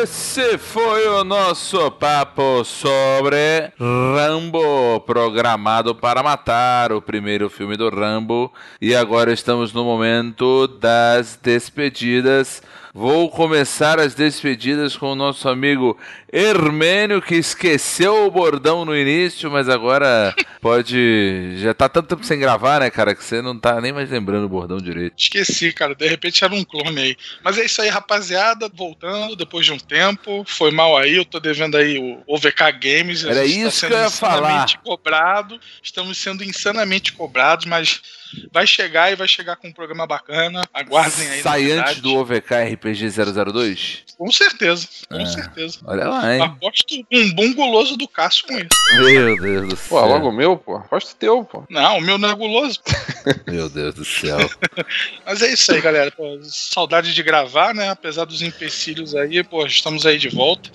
Esse 0.00 0.56
foi 0.58 1.08
o 1.08 1.24
nosso 1.24 1.90
papo 1.90 2.64
sobre 2.64 3.72
Rambo, 3.78 5.00
programado 5.00 5.92
para 5.92 6.22
matar, 6.22 6.92
o 6.92 7.02
primeiro 7.02 7.50
filme 7.50 7.76
do 7.76 7.90
Rambo. 7.90 8.52
E 8.80 8.94
agora 8.94 9.32
estamos 9.32 9.72
no 9.72 9.84
momento 9.84 10.68
das 10.68 11.36
despedidas. 11.42 12.62
Vou 12.98 13.30
começar 13.30 14.00
as 14.00 14.12
despedidas 14.12 14.96
com 14.96 15.12
o 15.12 15.14
nosso 15.14 15.48
amigo 15.48 15.96
Hermênio, 16.32 17.22
que 17.22 17.36
esqueceu 17.36 18.26
o 18.26 18.30
bordão 18.30 18.84
no 18.84 18.96
início, 18.96 19.48
mas 19.48 19.68
agora 19.68 20.34
pode. 20.60 21.58
Já 21.58 21.72
tá 21.72 21.88
tanto 21.88 22.08
tempo 22.08 22.24
sem 22.24 22.40
gravar, 22.40 22.80
né, 22.80 22.90
cara, 22.90 23.14
que 23.14 23.22
você 23.22 23.40
não 23.40 23.56
tá 23.56 23.80
nem 23.80 23.92
mais 23.92 24.10
lembrando 24.10 24.46
o 24.46 24.48
bordão 24.48 24.78
direito. 24.78 25.14
Esqueci, 25.16 25.72
cara. 25.72 25.94
De 25.94 26.08
repente 26.08 26.42
era 26.42 26.52
um 26.52 26.64
clone 26.64 27.00
aí. 27.00 27.16
Mas 27.44 27.56
é 27.56 27.66
isso 27.66 27.80
aí, 27.80 27.88
rapaziada. 27.88 28.68
Voltando 28.74 29.36
depois 29.36 29.64
de 29.64 29.72
um 29.72 29.78
tempo. 29.78 30.44
Foi 30.44 30.72
mal 30.72 30.96
aí. 30.96 31.14
Eu 31.14 31.24
tô 31.24 31.38
devendo 31.38 31.76
aí 31.76 32.00
o 32.00 32.20
OVK 32.26 32.72
Games. 32.82 33.22
Era 33.22 33.36
tá 33.36 33.44
isso 33.44 33.70
sendo 33.78 33.90
que 33.90 33.94
eu 33.94 34.00
ia 34.00 34.10
falar. 34.10 34.66
cobrado. 34.82 35.60
Estamos 35.80 36.18
sendo 36.18 36.42
insanamente 36.42 37.12
cobrados, 37.12 37.64
mas 37.64 38.02
vai 38.52 38.66
chegar 38.66 39.12
e 39.12 39.16
vai 39.16 39.26
chegar 39.28 39.56
com 39.56 39.68
um 39.68 39.72
programa 39.72 40.06
bacana. 40.06 40.62
Aguardem 40.72 41.28
aí. 41.28 41.42
Sai 41.42 41.70
antes 41.72 42.00
do 42.00 42.14
OVK 42.16 42.54
RPG 42.74 43.08
002? 43.10 44.04
Com 44.16 44.30
certeza, 44.32 44.88
com 45.08 45.20
É. 45.20 45.26
certeza. 45.26 45.78
Olha 45.84 46.08
lá, 46.08 46.34
hein? 46.34 46.42
Aposto 46.42 46.94
um 47.12 47.32
bom 47.34 47.52
guloso 47.54 47.96
do 47.96 48.08
Cássio 48.08 48.46
com 48.46 48.54
isso. 48.58 48.68
Meu 48.96 49.36
Deus 49.40 49.68
do 49.68 49.76
Pô, 49.76 49.98
céu. 50.00 50.06
logo 50.08 50.28
o 50.28 50.32
meu, 50.32 50.56
pô. 50.56 50.76
Aposto 50.76 51.12
o 51.12 51.16
teu, 51.16 51.44
pô. 51.44 51.64
Não, 51.70 51.98
o 51.98 52.00
meu 52.00 52.18
não 52.18 52.28
é 52.30 52.34
guloso. 52.34 52.80
Meu 53.46 53.68
Deus 53.68 53.94
do 53.94 54.04
céu. 54.04 54.38
Mas 55.24 55.42
é 55.42 55.52
isso 55.52 55.72
aí, 55.72 55.80
galera. 55.80 56.10
Pô, 56.10 56.38
saudade 56.42 57.14
de 57.14 57.22
gravar, 57.22 57.74
né? 57.74 57.90
Apesar 57.90 58.24
dos 58.24 58.42
empecilhos 58.42 59.14
aí, 59.14 59.42
pô, 59.44 59.64
estamos 59.66 60.04
aí 60.06 60.18
de 60.18 60.28
volta. 60.28 60.70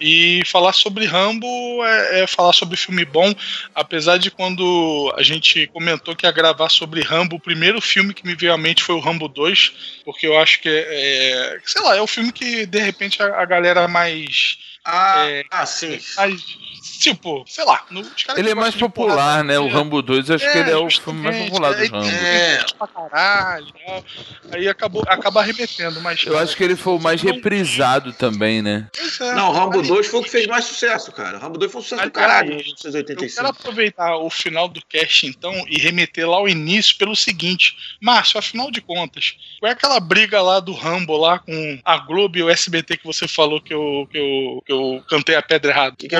E 0.00 0.42
falar 0.46 0.72
sobre 0.72 1.04
Rambo 1.04 1.46
é, 1.84 2.20
é 2.20 2.26
falar 2.26 2.52
sobre 2.52 2.76
filme 2.76 3.04
bom. 3.04 3.34
Apesar 3.74 4.18
de 4.18 4.30
quando 4.30 5.12
a 5.16 5.22
gente 5.22 5.66
comentou 5.68 6.14
que 6.14 6.26
ia 6.26 6.32
gravar 6.32 6.68
sobre 6.68 7.02
Rambo, 7.02 7.36
o 7.36 7.40
primeiro 7.40 7.80
filme 7.80 8.14
que 8.14 8.26
me 8.26 8.34
veio 8.34 8.52
à 8.52 8.58
mente 8.58 8.82
foi 8.82 8.94
o 8.94 9.00
Rambo 9.00 9.28
2, 9.28 10.00
porque 10.04 10.26
eu 10.26 10.38
acho 10.38 10.60
que 10.60 10.68
é, 10.68 10.86
é, 10.88 11.58
sei 11.64 11.82
lá, 11.82 11.96
é 11.96 12.00
o 12.00 12.06
filme 12.06 12.32
que 12.32 12.66
de 12.66 12.78
repente 12.78 13.22
a, 13.22 13.40
a 13.40 13.44
galera 13.44 13.88
mais. 13.88 14.58
Ah, 14.84 15.26
É. 15.28 15.44
ah, 15.50 15.66
sim. 15.66 16.00
mais 16.16 16.42
tipo, 16.80 17.44
sei 17.46 17.64
lá. 17.64 17.84
no- 17.90 18.00
os 18.00 18.22
caras 18.24 18.38
Ele 18.38 18.50
é 18.50 18.54
mais 18.54 18.74
popular, 18.74 19.14
porrada, 19.14 19.44
né? 19.44 19.58
O 19.58 19.66
é, 19.66 19.70
Rambo 19.70 20.02
2, 20.02 20.28
eu 20.28 20.34
acho 20.36 20.50
que 20.52 20.58
ele 20.58 20.70
é 20.70 20.76
o 20.76 20.90
filme 20.90 21.22
mais 21.22 21.44
popular 21.48 21.74
do 21.74 21.86
Rambo. 21.86 22.08
É. 22.08 22.64
caralho, 22.94 23.66
tal. 23.86 24.04
aí 24.52 24.68
acabou, 24.68 25.02
acaba 25.06 25.40
arremetendo, 25.40 26.00
mas. 26.00 26.24
Eu 26.24 26.38
acho 26.38 26.56
que 26.56 26.64
ele 26.64 26.76
foi 26.76 26.94
o 26.94 26.98
mais 26.98 27.22
reprisado 27.22 28.12
também, 28.12 28.62
né? 28.62 28.88
É. 29.20 29.34
Não, 29.34 29.50
o 29.50 29.52
Rambo 29.52 29.80
Aí, 29.80 29.86
2 29.88 30.06
foi 30.06 30.20
o 30.20 30.22
que 30.22 30.30
fez 30.30 30.46
mais 30.46 30.64
sucesso, 30.64 31.12
cara. 31.12 31.38
O 31.38 31.40
Rambo 31.40 31.58
2 31.58 31.70
foi 31.70 31.80
um 31.80 31.84
sucesso 31.84 32.04
do 32.04 32.10
caralho 32.10 32.52
em 32.52 32.58
Eu 32.58 32.58
quero 32.58 32.64
1985. 32.66 33.46
aproveitar 33.46 34.16
o 34.16 34.30
final 34.30 34.68
do 34.68 34.80
cast, 34.86 35.26
então, 35.26 35.52
e 35.68 35.78
remeter 35.78 36.28
lá 36.28 36.36
ao 36.36 36.48
início 36.48 36.96
pelo 36.96 37.16
seguinte. 37.16 37.76
Márcio, 38.00 38.38
afinal 38.38 38.70
de 38.70 38.80
contas, 38.80 39.36
qual 39.60 39.70
é 39.70 39.72
aquela 39.72 39.98
briga 40.00 40.40
lá 40.42 40.60
do 40.60 40.72
Rambo 40.72 41.16
lá 41.16 41.38
com 41.38 41.80
a 41.84 41.96
Globo 41.98 42.38
e 42.38 42.42
o 42.42 42.50
SBT 42.50 42.96
que 42.98 43.06
você 43.06 43.26
falou 43.26 43.60
que 43.60 43.74
eu, 43.74 44.08
que 44.10 44.18
eu, 44.18 44.62
que 44.64 44.72
eu 44.72 45.02
cantei 45.08 45.34
a 45.34 45.42
pedra 45.42 45.72
errada? 45.72 45.94
O 45.94 45.96
que, 45.96 46.08
que 46.08 46.16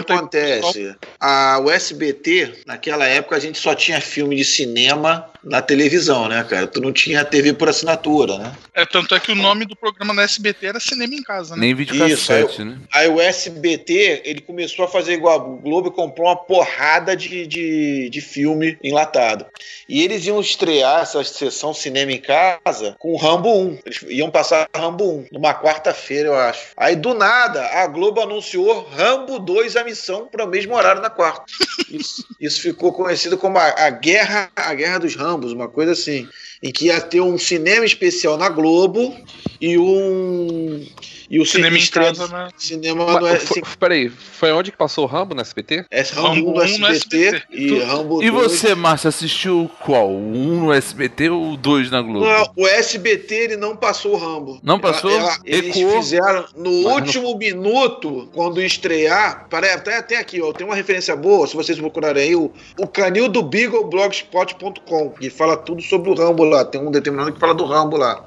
pessoal. 0.58 0.58
Acontece? 0.59 0.97
A, 1.21 1.59
o 1.61 1.71
SBT, 1.71 2.63
naquela 2.67 3.07
época, 3.07 3.37
a 3.37 3.41
gente 3.41 3.59
só 3.59 3.75
tinha 3.75 4.01
filme 4.01 4.37
de 4.37 4.45
cinema 4.45 5.31
na 5.43 5.63
televisão, 5.63 6.29
né, 6.29 6.45
cara? 6.45 6.67
Tu 6.67 6.81
não 6.81 6.93
tinha 6.93 7.25
TV 7.25 7.53
por 7.53 7.69
assinatura, 7.69 8.39
né? 8.39 8.53
É, 8.75 8.85
tanto 8.85 9.15
é 9.15 9.21
que 9.21 9.33
o 9.33 9.35
nome 9.35 9.65
do 9.65 9.77
programa 9.77 10.15
da 10.15 10.23
SBT 10.23 10.67
era 10.67 10.81
Cinema 10.81 11.15
em 11.15 11.23
Casa, 11.23 11.55
né? 11.55 11.61
Nem 11.63 11.75
vídeo 11.75 11.95
Isso, 12.07 12.29
cassete, 12.29 12.65
né? 12.65 12.79
Aí 12.93 13.09
o 13.09 13.21
SBT, 13.21 14.23
ele 14.25 14.41
começou 14.41 14.85
a 14.85 14.89
fazer 14.89 15.15
igual 15.15 15.35
a 15.35 15.61
Globo 15.63 15.89
e 15.89 15.93
comprou 15.93 16.29
uma 16.29 16.37
porrada 16.37 17.17
de, 17.17 17.47
de, 17.47 18.09
de 18.11 18.21
filme 18.21 18.79
enlatado. 18.83 19.47
E 19.89 20.03
eles 20.03 20.27
iam 20.27 20.41
estrear 20.41 21.03
essa 21.03 21.23
sessão 21.25 21.73
cinema 21.73 22.13
em 22.13 22.21
casa 22.21 22.97
com 22.99 23.13
o 23.13 23.17
Rambo 23.17 23.53
1. 23.53 23.79
Eles 23.85 24.05
iam 24.09 24.31
passar 24.31 24.69
Rambo 24.75 25.05
1, 25.05 25.27
numa 25.33 25.55
quarta-feira, 25.55 26.29
eu 26.29 26.37
acho. 26.37 26.69
Aí, 26.77 26.97
do 26.97 27.15
nada, 27.15 27.67
a 27.67 27.87
Globo 27.87 28.21
anunciou 28.21 28.89
Rambo 28.91 29.39
2 29.39 29.77
a 29.77 29.85
missão 29.85 30.27
para 30.27 30.45
o 30.45 30.49
mesmo 30.49 30.75
horário 30.75 31.03
na 31.03 31.11
quarta. 31.11 31.45
Isso, 31.89 32.27
isso 32.39 32.61
ficou 32.61 32.93
conhecido 32.93 33.39
como 33.39 33.57
a, 33.57 33.87
a 33.87 33.91
guerra, 33.91 34.51
a 34.55 34.75
guerra 34.75 34.99
dos 34.99 35.15
Rambos, 35.15 35.28
uma 35.35 35.69
coisa 35.69 35.93
assim. 35.93 36.29
Em 36.63 36.73
que 36.73 36.87
ia 36.87 37.01
ter 37.01 37.21
um 37.21 37.39
cinema 37.39 37.85
especial 37.85 38.37
na 38.37 38.49
Globo 38.49 39.15
e 39.61 39.79
um. 39.79 40.87
E 41.31 41.39
o 41.39 41.45
Cinema 41.45 41.77
em 41.77 41.87
Casa, 41.87 42.27
né? 42.29 42.49
Cinema 42.57 43.05
Mas, 43.05 43.21
no 43.21 43.27
S- 43.29 43.47
foi- 43.49 43.63
peraí, 43.79 44.09
foi 44.09 44.51
onde 44.53 44.71
que 44.73 44.79
passou 44.79 45.05
o 45.05 45.07
Rambo 45.07 45.35
no 45.35 45.43
SBT? 45.43 45.85
é 45.91 46.01
Rambo 46.01 46.29
Rambo 46.29 46.51
1 46.51 46.55
no 46.55 46.61
1 46.75 46.79
no 46.79 46.87
SBT, 46.87 47.25
SBT. 47.27 47.47
e 47.53 47.79
Rambo 47.81 48.23
E 48.23 48.31
2. 48.31 48.43
você, 48.51 48.75
Márcio, 48.75 49.09
assistiu 49.09 49.71
qual? 49.85 50.09
O 50.11 50.17
1 50.33 50.61
no 50.65 50.73
SBT 50.73 51.29
ou 51.29 51.53
o 51.53 51.57
2 51.59 51.91
na 51.91 52.01
Globo? 52.01 52.25
Não, 52.25 52.51
o 52.57 52.67
SBT 52.67 53.35
ele 53.35 53.57
não 53.59 53.77
passou 53.77 54.15
o 54.15 54.17
Rambo. 54.17 54.59
Não 54.63 54.81
passou? 54.81 55.11
Ela- 55.11 55.21
ela- 55.35 55.39
eles 55.45 55.77
Ecoou? 55.77 56.03
fizeram 56.03 56.47
no 56.57 56.71
último 56.89 57.37
minuto, 57.37 58.29
quando 58.33 58.63
estrear. 58.63 59.47
Peraí, 59.51 59.71
até, 59.73 59.99
até 59.99 60.17
aqui, 60.17 60.41
ó. 60.41 60.53
Tem 60.55 60.67
uma 60.67 60.75
referência 60.77 61.15
boa, 61.15 61.47
se 61.47 61.55
vocês 61.55 61.79
procurarem 61.79 62.23
aí, 62.23 62.35
o, 62.37 62.51
o 62.79 62.87
canil 62.87 63.29
do 63.29 63.43
Beagle 63.43 63.85
Blogspot.com, 63.89 65.11
que 65.11 65.29
fala 65.31 65.57
tudo 65.57 65.83
sobre 65.83 66.11
o 66.11 66.15
Rambo 66.15 66.45
lá. 66.45 66.65
Tem 66.65 66.81
um 66.81 66.91
determinado 66.91 67.33
que 67.33 67.39
fala 67.41 67.55
do 67.55 67.65
Rambo 67.65 67.97
lá. 67.99 68.25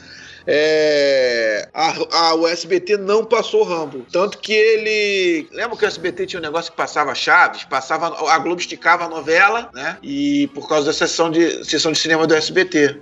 É, 0.47 1.67
a, 1.73 1.93
a- 2.29 2.35
o 2.35 2.47
SBT 2.47 2.97
não 2.97 3.23
passou 3.25 3.61
o 3.61 3.63
Rambo. 3.63 4.05
Tanto 4.11 4.37
que 4.37 4.53
ele. 4.53 5.47
Lembra 5.51 5.77
que 5.77 5.85
o 5.85 5.87
SBT 5.87 6.25
tinha 6.25 6.39
um 6.39 6.43
negócio 6.43 6.71
que 6.71 6.77
passava 6.77 7.13
Chaves? 7.15 7.63
Passava. 7.63 8.07
A 8.31 8.37
Globo 8.39 8.59
esticava 8.59 9.05
a 9.05 9.09
novela, 9.09 9.69
né? 9.73 9.97
E 10.01 10.47
por 10.53 10.67
causa 10.67 10.87
da 10.87 10.93
sessão 10.93 11.29
de, 11.29 11.63
sessão 11.65 11.91
de 11.91 11.99
cinema 11.99 12.25
do 12.25 12.33
SBT. 12.35 12.97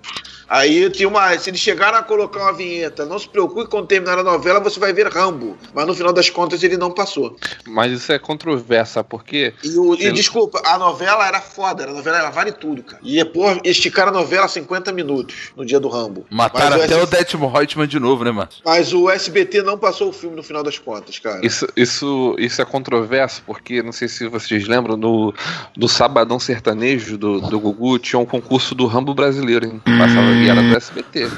Aí 0.47 0.89
tinha 0.89 1.07
uma. 1.07 1.37
Se 1.37 1.51
eles 1.51 1.59
chegaram 1.59 1.99
a 1.99 2.03
colocar 2.03 2.39
uma 2.39 2.53
vinheta, 2.53 3.05
não 3.05 3.19
se 3.19 3.29
preocupe 3.29 3.69
quando 3.69 3.85
terminar 3.85 4.17
a 4.17 4.23
novela, 4.23 4.59
você 4.59 4.79
vai 4.79 4.91
ver 4.91 5.07
Rambo. 5.07 5.55
Mas 5.75 5.85
no 5.85 5.93
final 5.93 6.11
das 6.11 6.29
contas 6.29 6.63
ele 6.63 6.75
não 6.75 6.89
passou. 6.91 7.35
Mas 7.67 7.91
isso 7.91 8.11
é 8.11 8.17
controversa, 8.17 9.03
porque 9.03 9.53
E, 9.63 9.77
o, 9.77 9.93
e 9.93 10.11
desculpa, 10.11 10.59
a 10.65 10.77
novela 10.79 11.27
era 11.27 11.39
foda, 11.39 11.83
a 11.83 11.93
novela 11.93 12.17
era 12.17 12.29
vale 12.31 12.51
tudo, 12.51 12.81
cara. 12.81 12.99
E 13.03 13.23
pô, 13.25 13.43
esticaram 13.63 14.09
a 14.09 14.13
novela 14.13 14.47
50 14.47 14.91
minutos 14.91 15.51
no 15.55 15.63
dia 15.63 15.79
do 15.79 15.87
Rambo. 15.87 16.25
Mataram 16.31 16.77
o 16.79 16.81
até 16.83 16.95
S- 16.95 17.03
o 17.03 17.07
Detmo 17.29 17.47
Reutemann 17.47 17.87
de 17.87 17.99
novo, 17.99 18.23
né, 18.23 18.31
Márcio? 18.31 18.61
Mas 18.65 18.91
o 18.91 19.07
SBT 19.09 19.61
não 19.61 19.77
passou 19.77 20.09
o 20.09 20.13
filme 20.13 20.35
no 20.35 20.41
final 20.41 20.63
das 20.63 20.79
contas, 20.79 21.19
cara. 21.19 21.45
isso, 21.45 21.67
isso, 21.77 22.35
isso 22.39 22.59
é 22.61 22.65
controverso, 22.65 23.43
porque 23.45 23.83
não 23.83 23.91
sei 23.91 24.07
se 24.07 24.27
vocês 24.27 24.67
lembram, 24.67 24.97
no, 24.97 25.33
no 25.77 25.87
Sabadão 25.87 26.39
Sertanejo 26.39 27.17
do, 27.17 27.39
do 27.41 27.59
Gugu 27.59 27.99
tinha 27.99 28.19
um 28.19 28.25
concurso 28.25 28.73
do 28.73 28.87
Rambo 28.87 29.13
brasileiro, 29.13 29.65
hein? 29.65 29.81
que 29.85 29.97
Passava 29.97 30.31
e 30.31 30.49
era 30.49 30.61
do 30.61 30.75
SBT. 30.75 31.29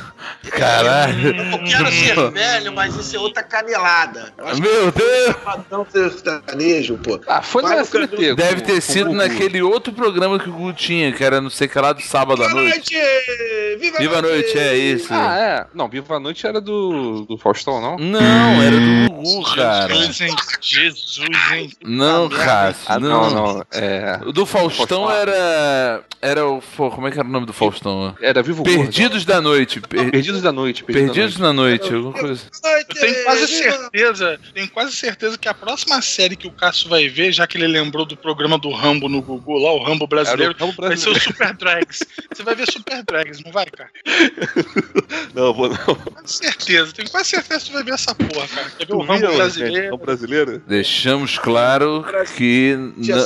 Caralho. 0.51 1.35
Eu 1.35 1.59
quero 1.63 1.91
ser 1.91 2.31
velho, 2.31 2.71
mas 2.73 2.95
isso 2.95 3.15
é 3.15 3.19
outra 3.19 3.43
canelada. 3.43 4.33
Meu 4.59 4.91
Deus. 4.91 5.35
que 5.35 5.43
Sabadão 5.43 5.85
sertanejo, 5.91 6.97
pô. 6.97 7.19
Ah, 7.27 7.41
foi 7.41 7.63
no 7.63 7.67
Vai 7.67 7.77
no 7.77 7.83
SBT. 7.83 8.15
canil. 8.15 8.35
Deve 8.35 8.61
ter 8.61 8.81
sido 8.81 9.05
Gugu. 9.07 9.17
naquele 9.17 9.61
outro 9.61 9.91
programa 9.91 10.39
que 10.39 10.49
o 10.49 10.53
Gugu 10.53 10.73
tinha, 10.73 11.11
que 11.11 11.23
era 11.23 11.41
não 11.41 11.49
sei 11.49 11.67
que 11.67 11.77
lá 11.79 11.91
do 11.93 12.01
sábado 12.01 12.43
à 12.43 12.49
Boa 12.49 12.61
noite. 12.61 12.93
noite! 12.93 13.77
Viva, 13.79 13.97
Viva 13.97 14.17
a 14.19 14.21
noite, 14.21 14.57
é 14.57 14.77
isso. 14.77 15.07
Ah, 15.11 15.37
é. 15.39 15.65
Não, 15.81 15.89
Viva 15.89 16.15
a 16.17 16.19
Noite 16.19 16.45
era 16.45 16.61
do, 16.61 17.25
do 17.25 17.37
Faustão, 17.39 17.81
não? 17.81 17.97
Não, 17.97 18.61
era 18.61 18.75
do 18.79 19.13
Gugu, 19.15 19.55
cara. 19.55 19.91
Jesus, 19.95 20.21
hein? 20.21 20.35
Jesus, 20.61 21.29
hein? 21.51 21.71
Não. 21.83 22.29
Cássio, 22.29 22.83
Ah, 22.87 22.99
não. 22.99 23.29
não, 23.31 23.53
não. 23.55 23.65
É, 23.71 24.19
O 24.23 24.31
do 24.31 24.45
Faustão 24.45 25.05
Faustão. 25.07 25.11
era. 25.11 26.03
Era 26.21 26.47
o. 26.47 26.61
Como 26.77 27.07
é 27.07 27.11
que 27.11 27.17
era 27.17 27.27
o 27.27 27.31
nome 27.31 27.47
do 27.47 27.53
Faustão? 27.53 28.15
era 28.21 28.43
Vivo 28.43 28.63
Gordo. 28.63 28.77
Perdidos 28.79 29.25
da 29.25 29.41
Noite. 29.41 29.81
Per- 29.81 30.11
Perdidos 30.11 30.41
da 30.43 30.51
Noite. 30.51 30.83
Perdidos 30.83 31.37
na 31.39 31.51
Noite, 31.51 31.91
alguma 31.91 32.13
coisa. 32.13 32.43
noite! 32.63 32.95
Eu 32.95 33.01
tenho 33.01 33.23
quase 33.23 33.47
certeza, 33.47 34.39
tenho 34.53 34.69
quase 34.69 34.91
certeza 34.95 35.37
que 35.39 35.47
a 35.47 35.53
próxima 35.55 35.99
série 36.03 36.35
que 36.35 36.45
o 36.47 36.51
Cássio 36.51 36.89
vai 36.89 37.09
ver, 37.09 37.31
já 37.31 37.47
que 37.47 37.57
ele 37.57 37.65
lembrou 37.67 38.05
do 38.05 38.15
programa 38.15 38.59
do 38.59 38.69
Rambo 38.69 39.09
no 39.09 39.19
Gugu, 39.19 39.57
lá, 39.57 39.71
o 39.73 39.83
Rambo 39.83 40.05
brasileiro, 40.05 40.53
o 40.59 40.63
Rambo 40.63 40.75
vai 40.79 40.95
ser 40.95 41.09
o 41.09 41.13
brasileiro. 41.13 41.21
Super 41.39 41.53
Drags. 41.55 41.99
Você 42.31 42.43
vai 42.43 42.53
ver 42.55 42.71
Super 42.71 43.03
Drags, 43.03 43.43
não 43.43 43.51
vai, 43.51 43.65
cara? 43.65 43.89
Não, 45.33 45.53
vou 45.53 45.70
não. 45.71 45.95
Quase 45.95 46.33
certeza, 46.33 46.91
tenho 46.93 47.09
quase 47.09 47.29
certeza 47.29 47.59
que 47.59 47.67
você 47.67 47.73
vai 47.73 47.83
ver 47.83 47.93
essa 47.93 48.15
porra, 48.15 48.47
cara. 48.47 48.71
Quer 48.77 48.87
ver 48.87 48.93
o 48.93 49.01
Rambo 49.01 49.35
brasileiro? 49.35 49.97
Brasileiro? 49.97 50.61
Deixamos 50.67 51.37
claro 51.37 52.05
que 52.35 52.77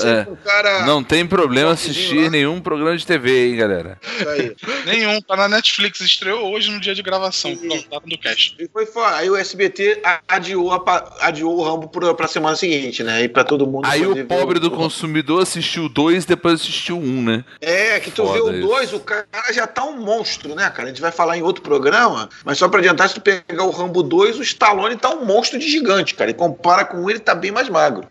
é, 0.06 0.28
cara. 0.44 0.86
não 0.86 1.04
tem 1.04 1.26
problema 1.26 1.72
assistir 1.72 2.24
lá. 2.24 2.30
nenhum 2.30 2.62
programa 2.62 2.98
de 2.98 3.06
TV, 3.06 3.50
hein, 3.50 3.56
galera. 3.56 4.00
Isso 4.04 4.30
aí. 4.30 4.56
Nenhum, 4.86 5.22
tá 5.22 5.36
na 5.36 5.48
Netflix, 5.48 6.00
estreou 6.02 6.54
hoje 6.54 6.72
no 6.72 6.80
dia 6.80 6.94
de 6.94 7.02
gravação. 7.02 7.56
Pronto, 7.56 7.90
tá 7.90 8.02
no 8.06 8.18
cast. 8.18 8.56
E 8.60 8.68
foi 8.68 8.86
fora. 8.86 9.18
Aí 9.18 9.30
o 9.30 9.36
SBT 9.36 10.02
adiou, 10.28 10.72
a 10.72 11.16
adiou 11.22 11.58
o 11.58 11.64
Rambo 11.64 11.88
pra, 11.88 12.14
pra 12.14 12.28
semana 12.28 12.56
seguinte, 12.56 13.04
né? 13.04 13.24
E 13.24 13.28
pra 13.28 13.44
todo 13.44 13.66
mundo. 13.66 13.86
Aí 13.86 14.06
o 14.06 14.26
pobre 14.26 14.60
do 14.60 14.70
Rambo. 14.70 14.84
consumidor 14.84 15.44
assistiu 15.44 15.90
dois, 15.90 16.26
depois 16.26 16.62
assistiu 16.62 16.98
um, 16.98 17.22
né? 17.22 17.44
É, 17.62 18.00
que 18.00 18.12
tu 18.12 18.26
Foda 18.26 18.34
vê 18.34 18.42
o 18.42 18.52
isso. 18.52 18.68
2, 18.68 18.94
o 18.94 19.00
cara 19.00 19.26
já 19.52 19.68
tá 19.68 19.84
um 19.84 20.00
monstro, 20.00 20.56
né, 20.56 20.70
cara? 20.70 20.84
A 20.84 20.92
gente 20.92 21.02
vai 21.02 21.12
falar 21.12 21.38
em 21.38 21.42
outro 21.42 21.62
programa, 21.62 22.30
mas 22.44 22.58
só 22.58 22.68
pra 22.68 22.80
adiantar, 22.80 23.08
se 23.10 23.16
tu 23.16 23.22
pegar 23.22 23.64
o 23.64 23.70
Rambo 23.72 24.04
2, 24.04 24.38
o 24.40 24.42
Stallone 24.44 24.96
tá 24.98 25.10
um 25.10 25.26
monstro 25.26 25.58
de 25.60 25.70
gigante, 25.70 26.14
cara. 26.16 26.32
E 26.32 26.34
compara 26.34 26.84
com 26.86 26.98
um, 26.98 27.10
ele 27.10 27.20
tá 27.20 27.34
bem 27.36 27.52
mais 27.52 27.70
magro. 27.70 28.08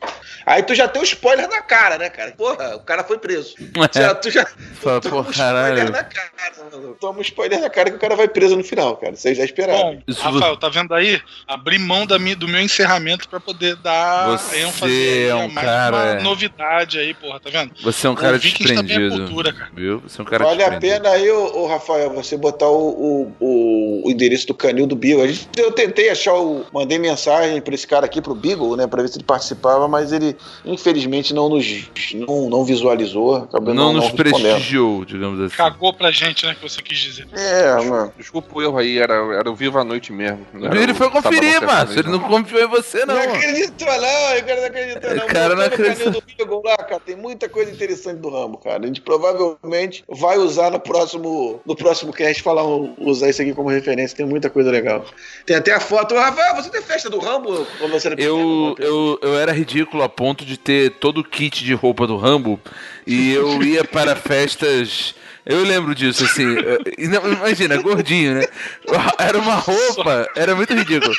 Aí 0.47 0.63
tu 0.63 0.75
já 0.75 0.87
tem 0.87 1.01
o 1.01 1.05
spoiler 1.05 1.49
na 1.49 1.63
cara, 1.63 1.97
né, 1.99 2.11
cara? 2.11 2.33
Porra, 2.33 2.77
o 2.77 2.81
cara 2.81 3.03
foi 3.03 3.19
preso. 3.19 3.55
Já, 3.95 4.15
tu 4.15 4.31
já 4.31 4.47
Fala, 4.75 5.01
tu 5.01 5.09
pô, 5.09 5.17
toma 5.17 5.29
um 5.31 5.33
caralho. 5.33 5.75
spoiler 5.79 5.91
na 5.93 6.05
cara, 6.05 6.31
mano. 6.71 6.97
Toma 7.01 7.19
um 7.19 7.23
spoiler 7.23 7.61
na 7.61 7.71
cara 7.71 7.91
que 7.91 7.97
o 7.97 7.99
cara 8.01 8.15
vai 8.15 8.29
preso 8.29 8.55
no 8.57 8.63
final, 8.65 8.97
cara. 8.97 9.17
Vocês 9.17 9.37
já 9.39 9.45
esperaram. 9.45 9.95
Bom, 9.95 10.03
Isso 10.07 10.21
Rafael, 10.21 10.57
tá 10.57 10.69
vendo 10.69 10.93
aí? 10.95 11.21
Abri 11.49 11.79
mão 11.79 12.07
da 12.07 12.19
minha, 12.19 12.37
do 12.37 12.47
meu 12.47 12.61
encerramento 12.61 13.29
pra 13.29 13.41
poder 13.41 13.77
dar 13.77 14.27
Você 14.39 14.59
ênfase 14.61 15.19
é 15.27 15.31
a 15.31 15.37
um 15.37 15.49
mais 15.49 15.67
cara, 15.67 15.97
uma 15.97 16.05
é. 16.07 16.23
novidade 16.23 16.99
aí, 16.99 17.15
porra, 17.15 17.41
tá 17.41 17.49
vendo? 17.51 17.73
Você 17.83 18.07
é 18.07 18.11
um 18.11 18.15
cara 18.15 18.33
O 18.35 18.37
é 18.37 18.39
desprendido. 18.39 19.17
cultura, 19.17 19.53
cara. 19.53 19.71
Viu? 19.75 20.01
Você 20.01 20.21
é 20.21 20.23
um 20.23 20.27
cara 20.27 20.45
Vale 20.45 20.63
a 20.63 20.79
pena 20.79 21.09
aí, 21.11 21.31
ô, 21.31 21.63
ô, 21.63 21.67
Rafael, 21.67 22.11
você 22.11 22.37
botar 22.37 22.69
o, 22.69 22.89
o, 22.91 23.37
o- 23.41 24.03
o 24.07 24.11
endereço 24.15 24.47
do 24.47 24.55
canil 24.55 24.87
do 24.87 24.97
Beagle. 24.97 25.25
A 25.25 25.27
gente, 25.29 25.49
eu 25.57 25.71
tentei 25.73 26.09
achar 26.09 26.35
o. 26.35 26.65
Mandei 26.73 26.99
mensagem 26.99 27.61
pra 27.61 27.75
esse 27.75 27.87
cara 27.87 28.07
aqui, 28.07 28.21
pro 28.21 28.35
Beagle, 28.35 28.77
né? 28.77 28.87
Pra 28.87 29.03
ver 29.03 29.09
se 29.09 29.19
ele 29.19 29.25
participava, 29.25 29.87
mas 29.89 30.13
ele, 30.13 30.37
infelizmente, 30.65 31.35
não 31.35 31.49
nos 31.49 31.65
não, 32.15 32.49
não 32.49 32.65
visualizou. 32.65 33.37
Acabou 33.37 33.75
Não 33.75 33.93
nos 33.93 34.05
respondendo. 34.05 34.41
prestigiou, 34.43 35.05
digamos 35.05 35.41
assim. 35.41 35.57
Cagou 35.57 35.93
pra 35.93 36.11
gente, 36.11 36.47
né, 36.47 36.55
que 36.55 36.63
você 36.63 36.81
quis 36.83 36.99
dizer. 36.99 37.27
É, 37.33 37.81
mano. 37.85 38.13
Desculpa 38.17 38.49
o 38.53 38.63
erro 38.63 38.79
aí, 38.79 38.99
era, 38.99 39.15
era 39.15 39.51
o 39.51 39.55
Viva 39.55 39.81
a 39.81 39.85
Noite 39.85 40.13
mesmo. 40.13 40.47
não 40.53 40.67
era 40.67 40.81
Ele 40.81 40.95
foi 40.95 41.11
conferir, 41.11 41.63
Márcio. 41.63 42.01
Ele 42.01 42.11
não 42.11 42.21
confiou 42.21 42.63
em 42.63 42.69
você, 42.69 43.05
não. 43.05 43.15
Não 43.15 43.23
acreditou, 43.23 43.87
não, 43.87 44.39
o 44.39 44.45
cara 44.45 44.61
não 44.61 44.67
acreditou, 44.67 45.15
não. 45.15 45.25
O 45.25 45.29
cara 45.29 45.55
não 45.55 45.63
acredita. 45.65 45.97
canil 45.97 46.13
do 46.13 46.23
Beagle 46.27 46.63
lá, 46.65 46.77
cara. 46.77 47.01
Tem 47.05 47.17
muita 47.17 47.49
coisa 47.49 47.71
interessante 47.71 48.19
do 48.19 48.29
Rambo, 48.31 48.59
cara. 48.59 48.83
A 48.83 48.87
gente 48.87 49.01
provavelmente 49.01 50.05
vai 50.09 50.39
usar 50.39 50.71
no 50.71 50.81
próximo, 50.81 51.61
no 51.65 51.77
próximo 51.77 52.13
cast 52.13 52.43
falar, 52.43 52.65
usar 52.99 53.31
isso 53.31 53.43
aqui 53.43 53.53
como 53.53 53.69
referência. 53.69 54.04
Tem 54.13 54.27
muita 54.27 54.51
coisa 54.51 54.71
legal. 54.71 55.05
Tem 55.47 55.57
até 55.57 55.73
a 55.73 55.81
foto. 55.81 56.15
Rafael, 56.15 56.55
você 56.57 56.69
tem 56.71 56.83
festa 56.83 57.09
do 57.09 57.19
Rambo? 57.19 57.67
Era 57.81 58.21
Eu, 58.21 58.75
pequeno? 58.77 58.77
eu, 58.79 59.19
eu 59.23 59.39
era 59.39 59.53
ridículo 59.53 60.03
a 60.03 60.09
ponto 60.09 60.45
de 60.45 60.57
ter 60.59 60.91
todo 60.93 61.19
o 61.19 61.25
kit 61.25 61.65
de 61.65 61.73
roupa 61.75 62.07
do 62.07 62.17
Rambo 62.17 62.61
e 63.07 63.33
eu 63.33 63.63
ia 63.65 63.85
para 63.85 64.15
festas. 64.17 65.15
Eu 65.47 65.63
lembro 65.63 65.95
disso, 65.95 66.25
assim. 66.25 66.57
eh, 66.57 67.07
não- 67.07 67.31
Imagina, 67.35 67.77
gordinho, 67.77 68.37
né? 68.37 68.47
Era 69.19 69.39
uma 69.39 69.57
roupa, 69.57 70.27
era 70.35 70.55
muito 70.55 70.73
ridículo. 70.73 71.15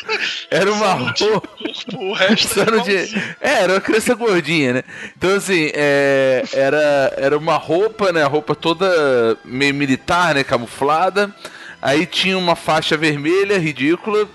Era 0.49 0.73
uma 0.73 0.93
roupa. 0.93 1.47
O 1.95 2.11
resto 2.13 2.55
tinha- 2.83 3.35
É, 3.39 3.61
era 3.61 3.73
uma 3.73 3.81
criança 3.81 4.15
gordinha, 4.15 4.73
né? 4.73 4.83
Então, 5.15 5.35
assim, 5.35 5.69
é, 5.75 6.43
era, 6.53 7.13
era 7.17 7.37
uma 7.37 7.55
roupa, 7.55 8.11
né? 8.11 8.23
A 8.23 8.27
roupa 8.27 8.55
toda 8.55 9.37
meio 9.45 9.75
militar, 9.75 10.33
né? 10.33 10.43
Camuflada. 10.43 11.31
Aí 11.81 12.05
tinha 12.05 12.37
uma 12.37 12.55
faixa 12.55 12.97
vermelha, 12.97 13.57
ridícula. 13.57 14.27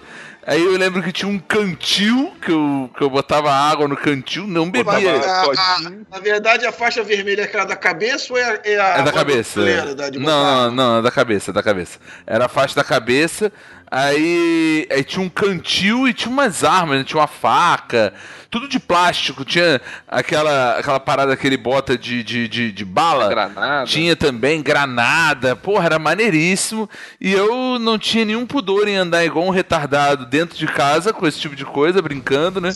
Aí 0.46 0.60
eu 0.64 0.76
lembro 0.76 1.02
que 1.02 1.12
tinha 1.12 1.28
um 1.28 1.38
cantil, 1.38 2.32
que 2.40 2.50
eu, 2.50 2.90
que 2.96 3.02
eu 3.02 3.10
botava 3.10 3.52
água 3.52 3.86
no 3.86 3.96
cantil, 3.96 4.46
não 4.46 4.64
bebia. 4.70 5.12
a- 5.28 5.42
a- 5.60 5.90
na 6.10 6.18
verdade, 6.18 6.66
a 6.66 6.72
faixa 6.72 7.02
vermelha 7.02 7.42
é 7.42 7.44
aquela 7.44 7.64
da 7.64 7.76
cabeça 7.76 8.32
ou 8.32 8.38
é, 8.38 8.42
a- 8.44 8.60
é 8.64 8.76
a. 8.80 8.98
É 8.98 9.02
da 9.02 9.12
cabeça. 9.12 9.60
da- 9.94 10.10
Não, 10.18 10.70
não, 10.70 10.70
não, 10.70 10.98
é 10.98 11.02
da 11.02 11.10
cabeça, 11.10 11.50
é 11.50 11.54
da 11.54 11.62
cabeça. 11.62 11.98
Era 12.26 12.46
a 12.46 12.48
faixa 12.48 12.74
da 12.74 12.82
cabeça, 12.82 13.52
aí, 13.90 14.86
aí 14.90 15.02
tinha 15.02 15.24
um 15.24 15.28
cantil 15.28 16.06
e 16.06 16.14
tinha 16.14 16.30
umas 16.30 16.62
armas, 16.62 16.98
né? 16.98 17.04
tinha 17.04 17.20
uma 17.20 17.26
faca, 17.26 18.14
tudo 18.50 18.68
de 18.68 18.78
plástico, 18.78 19.44
tinha 19.44 19.80
aquela, 20.06 20.78
aquela 20.78 21.00
parada 21.00 21.36
que 21.36 21.46
ele 21.46 21.56
bota 21.56 21.98
de, 21.98 22.22
de, 22.22 22.46
de, 22.48 22.72
de 22.72 22.84
bala. 22.84 23.28
Granada. 23.28 23.86
Tinha 23.86 24.14
também 24.14 24.62
granada, 24.62 25.56
porra, 25.56 25.86
era 25.86 25.98
maneiríssimo. 25.98 26.88
E 27.20 27.32
eu 27.32 27.78
não 27.78 27.98
tinha 27.98 28.24
nenhum 28.24 28.46
pudor 28.46 28.86
em 28.86 28.96
andar 28.96 29.24
igual 29.24 29.46
um 29.46 29.50
retardado 29.50 30.26
dentro 30.26 30.56
de 30.56 30.66
casa 30.66 31.12
com 31.12 31.26
esse 31.26 31.40
tipo 31.40 31.56
de 31.56 31.64
coisa, 31.64 32.02
brincando, 32.02 32.60
né? 32.60 32.70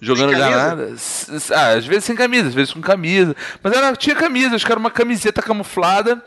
Jogando 0.00 0.30
granada. 0.30 0.94
Ah, 1.54 1.72
às 1.72 1.84
vezes 1.84 2.04
sem 2.04 2.16
camisa, 2.16 2.48
às 2.48 2.54
vezes 2.54 2.72
com 2.72 2.80
camisa. 2.80 3.36
Mas 3.62 3.72
era, 3.72 3.94
tinha 3.94 4.16
camisa, 4.16 4.56
acho 4.56 4.64
que 4.64 4.72
era 4.72 4.80
uma 4.80 4.90
camiseta 4.90 5.42
camuflada. 5.42 6.22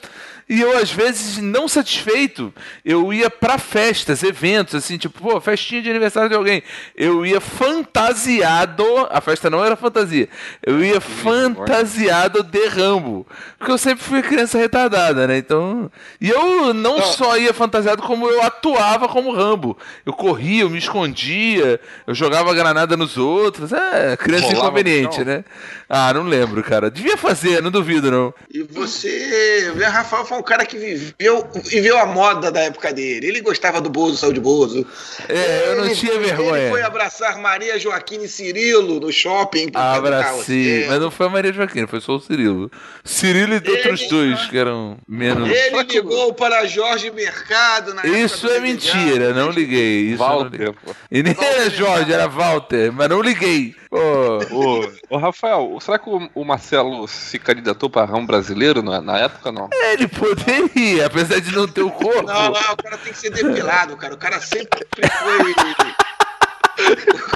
E 0.50 0.62
eu, 0.62 0.78
às 0.78 0.92
vezes, 0.92 1.38
não 1.38 1.68
satisfeito, 1.68 2.54
eu 2.84 3.14
ia 3.14 3.30
pra 3.30 3.58
festas, 3.58 4.24
eventos, 4.24 4.76
assim, 4.76 4.98
tipo, 4.98 5.22
pô, 5.22 5.40
festinha 5.40 5.82
de 5.82 5.90
aniversário 5.90 6.30
de 6.30 6.36
alguém. 6.36 6.62
Eu 6.96 7.26
ia 7.26 7.40
fantasiado, 7.40 8.84
a 9.10 9.22
festa 9.22 9.50
não 9.50 9.64
era 9.64 9.76
fantasia, 9.76 10.28
eu 10.66 10.84
ia 10.84 11.00
fantasiado 11.00 12.44
de 12.44 12.68
Rambo. 12.68 13.26
Porque 13.58 13.72
eu 13.72 13.78
sempre 13.78 14.04
fui 14.04 14.22
criança 14.22 14.58
retardada, 14.58 15.26
né? 15.28 15.38
Então. 15.38 15.90
E 16.20 16.30
eu 16.30 16.74
não 16.74 17.02
só 17.02 17.38
ia 17.38 17.54
fantasiado, 17.54 18.02
como 18.02 18.28
eu 18.30 18.42
atuava 18.44 19.08
como 19.08 19.34
Rambo. 19.34 19.78
Eu 20.06 20.14
corria, 20.14 20.64
eu 20.64 20.70
me 20.70 20.78
escondia, 20.78 21.80
eu 22.06 22.14
jogava 22.14 22.54
granada 22.54 22.98
nos 22.98 23.18
outros. 23.18 23.72
É, 23.72 24.18
criança 24.18 24.48
Rolava 24.48 24.68
inconveniente, 24.68 25.24
né? 25.24 25.44
Ah, 25.88 26.14
não 26.14 26.24
lembro, 26.24 26.64
cara. 26.64 26.92
Devia 26.92 27.16
fazer, 27.16 27.62
não 27.62 27.72
duvido, 27.72 28.12
não. 28.12 28.34
E 28.52 28.64
você, 28.64 29.72
Rafael 29.90 30.26
foi 30.34 30.40
um 30.40 30.44
cara 30.44 30.66
que 30.66 30.78
viveu, 30.78 31.48
viveu 31.64 31.98
a 32.00 32.06
moda 32.06 32.52
da 32.52 32.62
época 32.62 32.92
dele. 32.92 33.28
Ele 33.28 33.42
gostava 33.42 33.80
do 33.80 33.90
Bozo, 33.90 34.18
saiu 34.18 34.34
de 34.34 34.40
Bozo. 34.40 34.86
É, 35.30 35.66
eu 35.68 35.78
não 35.78 35.86
Ele- 35.86 35.96
tinha 35.96 36.18
vergonha. 36.18 36.62
Ele 36.64 36.70
foi 36.72 36.82
abraçar 36.82 37.38
Maria 37.38 37.78
Joaquina 37.78 38.24
e 38.26 38.28
Cirilo 38.28 39.00
no 39.00 39.12
shopping. 39.12 39.70
Abracei. 39.74 40.86
Mas 40.88 41.00
não 41.00 41.12
foi 41.12 41.28
a 41.28 41.30
Maria 41.30 41.54
Joaquina, 41.54 41.88
foi 41.88 42.02
só 42.02 42.14
o 42.16 42.20
Cirilo. 42.20 42.72
Cirilo 43.04 43.54
e 43.54 43.70
outros 43.70 44.08
dois 44.08 44.46
que 44.48 44.58
eram 44.58 44.98
menos. 45.08 45.50
Ele 45.50 45.84
ligou 45.84 46.34
para 46.34 46.66
Jorge 46.66 47.12
Mercado 47.12 47.94
na 47.94 48.02
época 48.02 48.18
Isso 48.18 48.48
é 48.50 48.60
mentira, 48.60 49.32
Brother. 49.32 49.36
não 49.36 49.50
liguei. 49.52 50.02
Isso 50.14 50.24
eu 50.24 50.28
não 50.30 50.44
liguei. 50.46 50.66
Walter. 50.68 50.96
E 51.12 51.24
nem 51.24 51.36
era 51.40 51.70
Jorge, 51.70 52.12
era 52.14 52.28
Walter, 52.28 52.92
mas 52.92 53.10
não 53.10 53.22
liguei. 53.22 53.76
Ô, 53.96 55.16
ô, 55.16 55.18
Rafael, 55.18 55.78
será 55.80 56.00
que 56.00 56.10
o, 56.10 56.28
o 56.34 56.44
Marcelo 56.44 57.08
se 57.08 57.38
candidatou 57.38 57.92
para 57.92 58.08
ramo 58.08 58.26
brasileiro 58.26 58.82
na, 58.82 59.00
na 59.00 59.20
época, 59.20 59.52
não? 59.52 59.70
ele 59.92 60.08
poderia, 60.08 61.06
apesar 61.06 61.40
de 61.40 61.52
não 61.52 61.68
ter 61.68 61.84
o 61.84 61.92
corpo. 61.92 62.24
Não, 62.24 62.52
não, 62.52 62.74
o 62.74 62.78
cara 62.78 62.98
tem 62.98 63.14
que 63.14 63.20
ser 63.20 63.30
depilado, 63.30 63.96
cara. 63.96 64.16
O 64.16 64.18
cara 64.18 64.42
sempre 64.42 64.88
foi. 64.96 65.54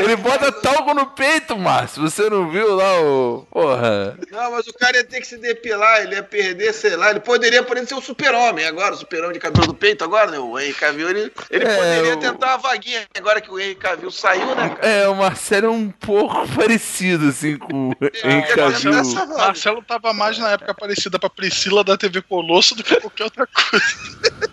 Ele 0.00 0.16
bota 0.16 0.50
talco 0.52 0.94
no 0.94 1.06
peito, 1.06 1.56
Márcio. 1.56 2.02
Você 2.02 2.28
não 2.30 2.50
viu 2.50 2.74
lá 2.74 3.00
o. 3.00 3.46
Porra. 3.50 4.16
Não, 4.30 4.50
mas 4.52 4.66
o 4.66 4.72
cara 4.74 4.96
ia 4.96 5.04
ter 5.04 5.20
que 5.20 5.26
se 5.26 5.36
depilar, 5.38 6.02
ele 6.02 6.14
ia 6.14 6.22
perder, 6.22 6.72
sei 6.72 6.96
lá. 6.96 7.10
Ele 7.10 7.20
poderia, 7.20 7.62
por 7.62 7.76
exemplo, 7.76 7.94
ser 7.96 8.00
o 8.02 8.04
super-homem 8.06 8.66
agora, 8.66 8.94
o 8.94 8.96
super-homem 8.98 9.32
de 9.34 9.38
cabelo 9.38 9.66
do 9.66 9.74
peito 9.74 10.04
agora, 10.04 10.30
né? 10.30 10.38
O 10.38 10.58
Henry 10.58 10.74
Cavill, 10.74 11.08
ele, 11.10 11.32
ele 11.50 11.64
É, 11.64 11.76
poderia 11.76 12.14
o- 12.16 12.20
tentar 12.20 12.46
uma 12.48 12.58
vaguinha 12.58 13.06
agora 13.16 13.40
que 13.40 13.50
o 13.50 13.58
Henry 13.58 13.74
Cavill 13.74 14.10
saiu, 14.10 14.54
né, 14.54 14.68
cara? 14.70 14.86
É, 14.88 15.08
o 15.08 15.14
Marcelo 15.14 15.66
é 15.66 15.70
um 15.70 15.90
pouco 15.90 16.46
parecido, 16.54 17.28
assim, 17.28 17.56
com 17.56 17.90
o 17.90 17.92
Henrique 18.24 18.52
É, 18.52 18.56
Cavill. 18.56 18.92
vaga. 19.04 19.36
Marcelo 19.36 19.82
tava 19.82 20.12
mais 20.12 20.38
na 20.38 20.50
época 20.52 20.74
parecida 20.74 21.18
pra 21.18 21.30
Priscila 21.30 21.82
da 21.84 21.96
TV 21.96 22.22
Colosso 22.22 22.74
do 22.74 22.82
que 22.84 23.00
qualquer 23.00 23.24
outra 23.24 23.46
coisa. 23.46 23.86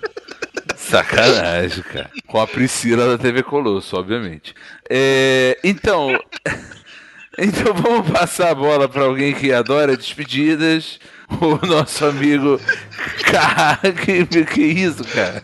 Sacanagem, 0.93 1.83
cara. 1.83 2.11
Com 2.27 2.39
a 2.39 2.45
Priscila 2.45 3.07
da 3.07 3.17
TV 3.17 3.41
Colosso, 3.41 3.97
obviamente. 3.97 4.53
É, 4.89 5.57
então. 5.63 6.17
Então 7.35 7.73
vamos 7.73 8.11
passar 8.11 8.51
a 8.51 8.53
bola 8.53 8.87
para 8.87 9.05
alguém 9.05 9.33
que 9.33 9.51
adora 9.51 9.97
despedidas. 9.97 10.99
O 11.41 11.65
nosso 11.65 12.05
amigo. 12.05 12.61
Cara, 13.23 13.91
que, 13.91 14.45
que 14.45 14.61
isso, 14.61 15.03
cara? 15.03 15.43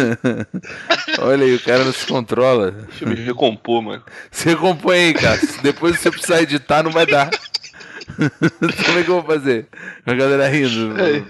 Olha 1.20 1.46
aí, 1.46 1.54
o 1.54 1.60
cara 1.60 1.84
não 1.84 1.92
se 1.94 2.06
controla. 2.06 2.72
Deixa 2.72 3.04
eu 3.06 3.08
me 3.08 3.14
recompor, 3.14 3.80
mano. 3.80 4.02
Você 4.30 4.54
compõe 4.54 4.98
aí, 4.98 5.14
cara. 5.14 5.40
Depois 5.62 5.96
se 5.96 6.02
você 6.02 6.10
precisar 6.10 6.42
editar, 6.42 6.82
não 6.82 6.90
vai 6.90 7.06
dar. 7.06 7.30
Como 8.84 8.98
é 8.98 9.02
que 9.02 9.08
eu 9.08 9.22
vou 9.22 9.24
fazer? 9.24 9.68
A 10.04 10.12
galera 10.12 10.48
rindo. 10.48 11.00
É, 11.00 11.22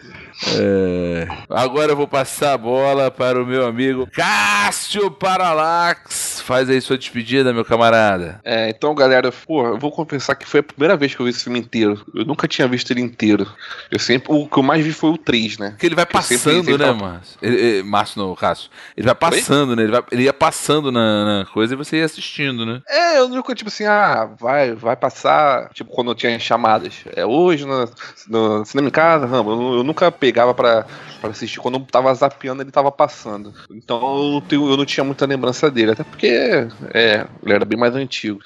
Agora 1.48 1.92
eu 1.92 1.96
vou 1.96 2.08
passar 2.08 2.54
a 2.54 2.58
bola 2.58 3.10
para 3.10 3.42
o 3.42 3.46
meu 3.46 3.66
amigo 3.66 4.08
Cássio 4.12 5.10
Paralax. 5.10 6.40
Faz 6.44 6.68
aí 6.68 6.80
sua 6.80 6.98
despedida, 6.98 7.52
meu 7.52 7.64
camarada. 7.64 8.40
É, 8.44 8.68
então, 8.70 8.94
galera, 8.94 9.30
pô, 9.30 9.66
eu 9.66 9.78
vou 9.78 9.92
confessar 9.92 10.34
que 10.34 10.46
foi 10.46 10.60
a 10.60 10.62
primeira 10.62 10.96
vez 10.96 11.14
que 11.14 11.20
eu 11.20 11.24
vi 11.24 11.30
esse 11.30 11.44
filme 11.44 11.58
inteiro. 11.58 12.04
Eu 12.14 12.24
nunca 12.24 12.48
tinha 12.48 12.66
visto 12.66 12.90
ele 12.90 13.00
inteiro. 13.00 13.46
Eu 13.90 13.98
sempre. 13.98 14.32
O 14.32 14.46
que 14.48 14.58
eu 14.58 14.62
mais 14.62 14.84
vi 14.84 14.92
foi 14.92 15.10
o 15.10 15.18
3, 15.18 15.58
né? 15.58 15.70
Porque 15.70 15.86
ele 15.86 15.94
vai 15.94 16.06
passando, 16.06 16.38
sempre 16.64 16.78
né, 16.78 16.92
Márcio? 16.92 17.38
Ele- 17.42 17.82
Márcio, 17.82 18.20
não, 18.22 18.34
Cássio. 18.34 18.70
Ele 18.96 19.06
vai 19.06 19.14
passando, 19.14 19.76
né? 19.76 19.82
Ele, 19.82 19.92
vai- 19.92 20.02
ele 20.10 20.22
ia 20.24 20.32
passando 20.32 20.90
na, 20.90 21.40
na 21.40 21.44
coisa 21.46 21.74
e 21.74 21.76
você 21.76 21.98
ia 21.98 22.04
assistindo, 22.04 22.64
né? 22.66 22.80
É, 22.88 23.18
eu 23.18 23.28
nunca, 23.28 23.54
tipo 23.54 23.68
assim, 23.68 23.84
ah, 23.84 24.28
vai, 24.38 24.72
vai 24.74 24.96
passar, 24.96 25.68
tipo, 25.72 25.90
quando 25.92 26.10
eu 26.10 26.14
tinha 26.14 26.38
chamadas. 26.38 26.94
É 27.14 27.24
hoje 27.24 27.64
no, 27.66 27.88
no 28.28 28.64
cinema 28.64 28.88
em 28.88 28.92
casa, 28.92 29.26
Rambo. 29.26 29.52
Eu, 29.52 29.78
eu 29.78 29.84
nunca 29.84 30.10
pegava 30.30 30.54
pra 30.54 30.86
assistir. 31.24 31.58
Quando 31.58 31.78
eu 31.78 31.80
tava 31.80 32.14
zapeando, 32.14 32.62
ele 32.62 32.70
tava 32.70 32.90
passando. 32.92 33.52
Então 33.70 33.98
eu, 33.98 34.58
não 34.58 34.70
eu 34.70 34.76
não 34.76 34.84
tinha 34.84 35.04
muita 35.04 35.26
lembrança 35.26 35.70
dele. 35.70 35.90
Até 35.90 36.04
porque, 36.04 36.26
é, 36.94 37.26
ele 37.44 37.52
era 37.52 37.64
bem 37.64 37.78
mais 37.78 37.94
antigo. 37.96 38.40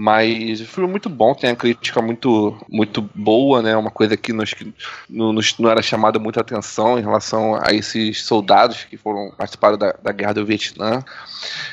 Mas 0.00 0.60
o 0.60 0.64
filme 0.64 0.88
é 0.88 0.92
muito 0.92 1.08
bom, 1.08 1.34
tem 1.34 1.50
a 1.50 1.56
crítica 1.56 2.00
muito, 2.00 2.56
muito 2.70 3.02
boa, 3.14 3.60
né? 3.60 3.76
Uma 3.76 3.90
coisa 3.90 4.16
que 4.16 4.32
nos, 4.32 4.54
no, 5.10 5.32
nos, 5.32 5.58
não 5.58 5.68
era 5.68 5.82
chamada 5.82 6.20
muita 6.20 6.40
atenção 6.40 6.96
em 6.98 7.02
relação 7.02 7.56
a 7.60 7.74
esses 7.74 8.22
soldados 8.22 8.84
que 8.84 8.96
foram 8.96 9.32
participaram 9.36 9.76
da, 9.76 9.92
da 10.00 10.12
guerra 10.12 10.34
do 10.34 10.46
Vietnã. 10.46 11.02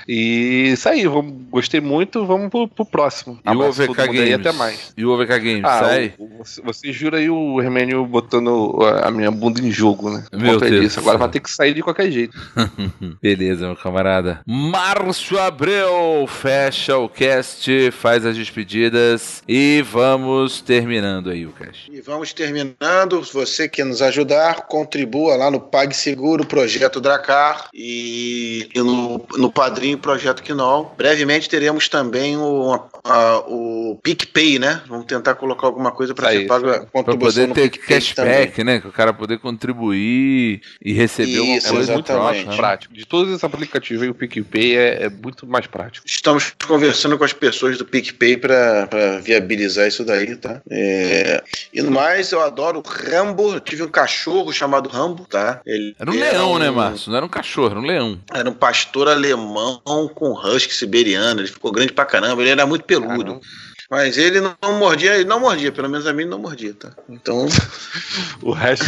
E 0.08 0.72
isso 0.74 0.90
aí, 0.90 1.06
vamos, 1.08 1.34
gostei 1.50 1.80
muito, 1.82 2.26
vamos 2.26 2.50
pro, 2.50 2.68
pro 2.68 2.86
próximo. 2.86 3.40
E 3.46 3.50
o 3.50 3.60
OVK 3.60 3.88
mundo 3.88 4.00
aí, 4.02 4.08
Games? 4.32 4.34
até 4.48 4.52
mais. 4.52 4.94
E 4.98 5.06
o 5.06 5.12
OVK 5.12 5.40
Games, 5.40 5.64
Ah, 5.64 5.80
sai? 5.80 6.14
o- 6.18 6.38
você, 6.40 6.62
você 6.62 6.92
jura 6.94 7.18
aí 7.18 7.30
o 7.30 7.62
Hermênio 7.62 8.06
botando 8.06 8.80
a 9.04 9.12
minha 9.12 9.30
bunda 9.32 9.60
em 9.62 9.70
jogo, 9.72 10.10
né? 10.10 10.24
Meu 10.34 10.60
Deus 10.60 10.82
disso. 10.82 11.00
Agora 11.00 11.18
vai 11.18 11.30
ter 11.30 11.40
que 11.40 11.50
sair 11.52 11.74
de 11.74 11.82
qualquer 11.84 12.10
jeito. 12.12 12.36
Beleza, 13.22 13.66
meu 13.68 13.76
camarada. 13.76 14.42
Márcio 14.48 15.40
Abreu 15.40 16.26
fecha 16.28 16.98
o 16.98 17.10
cast, 17.10 17.92
faz 17.92 18.15
as 18.24 18.38
despedidas 18.38 19.42
e 19.48 19.84
vamos 19.92 20.62
terminando 20.62 21.32
aí 21.32 21.46
o 21.48 21.52
cast. 21.52 21.92
E 21.92 22.02
vamos 22.02 22.32
terminando. 22.34 23.22
Você 23.34 23.68
quer 23.68 23.86
nos 23.86 24.02
ajudar, 24.04 24.68
contribua 24.68 25.36
lá 25.36 25.50
no 25.50 25.60
PagSeguro 25.60 26.46
Projeto 26.46 27.02
Dracar 27.02 27.68
e, 27.74 28.70
e 28.76 28.80
no, 28.80 29.26
no 29.38 29.52
Padrinho 29.52 29.98
Projeto 29.98 30.44
Quinol. 30.44 30.94
Brevemente 30.96 31.50
teremos 31.50 31.90
também 31.90 32.38
o, 32.38 32.80
a- 33.04 33.40
o 33.48 34.00
PicPay, 34.04 34.60
né? 34.60 34.82
Vamos 34.88 35.06
tentar 35.06 35.34
colocar 35.36 35.66
alguma 35.68 35.92
coisa 35.92 36.14
para 36.14 36.32
Isso 36.34 36.42
ser 36.44 36.48
pago 36.48 36.70
a 36.70 36.86
contribuição 36.86 37.18
poder 37.44 37.48
no 37.48 37.54
ter 37.56 37.70
PicPay 37.72 37.88
cashback, 38.00 38.64
né? 38.64 38.80
Que 38.80 38.88
o 38.88 38.92
cara 38.92 39.12
poder 39.14 39.40
contribuir 39.40 40.62
e 40.84 40.94
receber 40.94 41.38
alguma 41.38 41.58
Isso, 41.58 41.70
coisa 41.70 41.92
em 41.92 41.96
exatamente. 41.96 42.34
troca, 42.44 42.52
né? 42.52 42.58
prático. 42.58 42.94
De 42.94 43.06
todos 43.06 43.30
esses 43.32 43.44
aplicativos 43.44 44.04
aí, 44.04 44.10
o 44.10 44.14
PicPay 44.14 44.78
é, 44.78 45.04
é 45.06 45.10
muito 45.10 45.48
mais 45.48 45.66
prático. 45.68 46.06
Estamos 46.06 46.54
conversando 46.68 47.18
com 47.18 47.24
as 47.24 47.34
pessoas 47.34 47.78
do 47.78 47.86
PicPay 47.86 48.05
para 48.14 49.20
viabilizar 49.22 49.88
isso 49.88 50.04
daí, 50.04 50.36
tá? 50.36 50.62
É, 50.70 51.44
E 51.74 51.82
no 51.82 51.92
mais, 51.92 52.32
eu 52.32 52.42
adoro 52.42 52.82
Rambo. 52.86 53.54
Eu 53.54 53.60
tive 53.60 53.84
um 53.84 53.88
cachorro 53.90 54.52
chamado 54.52 54.90
Rambo, 54.90 55.26
tá? 55.26 55.62
Ele 55.66 55.96
Era 56.00 56.12
um 56.12 56.14
leão, 56.14 56.60
né, 56.60 56.70
um- 56.70 56.76
Márcio? 56.76 57.10
Não 57.10 57.18
era 57.18 57.26
um 57.26 57.30
cachorro, 57.30 57.72
era 57.72 57.80
um 57.80 57.86
leão. 57.86 58.20
Era 58.34 58.50
um 58.50 58.54
pastor 58.54 59.08
alemão 59.08 59.82
com 60.14 60.32
husky 60.34 60.74
siberiano. 60.74 61.42
Ele 61.42 61.48
ficou 61.48 61.72
grande 61.72 61.94
pra 61.94 62.06
caramba. 62.06 62.42
Ele 62.42 62.52
era 62.52 62.66
muito 62.66 62.86
peludo. 62.86 63.18
Caramba. 63.24 63.42
Mas 63.90 64.18
ele 64.18 64.42
não, 64.42 64.56
não 64.64 64.80
mordia, 64.80 65.14
ele 65.16 65.26
não 65.26 65.40
mordia. 65.40 65.72
Pelo 65.72 65.88
menos 65.90 66.08
a 66.08 66.14
mim 66.14 66.26
não 66.26 66.40
mordia, 66.40 66.74
tá? 66.74 66.92
Então. 67.10 67.46
O 68.42 68.52
resto 68.52 68.86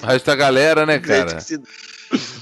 O 0.00 0.06
resto 0.06 0.26
da 0.26 0.34
galera, 0.36 0.86
né, 0.86 0.98
cara? 0.98 1.38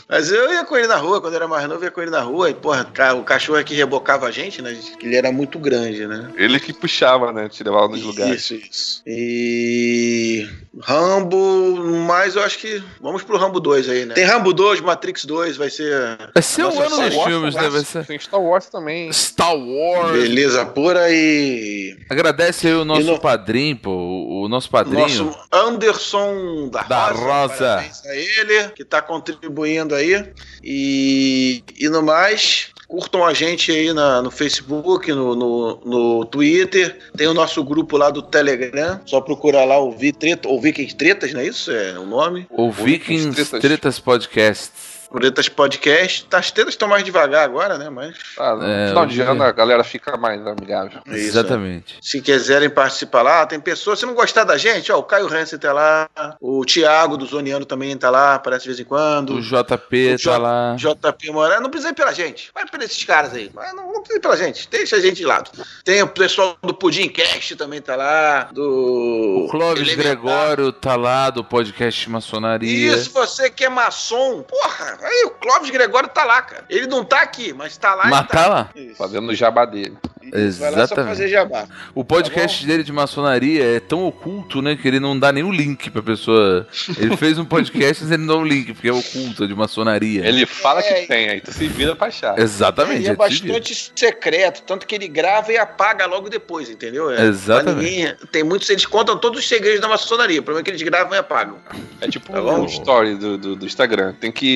Mas 0.09 0.33
eu 0.33 0.51
ia 0.51 0.65
com 0.65 0.77
ele 0.77 0.87
na 0.87 0.97
rua, 0.97 1.21
quando 1.21 1.35
eu 1.35 1.39
era 1.39 1.47
mais 1.49 1.69
novo, 1.69 1.81
eu 1.83 1.85
ia 1.85 1.91
com 1.91 2.01
ele 2.01 2.11
na 2.11 2.23
rua. 2.23 2.49
E, 2.49 2.55
porra, 2.55 2.87
o 3.19 3.23
cachorro 3.23 3.59
é 3.59 3.65
que 3.65 3.75
rebocava 3.75 4.27
a 4.27 4.31
gente, 4.31 4.63
né? 4.63 4.75
Ele 5.03 5.15
era 5.15 5.31
muito 5.31 5.59
grande, 5.59 6.07
né? 6.07 6.31
ele 6.37 6.59
que 6.59 6.73
puxava, 6.73 7.31
né? 7.33 7.49
Te 7.49 7.63
levava 7.63 7.89
nos 7.89 8.03
lugares. 8.03 8.41
Isso, 8.51 8.55
isso. 8.55 9.03
E. 9.07 10.49
Rambo, 10.81 11.77
mas 12.07 12.37
eu 12.37 12.43
acho 12.43 12.59
que. 12.59 12.83
Vamos 13.03 13.23
pro 13.23 13.37
Rambo 13.37 13.61
2 13.61 13.89
aí, 13.91 14.05
né? 14.07 14.15
Tem 14.15 14.25
Rambo 14.25 14.55
2, 14.55 14.81
Matrix 14.81 15.27
2, 15.27 15.57
vai 15.59 15.69
ser. 15.69 16.17
Vai 16.33 16.43
ser 16.43 16.65
o 16.65 16.81
ano 16.81 16.97
dos 17.11 17.25
filmes, 17.25 17.55
né? 17.55 17.69
Vai 17.69 17.85
ser 17.85 18.07
Tem 18.07 18.19
Star 18.19 18.41
Wars 18.41 18.67
também. 18.67 19.13
Star 19.13 19.55
Wars. 19.55 20.13
Beleza 20.13 20.65
pura 20.65 21.11
e. 21.11 21.97
Agradece 22.09 22.69
aí 22.69 22.75
o 22.75 22.85
nosso 22.85 23.03
no- 23.03 23.21
padrinho, 23.21 23.77
pô. 23.77 23.91
O, 23.91 24.45
o 24.45 24.49
nosso 24.49 24.71
padrinho. 24.71 25.01
Nosso 25.25 25.39
Anderson 25.53 26.69
da, 26.71 26.83
Da 26.85 27.09
Rosa. 27.09 27.19
Rosa. 27.25 27.59
Parabéns 27.59 28.07
a 28.07 28.17
ele, 28.17 28.69
que 28.71 28.85
tá 28.85 29.03
contribuindo 29.03 29.58
aí. 29.95 30.25
E, 30.63 31.63
e 31.79 31.89
no 31.89 32.03
mais, 32.03 32.69
curtam 32.87 33.25
a 33.25 33.33
gente 33.33 33.71
aí 33.73 33.93
na- 33.93 34.21
no 34.23 34.31
Facebook, 34.31 35.11
no, 35.13 35.35
no, 35.35 35.81
no 35.85 36.25
Twitter. 36.25 36.99
Tem 37.17 37.27
o 37.27 37.35
nosso 37.35 37.63
grupo 37.65 37.97
lá 37.97 38.11
do 38.11 38.23
Telegram. 38.23 39.01
Só 39.07 39.21
procurar 39.21 39.65
lá 39.65 39.79
ouvir 39.79 40.13
treta, 40.13 40.49
ouvir 40.49 40.73
que 40.73 40.95
tretas, 40.95 41.33
não 41.33 41.41
é 41.41 41.47
isso? 41.47 41.71
É 41.71 41.99
o 41.99 42.07
nome. 42.07 42.47
O 42.51 42.71
Vikings 42.71 43.31
Tretas. 43.35 43.61
Tretas 43.61 43.99
Podcasts. 43.99 44.98
Tretas 45.13 45.49
Podcast. 45.49 46.25
Tá, 46.27 46.39
as 46.39 46.51
tretas 46.51 46.75
estão 46.75 46.89
mais 46.89 47.03
devagar 47.05 47.45
agora, 47.45 47.79
né? 47.79 47.89
Mas 47.91 48.15
Ah, 48.39 48.55
no 48.55 48.65
É, 48.67 48.89
final 48.89 49.07
de 49.07 49.21
hoje- 49.21 49.31
ano 49.31 49.43
a 49.43 49.51
galera 49.53 49.83
fica 49.85 50.17
mais 50.17 50.47
amigável. 50.47 51.01
é 51.07 51.11
isso, 51.17 51.29
Exatamente. 51.29 51.97
Se 52.03 52.21
quiserem 52.21 52.69
participar 52.71 53.23
lá, 53.23 53.47
tem 53.47 53.59
pessoas. 53.61 53.99
Se 53.99 54.07
não 54.07 54.15
gostar 54.15 54.45
da 54.45 54.57
gente, 54.59 54.91
ó, 54.93 54.99
o 54.99 55.03
Caio 55.03 55.27
Hansen 55.33 55.59
tá 55.59 55.73
lá, 55.73 56.09
o 56.41 56.65
Thiago 56.65 57.17
do 57.17 57.27
Zoniano 57.27 57.65
também 57.65 57.97
tá 57.97 58.11
lá, 58.11 58.35
aparece 58.35 58.63
de 58.65 58.69
vez 58.69 58.81
em 58.81 58.85
quando. 58.85 59.35
O 59.35 59.41
JP 59.43 60.15
O 60.15 60.23
tá 60.23 60.37
lá. 60.39 60.77
JP 60.77 61.31
Moraes, 61.31 61.61
não 61.63 61.71
precisa 61.71 61.91
ir 61.91 61.95
pela 61.95 62.13
gente, 62.13 62.51
vai 62.55 62.67
por 62.67 62.81
esses 62.83 63.03
caras 63.05 63.33
aí. 63.35 63.51
Mas 63.55 63.75
não, 63.75 63.87
não 63.93 64.01
precisa 64.03 64.19
ir 64.19 64.23
pela 64.23 64.37
gente, 64.37 64.69
deixa 64.69 64.97
a 64.97 65.01
gente 65.01 65.17
de 65.17 65.25
lado. 65.25 65.51
Tem 65.85 66.03
o 66.03 66.09
pessoal 66.09 66.57
do 66.63 66.75
Pudim 66.75 67.09
Cast 67.09 67.57
também 67.57 67.81
tá 67.81 67.97
lá, 67.97 68.45
do. 68.53 69.45
O 69.47 69.49
Clóvis 69.51 69.89
Elementar. 69.89 70.05
Gregório 70.17 70.73
tá 70.73 70.97
lá 70.97 71.31
do 71.31 71.43
podcast 71.45 72.09
Maçonaria. 72.11 72.95
E 72.95 72.99
se 73.03 73.09
você 73.11 73.49
que 73.51 73.65
é 73.65 73.69
maçom, 73.69 74.43
porra, 74.43 74.98
aí 75.01 75.25
o 75.27 75.31
Clóvis 75.31 75.71
Gregório 75.71 76.09
tá 76.09 76.25
lá, 76.25 76.43
cara. 76.43 76.65
Ele 76.69 76.87
não 76.87 77.05
tá 77.05 77.21
aqui, 77.21 77.53
mas 77.53 77.77
tá 77.77 77.95
lá. 77.95 78.07
Mas 78.07 78.25
e 78.25 78.29
tá 78.29 78.47
lá. 78.47 78.71
Isso. 78.75 78.97
Fazendo 78.97 79.29
o 79.29 79.35
jabá 79.35 79.65
dele. 79.65 79.97
Isso, 80.35 80.61
Vai 80.61 80.71
lá 80.71 80.77
só 80.79 80.83
Exatamente. 80.85 81.09
fazer 81.09 81.29
jabá. 81.29 81.67
O 81.95 82.05
podcast 82.05 82.67
dele 82.67 82.83
de 82.83 82.93
maçonaria 82.93 83.65
é 83.77 83.81
tão 83.81 84.05
oculto, 84.07 84.61
né, 84.63 84.77
que 84.77 84.87
ele 84.89 85.01
não 85.01 85.19
dá 85.19 85.29
o 85.31 85.53
link 85.53 85.91
pra 85.91 86.03
pessoa. 86.03 86.67
Ele 86.99 87.17
fez 87.17 87.39
um 87.39 87.45
podcast, 87.45 88.03
mas 88.05 88.13
ele 88.13 88.23
não 88.25 88.35
dá 88.37 88.41
o 88.43 88.45
link, 88.45 88.73
porque 88.73 88.89
é 88.89 88.93
oculto 88.93 89.47
de 89.47 89.55
maçonaria. 89.55 90.27
Ele 90.27 90.45
fala 90.47 90.81
É. 90.81 90.83
que 91.03 91.07
tem, 91.07 91.29
aí 91.29 91.41
tu 91.41 91.53
se 91.53 91.67
vira 91.69 91.95
pra 91.95 92.09
achar. 92.09 92.39
Exatamente. 92.39 93.03
E 93.03 93.07
é 93.09 93.11
é 93.11 93.17
bastante 93.17 93.93
secreto, 93.95 94.63
tanto 94.67 94.87
que 94.87 94.95
ele 94.95 95.09
grava 95.09 95.53
e 95.53 95.57
apaga 95.59 96.07
logo 96.07 96.29
depois, 96.29 96.69
entendeu? 96.71 97.11
É, 97.11 97.27
Exatamente. 97.27 97.85
ninguém- 97.91 98.15
tem 98.33 98.43
muitos, 98.43 98.69
eles 98.71 98.87
contam 98.87 99.17
todos 99.19 99.41
os 99.41 99.49
segredos 99.49 99.81
da 99.81 99.89
maçonaria. 99.89 100.41
O 100.41 100.43
problema 100.43 100.61
é 100.63 100.65
que 100.65 100.71
eles 100.71 100.83
gravam 100.83 101.15
e 101.15 101.19
apagam. 101.19 101.57
É 102.01 102.09
tipo 102.09 102.33
Tá 102.33 102.41
um 102.43 102.65
story 102.67 103.15
do, 103.17 103.37
do, 103.39 103.57
do 103.57 103.67
Instagram. 103.67 104.15
Tem 104.21 104.31
que 104.33 104.47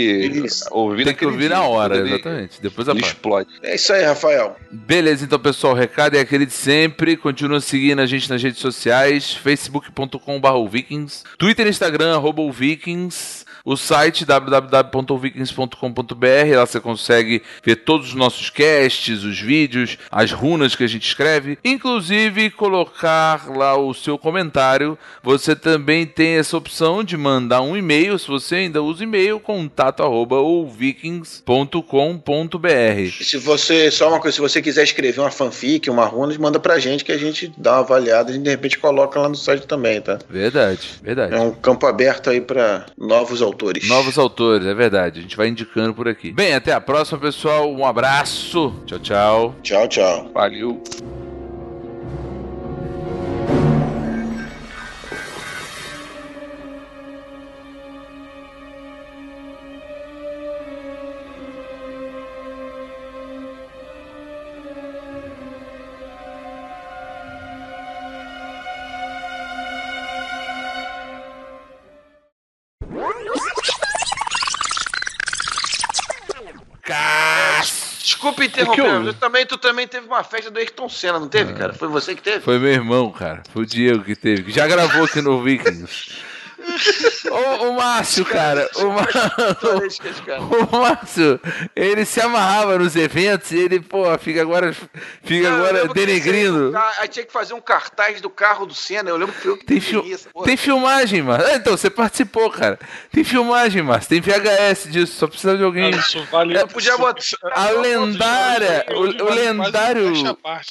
Isso. 0.45 0.65
ouvir 0.71 1.05
Tem 1.05 1.15
que 1.15 1.25
ouvir 1.25 1.49
dia, 1.49 1.51
na 1.51 1.63
hora, 1.63 1.97
exatamente. 1.99 2.61
Depois 2.61 2.89
apaga. 2.89 3.07
explode. 3.07 3.49
É 3.63 3.75
isso 3.75 3.93
aí, 3.93 4.03
Rafael. 4.05 4.57
Beleza, 4.71 5.25
então, 5.25 5.39
pessoal, 5.39 5.62
o 5.71 5.75
recado 5.75 6.17
é 6.17 6.21
aquele 6.21 6.47
de 6.47 6.53
sempre. 6.53 7.17
Continua 7.17 7.61
seguindo 7.61 8.01
a 8.01 8.07
gente 8.07 8.29
nas 8.29 8.43
redes 8.43 8.61
sociais, 8.61 9.35
facebook.com.br 9.35 10.69
vikings, 10.71 11.25
Twitter 11.39 11.67
e 11.67 11.71
Instagram, 11.71 12.21
vikings, 12.53 13.45
o 13.65 13.77
site 13.77 14.25
www.vikings.com.br, 14.25 16.57
lá 16.57 16.67
você 16.67 16.81
consegue 16.81 17.43
ver 17.65 17.77
todos 17.77 18.09
os 18.09 18.15
nossos 18.15 18.51
casts, 18.51 19.23
os 19.25 19.41
vídeos, 19.41 19.99
as 20.11 20.33
runas 20.33 20.75
que 20.75 20.85
a 20.85 20.89
gente 20.89 21.07
escreve, 21.07 21.59
inclusive 21.65 22.51
colocar 22.51 23.49
lá 23.57 23.77
o 23.77 23.95
seu 23.95 24.19
comentário. 24.19 24.99
Você 25.23 25.55
também 25.55 26.07
tem 26.07 26.37
essa 26.37 26.57
opção 26.57 27.05
de 27.05 27.17
mandar 27.17 27.63
um 27.63 27.77
e-mail, 27.77 28.19
se 28.19 28.29
você 28.29 28.57
ainda 28.57 28.83
usa 28.83 29.05
e-mail, 29.05 29.39
contato 29.39 30.03
arroba 30.03 30.37
se 33.25 33.39
você, 33.39 33.91
só 33.91 34.09
uma 34.09 34.21
coisa, 34.21 34.35
se 34.35 34.41
você 34.41 34.61
quiser 34.61 34.85
escrever 34.85 35.21
uma 35.21 35.31
fanfic, 35.31 35.89
uma 35.89 36.05
runa, 36.05 36.37
manda 36.39 36.59
pra 36.59 36.79
gente 36.79 37.05
que 37.05 37.13
a 37.13 37.19
gente 37.19 37.53
dá 37.57 37.73
uma 37.73 37.81
avaliada 37.81 38.33
e 38.33 38.39
de 38.39 38.51
repente 38.51 38.79
coloca 38.79 39.21
lá 39.21 39.29
no 39.29 39.37
site 39.37 39.67
também, 39.67 40.01
tá? 40.01 40.19
Verdade, 40.29 40.81
verdade. 41.03 41.35
É 41.35 41.41
um 41.41 41.53
campo 41.53 41.87
aberto 41.87 42.31
aí 42.31 42.41
pra 42.41 42.87
novos 42.99 43.41
autores. 43.41 43.52
Novos 43.89 44.19
autores, 44.19 44.67
é 44.67 44.75
verdade. 44.75 45.21
A 45.21 45.23
gente 45.23 45.37
vai 45.37 45.49
indicando 45.49 45.95
por 45.95 46.09
aqui. 46.09 46.33
Bem, 46.33 46.55
até 46.55 46.73
a 46.73 46.81
próxima, 46.81 47.19
pessoal. 47.19 47.73
Um 47.73 47.85
abraço. 47.85 48.75
Tchau, 48.87 48.99
tchau. 48.99 49.55
Tchau, 49.63 49.89
tchau. 49.89 50.31
Valeu. 50.33 50.83
Desculpa 78.49 78.73
interromper, 78.73 79.07
eu 79.09 79.15
também, 79.15 79.47
tu 79.47 79.59
também 79.59 79.87
teve 79.89 80.07
uma 80.07 80.25
festa 80.25 80.51
do 80.51 80.59
Ayrton 80.59 80.89
Senna, 80.89 81.19
não 81.19 81.29
teve, 81.29 81.53
cara? 81.53 81.73
Foi 81.73 81.89
você 81.89 82.15
que 82.15 82.23
teve? 82.23 82.41
Foi 82.41 82.59
meu 82.59 82.71
irmão, 82.71 83.11
cara. 83.11 83.43
Foi 83.53 83.63
o 83.63 83.67
Diego 83.67 84.05
que 84.05 84.17
teve. 84.17 84.51
Já 84.53 84.67
gravou 84.67 85.05
aqui 85.05 85.21
no 85.21 85.43
Vikings. 85.43 86.13
o, 87.33 87.69
o 87.71 87.77
Márcio, 87.77 88.25
cara, 88.25 88.69
o, 88.77 88.87
o 90.77 90.81
Márcio, 90.81 91.41
ele 91.75 92.05
se 92.05 92.21
amarrava 92.21 92.79
nos 92.79 92.95
eventos 92.97 93.51
e 93.53 93.59
ele, 93.59 93.81
pô, 93.81 94.05
fica 94.19 94.41
agora, 94.43 94.75
fica 95.23 95.49
Não, 95.51 95.57
agora 95.57 95.89
denegrindo. 95.89 96.73
Aí 96.99 97.09
tinha 97.09 97.25
que 97.25 97.33
fazer 97.33 97.55
um 97.55 97.61
cartaz 97.61 98.21
do 98.21 98.31
carro 98.31 98.67
do 98.67 98.75
Senna. 98.75 99.11
Eu 99.11 99.17
lembro 99.17 99.35
que 99.35 99.47
eu 99.47 99.57
Tem, 99.59 99.81
porra. 100.33 100.47
tem 100.47 100.57
filmagem, 100.57 101.23
Márcio. 101.23 101.49
Ah, 101.49 101.57
então, 101.57 101.77
você 101.77 101.89
participou, 101.91 102.51
cara. 102.51 102.79
Tem 103.11 103.25
filmagem, 103.25 103.83
Márcio. 103.83 104.09
Tem 104.11 104.21
VHS 104.21 104.91
disso. 104.91 105.15
Só 105.19 105.27
precisa 105.27 105.57
de 105.57 105.63
alguém. 105.65 105.91
Isso 105.91 106.23
vale. 106.31 106.59
Eu 106.59 106.69
podia 106.69 106.97
botar- 106.99 107.23
A 107.53 107.71
lendária, 107.71 108.85
o, 108.91 109.01
o 109.25 109.35
lendário, 109.35 110.13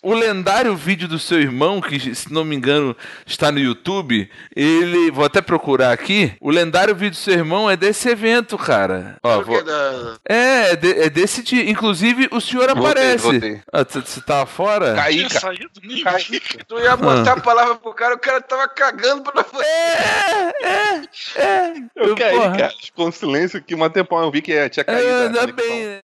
o 0.04 0.14
lendário 0.14 0.76
vídeo 0.76 1.08
do 1.08 1.20
seu 1.20 1.40
irmão, 1.40 1.82
que 1.82 2.14
se 2.16 2.32
não 2.32 2.44
me 2.44 2.56
engano 2.56 2.96
está 3.26 3.52
no 3.52 3.60
YouTube, 3.60 4.30
ele, 4.56 5.12
vou 5.12 5.26
até 5.26 5.42
procurar 5.42 5.92
aqui, 5.92 6.34
o 6.40 6.51
lendário 6.52 6.94
vídeo 6.96 7.12
do 7.12 7.18
seu 7.18 7.34
irmão 7.34 7.70
é 7.70 7.76
desse 7.78 8.10
evento, 8.10 8.58
cara. 8.58 9.18
Ó, 9.24 9.42
vou- 9.42 9.64
da- 9.64 10.16
é, 10.28 10.72
é, 10.72 10.76
de- 10.76 11.02
é 11.04 11.10
desse 11.10 11.42
dia, 11.44 11.70
inclusive 11.70 12.28
o 12.32 12.40
senhor 12.42 12.68
Voltei, 12.68 12.92
aparece. 12.92 13.24
voltei. 13.24 13.62
Ah, 13.72 13.84
você 13.90 14.22
tava 14.22 14.46
fora? 14.46 14.94
Caí, 14.96 15.28
cara. 15.30 15.56
Caí. 16.04 16.42
Tu 16.68 16.80
ia 16.80 16.96
botar 16.96 17.32
Ah. 17.32 17.34
a 17.34 17.42
palavra 17.42 17.76
pro 17.76 17.94
cara, 17.94 18.16
o 18.16 18.20
cara 18.20 18.42
tava 18.42 18.68
cagando 18.68 19.24
pra 19.24 19.44
você. 19.44 19.64
É, 19.66 20.54
é, 20.64 21.02
é. 21.42 21.74
Eu 21.96 22.16
caí, 22.16 22.36
porra. 22.36 22.58
cara. 22.58 22.74
Um 22.98 23.12
silêncio 23.12 23.58
aqui, 23.60 23.74
um 23.76 23.90
tempão 23.90 24.22
eu 24.24 24.32
vi 24.32 24.42
que 24.42 24.70
tinha 24.70 24.84
caído. 24.84 25.08
É, 25.08 25.26
ainda 25.28 25.48
bem. 25.48 25.86
né? 25.86 26.00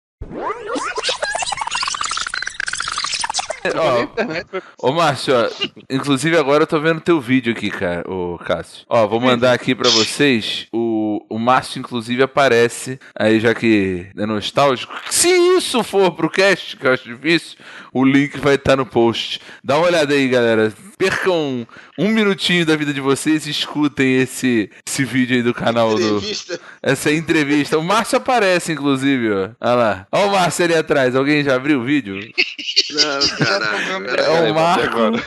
Ó, 3.74 4.88
Ô, 4.88 4.92
Márcio, 4.92 5.34
ó, 5.34 5.48
inclusive 5.90 6.36
agora 6.36 6.62
eu 6.62 6.66
tô 6.66 6.80
vendo 6.80 7.00
teu 7.00 7.20
vídeo 7.20 7.52
aqui, 7.52 7.70
cara, 7.70 8.04
ô 8.10 8.38
Cássio. 8.38 8.84
Ó, 8.88 9.06
vou 9.06 9.20
mandar 9.20 9.52
aqui 9.52 9.74
pra 9.74 9.88
vocês. 9.90 10.66
O, 10.72 11.24
o 11.28 11.38
Márcio, 11.38 11.78
inclusive, 11.78 12.22
aparece 12.22 12.98
aí, 13.18 13.40
já 13.40 13.54
que 13.54 14.06
é 14.16 14.26
nostálgico. 14.26 14.92
Se 15.10 15.28
isso 15.28 15.82
for 15.82 16.12
pro 16.12 16.30
cast, 16.30 16.76
que 16.76 16.86
eu 16.86 16.92
acho 16.92 17.04
difícil, 17.04 17.56
o 17.96 18.04
link 18.04 18.38
vai 18.38 18.56
estar 18.56 18.76
no 18.76 18.84
post. 18.84 19.40
Dá 19.64 19.76
uma 19.78 19.86
olhada 19.86 20.12
aí, 20.12 20.28
galera. 20.28 20.72
Percam 20.98 21.66
um 21.98 22.08
minutinho 22.08 22.64
da 22.64 22.74
vida 22.74 22.92
de 22.92 23.00
vocês 23.02 23.46
e 23.46 23.50
escutem 23.50 24.20
esse, 24.20 24.70
esse 24.86 25.04
vídeo 25.04 25.36
aí 25.36 25.42
do 25.42 25.52
canal 25.52 25.94
do. 25.94 26.16
Entrevista. 26.16 26.60
Essa 26.82 27.12
entrevista. 27.12 27.78
O 27.78 27.82
Márcio 27.82 28.16
aparece, 28.16 28.72
inclusive, 28.72 29.30
ó. 29.30 29.50
Olha 29.60 29.74
lá. 29.74 30.06
Olha 30.10 30.26
o 30.26 30.32
Márcio 30.32 30.64
ali 30.64 30.74
atrás. 30.74 31.14
Alguém 31.14 31.44
já 31.44 31.54
abriu 31.54 31.80
o 31.80 31.84
vídeo? 31.84 32.16
Não, 32.90 33.46
caralho. 33.46 34.06
É 34.06 34.16
Peraí, 34.16 34.50
o 34.50 34.54
Marco. 34.54 34.84
agora. 34.86 35.22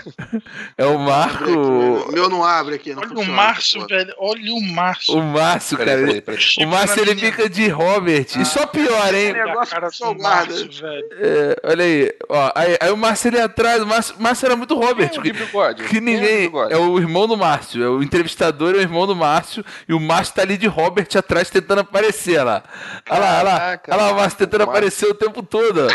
É 0.77 0.85
o 0.85 0.97
Marco. 0.97 1.51
O 1.51 2.11
meu 2.11 2.29
não 2.29 2.43
abre 2.43 2.75
aqui. 2.75 2.93
Não 2.93 3.03
Olha 3.03 3.19
o 3.19 3.25
Márcio, 3.25 3.85
velho. 3.87 4.13
Olha 4.17 4.53
o 4.53 4.61
Márcio. 4.61 5.15
O 5.15 5.21
Márcio, 5.21 5.77
cara. 5.77 5.91
peraí, 5.91 6.21
peraí. 6.21 6.41
O 6.59 6.67
Márcio 6.67 7.01
ele 7.01 7.15
fica 7.15 7.49
de 7.49 7.67
Robert. 7.67 8.27
E 8.39 8.45
só 8.45 8.65
pior, 8.65 9.13
hein? 9.13 9.27
É, 9.27 9.45
negócio 9.45 9.73
cara 9.75 9.89
do 9.89 10.15
guarda. 10.15 10.23
Márcio, 10.53 10.69
velho. 10.71 11.07
É, 11.19 11.55
olha 11.63 11.83
aí. 11.83 12.13
Ó, 12.29 12.51
aí, 12.59 12.77
aí 12.81 12.91
o 12.91 12.97
Márcio 12.97 13.29
ali 13.29 13.39
atrás. 13.39 13.81
O 13.81 13.85
Márcio, 13.87 14.15
Márcio 14.19 14.45
era 14.45 14.55
muito 14.55 14.75
Robert. 14.75 15.09
Quem 15.09 15.17
é 15.17 15.19
o 15.19 15.23
Que, 15.23 15.31
de 15.31 15.45
bigode? 15.45 15.83
que 15.83 15.97
é 15.97 16.01
ninguém. 16.01 16.41
bigode? 16.41 16.73
É 16.73 16.77
o 16.77 16.97
irmão 16.97 17.27
do 17.27 17.37
Márcio. 17.37 17.83
É 17.83 17.89
o 17.89 18.03
entrevistador, 18.03 18.75
é 18.75 18.77
o 18.77 18.81
irmão 18.81 19.05
do 19.07 19.15
Márcio. 19.15 19.63
E 19.87 19.93
o 19.93 19.99
Márcio 19.99 20.35
tá 20.35 20.41
ali 20.41 20.57
de 20.57 20.67
Robert 20.67 21.07
atrás 21.17 21.49
tentando 21.49 21.81
aparecer 21.81 22.39
olha 22.39 22.43
lá. 22.43 22.63
Olha 23.09 23.19
lá, 23.19 23.33
olha 23.37 23.43
lá. 23.43 23.79
Olha 23.87 23.97
lá 24.03 24.11
o 24.11 24.15
Márcio 24.15 24.37
tentando 24.39 24.59
Márcio. 24.59 24.71
aparecer 24.71 25.05
o 25.07 25.13
tempo 25.15 25.43
todo. 25.43 25.87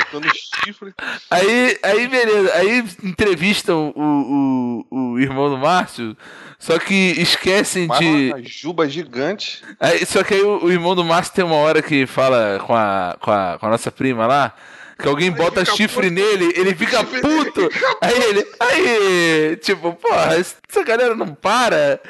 Aí, 1.31 1.79
aí 1.83 2.09
beleza, 2.09 2.55
aí 2.55 2.85
entrevistam 3.03 3.93
o, 3.97 4.85
o, 4.91 5.13
o 5.15 5.19
irmão 5.21 5.51
do 5.51 5.59
Márcio, 5.59 6.17
só 6.59 6.79
que 6.79 7.15
esquecem 7.19 7.87
Mas 7.87 7.99
de. 7.99 8.29
uma 8.33 8.43
juba 8.43 8.89
gigante. 8.89 9.63
Aí, 9.81 10.05
só 10.07 10.23
que 10.23 10.35
aí 10.35 10.43
o, 10.43 10.65
o 10.65 10.73
irmão 10.73 10.95
do 10.95 11.05
Márcio 11.05 11.35
tem 11.35 11.45
uma 11.45 11.57
hora 11.57 11.83
que 11.83 12.07
fala 12.07 12.59
com 12.67 12.75
a, 12.75 13.17
com 13.21 13.31
a, 13.31 13.57
com 13.59 13.67
a 13.67 13.71
nossa 13.71 13.91
prima 13.91 14.27
lá. 14.27 14.53
Que 14.99 15.09
alguém 15.09 15.31
bota 15.31 15.65
chifre 15.65 16.09
puto. 16.09 16.15
nele, 16.15 16.53
ele 16.57 16.75
fica 16.75 17.03
puto. 17.03 17.69
Aí 18.01 18.23
ele. 18.23 18.47
Aí, 18.61 19.57
tipo, 19.57 19.93
porra, 19.95 20.37
essa 20.37 20.85
galera 20.85 21.15
não 21.15 21.35
para. 21.35 22.01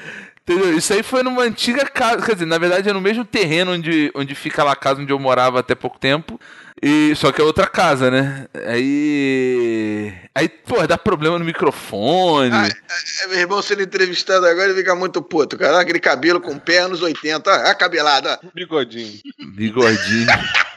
Entendeu? 0.47 0.77
Isso 0.77 0.93
aí 0.93 1.03
foi 1.03 1.23
numa 1.23 1.43
antiga 1.43 1.87
casa. 1.87 2.21
Quer 2.25 2.35
dizer, 2.35 2.47
na 2.47 2.59
verdade 2.59 2.89
é 2.89 2.93
no 2.93 3.01
mesmo 3.01 3.25
terreno 3.25 3.73
onde, 3.73 4.13
onde 4.15 4.35
fica 4.35 4.63
lá 4.63 4.73
a 4.73 4.77
casa 4.77 5.01
onde 5.01 5.11
eu 5.11 5.19
morava 5.19 5.61
até 5.61 5.75
pouco 5.75 5.99
tempo. 5.99 6.39
E, 6.83 7.15
só 7.15 7.33
que 7.33 7.41
é 7.41 7.45
outra 7.45 7.67
casa, 7.67 8.11
né? 8.11 8.47
Aí. 8.67 10.13
Aí, 10.35 10.49
pô, 10.49 10.87
dá 10.87 10.99
problema 10.99 11.39
no 11.39 11.45
microfone. 11.45 12.51
Ah, 12.53 12.69
é, 13.23 13.27
meu 13.29 13.39
irmão 13.39 13.63
sendo 13.63 13.83
entrevistado 13.83 14.45
agora, 14.45 14.67
ele 14.67 14.75
fica 14.75 14.95
muito 14.95 15.23
puto, 15.23 15.57
cara. 15.57 15.81
Aquele 15.81 16.01
cabelo 16.01 16.43
com 16.43 16.59
pé 16.59 16.81
anos 16.81 17.01
80. 17.01 17.51
Olha 17.51 17.71
a 17.71 17.75
cabelada. 17.75 18.39
ó. 18.45 18.49
Bigodinho. 18.55 19.19
Bigodinho. 19.55 20.27